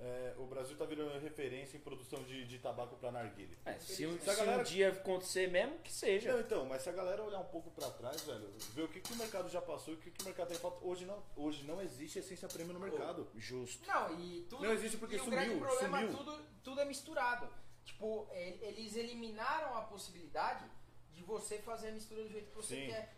é, 0.00 0.34
o 0.38 0.46
Brasil 0.46 0.76
tá 0.76 0.84
virando 0.84 1.18
referência 1.18 1.76
em 1.76 1.80
produção 1.80 2.22
de, 2.22 2.44
de 2.46 2.58
tabaco 2.58 2.96
pra 2.96 3.10
narguile. 3.10 3.58
É, 3.64 3.74
se 3.78 4.06
um, 4.06 4.18
Se 4.20 4.30
a 4.30 4.34
se 4.34 4.42
um 4.42 4.44
galera- 4.46 4.62
dia 4.64 4.88
acontecer 4.90 5.50
mesmo, 5.50 5.78
que 5.80 5.92
seja. 5.92 6.32
Não, 6.32 6.40
então, 6.40 6.64
mas 6.66 6.82
se 6.82 6.88
a 6.88 6.92
galera 6.92 7.22
olhar 7.22 7.40
um 7.40 7.44
pouco 7.46 7.70
pra 7.72 7.90
trás, 7.90 8.20
velho, 8.22 8.48
ver 8.74 8.82
o 8.82 8.88
que, 8.88 9.00
que 9.00 9.12
o 9.12 9.16
mercado 9.16 9.48
já 9.48 9.60
passou 9.60 9.94
e 9.94 9.96
o 9.96 10.00
que, 10.00 10.10
que 10.10 10.22
o 10.22 10.24
mercado 10.24 10.48
tem 10.48 10.56
falta. 10.58 10.84
Hoje 10.84 11.04
não, 11.04 11.22
hoje 11.36 11.64
não 11.64 11.80
existe 11.82 12.18
essência 12.20 12.46
premium 12.48 12.74
no 12.74 12.80
mercado. 12.80 13.28
Justo. 13.34 13.86
Não, 13.86 14.18
e 14.20 14.42
tudo. 14.48 14.62
Não 14.64 14.72
existe 14.72 14.96
porque 14.98 15.16
e 15.16 15.20
o 15.20 15.24
sumiu, 15.24 15.38
grande 15.38 15.58
problema 15.58 16.00
sumiu. 16.00 16.16
Tudo, 16.16 16.42
tudo 16.62 16.80
é 16.80 16.84
misturado. 16.84 17.48
Tipo, 17.84 18.28
e- 18.32 18.58
eles 18.62 18.94
eliminaram 18.96 19.76
a 19.76 19.80
possibilidade 19.82 20.64
de 21.12 21.22
você 21.24 21.58
fazer 21.58 21.88
a 21.88 21.92
mistura 21.92 22.22
do 22.22 22.28
jeito 22.30 22.50
que 22.50 22.56
você 22.56 22.74
Sim. 22.76 22.86
quer. 22.88 23.14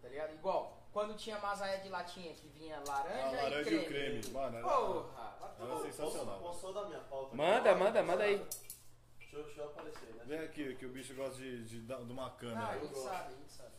Tá 0.00 0.08
ligado? 0.08 0.34
Igual, 0.34 0.85
quando 0.96 1.14
tinha 1.14 1.38
mazaé 1.38 1.76
de 1.76 1.90
latinha 1.90 2.32
que 2.32 2.48
vinha 2.48 2.82
laranja, 2.88 3.38
A 3.38 3.42
laranja 3.42 3.70
e 3.70 3.74
e 3.74 3.76
o 3.76 3.84
creme. 3.86 4.20
creme, 4.22 4.32
mano. 4.32 4.56
Era, 4.56 4.66
Porra, 4.66 5.36
vai 5.58 5.70
era 5.70 5.80
sensacional. 5.80 6.38
Posso, 6.40 6.72
dar 6.72 6.84
minha 6.86 7.00
pauta? 7.00 7.26
aqui? 7.26 7.36
Manda, 7.36 7.74
manda, 7.74 8.02
manda 8.02 8.22
aí. 8.24 8.38
Deixa 9.18 9.36
eu, 9.36 9.44
deixa 9.44 9.60
eu 9.60 9.66
aparecer, 9.66 10.14
né? 10.14 10.24
Vem 10.24 10.38
aqui, 10.38 10.74
que 10.76 10.86
o 10.86 10.88
bicho 10.88 11.14
gosta 11.14 11.36
de, 11.36 11.64
de, 11.66 11.80
de 11.82 11.92
uma 11.92 12.28
Ah, 12.28 12.30
câmera. 12.30 12.66
a 12.68 12.78
gente 12.78 12.96
sabe, 12.98 13.34
a 13.34 13.36
gente 13.36 13.52
sabe. 13.52 13.74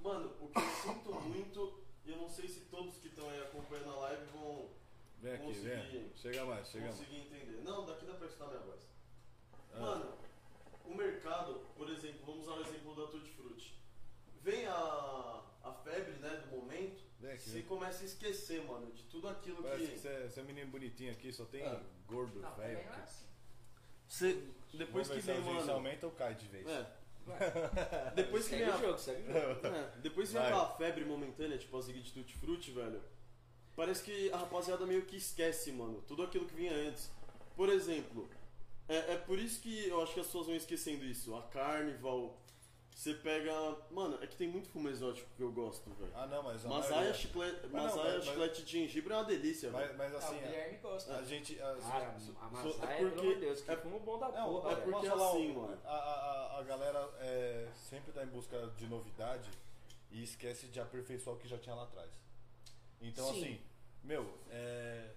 Mano, 0.00 0.36
o 0.38 0.48
que 0.48 0.58
eu 0.58 0.70
sinto 0.82 1.14
muito, 1.14 1.82
e 2.04 2.10
eu 2.10 2.18
não 2.18 2.28
sei 2.28 2.46
se 2.46 2.60
todos 2.66 2.98
que 2.98 3.08
estão 3.08 3.30
aí 3.30 3.40
acompanhando 3.44 3.92
a 3.92 3.96
live 4.00 4.24
vão 4.34 4.68
Vem 5.18 5.32
aqui, 5.32 5.44
Consegui. 5.46 5.66
vem. 5.68 6.12
Chega 6.14 6.44
mais, 6.44 6.68
chega 6.68 6.84
mais. 6.84 6.96
conseguir 6.98 7.20
entender. 7.22 7.62
Não, 7.64 7.86
daqui 7.86 8.04
dá 8.04 8.12
pra 8.12 8.26
escutar 8.26 8.48
minha 8.48 8.60
voz. 8.60 8.82
Ah. 9.72 9.78
Mano, 9.80 10.12
o 10.84 10.94
mercado, 10.94 11.54
por 11.74 11.88
exemplo, 11.88 12.20
vamos 12.26 12.42
usar 12.46 12.58
o 12.58 12.60
exemplo 12.60 12.94
da 12.96 13.10
Tutti 13.10 13.30
Frutti. 13.30 13.80
Vem 14.42 14.66
a, 14.66 15.42
a 15.64 15.72
febre, 15.72 16.12
né, 16.14 16.42
do 16.44 16.56
momento, 16.56 17.02
Vem 17.20 17.32
aqui, 17.32 17.42
você 17.42 17.50
vem. 17.58 17.62
começa 17.62 18.02
a 18.02 18.06
esquecer, 18.06 18.64
mano, 18.64 18.90
de 18.92 19.04
tudo 19.04 19.28
aquilo 19.28 19.62
Parece 19.62 19.86
que... 19.86 19.92
que 19.92 19.98
você 20.00 20.08
é, 20.08 20.28
você 20.28 20.40
é 20.40 20.42
um 20.42 20.46
menino 20.46 20.70
bonitinho 20.70 21.12
aqui, 21.12 21.32
só 21.32 21.44
tem 21.44 21.62
Ah. 21.64 21.80
gordo, 22.06 22.40
Não, 22.40 22.54
velho. 22.56 22.84
não 22.84 22.94
é 22.94 23.02
assim. 23.02 23.26
Você, 24.08 24.42
depois 24.74 25.08
que 25.08 25.14
se 25.22 25.32
vem, 25.32 25.40
mano... 25.40 25.72
aumenta 25.72 26.06
ou 26.06 26.12
cai 26.12 26.34
de 26.34 26.46
vez. 26.48 26.66
É. 26.68 26.86
Depois 28.14 28.44
que 28.44 28.50
Segue 28.50 28.64
vem 28.64 28.72
a 28.74 28.76
jogo, 28.78 28.98
segue 28.98 29.22
o 29.30 29.32
jogo. 29.32 29.60
É, 29.66 29.90
depois 30.00 30.32
vem 30.32 30.40
Vai. 30.42 30.50
aquela 30.50 30.74
febre 30.76 31.04
momentânea, 31.04 31.56
tipo 31.56 31.76
a 31.76 31.80
Zig 31.80 32.00
de 32.00 32.12
Tutti 32.12 32.34
Frutti, 32.36 32.70
velho. 32.72 33.00
Parece 33.76 34.02
que 34.02 34.30
a 34.32 34.36
rapaziada 34.38 34.84
meio 34.84 35.02
que 35.06 35.16
esquece, 35.16 35.70
mano, 35.72 36.02
tudo 36.06 36.22
aquilo 36.24 36.46
que 36.46 36.54
vinha 36.54 36.72
antes. 36.74 37.10
Por 37.56 37.68
exemplo, 37.68 38.28
é, 38.88 39.14
é 39.14 39.16
por 39.16 39.38
isso 39.38 39.60
que 39.62 39.88
eu 39.88 40.02
acho 40.02 40.12
que 40.14 40.20
as 40.20 40.26
pessoas 40.26 40.46
vão 40.46 40.56
esquecendo 40.56 41.04
isso. 41.04 41.34
A 41.36 41.42
Carnival, 41.44 42.36
você 42.94 43.14
pega. 43.14 43.52
Mano, 43.90 44.18
é 44.22 44.26
que 44.26 44.36
tem 44.36 44.46
muito 44.48 44.68
fumo 44.68 44.88
exótico 44.88 45.28
que 45.36 45.42
eu 45.42 45.50
gosto, 45.52 45.90
velho. 45.94 46.12
Ah, 46.14 46.26
não, 46.26 46.42
mas 46.42 46.64
a 46.64 46.68
Masaia, 46.68 46.94
maioria- 46.96 47.14
chiclete, 47.14 47.60
Mas 47.62 47.72
não, 47.72 47.82
Masaia 47.96 48.14
mas- 48.16 48.24
chiclete 48.24 48.62
de 48.64 48.72
gengibre 48.72 49.12
é 49.12 49.16
uma 49.16 49.24
delícia, 49.24 49.70
Mas, 49.70 49.86
velho. 49.86 49.98
mas 49.98 50.14
Ah, 50.14 50.18
assim, 50.18 50.36
o 50.36 50.40
Guilherme 50.40 50.78
gosta. 50.78 51.16
a 51.16 51.22
gente. 51.22 51.60
a- 51.62 51.76
Cara, 51.76 52.20
so- 52.20 52.32
a 52.40 52.48
so- 52.48 52.50
Masaia, 52.50 52.92
é 52.92 52.96
pelo 52.98 53.10
porque- 53.10 53.20
amor 53.26 53.34
de 53.34 53.40
Deus, 53.40 53.60
que 53.60 53.70
é- 53.70 53.76
fumo 53.76 54.00
bom 54.00 54.18
da 54.18 54.28
Não, 54.30 54.44
porra, 54.46 54.72
é 54.72 54.76
porque 54.76 55.06
falar, 55.08 55.28
assim, 55.30 55.52
mano. 55.52 55.78
A, 55.84 55.90
a, 55.96 56.58
a 56.58 56.62
galera 56.62 57.10
é, 57.18 57.68
sempre 57.74 58.12
tá 58.12 58.22
em 58.22 58.28
busca 58.28 58.66
de 58.76 58.86
novidade 58.86 59.50
e 60.10 60.22
esquece 60.22 60.66
de 60.68 60.78
aperfeiçoar 60.80 61.36
o 61.36 61.38
que 61.38 61.48
já 61.48 61.58
tinha 61.58 61.74
lá 61.74 61.84
atrás. 61.84 62.10
Então, 63.00 63.26
Sim. 63.32 63.40
assim, 63.42 63.60
meu, 64.04 64.38
é, 64.50 65.10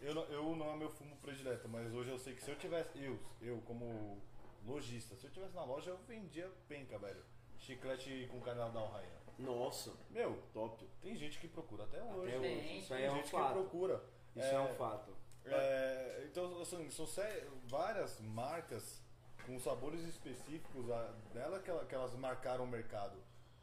eu, 0.00 0.14
não, 0.14 0.24
eu 0.24 0.56
não 0.56 0.72
é 0.72 0.76
meu 0.76 0.90
fumo 0.90 1.16
predileto, 1.16 1.66
mas 1.68 1.92
hoje 1.94 2.10
eu 2.10 2.18
sei 2.18 2.34
que 2.34 2.42
se 2.42 2.50
eu 2.50 2.56
tivesse, 2.58 2.90
eu, 3.02 3.18
eu 3.40 3.62
como 3.64 4.20
lojista, 4.64 5.16
se 5.16 5.26
eu 5.26 5.30
tivesse 5.30 5.54
na 5.54 5.64
loja, 5.64 5.90
eu 5.90 5.98
vendia 6.06 6.50
penca, 6.68 6.98
velho. 6.98 7.22
Chiclete 7.58 8.28
com 8.30 8.40
canadal 8.40 8.88
rainha. 8.88 9.22
Nossa, 9.38 9.92
Meu, 10.10 10.40
top. 10.52 10.86
tem 11.00 11.16
gente 11.16 11.38
que 11.38 11.48
procura 11.48 11.84
até 11.84 12.02
hoje. 12.02 12.36
Até 12.36 12.38
hoje. 12.38 12.78
Isso 12.78 12.94
aí 12.94 13.04
é 13.04 13.10
um 13.10 13.14
gente 13.16 13.24
que 13.24 13.30
fato. 13.30 13.52
procura. 13.52 14.04
Isso 14.36 14.46
é 14.46 14.60
um 14.60 14.74
fato. 14.74 15.16
É, 15.44 16.24
então, 16.30 16.60
assim, 16.60 16.88
são 16.90 17.06
várias 17.64 18.20
marcas 18.20 19.02
com 19.46 19.58
sabores 19.58 20.02
específicos 20.02 20.86
dela 21.32 21.58
que, 21.60 21.68
ela- 21.70 21.84
que 21.84 21.94
elas 21.94 22.14
marcaram 22.14 22.64
o 22.64 22.68
mercado. 22.68 23.16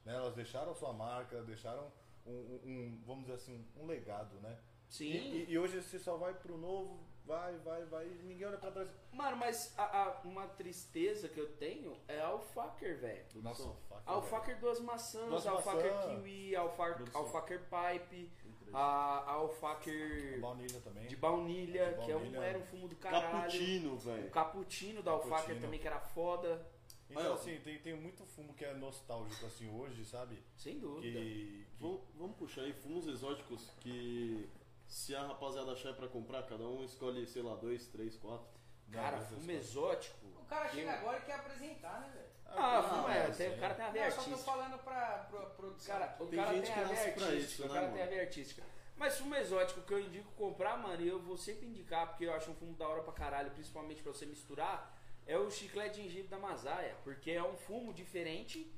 né? 0.06 0.16
Elas 0.16 0.34
deixaram 0.34 0.74
sua 0.76 0.92
marca, 0.94 1.42
deixaram 1.44 1.92
um, 2.26 2.32
um- 2.32 2.62
um, 2.66 3.04
vamos 3.06 3.24
dizer 3.26 3.36
assim, 3.36 3.66
um 3.78 3.86
legado, 3.86 4.40
né? 4.40 4.58
Sim. 4.88 5.06
E, 5.06 5.18
e- 5.46 5.52
e 5.52 5.60
hoje 5.60 5.82
você 5.82 6.00
só 6.00 6.18
vai 6.18 6.34
pro 6.34 6.58
novo, 6.58 7.00
vai, 7.30 7.56
vai, 7.60 7.86
vai, 7.86 8.06
e 8.08 8.24
ninguém 8.24 8.48
olha 8.48 8.58
pra 8.58 8.72
trás. 8.72 8.90
Mano, 9.14 9.38
mas 9.38 9.74
a- 9.78 9.84
a- 10.04 10.22
uma 10.26 10.48
tristeza 10.48 11.30
que 11.30 11.40
eu 11.40 11.48
tenho 11.54 11.96
é 12.08 12.20
a 12.20 12.28
Alfaker, 12.28 12.98
velho. 13.00 13.26
Nossa, 13.36 13.70
faca, 13.88 14.02
Alfaker 14.12 14.60
duas 14.60 14.80
maçãs, 14.80 15.30
Duas 15.30 15.46
Alfaker 15.48 15.94
maçã. 15.94 16.16
kiwi, 16.16 16.56
Alfaker, 16.56 16.96
Produção. 17.12 17.42
Pipe, 17.70 18.32
a 18.74 19.20
velho. 19.20 19.30
Alfaker 19.38 20.40
Baunilha 20.42 20.82
também. 20.82 21.08
de 21.08 21.16
baunilha, 21.16 21.94
De 21.94 22.06
que 22.06 22.12
é 22.12 22.16
um- 22.16 22.20
baunilha. 22.20 22.40
era 22.40 22.58
um 22.58 22.66
fumo 22.66 22.88
do 22.88 22.96
caralho. 22.96 23.32
Cappuccino, 23.32 23.94
O 23.94 23.98
velho. 23.98 24.30
cappuccino 24.32 25.04
da 25.04 25.12
Cappuccino. 25.20 25.62
também, 25.62 25.80
que 25.80 25.88
era 25.88 26.00
foda. 26.00 26.66
Então, 27.12 27.24
Olha, 27.24 27.34
assim, 27.34 27.60
tem, 27.64 27.80
tem 27.80 27.96
muito 27.96 28.24
fumo 28.24 28.54
que 28.54 28.64
é 28.64 28.72
nostálgico, 28.76 29.44
assim, 29.48 29.68
hoje, 29.68 30.06
sabe? 30.06 30.38
Sem 30.56 30.78
dúvida. 30.80 31.02
Que, 31.02 31.12
que- 31.12 31.68
Vamos, 31.80 32.02
vamos 32.14 32.36
puxar 32.38 32.62
aí 32.62 32.74
fumos 32.74 33.08
exóticos 33.08 33.68
que 33.80 34.48
se 34.90 35.16
a 35.16 35.22
rapaziada 35.26 35.72
achar 35.72 35.94
pra 35.94 36.08
comprar, 36.08 36.44
cada 36.44 36.68
um 36.68 36.84
escolhe, 36.84 37.26
sei 37.28 37.42
lá, 37.44 37.56
dois, 37.56 37.86
três, 37.88 38.16
quatro. 38.18 38.48
Cara, 38.92 39.20
fumo 39.22 39.52
exótico. 39.52 40.26
O 40.42 40.46
cara 40.46 40.68
chega 40.70 40.92
Eu- 40.92 40.98
agora 40.98 41.20
e 41.20 41.22
quer 41.22 41.36
apresentar, 41.36 42.02
né, 42.02 42.10
velho? 42.12 42.30
Ah, 42.48 42.82
fumo 42.82 43.08
Ah, 43.08 43.14
é, 43.16 43.32
sim. 43.32 43.38
tem- 43.38 43.54
o 43.54 43.60
cara 43.60 43.76
tem 43.76 43.84
a 43.86 43.88
Não, 43.88 43.94
veia 43.94 44.06
eu 44.06 44.12
só 44.12 44.18
tô 44.18 44.22
artística. 44.32 44.52
falando 44.52 44.80
pra, 44.84 45.18
pra 45.30 45.42
produção. 45.52 46.00
Cara, 46.00 46.18
o 46.20 46.26
Tem 46.26 46.40
cara 46.40 46.54
gente 46.56 46.64
tem 46.66 46.74
que 46.74 46.80
a 46.80 46.84
veia 46.84 46.96
nasce 46.96 47.12
pra 47.12 47.26
artística, 47.28 47.52
isso, 47.54 47.62
o 47.64 47.68
né, 47.68 47.74
cara 47.74 47.82
mano? 47.86 47.94
tem 47.98 48.04
a 48.04 48.10
veia 48.10 48.22
artística. 48.24 48.64
Mas 48.98 49.18
fumo 49.18 49.36
exótico 49.36 49.82
que 49.84 49.94
eu 49.94 50.00
indico 50.00 50.32
comprar, 50.32 50.76
mano, 50.78 51.02
e 51.02 51.08
eu 51.08 51.22
vou 51.22 51.38
sempre 51.38 51.68
indicar, 51.68 52.08
porque 52.08 52.26
eu 52.26 52.34
acho 52.34 52.50
um 52.50 52.56
fumo 52.56 52.74
da 52.76 52.88
hora 52.88 53.04
pra 53.04 53.14
caralho, 53.14 53.52
principalmente 53.52 54.02
pra 54.02 54.12
você 54.12 54.26
misturar, 54.26 54.98
é 55.28 55.38
o 55.38 55.50
chiclete 55.52 55.98
de 56.02 56.08
gengibre 56.08 56.28
da 56.28 56.40
Masaia. 56.40 56.96
Porque 57.04 57.30
é 57.32 57.44
um 57.44 57.56
fumo 57.56 57.94
diferente, 57.94 58.74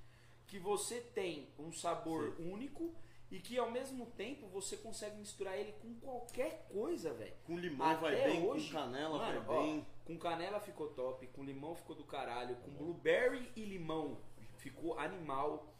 que 0.45 0.59
você 0.59 0.99
tem 0.99 1.47
um 1.57 1.71
sabor 1.71 2.35
único 2.37 2.93
e 3.31 3.39
que 3.39 3.57
ao 3.57 3.71
mesmo 3.71 4.05
tempo 4.07 4.45
você 4.47 4.75
consegue 4.75 5.15
misturar 5.15 5.57
ele 5.57 5.71
com 5.81 5.93
qualquer 5.95 6.67
coisa, 6.69 7.13
velho. 7.13 7.33
Com 7.45 7.57
limão 7.57 7.97
vai 8.01 8.13
Até 8.13 8.27
bem, 8.27 8.45
hoje, 8.45 8.67
com 8.67 8.73
canela 8.73 9.17
mano, 9.17 9.41
vai 9.41 9.57
ó, 9.57 9.63
bem. 9.63 9.87
Com 10.03 10.17
canela 10.17 10.59
ficou 10.59 10.89
top, 10.89 11.25
com 11.27 11.43
limão 11.43 11.73
ficou 11.73 11.95
do 11.95 12.03
caralho, 12.03 12.57
com 12.57 12.71
blueberry 12.71 13.49
e 13.55 13.63
limão 13.63 14.17
ficou 14.57 14.99
animal. 14.99 15.73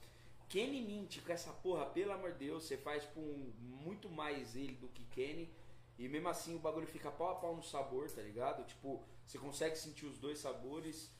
Kenny 0.47 0.81
Mint 0.81 1.21
com 1.21 1.31
essa 1.31 1.51
porra, 1.51 1.85
pelo 1.85 2.13
amor 2.13 2.33
de 2.33 2.45
Deus, 2.45 2.63
você 2.63 2.77
faz 2.77 3.03
tipo 3.03 3.19
um, 3.19 3.53
muito 3.59 4.09
mais 4.09 4.55
ele 4.55 4.75
do 4.75 4.87
que 4.87 5.03
Kenny. 5.05 5.53
E 5.99 6.07
mesmo 6.07 6.29
assim 6.29 6.55
o 6.55 6.59
bagulho 6.59 6.87
fica 6.87 7.11
pau 7.11 7.31
a 7.31 7.35
pau 7.35 7.55
no 7.55 7.63
sabor, 7.63 8.09
tá 8.09 8.21
ligado? 8.21 8.65
Tipo, 8.65 9.03
você 9.25 9.37
consegue 9.37 9.77
sentir 9.77 10.05
os 10.05 10.17
dois 10.17 10.39
sabores. 10.39 11.11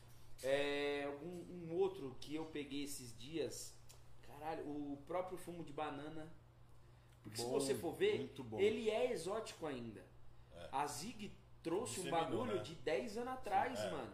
É, 0.44 1.08
um, 1.22 1.68
um 1.70 1.76
outro 1.76 2.16
que 2.20 2.34
eu 2.34 2.46
peguei 2.46 2.84
esses 2.84 3.16
dias, 3.18 3.78
caralho, 4.42 4.64
o 4.68 4.98
próprio 5.08 5.38
fumo 5.38 5.64
de 5.64 5.72
banana. 5.72 6.32
Porque 7.22 7.38
se 7.38 7.44
Bom, 7.46 7.52
você 7.52 7.76
for 7.76 7.94
ver, 7.94 8.18
muito 8.18 8.44
bom. 8.44 8.60
ele 8.60 8.90
é 8.90 9.12
exótico 9.12 9.68
ainda. 9.68 10.04
É. 10.54 10.70
A 10.72 10.88
Zig 10.88 11.32
trouxe 11.62 12.00
um 12.02 12.10
bagulho 12.10 12.56
né? 12.56 12.64
de 12.64 12.74
10 12.76 13.18
anos 13.20 13.34
atrás, 13.34 13.78
Sim, 13.80 13.86
é. 13.88 13.92
mano. 13.92 14.14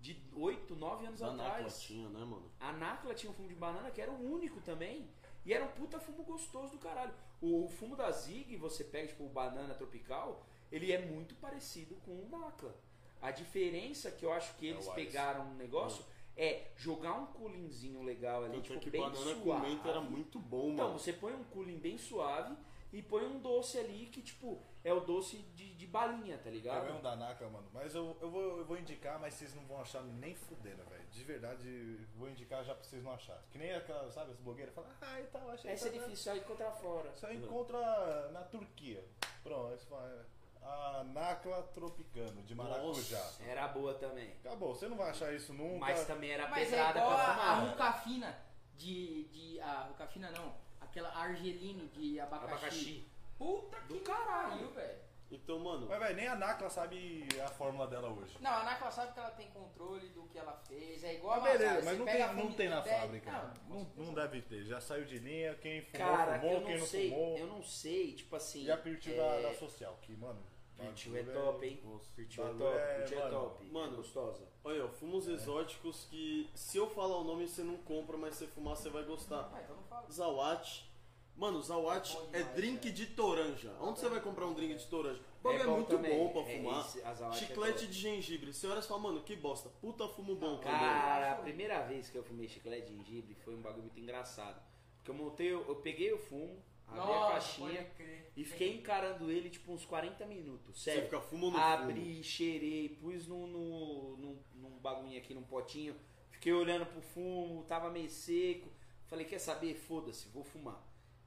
De 0.00 0.20
8, 0.34 0.74
9 0.74 1.06
anos 1.06 1.20
Da 1.20 1.30
atrás. 1.32 1.80
tinha, 1.80 2.08
né, 2.08 2.18
mano? 2.24 2.50
A 2.58 2.72
Nacla 2.72 3.14
tinha 3.14 3.30
um 3.30 3.34
fumo 3.34 3.48
de 3.48 3.54
banana 3.54 3.88
que 3.92 4.00
era 4.00 4.10
o 4.10 4.32
único 4.34 4.60
também. 4.60 5.08
E 5.44 5.52
era 5.52 5.64
um 5.64 5.68
puta 5.68 6.00
fumo 6.00 6.24
gostoso 6.24 6.72
do 6.72 6.78
caralho. 6.78 7.14
O 7.40 7.68
fumo 7.68 7.94
da 7.96 8.10
Zig, 8.10 8.56
você 8.56 8.82
pega, 8.82 9.08
tipo, 9.08 9.24
o 9.24 9.28
banana 9.28 9.74
tropical, 9.74 10.44
ele 10.72 10.90
é 10.92 11.04
muito 11.04 11.36
parecido 11.36 11.94
com 12.04 12.10
o 12.10 12.28
Nacla. 12.28 12.74
A 13.20 13.30
diferença 13.30 14.10
que 14.10 14.24
eu 14.24 14.32
acho 14.32 14.54
que 14.56 14.66
É 14.66 14.70
eles 14.70 14.84
ice. 14.86 14.94
pegaram 14.94 15.46
um 15.50 15.54
negócio 15.54 16.04
é 16.36 16.70
jogar 16.76 17.12
um 17.14 17.26
coolinzinho 17.26 18.02
legal 18.02 18.44
ali, 18.44 18.54
Tanto 18.54 18.62
tipo, 18.64 18.76
é 18.78 18.80
que 18.80 18.90
bem 18.90 19.00
banana 19.00 19.34
com 19.34 19.42
suave. 19.42 19.66
menta 19.68 19.88
era 19.88 20.00
muito 20.00 20.38
bom, 20.38 20.70
Então, 20.72 20.86
mano. 20.88 20.98
você 20.98 21.12
põe 21.12 21.32
um 21.34 21.44
cooling 21.44 21.78
bem 21.78 21.98
suave 21.98 22.56
e 22.92 23.02
põe 23.02 23.24
um 23.24 23.38
doce 23.38 23.78
ali 23.78 24.06
que, 24.06 24.20
tipo, 24.22 24.62
é 24.84 24.92
o 24.92 25.00
doce 25.00 25.36
de, 25.54 25.74
de 25.74 25.86
balinha, 25.86 26.36
tá 26.38 26.48
É 26.48 26.52
ligado? 26.52 26.84
mesmo 26.84 27.00
da 27.02 27.16
Naka, 27.16 27.48
mano. 27.48 27.66
Mas 27.72 27.94
eu, 27.94 28.16
eu, 28.20 28.30
vou, 28.30 28.58
eu 28.58 28.64
vou 28.64 28.78
indicar, 28.78 29.18
mas 29.20 29.34
vocês 29.34 29.54
não 29.54 29.64
vão 29.64 29.80
achar 29.80 30.02
nem 30.02 30.34
fudendo, 30.34 30.82
velho. 30.84 31.02
De 31.10 31.24
verdade, 31.24 31.98
vou 32.16 32.28
indicar 32.28 32.64
já 32.64 32.74
pra 32.74 32.82
vocês 32.84 33.02
não 33.02 33.12
acharem. 33.12 33.42
Que 33.50 33.58
nem 33.58 33.72
aquela, 33.72 34.10
sabe, 34.10 34.32
as 34.32 34.38
blogueiras 34.38 34.74
falam, 34.74 34.90
ah, 35.00 35.20
e 35.20 35.24
tal, 35.24 35.50
achei 35.50 35.70
Essa 35.70 35.88
é 35.88 35.92
tá- 35.92 35.98
difícil 35.98 36.32
só 36.32 36.36
encontrar 36.38 36.70
fora. 36.72 37.12
Só 37.16 37.30
encontra 37.32 38.30
na 38.32 38.42
Turquia. 38.42 39.04
Pronto, 39.42 39.68
aí 39.72 39.78
você 39.78 39.86
fala, 39.86 40.26
a 40.64 41.04
Nakla 41.04 41.62
Tropicano, 41.74 42.42
de 42.42 42.54
maracujá. 42.54 43.18
Nossa. 43.18 43.42
Era 43.44 43.68
boa 43.68 43.94
também. 43.94 44.32
Acabou, 44.44 44.74
você 44.74 44.88
não 44.88 44.96
vai 44.96 45.10
achar 45.10 45.32
isso 45.34 45.52
nunca. 45.52 45.78
Mas 45.78 46.06
também 46.06 46.30
era 46.30 46.48
Mas 46.48 46.68
é 46.68 46.76
pedrada 46.76 46.98
igual 47.00 47.14
pra 47.14 47.24
a, 47.24 47.30
a 47.32 47.34
fumar. 47.56 47.70
rucafina 47.70 48.38
de, 48.76 49.24
de. 49.24 49.60
A 49.60 49.82
rucafina 49.88 50.30
não. 50.30 50.54
Aquela 50.80 51.08
argeline 51.16 51.88
de 51.88 52.20
abacaxi. 52.20 52.52
Abacaxi. 52.54 53.08
Puta 53.38 53.76
que 53.80 53.94
Do 53.94 54.00
caralho. 54.00 54.50
pariu, 54.50 54.70
velho. 54.72 55.02
Então, 55.34 55.58
mano, 55.60 55.86
Mas, 55.88 55.98
velho, 55.98 56.14
nem 56.16 56.28
a 56.28 56.36
Nakla 56.36 56.68
sabe 56.68 57.26
a 57.42 57.48
fórmula 57.48 57.86
dela 57.86 58.10
hoje. 58.10 58.36
Não, 58.38 58.50
a 58.50 58.64
Nakla 58.64 58.90
sabe 58.90 59.14
que 59.14 59.18
ela 59.18 59.30
tem 59.30 59.48
controle 59.48 60.06
do 60.10 60.24
que 60.24 60.38
ela 60.38 60.52
fez. 60.68 61.02
É 61.02 61.14
igual 61.14 61.40
Mas 61.40 61.54
a 61.54 61.58
beleza, 61.58 61.84
mas 61.86 61.98
não 61.98 62.04
tem, 62.04 62.34
não 62.34 62.52
tem 62.52 62.68
na 62.68 62.82
fábrica. 62.82 63.54
Não, 63.66 63.78
Não, 63.96 64.04
não 64.04 64.14
deve 64.14 64.42
ter. 64.42 64.62
Já 64.64 64.78
saiu 64.78 65.06
de 65.06 65.18
linha, 65.18 65.54
quem 65.54 65.80
fumou, 65.86 66.06
Cara, 66.06 66.38
fumou, 66.38 66.52
eu 66.56 66.60
quem 66.66 66.74
não 66.74 66.80
não 66.80 66.86
sei, 66.86 67.10
fumou. 67.10 67.38
eu 67.38 67.46
não 67.46 67.62
sei, 67.62 68.12
tipo 68.12 68.36
assim. 68.36 68.64
E 68.64 68.70
a 68.70 68.76
partir 68.76 69.14
é, 69.14 69.16
da, 69.16 69.48
da 69.48 69.54
social, 69.54 69.98
que, 70.02 70.14
mano. 70.14 70.51
Pirtil 70.86 71.16
é 71.16 71.22
Bagulho 71.22 71.44
top, 71.44 71.66
hein? 71.66 71.80
Pirtil 72.16 72.44
é 72.44 72.48
top, 72.54 72.64
é, 72.64 72.98
Pirtil 72.98 73.18
é 73.18 73.22
mano, 73.24 73.40
top. 73.40 73.64
mano, 73.66 73.92
é 73.92 73.96
gostosa. 73.96 74.48
Olha, 74.64 74.84
ó, 74.84 74.88
fumos 74.88 75.26
exóticos 75.28 76.06
que 76.10 76.48
se 76.54 76.76
eu 76.78 76.88
falar 76.90 77.16
o 77.18 77.24
nome 77.24 77.48
você 77.48 77.62
não 77.62 77.76
compra, 77.78 78.16
mas 78.16 78.34
se 78.34 78.46
você 78.46 78.52
fumar 78.52 78.76
você 78.76 78.88
vai 78.90 79.04
gostar. 79.04 79.50
Ah, 79.52 79.60
então 79.62 79.76
não 79.76 79.82
fala. 79.84 80.10
Zawat. 80.10 80.90
Mano, 81.34 81.62
Zawat 81.62 82.16
É 82.32 82.40
é 82.40 82.42
drink 82.44 82.92
de 82.92 83.06
toranja. 83.06 83.72
Onde 83.80 83.98
você 83.98 84.08
vai 84.08 84.20
comprar 84.20 84.46
um 84.46 84.52
drink 84.52 84.74
de 84.74 84.86
toranja? 84.86 85.18
O 85.40 85.42
bagulho 85.42 85.62
é, 85.62 85.66
muito 85.66 85.88
também. 85.88 86.16
bom 86.18 86.28
pra 86.30 86.42
É, 86.42 86.56
fumar. 86.58 86.86
é 87.30 87.32
Chiclete 87.32 87.72
top. 87.80 87.86
de 87.86 87.92
gengibre. 87.98 88.52
Você 88.52 88.66
olha 88.66 88.78
e 88.80 88.82
fala, 88.82 89.00
mano, 89.00 89.22
que 89.22 89.34
bosta. 89.34 89.70
Puta 89.80 90.06
fumo 90.08 90.36
bom 90.36 90.58
também. 90.58 90.78
Cara, 90.78 91.32
a 91.32 91.36
primeira 91.36 91.82
vez 91.86 92.10
que 92.10 92.18
eu 92.18 92.22
fumei 92.22 92.46
chiclete 92.48 92.92
de 92.92 92.98
gengibre 92.98 93.34
foi 93.36 93.54
um 93.54 93.62
bagulho 93.62 93.84
muito 93.84 93.98
engraçado. 93.98 94.62
Porque 94.98 95.10
eu 95.10 95.14
montei, 95.14 95.48
eu, 95.52 95.66
eu 95.66 95.76
peguei 95.76 96.12
o 96.12 96.18
fumo, 96.18 96.62
abri 97.00 97.12
a 97.12 97.16
Nossa, 97.16 97.32
caixinha 97.32 97.82
pode 97.82 97.90
crer. 97.96 98.32
e 98.36 98.44
fiquei 98.44 98.76
encarando 98.76 99.30
ele 99.30 99.50
tipo 99.50 99.72
uns 99.72 99.84
40 99.84 100.24
minutos. 100.26 100.78
Você 100.80 100.90
Sério. 100.92 101.04
fica 101.04 101.20
fumo 101.20 101.50
no 101.50 101.58
Abri, 101.58 102.22
cheirei, 102.22 102.88
pus 102.90 103.26
no, 103.26 103.46
no, 103.46 104.16
num, 104.16 104.42
num 104.54 104.78
bagulhinho 104.78 105.18
aqui, 105.18 105.34
num 105.34 105.42
potinho. 105.42 105.94
Fiquei 106.30 106.52
olhando 106.52 106.86
pro 106.86 107.00
fumo, 107.00 107.62
tava 107.64 107.90
meio 107.90 108.10
seco. 108.10 108.68
Falei, 109.06 109.24
quer 109.26 109.38
saber? 109.38 109.74
Foda-se, 109.74 110.28
vou 110.28 110.42
fumar. 110.42 110.82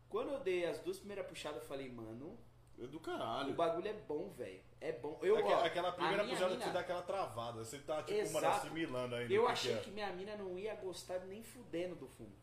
Quando 0.10 0.32
eu 0.32 0.40
dei 0.40 0.66
as 0.66 0.80
duas 0.80 0.98
primeiras 0.98 1.28
puxadas, 1.28 1.62
eu 1.62 1.68
falei, 1.68 1.90
mano, 1.92 2.38
fumo. 2.78 2.86
É 2.86 2.88
do 2.88 2.98
o 2.98 3.00
caralho. 3.00 3.54
bagulho 3.54 3.88
é 3.88 3.94
bom, 3.94 4.30
velho. 4.32 4.60
É 4.82 4.92
bom. 4.92 5.18
Eu, 5.22 5.38
Aquela, 5.38 5.62
ó, 5.62 5.66
aquela 5.66 5.90
a 5.90 5.92
primeira 5.94 6.24
puxada 6.26 6.50
mina- 6.50 6.66
você 6.66 6.72
dá 6.72 6.80
aquela 6.82 7.02
travada. 7.04 7.64
Você 7.64 7.80
tá, 7.80 8.04
tipo, 8.04 8.18
mano, 8.34 8.46
Exato. 8.48 8.66
assimilando 8.68 9.16
ainda. 9.16 9.34
Eu 9.34 9.44
o 9.44 9.46
que 9.46 9.52
achei 9.54 9.74
é. 9.74 9.78
que 9.78 9.92
minha 9.92 10.12
mina 10.12 10.36
não 10.36 10.60
ia 10.60 10.76
gostar 10.76 11.20
nem 11.20 11.42
fudendo 11.42 11.96
do 11.96 12.06
fumo. 12.08 12.36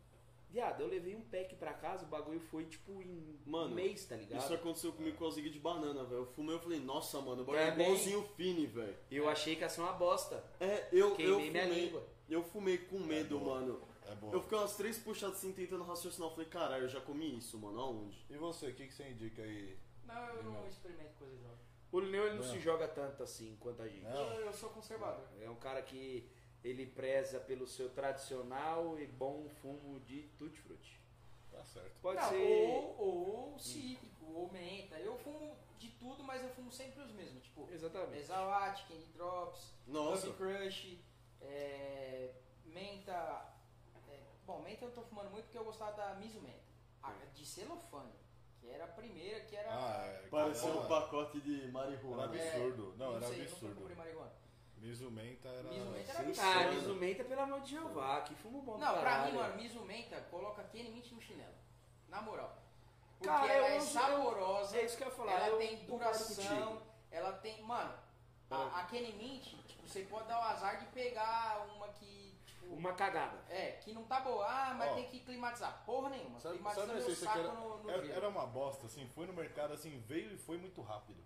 Viado, 0.52 0.82
eu 0.82 0.86
levei 0.86 1.16
um 1.16 1.22
pack 1.22 1.54
pra 1.56 1.72
casa, 1.72 2.04
o 2.04 2.08
bagulho 2.08 2.38
foi 2.38 2.66
tipo 2.66 3.00
em 3.00 3.40
Mano, 3.46 3.72
um 3.72 3.74
mês, 3.74 4.04
tá 4.04 4.16
ligado? 4.16 4.38
Isso 4.42 4.52
aconteceu 4.52 4.92
comigo 4.92 5.16
com 5.16 5.26
a 5.26 5.30
zigue 5.30 5.48
de 5.48 5.58
banana, 5.58 6.04
velho. 6.04 6.20
Eu 6.20 6.26
fumei 6.26 6.54
e 6.56 6.58
falei, 6.58 6.78
nossa, 6.78 7.18
mano, 7.22 7.40
o 7.40 7.44
bagulho 7.46 7.58
é 7.58 7.68
igualzinho 7.68 8.22
fine, 8.36 8.66
velho. 8.66 8.94
Eu 9.10 9.28
achei 9.30 9.56
que 9.56 9.62
ia 9.62 9.68
ser 9.70 9.80
uma 9.80 9.94
bosta. 9.94 10.44
É, 10.60 10.88
eu, 10.92 11.08
eu 11.08 11.16
Queimei 11.16 11.50
minha 11.50 11.62
fumei. 11.64 11.84
língua. 11.86 12.06
Eu 12.28 12.42
fumei 12.44 12.76
com 12.78 12.98
medo, 12.98 13.38
boa. 13.38 13.60
mano. 13.60 13.80
É 14.06 14.14
boa. 14.14 14.34
Eu 14.34 14.42
fiquei 14.42 14.58
umas 14.58 14.76
três 14.76 14.98
puxadas 14.98 15.36
assim 15.38 15.52
tentando 15.52 15.84
raciocinar. 15.84 16.28
Eu 16.28 16.32
falei, 16.34 16.48
caralho, 16.50 16.84
eu 16.84 16.88
já 16.88 17.00
comi 17.00 17.38
isso, 17.38 17.58
mano. 17.58 17.80
Aonde? 17.80 18.26
E 18.28 18.36
você, 18.36 18.66
o 18.68 18.74
que, 18.74 18.86
que 18.86 18.92
você 18.92 19.08
indica 19.08 19.40
aí? 19.42 19.78
Não, 20.04 20.26
eu 20.34 20.42
não 20.42 20.66
experimento 20.68 21.14
coisa 21.18 21.34
exótica. 21.34 21.62
O 21.90 22.00
Lineu 22.00 22.26
ele 22.26 22.36
não, 22.36 22.44
Não. 22.44 22.52
se 22.52 22.58
joga 22.60 22.88
tanto 22.88 23.22
assim 23.22 23.56
quanto 23.58 23.80
a 23.80 23.88
gente. 23.88 24.02
Não. 24.02 24.32
Eu, 24.34 24.46
eu 24.46 24.52
sou 24.52 24.68
conservador. 24.70 25.26
É 25.40 25.48
um 25.48 25.56
cara 25.56 25.80
que 25.82 26.28
ele 26.64 26.86
preza 26.86 27.40
pelo 27.40 27.66
seu 27.66 27.90
tradicional 27.90 28.98
e 28.98 29.06
bom 29.06 29.48
fumo 29.60 29.98
de 30.00 30.22
tutti-frutti. 30.38 31.00
Tá 31.50 31.62
certo. 31.64 31.92
Pode 32.00 32.20
não, 32.20 32.28
ser... 32.30 32.96
ou, 32.98 32.98
ou 33.52 33.58
cítrico, 33.58 34.24
ou 34.32 34.50
menta. 34.50 34.98
Eu 34.98 35.16
fumo 35.18 35.54
de 35.78 35.88
tudo, 35.90 36.22
mas 36.24 36.42
eu 36.42 36.48
fumo 36.50 36.70
sempre 36.72 37.02
os 37.02 37.12
mesmos. 37.12 37.42
Tipo, 37.42 37.68
Exatamente. 37.70 38.18
Exalat, 38.18 38.86
Candy 38.88 39.06
Drops, 39.14 39.74
Nossa. 39.86 40.32
Crush, 40.32 40.98
é, 41.40 42.32
menta. 42.64 43.52
é, 44.08 44.20
bom, 44.46 44.60
menta 44.62 44.84
eu 44.84 44.92
tô 44.92 45.02
fumando 45.02 45.30
muito 45.30 45.44
porque 45.44 45.58
eu 45.58 45.64
gostava 45.64 45.92
da 45.92 46.14
Miso 46.14 46.40
Menta. 46.40 46.62
A 47.02 47.12
de 47.34 47.44
celofane, 47.44 48.12
que 48.60 48.68
era 48.68 48.84
a 48.84 48.88
primeira, 48.88 49.40
que 49.40 49.56
era. 49.56 49.70
Ah, 49.72 50.06
é. 50.06 50.28
Parecia 50.28 50.68
era- 50.68 50.78
um 50.80 50.86
pacote 50.86 51.40
de 51.40 51.62
Era 51.64 51.72
marihuana. 51.72 52.36
É, 52.36 52.54
absurdo. 52.54 52.94
Não, 52.96 53.16
era 53.16 53.26
sei, 53.26 53.38
eu 53.40 53.42
absurdo. 53.42 53.64
nunca 53.66 53.80
comprei 53.80 53.96
marihuana. 53.96 54.32
Miso 54.82 55.10
Menta 55.12 55.48
era. 55.48 55.68
Miso 55.68 55.90
Menta 55.90 56.12
era. 56.12 56.68
Ah. 56.68 56.72
Mizumenta, 56.72 57.24
pelo 57.24 57.40
amor 57.40 57.60
de 57.60 57.70
Jeová, 57.70 58.20
que 58.22 58.34
fumo 58.34 58.62
bom 58.62 58.76
Não, 58.78 58.98
pra 59.00 59.24
mim, 59.26 59.32
mano, 59.32 59.54
Miso 59.56 59.80
Menta 59.82 60.20
coloca 60.22 60.64
Kenny 60.64 60.90
Mint 60.90 61.12
no 61.12 61.20
chinelo. 61.20 61.54
Na 62.08 62.20
moral. 62.20 62.56
Porque 63.16 63.28
Cara, 63.28 63.52
ela 63.52 63.68
é 63.68 63.76
eu- 63.76 63.80
saborosa, 63.80 64.76
É 64.76 64.84
isso 64.84 64.96
que 64.96 65.04
eu 65.04 65.08
ia 65.08 65.14
falar. 65.14 65.32
ela 65.34 65.46
eu 65.48 65.58
tem 65.58 65.84
duração, 65.86 66.82
ela 67.12 67.32
tem. 67.34 67.62
Mano, 67.62 67.94
a, 68.50 68.80
a 68.80 68.84
Kenny 68.86 69.12
Mint, 69.12 69.54
tipo, 69.68 69.86
você 69.86 70.02
pode 70.02 70.26
dar 70.26 70.40
o 70.40 70.42
azar 70.42 70.78
de 70.80 70.86
pegar 70.86 71.64
uma 71.76 71.86
que. 71.88 72.36
Tipo, 72.44 72.74
Uma 72.74 72.92
cagada. 72.94 73.38
É, 73.48 73.72
que 73.82 73.92
não 73.92 74.02
tá 74.04 74.18
boa. 74.18 74.44
Ah, 74.44 74.74
mas 74.74 74.90
Ó. 74.90 74.94
tem 74.96 75.06
que 75.06 75.20
climatizar. 75.20 75.84
Porra 75.86 76.08
nenhuma. 76.10 76.40
Sabe, 76.40 76.56
Climatizando 76.56 76.88
sabe 76.88 77.00
meu 77.00 77.12
esse 77.12 77.24
saco 77.24 77.38
era, 77.38 77.52
no, 77.52 77.78
no 77.84 77.90
era, 77.90 78.06
era 78.12 78.28
uma 78.28 78.46
bosta, 78.46 78.86
assim, 78.86 79.06
foi 79.14 79.26
no 79.28 79.32
mercado, 79.32 79.72
assim, 79.74 80.00
veio 80.00 80.32
e 80.32 80.36
foi 80.36 80.58
muito 80.58 80.82
rápido. 80.82 81.22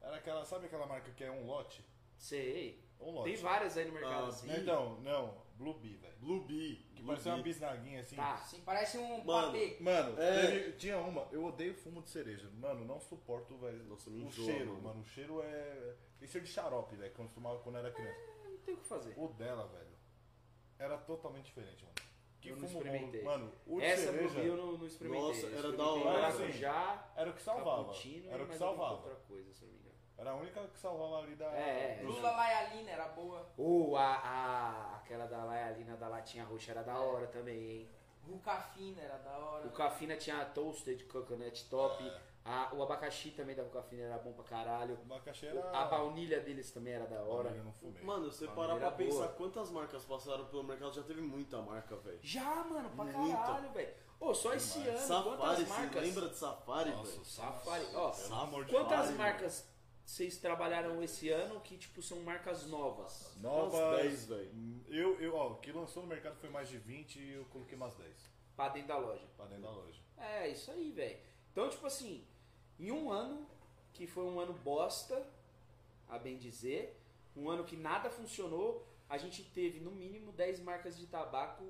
Era 0.00 0.16
aquela, 0.18 0.44
sabe 0.44 0.66
aquela 0.66 0.86
marca 0.86 1.10
que 1.10 1.24
é 1.24 1.30
um 1.32 1.46
lote? 1.46 1.84
Sei. 2.16 2.84
Um. 3.00 3.22
Tem 3.22 3.36
várias 3.36 3.76
aí 3.76 3.84
no 3.86 3.92
mercado 3.92 4.24
Ah, 4.24 4.28
assim. 4.28 4.50
Então, 4.50 4.98
não, 5.00 5.34
Blue 5.56 5.74
Bee, 5.74 5.96
velho. 5.96 6.16
Blue 6.18 6.40
Bee. 6.44 6.76
Que 6.94 7.02
Blue 7.02 7.08
parecia 7.08 7.32
uma 7.32 7.42
Bee. 7.42 7.52
bisnaguinha 7.52 8.00
assim. 8.00 8.16
Tá. 8.16 8.34
Assim, 8.34 8.60
parece 8.64 8.96
um 8.98 9.22
Mano, 9.22 9.46
patê. 9.52 9.76
Mano, 9.80 10.18
É. 10.20 10.46
teve- 10.46 10.72
tinha 10.72 10.98
uma, 10.98 11.28
eu 11.30 11.44
odeio 11.44 11.74
fumo 11.74 12.00
de 12.02 12.08
cereja. 12.08 12.50
Mano, 12.54 12.84
não 12.86 12.98
suporto, 12.98 13.56
velho. 13.58 13.84
Nossa, 13.84 14.08
me 14.10 14.22
O 14.24 14.26
enjoa, 14.26 14.46
cheiro, 14.46 14.70
mano. 14.72 14.82
mano. 14.82 15.00
O 15.00 15.04
cheiro 15.04 15.42
é. 15.42 15.94
Tem 16.18 16.26
cheiro 16.26 16.46
de 16.46 16.52
xarope, 16.52 16.96
velho, 16.96 17.12
quando 17.14 17.28
eu 17.28 17.34
fumava 17.34 17.58
quando 17.58 17.76
era 17.78 17.90
criança. 17.90 18.18
Não 18.44 18.58
tem 18.58 18.74
o 18.74 18.78
que 18.78 18.86
fazer. 18.86 19.14
O 19.16 19.28
dela, 19.28 19.66
velho, 19.68 19.94
era 20.78 20.96
totalmente 20.98 21.44
diferente, 21.46 21.84
mano. 21.84 21.94
Que 22.40 22.48
Eu 22.50 22.56
não 22.56 22.66
fumo 22.68 22.80
experimentei. 22.82 23.22
bom. 23.22 23.30
Mano, 23.30 23.52
o 23.66 23.78
de 23.78 23.84
Essa 23.86 24.12
cereja 24.12 24.28
Blue 24.28 24.40
Bee 24.40 24.48
eu 24.48 24.56
não, 24.56 24.78
não 24.78 24.86
experimentei. 24.86 25.26
Nossa, 25.28 25.46
era 25.46 25.54
experimentei 25.56 25.78
da 25.84 25.90
hora, 25.92 26.20
maracujá, 26.22 27.12
era 27.16 27.30
o 27.30 27.34
que 27.34 27.42
salvava. 27.42 27.92
Era 28.30 28.42
o 28.44 28.48
que 28.48 28.56
salvava. 28.56 28.94
outra 28.94 29.14
coisa, 29.28 29.52
se 29.54 29.64
não 29.64 29.72
me 29.72 29.78
engano. 29.78 29.85
Era 30.18 30.30
a 30.30 30.34
única 30.34 30.60
que 30.68 30.78
salvava 30.78 31.18
ali 31.18 31.34
da. 31.36 31.46
É, 31.54 31.98
é. 32.00 32.02
Lula 32.02 32.30
Laialina 32.30 32.90
era 32.90 33.08
boa. 33.08 33.46
Ou 33.56 33.96
a, 33.96 34.14
a, 34.14 34.96
aquela 34.96 35.26
da 35.26 35.44
Laialina 35.44 35.96
da 35.96 36.08
latinha 36.08 36.44
roxa 36.44 36.70
era 36.72 36.82
da 36.82 36.98
hora 36.98 37.26
também, 37.26 37.70
hein? 37.70 37.90
Rucafina 38.26 39.02
era 39.02 39.18
da 39.18 39.38
hora. 39.38 39.66
O 39.66 39.70
Cafina 39.70 40.16
tinha 40.16 40.40
a 40.40 40.44
Toasted 40.44 41.04
Coconut 41.04 41.68
Top. 41.68 42.02
É. 42.04 42.20
A- 42.44 42.70
o 42.74 42.82
abacaxi 42.82 43.30
também 43.32 43.54
da 43.56 43.64
Cafina 43.64 44.04
era 44.04 44.18
bom 44.18 44.32
pra 44.32 44.44
caralho. 44.44 44.94
O 44.96 45.02
abacaxi 45.14 45.46
era. 45.46 45.70
A 45.70 45.84
baunilha 45.84 46.40
deles 46.40 46.70
também 46.70 46.94
era 46.94 47.06
da 47.06 47.20
hora. 47.22 47.50
Eu 47.50 47.64
não 47.64 47.72
fumei. 47.72 48.02
Mano, 48.02 48.30
você 48.30 48.46
parar 48.48 48.76
pra 48.76 48.90
pensar 48.92 49.16
boa. 49.18 49.28
quantas 49.34 49.70
marcas 49.70 50.04
passaram 50.04 50.44
pelo 50.46 50.64
mercado, 50.64 50.94
já 50.94 51.02
teve 51.02 51.20
muita 51.20 51.60
marca, 51.60 51.94
velho. 51.96 52.18
Já, 52.22 52.64
mano, 52.64 52.88
pra 52.90 53.04
Muita. 53.04 53.36
caralho, 53.36 53.70
velho. 53.70 53.94
Ô, 54.18 54.32
só 54.32 54.54
esse 54.54 54.78
ano, 54.88 54.98
Safari, 54.98 55.36
quantas 55.36 55.58
você 55.58 55.66
marcas... 55.66 56.02
lembra 56.02 56.28
de 56.28 56.36
Safari, 56.36 56.90
Nossa, 56.90 57.12
velho? 57.12 57.24
Safari, 57.24 57.86
ó. 57.94 58.10
De 58.62 58.70
Quantas 58.72 59.10
marcas 59.10 59.75
vocês 60.06 60.36
trabalharam 60.38 61.02
esse 61.02 61.28
ano 61.30 61.60
que, 61.60 61.76
tipo, 61.76 62.00
são 62.00 62.20
marcas 62.20 62.64
novas? 62.68 63.36
Novas. 63.42 63.74
Umas 63.74 63.96
10, 64.02 64.26
velho. 64.28 64.80
Eu, 64.86 65.20
eu, 65.20 65.34
ó, 65.34 65.48
o 65.50 65.56
que 65.56 65.72
lançou 65.72 66.04
no 66.04 66.08
mercado 66.08 66.36
foi 66.36 66.48
mais 66.48 66.68
de 66.68 66.78
20 66.78 67.16
e 67.18 67.32
eu 67.32 67.44
coloquei 67.46 67.76
umas 67.76 67.92
10 67.96 68.30
Pra 68.54 68.68
dentro 68.68 68.88
da 68.88 68.98
loja. 68.98 69.26
pra 69.36 69.46
dentro 69.46 69.64
da 69.64 69.70
loja. 69.70 70.00
É, 70.16 70.48
isso 70.48 70.70
aí, 70.70 70.92
velho. 70.92 71.18
Então, 71.50 71.68
tipo 71.68 71.84
assim, 71.88 72.24
em 72.78 72.92
um 72.92 73.10
ano, 73.10 73.48
que 73.92 74.06
foi 74.06 74.22
um 74.24 74.38
ano 74.38 74.52
bosta, 74.52 75.26
a 76.08 76.16
bem 76.18 76.38
dizer, 76.38 76.96
um 77.36 77.50
ano 77.50 77.64
que 77.64 77.76
nada 77.76 78.08
funcionou, 78.08 78.86
a 79.08 79.18
gente 79.18 79.42
teve 79.42 79.80
no 79.80 79.90
mínimo 79.90 80.30
10 80.30 80.60
marcas 80.60 80.96
de 80.96 81.08
tabaco 81.08 81.64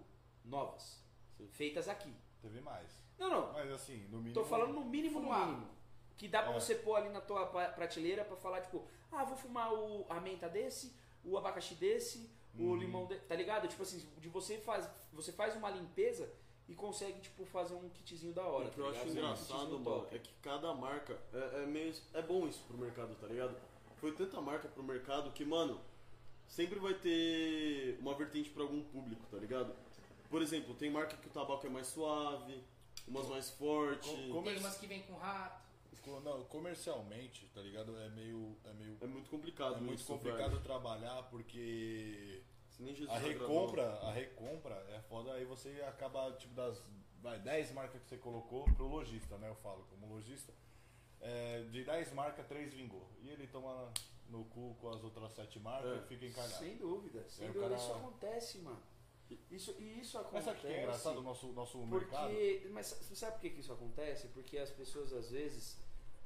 novas. 0.45 1.03
Sim. 1.39 1.49
Feitas 1.49 1.89
aqui. 1.89 2.12
Teve 2.43 2.61
mais. 2.61 3.03
Não, 3.18 3.30
não. 3.30 3.53
Mas 3.55 3.70
assim, 3.72 4.07
no 4.09 4.18
mínimo. 4.18 4.34
Tô 4.34 4.45
falando 4.45 4.74
no 4.74 4.84
mínimo, 4.84 5.20
no 5.20 5.32
mínimo. 5.32 5.68
Que 6.16 6.28
dá 6.28 6.42
pra 6.42 6.52
É. 6.52 6.54
você 6.60 6.74
pôr 6.74 6.96
ali 6.96 7.08
na 7.10 7.20
tua 7.20 7.46
prateleira 7.46 8.24
pra 8.24 8.36
falar, 8.36 8.60
tipo, 8.62 8.82
ah, 9.12 9.24
vou 9.24 9.36
fumar 9.36 9.72
o, 9.72 10.06
a 10.08 10.20
menta 10.20 10.48
desse, 10.48 10.94
o 11.24 11.36
abacaxi 11.36 11.74
desse, 11.74 12.30
o 12.58 12.62
Uhum. 12.62 12.76
limão 12.76 13.06
desse. 13.06 13.22
Tá 13.26 13.34
ligado? 13.34 13.68
Tipo 13.68 13.82
assim, 13.82 14.06
de 14.18 14.28
você 14.28 14.58
faz, 14.58 14.88
você 15.12 15.30
faz 15.32 15.54
uma 15.56 15.68
limpeza 15.70 16.28
e 16.68 16.74
consegue, 16.74 17.20
tipo, 17.20 17.44
fazer 17.44 17.74
um 17.74 17.88
kitzinho 17.90 18.32
da 18.32 18.42
hora. 18.44 18.66
O 18.66 18.70
que 18.70 18.76
tá 18.76 18.82
eu 18.82 18.86
ligado? 18.86 19.02
acho 19.02 19.08
Um 19.08 19.12
engraçado, 19.12 19.58
kitzinho 19.60 19.80
mano, 19.80 20.06
é 20.10 20.18
que 20.18 20.32
cada 20.42 20.74
marca 20.74 21.18
é, 21.34 21.62
é 21.62 21.66
meio. 21.66 21.94
É 22.14 22.22
bom 22.22 22.46
isso 22.48 22.62
pro 22.66 22.78
mercado, 22.78 23.14
tá 23.16 23.26
ligado? 23.26 23.56
Foi 23.96 24.12
tanta 24.12 24.40
marca 24.40 24.68
pro 24.68 24.82
mercado 24.82 25.30
que, 25.32 25.44
mano, 25.44 25.80
sempre 26.48 26.78
vai 26.78 26.94
ter 26.94 27.98
uma 28.00 28.14
vertente 28.14 28.50
pra 28.50 28.62
algum 28.62 28.82
público, 28.84 29.22
tá 29.30 29.36
ligado? 29.36 29.74
Por 30.30 30.40
exemplo, 30.42 30.74
tem 30.74 30.90
marca 30.90 31.16
que 31.16 31.26
o 31.28 31.30
tabaco 31.30 31.66
é 31.66 31.70
mais 31.70 31.86
suave, 31.88 32.62
umas 33.06 33.28
mais 33.28 33.50
forte. 33.50 34.08
Co- 34.08 34.32
como- 34.32 34.42
Tem 34.44 34.58
umas 34.58 34.76
que 34.78 34.86
vem 34.86 35.02
com 35.02 35.14
rato. 35.14 35.64
Não, 36.24 36.45
comercialmente, 36.45 37.49
tá 37.55 37.61
ligado? 37.61 37.97
É 37.99 38.09
meio. 38.11 38.57
É 38.64 38.72
meio. 38.72 38.97
É 39.01 39.07
muito 39.07 39.28
complicado 39.30 39.76
É 39.76 39.80
muito 39.80 39.99
isso, 40.01 40.07
complicado 40.07 40.51
velho. 40.51 40.62
trabalhar 40.62 41.22
porque 41.30 42.43
Se 42.70 42.82
nem 42.82 42.95
Jesus 42.95 43.14
a 43.16 43.18
vai 43.20 43.32
recompra, 43.32 43.93
a 44.01 44.12
recompra 44.12 44.74
é 44.91 45.01
foda, 45.09 45.32
aí 45.32 45.45
você 45.45 45.82
acaba, 45.89 46.30
tipo, 46.32 46.55
das 46.55 46.82
vai, 47.20 47.39
10 47.41 47.72
marcas 47.72 48.01
que 48.03 48.09
você 48.09 48.16
colocou 48.18 48.64
pro 48.74 48.87
lojista, 48.87 49.37
né? 49.39 49.49
Eu 49.49 49.57
falo 49.57 49.84
como 49.91 50.07
lojista. 50.14 50.53
é, 51.18 51.62
de 51.72 51.82
10 51.82 52.12
marcas, 52.12 52.47
3 52.47 52.72
vingou. 52.74 53.09
E 53.22 53.30
ele 53.30 53.47
toma 53.47 53.91
no 54.28 54.45
cu 54.45 54.76
com 54.80 54.91
as 54.91 55.03
outras 55.03 55.32
7 55.32 55.59
marcas 55.59 55.91
É. 55.93 55.97
e 56.05 56.07
fica 56.07 56.26
encalhado. 56.26 56.59
Sem 56.59 56.76
dúvida, 56.76 57.24
sem 57.28 57.47
Aí 57.47 57.51
o 57.51 57.55
dúvida. 57.55 57.74
cara- 57.74 57.82
Isso 57.82 57.93
acontece, 57.95 58.59
mano. 58.59 58.82
Isso, 59.50 59.74
e 59.78 60.00
isso 60.00 60.18
acontece. 60.18 60.34
Mas 60.34 60.44
sabe 60.44 60.58
o 60.58 60.60
que 60.60 60.66
é 60.68 60.82
engraçado 60.82 61.18
o 61.18 61.22
nosso, 61.22 61.52
nosso 61.52 61.78
mercado? 61.86 62.28
Porque, 62.30 62.68
mas 62.70 62.86
sa- 62.86 63.14
sabe 63.14 63.32
por 63.34 63.40
que, 63.40 63.60
isso 63.60 63.72
acontece? 63.72 64.28
Porque 64.28 64.58
as 64.58 64.70
pessoas 64.70 65.12
às 65.12 65.30
vezes 65.30 65.78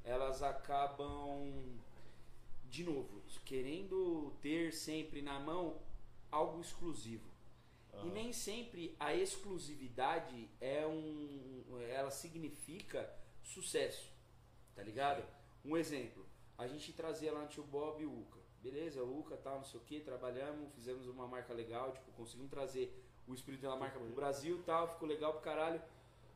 elas 0.04 0.42
acabam 0.42 1.78
de 2.68 2.84
novo 2.84 3.20
querendo 3.44 4.32
ter 4.40 4.72
sempre 4.72 5.22
na 5.22 5.38
mão 5.40 5.78
algo 6.30 6.60
exclusivo. 6.60 7.28
E 7.92 7.96
Aham. 7.96 8.12
nem 8.12 8.32
sempre 8.32 8.94
a 9.00 9.14
exclusividade 9.14 10.48
é 10.60 10.86
um 10.86 11.64
ela 11.88 12.10
significa 12.10 13.12
sucesso. 13.42 14.08
Tá 14.74 14.82
ligado? 14.82 15.24
Um 15.64 15.76
exemplo, 15.76 16.24
a 16.56 16.66
gente 16.66 16.92
trazia 16.92 17.32
lá 17.32 17.42
no 17.42 17.48
tio 17.48 17.64
Bob 17.64 18.04
o 18.04 18.20
Uca. 18.20 18.39
Beleza, 18.62 19.02
o 19.02 19.20
Uca 19.20 19.36
tal, 19.36 19.56
não 19.56 19.64
sei 19.64 19.80
o 19.80 19.82
que, 19.84 20.00
trabalhamos, 20.00 20.72
fizemos 20.74 21.06
uma 21.08 21.26
marca 21.26 21.52
legal, 21.54 21.92
tipo, 21.92 22.10
conseguimos 22.12 22.50
trazer 22.50 22.92
o 23.26 23.32
espírito 23.34 23.62
da 23.62 23.74
marca 23.76 23.98
pro 23.98 24.08
Brasil 24.10 24.62
tal, 24.66 24.86
ficou 24.88 25.08
legal 25.08 25.32
pro 25.32 25.42
caralho. 25.42 25.80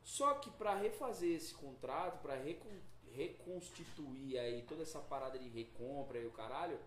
Só 0.03 0.35
que 0.35 0.51
pra 0.51 0.75
refazer 0.75 1.35
esse 1.37 1.55
contrato, 1.55 2.21
pra 2.23 2.35
recon- 2.35 2.81
reconstituir 3.13 4.39
aí 4.39 4.63
toda 4.63 4.83
essa 4.83 5.01
parada 5.01 5.39
de 5.39 5.49
recompra 5.49 6.19
e 6.19 6.27
o 6.27 6.31
caralho, 6.31 6.79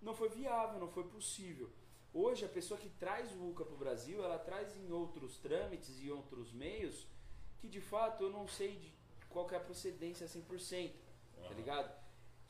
não 0.00 0.14
foi 0.14 0.28
viável, 0.28 0.80
não 0.80 0.88
foi 0.88 1.04
possível. 1.04 1.70
Hoje 2.12 2.44
a 2.44 2.48
pessoa 2.48 2.78
que 2.78 2.88
traz 2.88 3.32
o 3.32 3.50
UCA 3.50 3.64
pro 3.64 3.76
Brasil, 3.76 4.22
ela 4.22 4.38
traz 4.38 4.76
em 4.76 4.90
outros 4.92 5.38
trâmites 5.38 6.00
e 6.02 6.10
outros 6.10 6.52
meios 6.52 7.06
que 7.58 7.68
de 7.68 7.80
fato 7.80 8.24
eu 8.24 8.30
não 8.30 8.46
sei 8.48 8.76
de 8.76 8.92
qual 9.28 9.48
é 9.50 9.56
a 9.56 9.60
procedência 9.60 10.26
100%, 10.26 10.92
tá 11.48 11.54
ligado? 11.54 12.01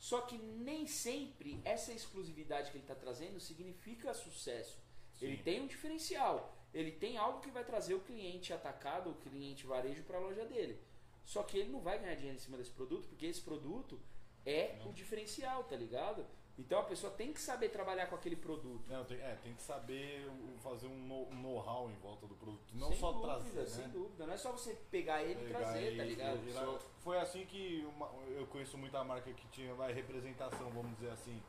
Só 0.03 0.19
que 0.19 0.37
nem 0.37 0.85
sempre 0.85 1.61
essa 1.63 1.93
exclusividade 1.93 2.69
que 2.69 2.75
ele 2.75 2.83
está 2.83 2.93
trazendo 2.93 3.39
significa 3.39 4.13
sucesso. 4.13 4.77
Ele 5.21 5.37
tem 5.37 5.61
um 5.61 5.65
diferencial. 5.65 6.57
Ele 6.73 6.91
tem 6.91 7.15
algo 7.15 7.39
que 7.39 7.49
vai 7.49 7.63
trazer 7.63 7.93
o 7.93 8.01
cliente 8.01 8.51
atacado, 8.51 9.11
o 9.11 9.15
cliente 9.15 9.65
varejo 9.65 10.03
para 10.03 10.17
a 10.17 10.19
loja 10.19 10.43
dele. 10.43 10.77
Só 11.23 11.41
que 11.41 11.57
ele 11.57 11.71
não 11.71 11.79
vai 11.79 11.99
ganhar 11.99 12.15
dinheiro 12.15 12.35
em 12.35 12.41
cima 12.41 12.57
desse 12.57 12.71
produto, 12.71 13.07
porque 13.07 13.27
esse 13.27 13.39
produto 13.39 13.97
é 14.45 14.77
o 14.85 14.91
diferencial, 14.91 15.63
tá 15.63 15.77
ligado? 15.77 16.27
Então 16.57 16.79
a 16.79 16.83
pessoa 16.83 17.11
tem 17.11 17.33
que 17.33 17.41
saber 17.41 17.69
trabalhar 17.69 18.05
com 18.07 18.15
aquele 18.15 18.35
produto. 18.35 18.83
Não, 18.87 19.03
tem, 19.05 19.17
é, 19.19 19.35
tem 19.41 19.55
que 19.55 19.61
saber 19.63 20.29
fazer 20.61 20.85
um 20.85 21.07
know- 21.07 21.27
know-how 21.33 21.89
em 21.89 21.95
volta 21.95 22.27
do 22.27 22.35
produto. 22.35 22.61
Não 22.75 22.89
sem 22.89 22.97
só 22.99 23.11
dúvida, 23.11 23.33
trazer, 23.39 23.65
sem 23.67 23.81
né? 23.87 23.89
dúvida. 23.91 24.25
Não 24.27 24.33
é 24.33 24.37
só 24.37 24.51
você 24.51 24.75
pegar 24.91 25.23
ele 25.23 25.41
e 25.41 25.47
Pegar 25.47 25.59
trazer, 25.59 25.97
tá 25.97 26.05
e- 26.05 26.07
ligado? 26.09 26.37
e- 26.45 26.49
e- 26.49 26.53
Só- 26.53 26.79
Foi 26.99 27.17
assim 27.19 27.43
que 27.47 27.83
uma- 27.95 28.07
eu 28.27 28.45
conheço 28.47 28.77
muita 28.77 29.03
marca 29.03 29.31
que 29.33 29.47
tinha 29.47 29.73
vai, 29.73 29.91
representação, 29.93 30.69
vamos 30.69 30.91
dizer 30.97 31.09
assim. 31.09 31.41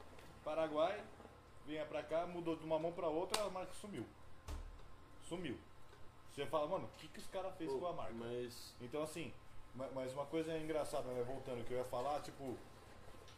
Paraguai, 0.42 1.04
vinha 1.66 1.84
pra 1.84 2.02
cá, 2.02 2.26
mudou 2.26 2.56
de 2.56 2.64
uma 2.64 2.78
mão 2.78 2.90
pra 2.92 3.08
outra, 3.08 3.44
a 3.44 3.50
marca 3.50 3.72
sumiu. 3.74 4.06
Sumiu. 5.28 5.56
Você 6.30 6.46
fala, 6.46 6.66
mano, 6.66 6.86
o 6.86 6.98
que, 6.98 7.08
que 7.08 7.18
os 7.18 7.26
caras 7.28 7.54
fez 7.56 7.70
com 7.72 7.86
a 7.86 7.92
marca? 7.92 8.14
Mas. 8.14 8.74
Então 8.80 9.02
assim, 9.02 9.32
ma- 9.74 9.88
mas 9.94 10.12
uma 10.14 10.26
coisa 10.26 10.56
engraçada, 10.58 11.08
né? 11.12 11.22
Voltando 11.22 11.62
que 11.64 11.72
eu 11.72 11.78
ia 11.78 11.84
falar, 11.84 12.20
tipo, 12.22 12.56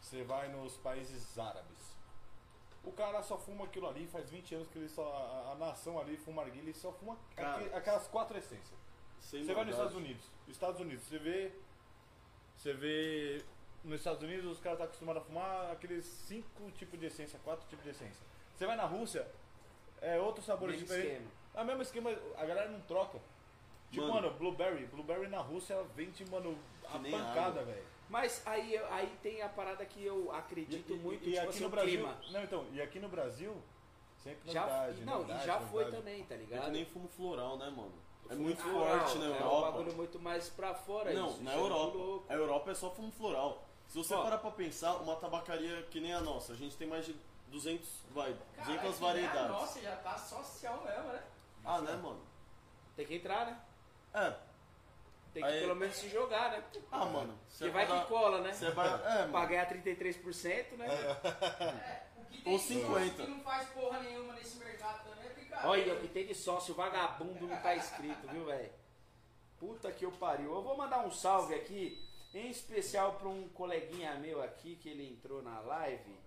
você 0.01 0.23
vai 0.23 0.47
nos 0.49 0.77
países 0.77 1.37
árabes. 1.37 1.77
O 2.83 2.91
cara 2.91 3.21
só 3.21 3.37
fuma 3.37 3.65
aquilo 3.65 3.87
ali, 3.87 4.07
faz 4.07 4.29
20 4.29 4.55
anos 4.55 4.67
que 4.69 4.77
ele 4.77 4.87
só. 4.89 5.03
A, 5.13 5.51
a 5.51 5.55
nação 5.55 5.99
ali 5.99 6.15
fuma 6.17 6.41
arguilha, 6.43 6.63
ele 6.69 6.73
só 6.73 6.91
fuma 6.93 7.17
Cara. 7.35 7.57
aqui- 7.65 7.73
aquelas 7.75 8.07
quatro 8.07 8.37
essências. 8.37 8.77
Você 9.19 9.53
vai 9.53 9.65
nos. 9.65 9.73
Estados 9.73 9.95
Unidos. 9.95 10.25
Estados 10.47 10.79
Unidos, 10.79 11.03
você 11.05 11.17
vê. 11.19 11.51
Você 12.55 12.73
vê. 12.73 13.43
Nos 13.83 13.99
Estados 13.99 14.21
Unidos 14.23 14.45
os 14.51 14.59
caras 14.59 14.77
estão 14.77 14.85
acostumados 14.87 15.21
a 15.21 15.25
fumar 15.25 15.71
aqueles 15.71 16.05
cinco 16.05 16.69
tipos 16.71 16.99
de 16.99 17.05
essência, 17.05 17.39
quatro 17.43 17.65
tipos 17.67 17.83
de 17.83 17.91
essência. 17.91 18.25
Você 18.55 18.65
vai 18.65 18.75
na 18.75 18.85
Rússia, 18.85 19.25
é 20.01 20.19
outro 20.19 20.43
sabor 20.43 20.69
Mesmo 20.69 20.83
diferente. 20.85 21.07
esquema. 21.13 21.31
É 21.55 21.61
o 21.61 21.65
mesmo 21.65 21.81
esquema, 21.83 22.09
a 22.37 22.45
galera 22.45 22.69
não 22.69 22.81
troca. 22.81 23.19
Tipo, 23.91 24.01
Mano. 24.07 24.13
mano, 24.15 24.31
Blueberry. 24.37 24.85
Blueberry 24.87 25.27
na 25.27 25.39
Rússia 25.39 25.81
vende, 25.95 26.25
mano, 26.29 26.57
a 26.85 26.99
pancada, 26.99 27.63
velho. 27.63 27.83
Mas 28.09 28.41
aí, 28.45 28.77
aí 28.89 29.17
tem 29.21 29.41
a 29.41 29.49
parada 29.49 29.85
que 29.85 30.03
eu 30.05 30.31
acredito 30.33 30.95
muito, 30.97 31.23
e 31.27 31.31
tipo 31.31 31.39
aqui 31.39 31.49
assim, 31.49 31.63
no 31.63 31.69
Brasil. 31.69 31.91
clima. 31.91 32.17
Não, 32.31 32.43
então, 32.43 32.65
e 32.71 32.81
aqui 32.81 32.99
no 32.99 33.09
Brasil, 33.09 33.55
sempre 34.23 34.51
Já, 34.51 34.61
novidade, 34.61 35.01
não, 35.05 35.13
novidade, 35.15 35.43
e 35.43 35.45
já 35.45 35.59
foi 35.59 35.83
novidade. 35.83 35.97
também, 35.97 36.23
tá 36.23 36.35
É 36.35 36.37
ligado? 36.37 36.63
que 36.65 36.71
nem 36.71 36.85
fumo 36.85 37.07
floral, 37.09 37.57
né, 37.57 37.69
mano? 37.69 37.93
É 38.29 38.35
muito 38.35 38.61
floral, 38.61 38.99
forte 38.99 39.17
na 39.19 39.25
É 39.25 39.29
um 39.29 39.33
Europa. 39.35 39.71
bagulho 39.71 39.95
muito 39.95 40.19
mais 40.19 40.49
pra 40.49 40.73
fora 40.73 41.13
Não, 41.13 41.29
isso. 41.31 41.43
na 41.43 41.53
é 41.53 41.55
Europa. 41.57 41.97
louco. 41.97 42.25
A 42.29 42.33
Europa 42.33 42.71
é 42.71 42.75
só 42.75 42.91
fumo 42.91 43.11
floral. 43.11 43.63
Se 43.87 43.97
você 43.97 44.13
Ó. 44.13 44.23
parar 44.23 44.37
pra 44.37 44.51
pensar, 44.51 44.97
uma 44.97 45.15
tabacaria 45.15 45.83
que 45.83 45.99
nem 46.01 46.13
a 46.13 46.19
nossa, 46.19 46.51
a 46.53 46.55
gente 46.55 46.75
tem 46.75 46.87
mais 46.87 47.05
de 47.05 47.15
200, 47.47 47.89
vai, 48.11 48.33
200 48.33 48.55
Caralho, 48.57 48.79
que 48.79 48.85
nem 48.85 48.89
a 48.89 48.91
variedades. 48.99 49.51
Nossa, 49.51 49.81
já 49.81 49.95
tá 49.97 50.17
social 50.17 50.83
mesmo, 50.83 51.03
né? 51.03 51.23
Ah, 51.63 51.79
né, 51.81 51.93
mano? 51.95 52.19
Tem 52.97 53.05
que 53.05 53.15
entrar, 53.15 53.45
né? 53.45 53.61
É. 54.17 54.47
Tem 55.33 55.43
que 55.43 55.49
Aí- 55.49 55.59
pelo 55.61 55.75
menos 55.75 55.95
se 55.95 56.09
jogar, 56.09 56.51
né? 56.51 56.63
Ah, 56.91 57.05
mano. 57.05 57.37
Porque 57.49 57.69
vai 57.69 57.85
que 57.85 58.05
cola, 58.07 58.41
né? 58.41 58.53
Você 58.53 58.71
vai. 58.71 58.87
É, 58.87 58.97
Pra 58.97 59.27
mano. 59.27 59.47
ganhar 59.47 59.65
33%, 59.67 60.75
né? 60.77 60.87
É, 60.87 62.03
o 62.19 62.25
que 62.25 62.41
tem 62.41 62.53
Ou 62.53 62.57
de 62.59 62.63
50. 62.65 63.05
sócio 63.09 63.25
que 63.25 63.31
não 63.31 63.39
faz 63.41 63.69
porra 63.69 63.99
nenhuma 63.99 64.33
nesse 64.33 64.57
mercado 64.57 65.03
também 65.09 65.25
é 65.29 65.33
brincadeira. 65.33 65.67
Olha, 65.69 65.93
o 65.93 65.99
que 66.01 66.07
tem 66.07 66.25
de 66.25 66.33
sócio 66.33 66.73
vagabundo 66.73 67.47
não 67.47 67.57
tá 67.61 67.75
escrito, 67.75 68.27
viu, 68.29 68.45
velho? 68.45 68.71
Puta 69.59 69.91
que 69.91 70.05
eu 70.05 70.11
pariu. 70.11 70.53
Eu 70.55 70.61
vou 70.63 70.75
mandar 70.77 71.05
um 71.05 71.11
salve 71.11 71.53
aqui, 71.53 72.03
em 72.33 72.49
especial 72.49 73.13
pra 73.15 73.27
um 73.27 73.47
coleguinha 73.49 74.15
meu 74.15 74.41
aqui, 74.41 74.75
que 74.75 74.89
ele 74.89 75.07
entrou 75.07 75.41
na 75.43 75.59
live. 75.59 76.17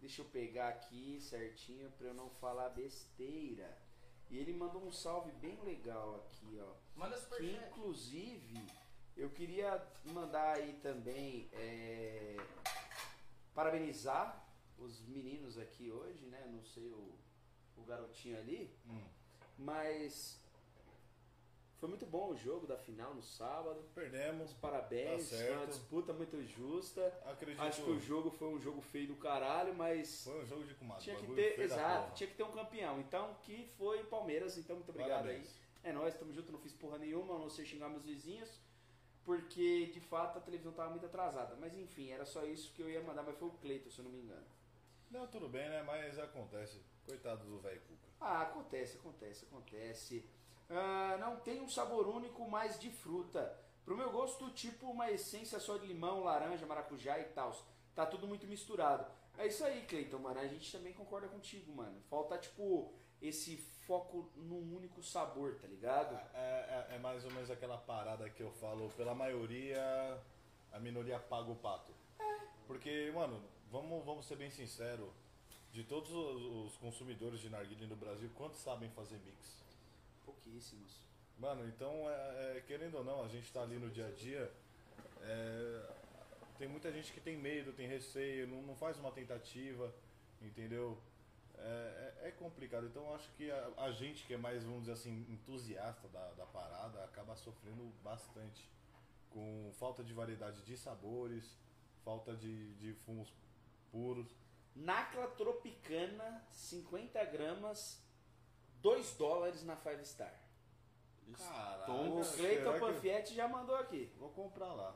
Deixa 0.00 0.22
eu 0.22 0.26
pegar 0.26 0.68
aqui 0.68 1.18
certinho 1.20 1.90
pra 1.98 2.08
eu 2.08 2.14
não 2.14 2.30
falar 2.40 2.70
besteira. 2.70 3.70
E 4.30 4.38
ele 4.38 4.52
mandou 4.52 4.82
um 4.86 4.92
salve 4.92 5.32
bem 5.32 5.60
legal 5.62 6.16
aqui, 6.16 6.58
ó. 6.62 6.72
Manda 6.96 7.16
Que 7.16 7.22
superchat. 7.22 7.66
inclusive 7.68 8.66
eu 9.16 9.28
queria 9.30 9.84
mandar 10.04 10.56
aí 10.56 10.72
também 10.82 11.48
é, 11.52 12.36
parabenizar 13.54 14.46
os 14.78 15.00
meninos 15.06 15.58
aqui 15.58 15.90
hoje, 15.90 16.24
né? 16.26 16.46
Não 16.50 16.62
sei 16.64 16.88
o, 16.90 17.18
o 17.76 17.82
garotinho 17.84 18.38
ali, 18.38 18.70
Hum. 18.86 19.02
mas 19.58 20.39
foi 21.80 21.88
muito 21.88 22.04
bom 22.06 22.28
o 22.28 22.36
jogo 22.36 22.66
da 22.66 22.76
final 22.76 23.14
no 23.14 23.22
sábado. 23.22 23.82
Perdemos. 23.94 24.52
Parabéns, 24.52 25.30
Tá 25.30 25.36
foi 25.36 25.50
uma 25.56 25.66
disputa 25.66 26.12
muito 26.12 26.40
justa. 26.44 27.06
Acredito. 27.24 27.60
Acho 27.62 27.82
que 27.82 27.90
o 27.90 27.98
jogo 27.98 28.30
foi 28.30 28.48
um 28.48 28.60
jogo 28.60 28.80
feio 28.82 29.08
do 29.08 29.16
caralho, 29.16 29.74
mas 29.74 30.22
Foi 30.24 30.42
um 30.42 30.46
jogo 30.46 30.64
de 30.64 30.74
comadre. 30.74 31.02
tinha 31.02 31.16
que 31.16 31.26
ter, 31.34 31.58
exato, 31.60 32.14
tinha 32.14 32.28
que 32.28 32.36
ter 32.36 32.42
um 32.42 32.52
campeão. 32.52 33.00
Então, 33.00 33.34
que 33.42 33.64
foi 33.78 34.00
o 34.02 34.06
Palmeiras, 34.06 34.58
então 34.58 34.76
muito 34.76 34.90
obrigado 34.90 35.26
aí. 35.26 35.36
Parabéns. 35.36 35.60
É 35.82 35.90
nóis, 35.92 36.14
tamo 36.14 36.32
junto, 36.34 36.52
não 36.52 36.58
fiz 36.58 36.74
porra 36.74 36.98
nenhuma, 36.98 37.34
a 37.36 37.38
não 37.38 37.48
sei 37.48 37.64
xingar 37.64 37.88
meus 37.88 38.04
vizinhos, 38.04 38.60
porque 39.24 39.86
de 39.86 40.00
fato 40.00 40.36
a 40.36 40.40
televisão 40.42 40.72
tava 40.72 40.90
muito 40.90 41.06
atrasada. 41.06 41.56
Mas 41.58 41.74
enfim, 41.74 42.10
era 42.10 42.26
só 42.26 42.44
isso 42.44 42.72
que 42.74 42.82
eu 42.82 42.90
ia 42.90 43.00
mandar, 43.02 43.22
mas 43.22 43.38
foi 43.38 43.48
o 43.48 43.52
Cleiton, 43.52 43.88
se 43.90 43.98
eu 44.00 44.04
não 44.04 44.12
me 44.12 44.18
engano. 44.20 44.44
Não, 45.10 45.26
tudo 45.26 45.48
bem, 45.48 45.68
né? 45.68 45.82
Mas 45.82 46.18
acontece. 46.18 46.80
Coitado 47.06 47.44
do 47.44 47.58
velho 47.58 47.80
Cuca. 47.80 48.08
Ah, 48.20 48.42
acontece, 48.42 48.98
acontece, 48.98 49.46
acontece. 49.46 50.28
Ah, 50.70 51.16
não 51.20 51.36
tem 51.36 51.60
um 51.60 51.68
sabor 51.68 52.06
único, 52.08 52.48
mas 52.48 52.78
de 52.78 52.90
fruta. 52.90 53.58
Pro 53.84 53.96
meu 53.96 54.10
gosto, 54.10 54.50
tipo 54.50 54.86
uma 54.90 55.10
essência 55.10 55.58
só 55.58 55.76
de 55.76 55.86
limão, 55.86 56.22
laranja, 56.22 56.64
maracujá 56.66 57.18
e 57.18 57.24
tal. 57.24 57.52
Tá 57.94 58.06
tudo 58.06 58.26
muito 58.28 58.46
misturado. 58.46 59.04
É 59.36 59.46
isso 59.46 59.64
aí, 59.64 59.82
Cleiton, 59.86 60.18
mano. 60.18 60.38
A 60.38 60.46
gente 60.46 60.70
também 60.70 60.92
concorda 60.92 61.26
contigo, 61.28 61.72
mano. 61.74 62.00
Falta, 62.08 62.38
tipo, 62.38 62.92
esse 63.20 63.56
foco 63.56 64.30
num 64.36 64.76
único 64.76 65.02
sabor, 65.02 65.56
tá 65.60 65.66
ligado? 65.66 66.14
É, 66.34 66.86
é- 66.90 66.96
é 66.96 66.98
mais 66.98 67.24
ou 67.24 67.30
menos 67.32 67.50
aquela 67.50 67.76
parada 67.78 68.30
que 68.30 68.42
eu 68.42 68.52
falo, 68.52 68.88
pela 68.90 69.14
maioria, 69.14 70.22
a 70.72 70.78
minoria 70.78 71.18
paga 71.18 71.50
o 71.50 71.56
pato. 71.56 71.92
Porque, 72.66 73.10
mano, 73.12 73.42
vamos, 73.70 74.04
vamos 74.04 74.26
ser 74.26 74.36
bem 74.36 74.50
sinceros, 74.50 75.10
de 75.72 75.82
todos 75.82 76.10
os, 76.12 76.72
os 76.72 76.76
consumidores 76.76 77.40
de 77.40 77.48
narguilé 77.48 77.86
no 77.86 77.96
Brasil, 77.96 78.30
quantos 78.36 78.60
sabem 78.60 78.88
fazer 78.90 79.18
mix? 79.24 79.58
Pouquíssimos. 80.30 80.92
Mano, 81.38 81.66
então, 81.66 82.08
é, 82.08 82.56
é, 82.58 82.64
querendo 82.66 82.98
ou 82.98 83.04
não, 83.04 83.24
a 83.24 83.28
gente 83.28 83.50
tá 83.52 83.62
ali 83.62 83.78
no 83.78 83.90
dia 83.90 84.06
a 84.06 84.10
dia, 84.10 84.52
é, 85.22 85.90
tem 86.58 86.68
muita 86.68 86.92
gente 86.92 87.12
que 87.12 87.20
tem 87.20 87.36
medo, 87.36 87.72
tem 87.72 87.88
receio, 87.88 88.46
não, 88.46 88.62
não 88.62 88.76
faz 88.76 88.98
uma 88.98 89.10
tentativa, 89.10 89.92
entendeu? 90.40 90.98
É, 91.56 92.14
é- 92.22 92.28
é 92.28 92.30
complicado, 92.32 92.86
então 92.86 93.14
acho 93.14 93.28
que 93.32 93.50
a, 93.50 93.72
a 93.78 93.90
gente 93.90 94.24
que 94.26 94.34
é 94.34 94.36
mais, 94.36 94.62
vamos 94.62 94.80
dizer 94.80 94.92
assim, 94.92 95.26
entusiasta 95.28 96.06
da, 96.08 96.30
da 96.32 96.46
parada, 96.46 97.02
acaba 97.04 97.34
sofrendo 97.36 97.84
bastante 98.04 98.68
com 99.30 99.72
falta 99.78 100.04
de 100.04 100.12
variedade 100.12 100.60
de 100.62 100.76
sabores, 100.76 101.56
falta 102.04 102.34
de, 102.36 102.74
de 102.74 102.92
fumos 102.94 103.32
puros. 103.90 104.28
Nacla 104.76 105.26
Tropicana, 105.28 106.44
50 106.52 107.24
gramas, 107.26 108.00
2 108.82 109.14
dólares 109.14 109.62
na 109.64 109.76
Five 109.76 110.04
Star. 110.04 110.34
Caralho, 111.36 112.20
O 112.20 112.32
Cleiton 112.32 112.72
que- 112.72 112.80
Panfietti 112.80 113.34
já 113.34 113.46
mandou 113.48 113.76
aqui. 113.76 114.12
Vou 114.18 114.30
comprar 114.30 114.72
lá. 114.72 114.94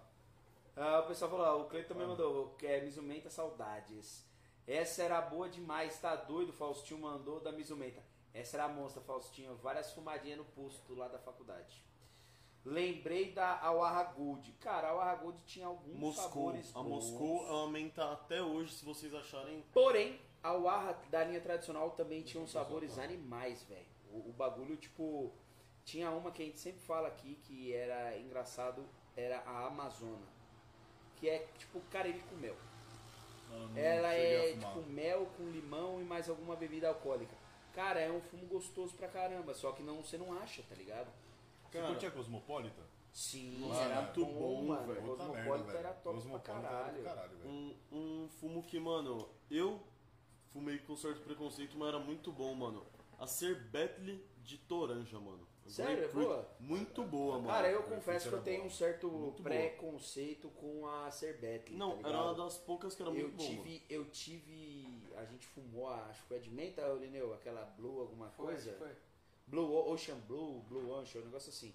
Ah, 0.76 1.00
o 1.00 1.06
pessoal 1.06 1.30
falou, 1.30 1.46
ó, 1.46 1.62
o 1.62 1.68
Cleiton 1.68 1.88
também 1.90 2.04
Ah. 2.06 2.08
mandou, 2.08 2.50
que 2.56 2.66
é 2.66 2.80
Mizumenta 2.80 3.30
Saudades. 3.30 4.24
Essa 4.66 5.02
era 5.04 5.20
boa 5.20 5.48
demais, 5.48 5.98
tá 6.00 6.16
doido? 6.16 6.52
Faustinho 6.52 7.00
mandou 7.00 7.38
da 7.40 7.52
Mizumenta. 7.52 8.02
Essa 8.32 8.56
era 8.56 8.64
a 8.64 8.68
monstra, 8.68 9.00
Faustinho. 9.02 9.54
Várias 9.56 9.92
fumadinhas 9.92 10.38
no 10.38 10.44
posto 10.44 10.94
lá 10.94 11.06
da 11.06 11.18
faculdade. 11.18 11.84
Lembrei 12.64 13.30
da 13.30 13.60
Awaha 13.60 14.02
Gold. 14.04 14.50
Cara, 14.54 14.88
a 14.88 14.90
Awaha 14.90 15.14
Gold 15.16 15.38
tinha 15.46 15.66
alguns 15.66 15.96
Moscou. 15.98 16.24
sabores 16.24 16.70
A 16.74 16.82
bons. 16.82 16.88
Moscou 17.10 17.46
aumenta 17.46 18.10
até 18.10 18.42
hoje, 18.42 18.72
se 18.72 18.84
vocês 18.84 19.14
acharem. 19.14 19.62
Porém, 19.72 20.18
a 20.44 20.48
Awaha 20.50 20.96
da 21.10 21.24
linha 21.24 21.40
tradicional 21.40 21.90
também 21.92 22.22
tinha 22.22 22.42
uns 22.42 22.52
sabores 22.52 22.98
animais, 22.98 23.64
velho. 23.64 23.86
O, 24.12 24.28
o 24.28 24.32
bagulho, 24.32 24.76
tipo... 24.76 25.32
Tinha 25.84 26.10
uma 26.10 26.30
que 26.30 26.42
a 26.42 26.46
gente 26.46 26.58
sempre 26.60 26.80
fala 26.80 27.08
aqui, 27.08 27.34
que 27.42 27.74
era 27.74 28.16
engraçado, 28.18 28.86
era 29.16 29.40
a 29.40 29.66
Amazona. 29.66 30.26
Que 31.16 31.28
é, 31.28 31.46
tipo, 31.58 31.80
cariri 31.90 32.20
com 32.20 32.36
mel. 32.36 32.56
Ela 33.76 34.14
é 34.14 34.52
tipo 34.56 34.82
mel 34.82 35.26
com 35.36 35.44
limão 35.50 36.00
e 36.00 36.04
mais 36.04 36.28
alguma 36.28 36.56
bebida 36.56 36.88
alcoólica. 36.88 37.34
Cara, 37.72 38.00
é 38.00 38.10
um 38.10 38.20
fumo 38.20 38.46
gostoso 38.46 38.94
pra 38.94 39.08
caramba, 39.08 39.52
só 39.54 39.72
que 39.72 39.82
não, 39.82 40.02
você 40.02 40.16
não 40.16 40.32
acha, 40.38 40.62
tá 40.62 40.74
ligado? 40.74 41.10
Você 41.64 41.78
Cara, 41.78 41.88
curte 41.88 42.06
a 42.06 42.10
Cosmopolita? 42.10 42.82
Sim, 43.12 43.58
Nossa, 43.58 43.82
era 43.82 44.02
muito 44.02 44.24
bom, 44.26 44.64
mano. 44.64 44.86
velho. 44.86 45.02
Puta 45.02 45.24
merda, 45.24 45.32
Cosmopolita 45.32 45.66
velho. 45.72 45.78
era 45.78 45.92
top 45.94 46.20
pra 46.22 46.30
era 46.30 46.40
caralho. 46.40 46.96
do 46.98 47.04
caralho, 47.04 47.38
um, 47.44 47.76
um 47.92 48.28
fumo 48.28 48.62
que, 48.62 48.78
mano, 48.80 49.28
eu 49.50 49.80
fumei 50.54 50.78
com 50.78 50.96
certo 50.96 51.20
preconceito, 51.20 51.76
mas 51.76 51.88
era 51.88 51.98
muito 51.98 52.30
bom, 52.32 52.54
mano. 52.54 52.86
A 53.18 53.26
Cerbetle 53.26 54.24
de 54.42 54.56
Toranja, 54.58 55.18
mano. 55.20 55.46
Sério? 55.66 56.04
É 56.04 56.08
boa? 56.08 56.48
Muito 56.60 57.02
boa, 57.04 57.36
mano. 57.36 57.48
Cara, 57.48 57.70
eu 57.70 57.82
confesso 57.84 58.28
que 58.28 58.34
eu 58.34 58.42
tenho 58.42 58.58
boa. 58.58 58.66
um 58.68 58.70
certo 58.70 59.08
Muito 59.10 59.42
boa. 59.42 59.54
preconceito 59.54 60.48
com 60.50 60.86
a 60.86 61.10
Cerbetle. 61.10 61.76
Não, 61.76 61.98
tá 61.98 62.08
era 62.08 62.22
uma 62.22 62.34
das 62.34 62.56
poucas 62.58 62.94
que 62.94 63.02
era 63.02 63.10
eu 63.10 63.14
muito 63.28 63.36
tive, 63.38 63.82
eu 63.88 64.04
tive. 64.10 65.02
A 65.16 65.24
gente 65.24 65.46
fumou, 65.46 65.88
a- 65.88 66.06
acho 66.10 66.20
que 66.22 66.28
foi 66.28 66.36
a 66.36 66.40
de 66.40 66.50
menta, 66.50 66.82
Lineu, 67.00 67.32
aquela 67.34 67.64
Blue 67.64 68.00
alguma 68.00 68.28
coisa. 68.30 68.72
Foi. 68.74 68.90
Blue 69.46 69.90
Ocean 69.90 70.16
Blue, 70.28 70.60
Blue 70.68 70.90
Ocean, 70.90 71.22
um 71.22 71.24
negócio 71.26 71.50
assim. 71.50 71.72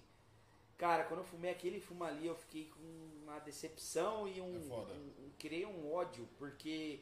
Cara, 0.78 1.04
quando 1.04 1.20
eu 1.20 1.24
fumei 1.26 1.50
aquele 1.50 1.80
fumo 1.80 2.04
ali, 2.04 2.26
eu 2.26 2.34
fiquei 2.36 2.66
com 2.70 3.20
uma 3.24 3.38
decepção 3.40 4.26
e 4.28 4.40
um, 4.40 4.56
É 4.56 4.60
foda. 4.60 4.92
um- 4.94 5.26
um- 5.26 5.30
criei 5.38 5.66
um 5.66 5.92
ódio, 5.92 6.28
porque 6.38 7.00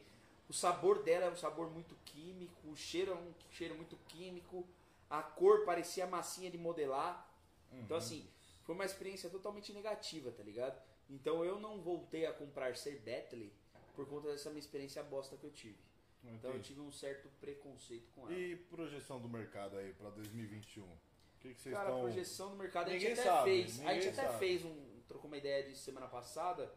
o 0.49 0.53
sabor 0.53 1.03
dela 1.03 1.25
é 1.25 1.29
um 1.29 1.35
sabor 1.35 1.69
muito 1.69 1.95
químico, 2.05 2.67
o 2.69 2.75
cheiro 2.75 3.11
é 3.11 3.15
um 3.15 3.33
cheiro 3.51 3.75
muito 3.75 3.95
químico, 4.07 4.65
a 5.09 5.21
cor 5.21 5.63
parecia 5.65 6.05
massinha 6.07 6.49
de 6.49 6.57
modelar. 6.57 7.27
Então 7.71 7.97
Uhum. 7.97 8.03
assim, 8.03 8.27
foi 8.63 8.75
uma 8.75 8.85
experiência 8.85 9.29
totalmente 9.29 9.71
negativa, 9.71 10.31
tá 10.31 10.43
ligado? 10.43 10.81
Então 11.09 11.43
eu 11.45 11.59
não 11.59 11.79
voltei 11.81 12.25
a 12.25 12.33
comprar 12.33 12.75
Ser 12.75 12.99
Bentley 12.99 13.51
por 13.95 14.07
conta 14.07 14.27
dessa 14.31 14.49
minha 14.49 14.59
experiência 14.59 15.03
bosta 15.03 15.37
que 15.37 15.43
eu 15.45 15.51
tive. 15.51 15.77
Não 16.23 16.33
Então 16.33 16.49
eu 16.51 16.57
entendi. 16.57 16.69
tive 16.73 16.81
um 16.81 16.91
certo 16.91 17.29
preconceito 17.39 18.09
com 18.15 18.23
ela. 18.29 18.33
E 18.37 18.55
projeção 18.55 19.19
do 19.21 19.29
mercado 19.29 19.77
aí 19.77 19.93
pra 19.93 20.09
2021? 20.09 20.83
O 20.83 20.97
que, 21.41 21.53
que 21.53 21.61
vocês 21.61 21.73
Cara, 21.73 21.89
estão. 21.89 21.99
a 21.99 22.03
projeção 22.03 22.49
do 22.49 22.55
mercado 22.57 22.89
a 22.89 22.91
gente 22.91 23.01
Ninguém 23.07 23.13
até 23.13 23.23
sabe, 23.23 23.49
fez. 23.49 23.79
A 23.79 23.81
ninguém 23.83 24.01
gente 24.01 24.19
até 24.19 24.27
sabe. 24.27 24.39
fez 24.39 24.65
um. 24.65 24.99
trocou 25.07 25.27
uma 25.29 25.37
ideia 25.37 25.63
disso 25.63 25.81
semana 25.83 26.07
passada. 26.07 26.71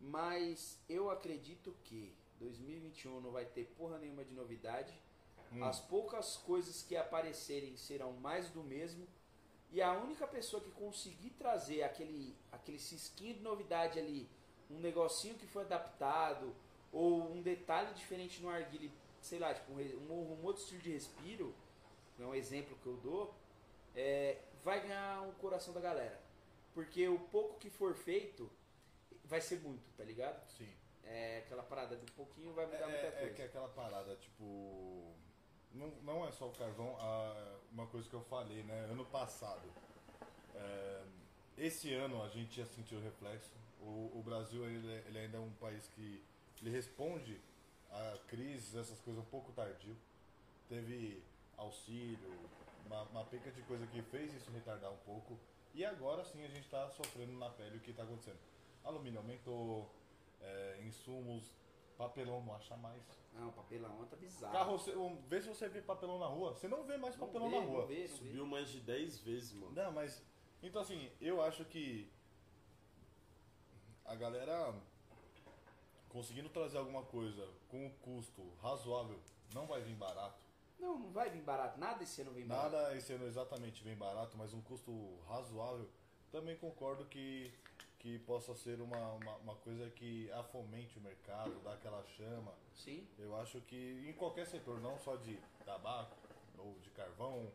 Mas 0.00 0.78
eu 0.88 1.10
acredito 1.10 1.76
que 1.84 2.12
2021 2.42 3.20
não 3.20 3.30
vai 3.30 3.44
ter 3.44 3.64
porra 3.76 3.98
nenhuma 3.98 4.24
de 4.24 4.34
novidade. 4.34 4.92
Hum. 5.52 5.64
As 5.64 5.80
poucas 5.80 6.36
coisas 6.36 6.82
que 6.82 6.96
aparecerem 6.96 7.76
serão 7.76 8.12
mais 8.12 8.48
do 8.50 8.62
mesmo. 8.62 9.06
E 9.70 9.80
a 9.80 9.92
única 9.92 10.26
pessoa 10.26 10.62
que 10.62 10.70
conseguir 10.72 11.30
trazer 11.30 11.82
aquele, 11.82 12.36
aquele 12.50 12.78
cisquinho 12.78 13.34
de 13.34 13.40
novidade 13.40 13.98
ali, 13.98 14.28
um 14.70 14.78
negocinho 14.78 15.34
que 15.36 15.46
foi 15.46 15.62
adaptado, 15.62 16.54
ou 16.92 17.32
um 17.32 17.40
detalhe 17.40 17.94
diferente 17.94 18.42
no 18.42 18.50
arguile, 18.50 18.92
sei 19.22 19.38
lá, 19.38 19.54
tipo 19.54 19.72
um, 19.72 20.12
um 20.12 20.44
outro 20.44 20.62
estilo 20.62 20.82
de 20.82 20.92
respiro, 20.92 21.54
é 22.20 22.24
um 22.24 22.34
exemplo 22.34 22.76
que 22.82 22.86
eu 22.86 22.96
dou, 22.98 23.34
é, 23.94 24.38
vai 24.62 24.80
ganhar 24.80 25.26
o 25.26 25.32
coração 25.34 25.72
da 25.72 25.80
galera. 25.80 26.20
Porque 26.74 27.08
o 27.08 27.18
pouco 27.18 27.58
que 27.58 27.70
for 27.70 27.94
feito 27.94 28.50
vai 29.24 29.40
ser 29.40 29.60
muito, 29.60 29.90
tá 29.96 30.04
ligado? 30.04 30.46
Sim. 30.50 30.68
É 31.04 31.38
aquela 31.38 31.62
parada 31.62 31.96
do 31.96 32.10
pouquinho 32.12 32.52
vai 32.54 32.64
É, 32.64 32.68
mudar 32.68 32.86
muita 32.88 33.06
é, 33.06 33.10
coisa. 33.10 33.26
é 33.26 33.34
que 33.34 33.42
aquela 33.42 33.68
parada, 33.68 34.16
tipo. 34.16 35.14
Não, 35.72 35.88
não 36.02 36.26
é 36.26 36.32
só 36.32 36.48
o 36.48 36.52
carvão, 36.52 36.96
a- 37.00 37.58
uma 37.72 37.86
coisa 37.86 38.08
que 38.08 38.14
eu 38.14 38.22
falei, 38.22 38.62
né? 38.62 38.86
Ano 38.90 39.04
passado. 39.06 39.68
é, 40.54 41.02
esse 41.56 41.92
ano 41.94 42.22
a 42.22 42.28
gente 42.28 42.56
já 42.60 42.66
sentiu 42.66 42.98
o 42.98 43.02
reflexo. 43.02 43.50
O, 43.80 44.10
o 44.18 44.22
Brasil 44.24 44.64
ele, 44.66 44.92
é- 44.92 45.04
ele 45.06 45.18
ainda 45.18 45.38
é 45.38 45.40
um 45.40 45.50
país 45.52 45.88
que 45.88 46.22
ele 46.60 46.70
responde 46.70 47.40
a 47.90 48.18
crises, 48.28 48.74
essas 48.76 49.00
coisas 49.00 49.22
um 49.22 49.26
pouco 49.26 49.50
tardio. 49.52 49.96
Teve 50.68 51.22
auxílio, 51.56 52.38
uma, 52.86 53.02
uma 53.04 53.24
penca 53.24 53.50
de 53.50 53.62
coisa 53.62 53.86
que 53.86 54.02
fez 54.02 54.32
isso 54.34 54.50
retardar 54.50 54.90
um 54.92 54.96
pouco. 54.98 55.38
E 55.74 55.84
agora 55.84 56.22
sim 56.24 56.44
a 56.44 56.48
gente 56.48 56.64
está 56.66 56.88
sofrendo 56.90 57.32
na 57.32 57.48
pele 57.50 57.78
o 57.78 57.80
que 57.80 57.90
está 57.90 58.02
acontecendo. 58.02 58.38
Alumínio 58.84 59.18
aumentou, 59.20 59.90
é, 60.42 60.80
insumos, 60.84 61.54
papelão 61.96 62.42
não 62.44 62.54
acha 62.54 62.76
mais. 62.76 63.02
Não, 63.32 63.48
o 63.48 63.52
papelão 63.52 64.04
tá 64.06 64.16
bizarro. 64.16 64.52
Carro, 64.52 64.78
você- 64.78 64.92
vê 65.28 65.40
se 65.40 65.48
você 65.48 65.68
vê 65.68 65.80
papelão 65.80 66.18
na 66.18 66.26
rua. 66.26 66.52
Você 66.54 66.68
não 66.68 66.84
vê 66.84 66.96
mais 66.98 67.16
Não 67.16 67.26
papelão 67.26 67.48
vê, 67.50 67.58
na 67.58 67.64
rua. 67.64 67.80
Não 67.80 67.86
vê, 67.86 67.94
não 67.94 68.02
vê. 68.02 68.08
Subiu 68.08 68.46
mais 68.46 68.68
de 68.68 68.80
10 68.80 69.18
vezes, 69.20 69.52
mano. 69.54 69.72
Não, 69.72 69.90
mas. 69.92 70.22
Então 70.62 70.82
assim, 70.82 71.10
eu 71.20 71.40
acho 71.42 71.64
que. 71.64 72.10
A 74.04 74.14
galera. 74.14 74.74
Conseguindo 76.10 76.50
trazer 76.50 76.76
alguma 76.76 77.02
coisa 77.04 77.48
com 77.70 77.86
um 77.86 77.90
custo 78.02 78.42
razoável, 78.60 79.18
não 79.54 79.66
vai 79.66 79.80
vir 79.80 79.94
barato. 79.94 80.42
Não, 80.78 80.98
não 80.98 81.10
vai 81.10 81.30
vir 81.30 81.40
barato. 81.40 81.80
Nada 81.80 82.02
esse 82.02 82.20
ano 82.20 82.32
vem 82.32 82.44
barato. 82.46 82.72
Nada 82.76 82.96
esse 82.96 83.12
ano 83.14 83.26
exatamente 83.26 83.82
vem 83.82 83.96
barato, 83.96 84.36
mas 84.36 84.52
um 84.52 84.60
custo 84.60 84.92
razoável. 85.26 85.88
Também 86.30 86.54
concordo 86.58 87.06
que, 87.06 87.50
que 88.02 88.18
possa 88.18 88.52
ser 88.56 88.80
uma, 88.80 89.12
uma, 89.12 89.36
uma 89.36 89.54
coisa 89.54 89.88
que 89.90 90.30
afomente 90.32 90.98
o 90.98 91.00
mercado, 91.00 91.52
dá 91.62 91.74
aquela 91.74 92.02
chama. 92.16 92.52
Sim. 92.74 93.06
Eu 93.16 93.36
acho 93.36 93.60
que 93.60 94.04
em 94.08 94.12
qualquer 94.14 94.44
setor, 94.44 94.80
não 94.80 94.98
só 94.98 95.14
de 95.14 95.38
tabaco 95.64 96.16
ou 96.58 96.74
de 96.80 96.90
carvão, 96.90 97.48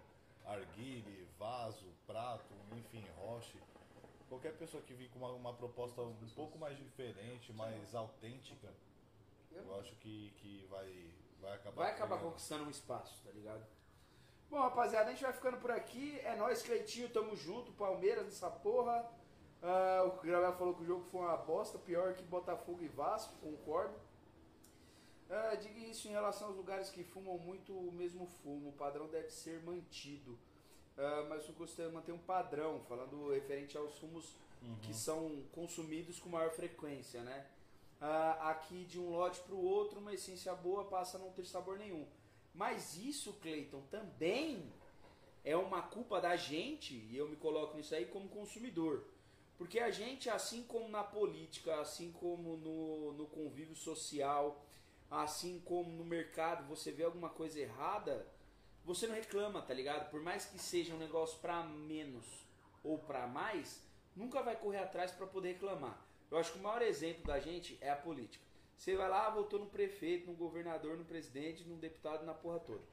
arguile, 0.45 1.27
vaso, 1.37 1.85
prato, 2.07 2.53
enfim, 2.77 3.03
roche, 3.17 3.61
qualquer 4.29 4.53
pessoa 4.57 4.81
que 4.81 4.93
vir 4.93 5.09
com 5.09 5.19
uma, 5.19 5.31
uma 5.33 5.53
proposta 5.53 6.01
um 6.01 6.29
pouco 6.33 6.57
mais 6.57 6.77
diferente, 6.77 7.51
mais 7.51 7.93
autêntica, 7.93 8.69
eu 9.51 9.79
acho 9.81 9.93
que, 9.97 10.31
que 10.37 10.65
vai, 10.69 11.11
vai 11.41 11.55
acabar. 11.55 11.75
Vai 11.75 11.91
acabar 11.91 12.15
pegando. 12.15 12.31
conquistando 12.31 12.63
um 12.63 12.69
espaço, 12.69 13.21
tá 13.21 13.31
ligado? 13.31 13.65
Bom, 14.49 14.61
rapaziada, 14.61 15.09
a 15.09 15.11
gente 15.11 15.23
vai 15.23 15.33
ficando 15.33 15.57
por 15.57 15.71
aqui. 15.71 16.17
É 16.21 16.37
nóis, 16.37 16.63
Cleitinho, 16.63 17.09
tamo 17.09 17.35
junto. 17.35 17.73
Palmeiras 17.73 18.23
nessa 18.23 18.49
porra. 18.49 19.16
Ah, 19.61 20.03
o 20.05 20.11
Gabriel 20.15 20.53
falou 20.53 20.73
que 20.75 20.83
o 20.83 20.85
jogo 20.85 21.03
foi 21.05 21.21
uma 21.21 21.37
bosta, 21.37 21.79
pior 21.79 22.13
que 22.13 22.23
Botafogo 22.23 22.83
e 22.83 22.87
Vasco, 22.87 23.33
concordo. 23.41 23.95
Ah, 25.29 25.55
diga 25.55 25.79
isso 25.79 26.07
em 26.07 26.11
relação 26.11 26.47
aos 26.47 26.55
lugares 26.55 26.89
que 26.89 27.03
fumam 27.03 27.37
muito 27.37 27.73
o 27.73 27.91
mesmo 27.91 28.27
fumo. 28.41 28.69
O 28.69 28.73
padrão 28.73 29.07
deve 29.07 29.29
ser 29.29 29.61
mantido. 29.63 30.37
Ah, 30.97 31.25
mas 31.29 31.47
eu 31.47 31.53
gostaria 31.55 31.89
de 31.89 31.95
manter 31.95 32.11
um 32.11 32.17
padrão, 32.17 32.81
falando 32.87 33.31
referente 33.31 33.77
aos 33.77 33.97
fumos 33.97 34.35
que 34.81 34.93
são 34.93 35.43
consumidos 35.51 36.19
com 36.19 36.29
maior 36.29 36.51
frequência, 36.51 37.21
né? 37.21 37.45
Aqui 38.41 38.85
de 38.85 38.99
um 38.99 39.11
lote 39.11 39.39
para 39.41 39.53
o 39.53 39.63
outro, 39.63 39.99
uma 39.99 40.13
essência 40.13 40.53
boa 40.55 40.85
passa 40.85 41.17
a 41.17 41.19
não 41.19 41.31
ter 41.31 41.45
sabor 41.45 41.77
nenhum. 41.77 42.07
Mas 42.53 42.97
isso, 42.97 43.33
Cleiton, 43.33 43.81
também 43.91 44.71
é 45.43 45.55
uma 45.55 45.81
culpa 45.81 46.19
da 46.19 46.35
gente, 46.35 46.95
e 46.95 47.15
eu 47.15 47.29
me 47.29 47.35
coloco 47.35 47.77
nisso 47.77 47.93
aí 47.93 48.05
como 48.05 48.27
consumidor. 48.29 49.03
Porque 49.57 49.79
a 49.79 49.89
gente, 49.89 50.29
assim 50.29 50.63
como 50.63 50.87
na 50.87 51.03
política, 51.03 51.81
assim 51.81 52.11
como 52.11 52.57
no, 52.57 53.13
no 53.13 53.25
convívio 53.25 53.75
social, 53.75 54.63
assim 55.09 55.59
como 55.65 55.91
no 55.91 56.05
mercado, 56.05 56.67
você 56.67 56.91
vê 56.91 57.03
alguma 57.03 57.29
coisa 57.29 57.59
errada, 57.59 58.27
você 58.85 59.07
não 59.07 59.15
reclama, 59.15 59.61
tá 59.61 59.73
ligado? 59.73 60.09
Por 60.11 60.21
mais 60.21 60.45
que 60.45 60.59
seja 60.59 60.93
um 60.93 60.99
negócio 60.99 61.39
pra 61.39 61.63
menos 61.63 62.25
ou 62.83 62.99
pra 62.99 63.25
mais, 63.27 63.81
nunca 64.15 64.41
vai 64.41 64.55
correr 64.55 64.79
atrás 64.79 65.11
pra 65.11 65.25
poder 65.25 65.53
reclamar. 65.53 66.05
Eu 66.29 66.37
acho 66.37 66.51
que 66.51 66.59
o 66.59 66.61
maior 66.61 66.81
exemplo 66.81 67.25
da 67.25 67.39
gente 67.39 67.77
é 67.81 67.89
a 67.89 67.95
política. 67.95 68.45
Você 68.77 68.95
vai 68.95 69.09
lá, 69.09 69.29
votou 69.29 69.59
no 69.59 69.65
prefeito, 69.65 70.27
no 70.27 70.35
governador, 70.35 70.97
no 70.97 71.05
presidente, 71.05 71.63
no 71.63 71.77
deputado, 71.77 72.25
na 72.25 72.33
porra 72.33 72.59
toda. 72.59 72.83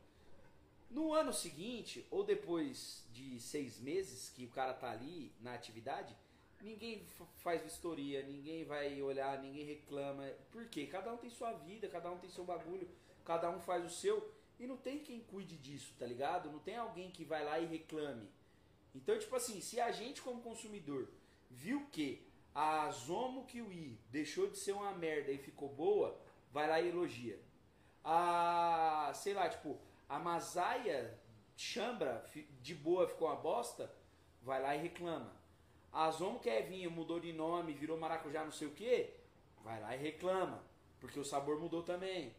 No 0.90 1.12
ano 1.12 1.32
seguinte, 1.32 2.06
ou 2.10 2.24
depois 2.24 3.04
de 3.12 3.38
seis 3.38 3.78
meses 3.80 4.30
que 4.30 4.46
o 4.46 4.50
cara 4.50 4.72
tá 4.72 4.90
ali 4.90 5.32
na 5.40 5.52
atividade, 5.52 6.16
ninguém 6.64 7.06
faz 7.36 7.62
vistoria, 7.62 8.22
ninguém 8.22 8.64
vai 8.64 9.00
olhar, 9.02 9.40
ninguém 9.40 9.64
reclama. 9.64 10.26
Por 10.50 10.66
quê? 10.68 10.86
Cada 10.86 11.12
um 11.12 11.18
tem 11.18 11.30
sua 11.30 11.52
vida, 11.52 11.88
cada 11.88 12.10
um 12.10 12.18
tem 12.18 12.30
seu 12.30 12.44
bagulho, 12.44 12.88
cada 13.24 13.50
um 13.50 13.60
faz 13.60 13.84
o 13.84 13.90
seu. 13.90 14.32
E 14.58 14.66
não 14.66 14.76
tem 14.76 15.00
quem 15.00 15.20
cuide 15.20 15.56
disso, 15.56 15.94
tá 15.98 16.06
ligado? 16.06 16.50
Não 16.50 16.58
tem 16.58 16.76
alguém 16.76 17.10
que 17.10 17.24
vai 17.24 17.44
lá 17.44 17.58
e 17.60 17.66
reclame. 17.66 18.28
Então, 18.94 19.18
tipo 19.18 19.36
assim, 19.36 19.60
se 19.60 19.80
a 19.80 19.90
gente 19.90 20.22
como 20.22 20.40
consumidor 20.40 21.08
viu 21.50 21.86
que 21.92 22.26
a 22.54 22.90
Zomo 22.90 23.44
Kiwi 23.46 23.98
deixou 24.10 24.48
de 24.48 24.56
ser 24.56 24.72
uma 24.72 24.92
merda 24.92 25.32
e 25.32 25.38
ficou 25.38 25.68
boa, 25.68 26.18
vai 26.50 26.68
lá 26.68 26.80
e 26.80 26.88
elogia. 26.88 27.38
A, 28.02 29.12
sei 29.14 29.34
lá, 29.34 29.48
tipo, 29.48 29.78
a 30.08 30.18
Masaia 30.18 31.18
Chambra 31.56 32.24
de 32.60 32.74
boa 32.74 33.08
ficou 33.08 33.28
uma 33.28 33.36
bosta, 33.36 33.92
vai 34.42 34.60
lá 34.60 34.74
e 34.74 34.82
reclama. 34.82 35.43
A 35.94 36.10
Zomo 36.10 36.40
Kevinho 36.40 36.90
mudou 36.90 37.20
de 37.20 37.32
nome, 37.32 37.72
virou 37.72 37.96
maracujá 37.96 38.44
não 38.44 38.50
sei 38.50 38.66
o 38.66 38.72
que, 38.72 39.14
vai 39.62 39.80
lá 39.80 39.94
e 39.94 39.98
reclama, 39.98 40.60
porque 40.98 41.20
o 41.20 41.24
sabor 41.24 41.60
mudou 41.60 41.84
também. 41.84 42.34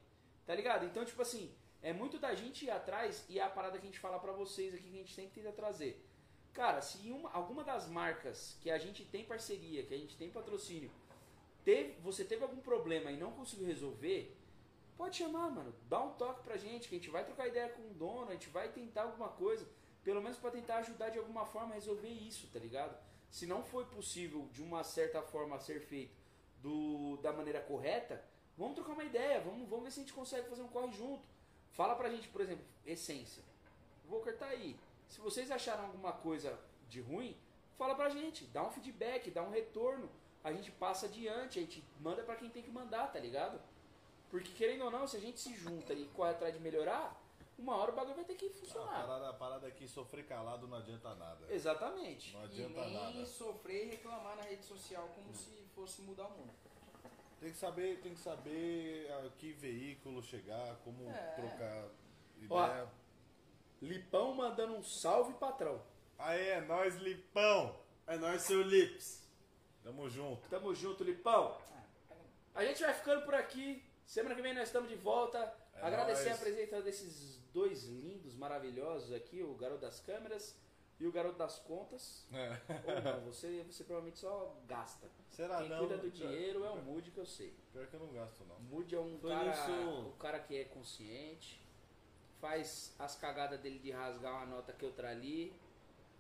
Tá 0.46 0.54
ligado? 0.54 0.86
Então, 0.86 1.06
tipo 1.06 1.22
assim, 1.22 1.56
é 1.82 1.94
muito 1.94 2.20
da 2.20 2.36
gente 2.36 2.66
ir 2.66 2.70
atrás 2.70 3.26
e 3.30 3.40
é 3.40 3.44
a 3.44 3.50
parada 3.50 3.78
que 3.78 3.88
a 3.88 3.90
gente 3.90 4.00
fala 4.00 4.20
pra 4.20 4.34
vocês 4.34 4.74
aqui 4.74 4.84
que 4.84 4.96
a 4.96 5.00
gente 5.00 5.14
sempre 5.14 5.42
tenta 5.42 5.54
trazer. 5.54 6.06
Cara, 6.52 6.82
se 6.82 7.10
uma, 7.10 7.32
alguma 7.32 7.64
das 7.64 7.88
marcas 7.88 8.58
que 8.60 8.70
a 8.70 8.78
gente 8.78 9.06
tem 9.06 9.24
parceria, 9.24 9.84
que 9.84 9.94
a 9.94 9.98
gente 9.98 10.18
tem 10.18 10.30
patrocínio, 10.30 10.92
teve, 11.64 11.94
você 12.02 12.26
teve 12.26 12.44
algum 12.44 12.60
problema 12.60 13.10
e 13.10 13.16
não 13.16 13.32
conseguiu 13.32 13.68
resolver, 13.68 14.36
pode 14.98 15.16
chamar, 15.16 15.50
mano. 15.50 15.74
Dá 15.88 16.02
um 16.02 16.12
toque 16.16 16.44
pra 16.44 16.58
gente, 16.58 16.90
que 16.90 16.96
a 16.96 16.98
gente 16.98 17.10
vai 17.10 17.24
trocar 17.24 17.48
ideia 17.48 17.70
com 17.70 17.84
o 17.84 17.94
dono, 17.94 18.32
a 18.32 18.34
gente 18.34 18.50
vai 18.50 18.68
tentar 18.68 19.04
alguma 19.04 19.30
coisa, 19.30 19.66
pelo 20.04 20.22
menos 20.22 20.38
pra 20.38 20.52
tentar 20.52 20.80
ajudar 20.80 21.08
de 21.10 21.20
alguma 21.20 21.46
forma 21.46 21.72
a 21.72 21.76
resolver 21.76 22.10
isso, 22.10 22.50
tá 22.52 22.60
ligado? 22.60 23.15
Se 23.36 23.46
não 23.46 23.62
foi 23.62 23.84
possível 23.84 24.48
de 24.54 24.62
uma 24.64 24.82
certa 24.82 25.22
forma 25.22 25.60
ser 25.60 25.82
feito 25.82 26.16
do, 26.62 27.18
da 27.18 27.34
maneira 27.34 27.60
correta, 27.60 28.24
vamos 28.58 28.76
trocar 28.76 28.94
uma 28.94 29.04
ideia, 29.04 29.42
vamos, 29.42 29.68
vamos 29.68 29.84
ver 29.84 29.92
se 29.92 30.00
a 30.00 30.04
gente 30.04 30.14
consegue 30.14 30.48
fazer 30.48 30.62
um 30.62 30.70
corre 30.70 30.94
junto. 30.94 31.28
Fala 31.74 31.96
pra 31.96 32.10
gente, 32.10 32.30
por 32.30 32.40
exemplo, 32.40 32.64
essência. 32.86 33.44
O 34.06 34.12
Volker 34.12 34.38
tá 34.38 34.46
aí. 34.46 34.80
Se 35.10 35.20
vocês 35.20 35.52
acharam 35.52 35.84
alguma 35.84 36.14
coisa 36.14 36.58
de 36.88 37.02
ruim, 37.02 37.36
fala 37.78 37.94
pra 37.94 38.08
gente, 38.08 38.46
dá 38.46 38.66
um 38.66 38.72
feedback, 38.72 39.30
dá 39.30 39.44
um 39.44 39.52
retorno. 39.52 40.10
A 40.42 40.54
gente 40.54 40.72
passa 40.72 41.08
adiante, 41.08 41.60
a 41.60 41.62
gente 41.62 41.84
manda 42.00 42.24
pra 42.24 42.38
quem 42.38 42.50
tem 42.50 42.64
que 42.64 42.72
mandar, 42.72 43.12
tá 43.12 43.20
ligado? 43.20 43.60
Porque 44.32 44.54
querendo 44.54 44.86
ou 44.86 44.92
não, 44.92 45.06
se 45.06 45.18
a 45.18 45.20
gente 45.20 45.42
se 45.42 45.54
junta 45.58 45.92
e 45.94 46.06
corre 46.16 46.32
atrás 46.32 46.54
de 46.54 46.62
melhorar, 46.62 47.22
uma 47.58 47.76
hora 47.78 47.92
o 47.92 47.96
bagulho 47.96 48.16
vai 48.16 48.26
ter 48.26 48.36
que 48.36 48.48
A 48.48 48.54
funcionar. 48.54 49.02
parada, 49.08 49.30
a 49.30 49.34
parada 49.34 49.68
aqui, 49.68 49.88
sofrer 49.88 50.26
calado 50.26 50.68
não 50.68 50.78
adianta 50.78 51.14
nada. 51.16 51.46
Exatamente. 51.54 52.34
Não 52.34 52.42
E 52.42 52.46
adianta 52.46 52.82
nem 52.86 52.94
nada. 52.94 53.26
sofrer 53.26 53.86
e 53.88 53.90
reclamar 53.92 54.36
na 54.36 54.44
rede 54.44 54.66
social 54.66 55.08
como 55.16 55.34
se 55.34 55.50
fosse 55.74 56.02
mudar 56.02 56.28
o 56.28 56.32
mundo. 56.32 56.54
Tem 57.40 57.52
que 57.52 57.58
saber, 57.58 58.00
tem 58.02 58.14
que 58.14 58.20
saber 58.20 59.12
a 59.12 59.30
que 59.38 59.52
veículo 59.54 60.24
chegar, 60.24 60.76
como 60.84 61.10
É. 61.10 61.32
trocar 61.36 61.88
Ó. 62.50 62.66
ideia. 62.66 62.88
Lipão 63.82 64.34
mandando 64.34 64.74
um 64.74 64.84
salve, 64.84 65.34
patrão. 65.34 65.82
Aê, 66.18 66.50
é 66.50 66.62
nóis, 66.62 66.96
Lipão! 66.96 67.78
É 68.08 68.18
nóis, 68.18 68.42
seu 68.44 68.62
Lips. 68.62 69.28
Tamo 69.84 70.10
junto. 70.10 70.48
Tamo 70.50 70.74
junto, 70.74 71.04
Lipão. 71.04 71.58
Ah, 72.56 72.60
A 72.60 72.66
gente 72.66 72.82
vai 72.82 72.94
ficando 72.94 73.24
por 73.26 73.36
aqui. 73.36 73.84
Semana 74.06 74.34
que 74.36 74.42
vem 74.42 74.54
nós 74.54 74.68
estamos 74.70 74.90
de 74.90 74.96
volta. 74.96 75.38
É 75.74 75.82
Agradecer 75.82 76.30
nóis. 76.30 76.38
a 76.40 76.42
presença 76.42 76.82
desses 76.82 77.42
dois 77.56 77.86
lindos, 77.86 78.36
maravilhosos 78.36 79.14
aqui, 79.14 79.42
o 79.42 79.54
garoto 79.56 79.82
das 79.82 80.00
câmeras 80.02 80.54
e 81.00 81.08
o 81.08 81.12
garoto 81.12 81.38
das 81.38 81.58
contas. 81.60 82.26
É. 82.34 82.50
Ou 82.86 83.02
não, 83.02 83.22
você, 83.22 83.64
você 83.64 83.84
provavelmente 83.86 84.20
só 84.20 84.54
gasta. 84.68 85.08
Será 85.32 85.60
Quem 85.60 85.70
não? 85.70 85.80
cuida 85.80 85.98
do 85.98 86.12
dinheiro 86.12 86.66
é 86.66 86.70
o 86.70 86.82
Moody 86.84 87.12
que 87.12 87.18
eu 87.18 87.26
sei. 87.26 87.54
Pior 87.72 87.88
que 87.88 87.94
eu 87.94 88.00
não 88.02 88.12
gasto, 88.14 88.44
não. 88.46 88.56
O 88.58 88.62
Moody 88.64 88.96
é 88.96 89.00
um 89.00 89.18
Foi 89.20 89.30
cara, 89.32 89.52
isso. 89.52 89.72
o 90.10 90.14
cara 90.20 90.40
que 90.40 90.56
é 90.58 90.66
consciente, 90.66 91.62
faz 92.42 92.94
as 93.00 93.16
cagadas 93.16 93.60
dele 93.62 93.80
de 93.80 93.92
rasgar 93.92 94.34
uma 94.36 94.46
nota 94.46 94.74
que 94.74 94.86
outra 94.86 95.10
ali, 95.10 95.54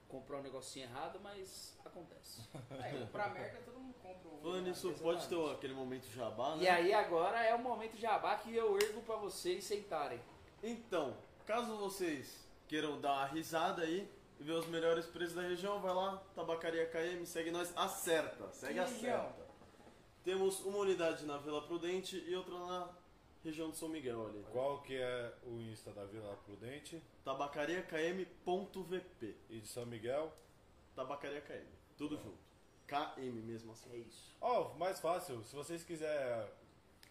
comprar 0.08 0.38
um 0.38 0.44
negocinho 0.44 0.86
errado, 0.86 1.20
mas 1.22 1.78
acontece. 1.86 2.42
É, 2.82 2.92
comprar 3.00 3.34
merda 3.34 3.60
todo 3.66 3.78
mundo 3.80 3.96
compra. 4.02 4.30
o- 4.30 4.42
Falando 4.42 4.68
nisso, 4.68 4.94
pode 5.02 5.28
ter 5.28 5.52
aquele 5.52 5.74
momento 5.74 6.06
jabá, 6.12 6.56
né? 6.56 6.64
E 6.64 6.68
aí 6.68 6.94
agora 6.94 7.44
é 7.44 7.54
o 7.56 7.60
momento 7.60 7.98
jabá 7.98 8.36
que 8.38 8.54
eu 8.56 8.78
ergo 8.78 9.02
pra 9.02 9.16
vocês 9.18 9.64
sentarem. 9.64 10.20
Então, 10.64 11.16
caso 11.46 11.76
vocês 11.78 12.46
queiram 12.68 13.00
dar 13.00 13.14
uma 13.14 13.26
risada 13.26 13.84
aí 13.84 14.10
e 14.40 14.44
ver 14.44 14.54
os 14.54 14.66
melhores 14.68 15.06
preços 15.06 15.36
da 15.36 15.42
região, 15.44 15.80
vai 15.80 15.94
lá, 15.94 16.18
Tabacaria 16.36 16.88
KM, 16.90 17.24
segue 17.26 17.52
nós, 17.52 17.72
acerta, 17.78 18.52
segue 18.52 18.74
Que 18.74 18.80
acerta. 18.80 19.02
região? 19.06 19.34
Temos 20.24 20.60
uma 20.62 20.80
unidade 20.80 21.24
na 21.26 21.38
Vila 21.38 21.62
Prudente 21.62 22.18
e 22.28 22.36
outra 22.36 22.58
na 22.58 22.90
região 23.44 23.70
de 23.70 23.78
São 23.78 23.88
Miguel 23.90 24.26
ali. 24.28 24.44
Qual 24.52 24.82
que 24.82 24.96
é 24.98 25.34
o 25.44 25.62
Insta 25.62 25.92
da 25.92 26.04
Vila 26.06 26.36
Prudente 26.46 27.02
Tabacariakm.vp. 27.24 29.36
e 29.50 29.60
de 29.60 29.68
São 29.68 29.86
Miguel? 29.86 30.34
Tabacaria 30.96 31.42
KM. 31.42 31.68
Tudo 31.98 32.18
junto. 32.18 32.40
KM 32.88 33.42
mesmo 33.44 33.72
assim. 33.74 33.92
É 33.92 33.98
isso. 33.98 34.36
Ó, 34.42 34.74
mais 34.76 35.00
fácil, 35.00 35.44
se 35.44 35.56
vocês 35.56 35.84
quiserem, 35.84 36.48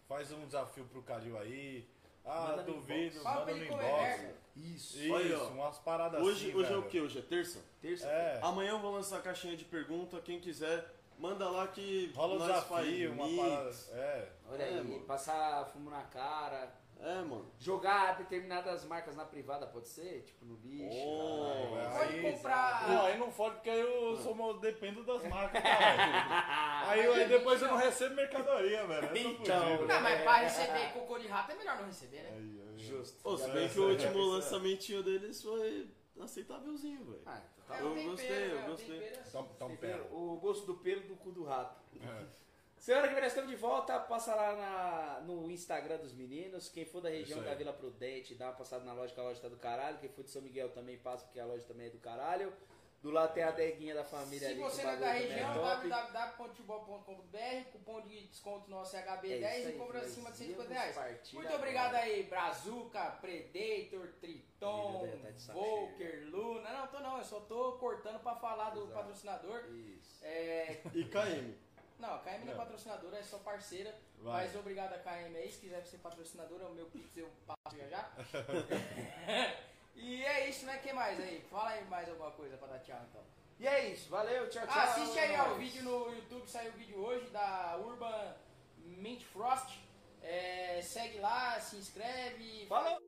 faz 0.08 0.32
um 0.32 0.44
desafio 0.46 0.84
pro 0.86 1.02
Calil 1.02 1.38
aí. 1.38 1.86
Ah, 2.24 2.48
Manda 2.50 2.62
duvido, 2.62 3.22
manda 3.22 3.54
no 3.54 3.64
inbox. 3.64 4.20
Isso. 4.56 4.98
Isso, 4.98 5.12
Olha 5.12 5.38
ó. 5.38 5.48
umas 5.48 5.78
paradas 5.78 6.22
Hoje, 6.22 6.48
assim, 6.50 6.58
hoje 6.58 6.72
é 6.72 6.76
o 6.76 6.80
velho. 6.80 6.90
que? 6.90 7.00
Hoje 7.00 7.18
é 7.18 7.22
terça? 7.22 7.60
Terça. 7.82 8.06
É, 8.06 8.38
Amanhã 8.42 8.70
eu 8.70 8.78
vou 8.78 8.92
lançar 8.92 9.18
a 9.18 9.20
caixinha 9.22 9.56
de 9.56 9.64
pergunta. 9.64 10.20
Quem 10.20 10.38
quiser, 10.40 10.86
manda 11.18 11.48
lá 11.50 11.66
que 11.66 12.12
rola 12.14 12.38
nós 12.38 12.46
desafio, 12.46 12.68
faz 12.68 13.10
uma 13.10 13.42
parada. 13.44 13.70
É, 13.92 14.28
Olha 14.50 14.62
É, 14.62 14.68
aí, 14.68 14.84
mano. 14.84 15.00
passar 15.04 15.64
fumo 15.66 15.90
na 15.90 16.02
cara. 16.02 16.72
É, 17.00 17.16
mano. 17.22 17.50
Jogar 17.58 18.16
determinadas 18.16 18.84
marcas 18.86 19.14
na 19.14 19.24
privada, 19.26 19.66
pode 19.66 19.88
ser? 19.88 20.22
Tipo 20.22 20.44
no 20.46 20.56
lixo. 20.62 21.06
Oh, 21.06 21.74
caralho. 21.74 21.98
Pode 21.98 22.14
Aí, 22.14 22.32
comprar. 22.32 22.88
Não, 22.88 23.04
aí 23.04 23.18
não 23.18 23.30
fode 23.30 23.54
porque 23.56 23.70
aí 23.70 23.80
eu 23.80 24.16
sou 24.16 24.34
mal, 24.34 24.58
dependo 24.58 25.04
das 25.04 25.22
marcas, 25.28 25.62
cara. 25.62 26.88
aí, 26.90 27.00
aí 27.06 27.28
depois 27.28 27.60
eu 27.60 27.68
não 27.68 27.76
recebo 27.76 28.14
mercadoria, 28.14 28.86
velho. 28.86 29.06
Eu 29.06 29.12
tô 29.12 29.42
Então, 29.42 29.62
fudido. 29.66 29.86
Não, 29.86 30.00
mas 30.00 30.22
pra 30.22 30.36
receber 30.36 30.92
cocô 30.94 31.18
de 31.18 31.26
rato 31.28 31.52
é 31.52 31.54
melhor 31.56 31.76
não 31.78 31.86
receber, 31.86 32.22
né? 32.22 32.30
Aí, 32.32 32.62
aí, 32.70 32.78
Justo. 32.78 33.36
Se 33.38 33.50
É, 33.50 33.52
bem 33.52 33.68
que 33.68 33.78
é, 33.78 33.80
o 33.82 33.88
é, 33.88 33.92
último 33.92 34.18
é. 34.18 34.26
lançamentinho 34.36 35.02
deles 35.02 35.42
foi 35.42 35.90
aceitávelzinho, 36.20 37.04
velho. 37.04 37.22
Ah, 37.26 37.40
então 37.54 37.64
tá 37.66 37.76
É, 37.76 37.82
o 37.82 37.86
Eu 37.86 37.94
tempero, 37.94 38.10
gostei, 38.10 38.50
eu 38.52 38.58
é, 38.58 38.62
o 38.62 38.66
gostei. 38.70 38.86
tempero 38.98 39.14
é 39.16 39.20
assim. 39.20 39.28
Então, 39.28 39.50
então 39.56 39.76
pera. 39.76 40.02
O 40.10 40.36
gosto 40.40 40.66
do 40.66 40.74
pelo 40.76 41.02
do 41.02 41.16
cu 41.16 41.32
do 41.32 41.44
rato. 41.44 41.80
É. 42.00 42.43
Semana 42.84 43.08
que 43.08 43.14
vem 43.14 43.22
nós 43.22 43.32
estamos 43.32 43.48
de 43.50 43.56
volta, 43.56 43.98
passa 43.98 44.34
lá 44.34 44.54
na- 44.54 45.20
no 45.22 45.50
Instagram 45.50 45.96
dos 45.96 46.12
meninos. 46.12 46.68
Quem 46.68 46.84
for 46.84 47.00
da 47.00 47.08
região 47.08 47.38
Isso 47.38 47.48
aí. 47.48 47.54
da 47.54 47.54
Vila 47.56 47.72
Prudente, 47.72 48.34
dá 48.34 48.48
uma 48.48 48.52
passada 48.52 48.84
na 48.84 48.92
loja, 48.92 49.14
que 49.14 49.18
a 49.20 49.22
loja 49.22 49.40
tá 49.40 49.48
do 49.48 49.56
caralho. 49.56 49.96
Quem 49.98 50.10
for 50.10 50.22
de 50.22 50.28
São 50.30 50.42
Miguel 50.42 50.68
também 50.68 50.98
passa, 50.98 51.24
porque 51.24 51.40
a 51.40 51.46
loja 51.46 51.64
também 51.64 51.86
é 51.86 51.90
do 51.90 51.96
caralho. 51.98 52.52
Do 53.00 53.10
lado 53.10 53.32
tem 53.32 53.42
a 53.42 53.50
deguinha 53.52 53.94
da 53.94 54.04
família 54.04 54.38
Se 54.48 54.52
ali. 54.54 54.60
você 54.60 54.82
não 54.82 54.90
o 54.90 54.94
é 54.94 54.96
da 54.98 55.06
também 55.06 55.22
região, 55.28 55.54
top. 55.54 55.88
www.tibol.com.br, 55.88 57.70
cupom 57.72 58.00
de 58.02 58.26
desconto 58.28 58.70
nosso 58.70 58.96
é 58.96 59.00
É 59.00 59.02
HB10 59.02 59.58
isso 59.60 59.68
e 59.68 59.72
aí, 59.72 59.78
compra 59.78 59.98
nós 60.00 60.06
acima 60.10 60.30
de 60.30 60.36
150 60.36 60.72
íamos 60.74 60.94
reais. 60.96 61.32
Muito 61.32 61.46
agora. 61.48 61.54
obrigado 61.62 61.94
aí, 61.94 62.22
Brazuca, 62.24 63.10
Predator, 63.20 64.08
Triton, 64.20 65.08
tá 65.46 65.52
Volker, 65.54 66.28
Luna. 66.30 66.70
Não, 66.72 66.86
tô 66.88 67.00
não, 67.00 67.16
eu 67.18 67.24
só 67.24 67.40
tô 67.40 67.72
cortando 67.78 68.20
pra 68.20 68.34
falar 68.36 68.70
do 68.70 68.80
Exato. 68.80 68.94
patrocinador. 68.94 69.64
Isso. 69.70 70.22
É, 70.24 70.80
E 70.94 71.04
KM. 71.04 71.63
Não, 71.98 72.14
a 72.14 72.18
KM 72.18 72.44
não 72.44 72.52
é 72.52 72.56
Não. 72.56 72.56
patrocinadora, 72.56 73.18
é 73.18 73.22
só 73.22 73.38
parceira. 73.38 73.94
Vai. 74.18 74.44
Mas 74.46 74.56
obrigado 74.56 74.92
a 74.94 74.98
KM 74.98 75.36
aí, 75.36 75.50
se 75.50 75.60
quiser 75.60 75.84
ser 75.84 75.98
patrocinadora, 75.98 76.66
o 76.66 76.74
meu 76.74 76.86
Pix 76.86 77.16
eu 77.16 77.30
passo 77.46 77.76
já 77.76 77.86
já. 77.88 78.10
e 79.94 80.24
é 80.24 80.48
isso, 80.48 80.66
né? 80.66 80.76
O 80.76 80.80
que 80.80 80.92
mais 80.92 81.20
aí? 81.20 81.40
Fala 81.50 81.70
aí 81.70 81.84
mais 81.86 82.08
alguma 82.08 82.30
coisa 82.32 82.56
pra 82.56 82.68
dar 82.68 82.78
tchau 82.80 83.00
então. 83.10 83.22
E 83.58 83.66
é 83.66 83.88
isso, 83.90 84.10
valeu, 84.10 84.50
tchau, 84.50 84.66
tchau. 84.66 84.76
Ah, 84.76 84.82
assiste 84.84 85.18
aí 85.18 85.32
é 85.34 85.40
ó, 85.40 85.44
o 85.44 85.48
nóis. 85.50 85.58
vídeo 85.60 85.82
no 85.84 86.12
YouTube, 86.12 86.50
saiu 86.50 86.72
o 86.72 86.76
vídeo 86.76 86.98
hoje 86.98 87.30
da 87.30 87.76
Urban 87.78 88.34
Mint 88.78 89.22
Frost. 89.22 89.78
É, 90.22 90.80
segue 90.82 91.18
lá, 91.18 91.60
se 91.60 91.76
inscreve. 91.76 92.66
Falou! 92.66 92.98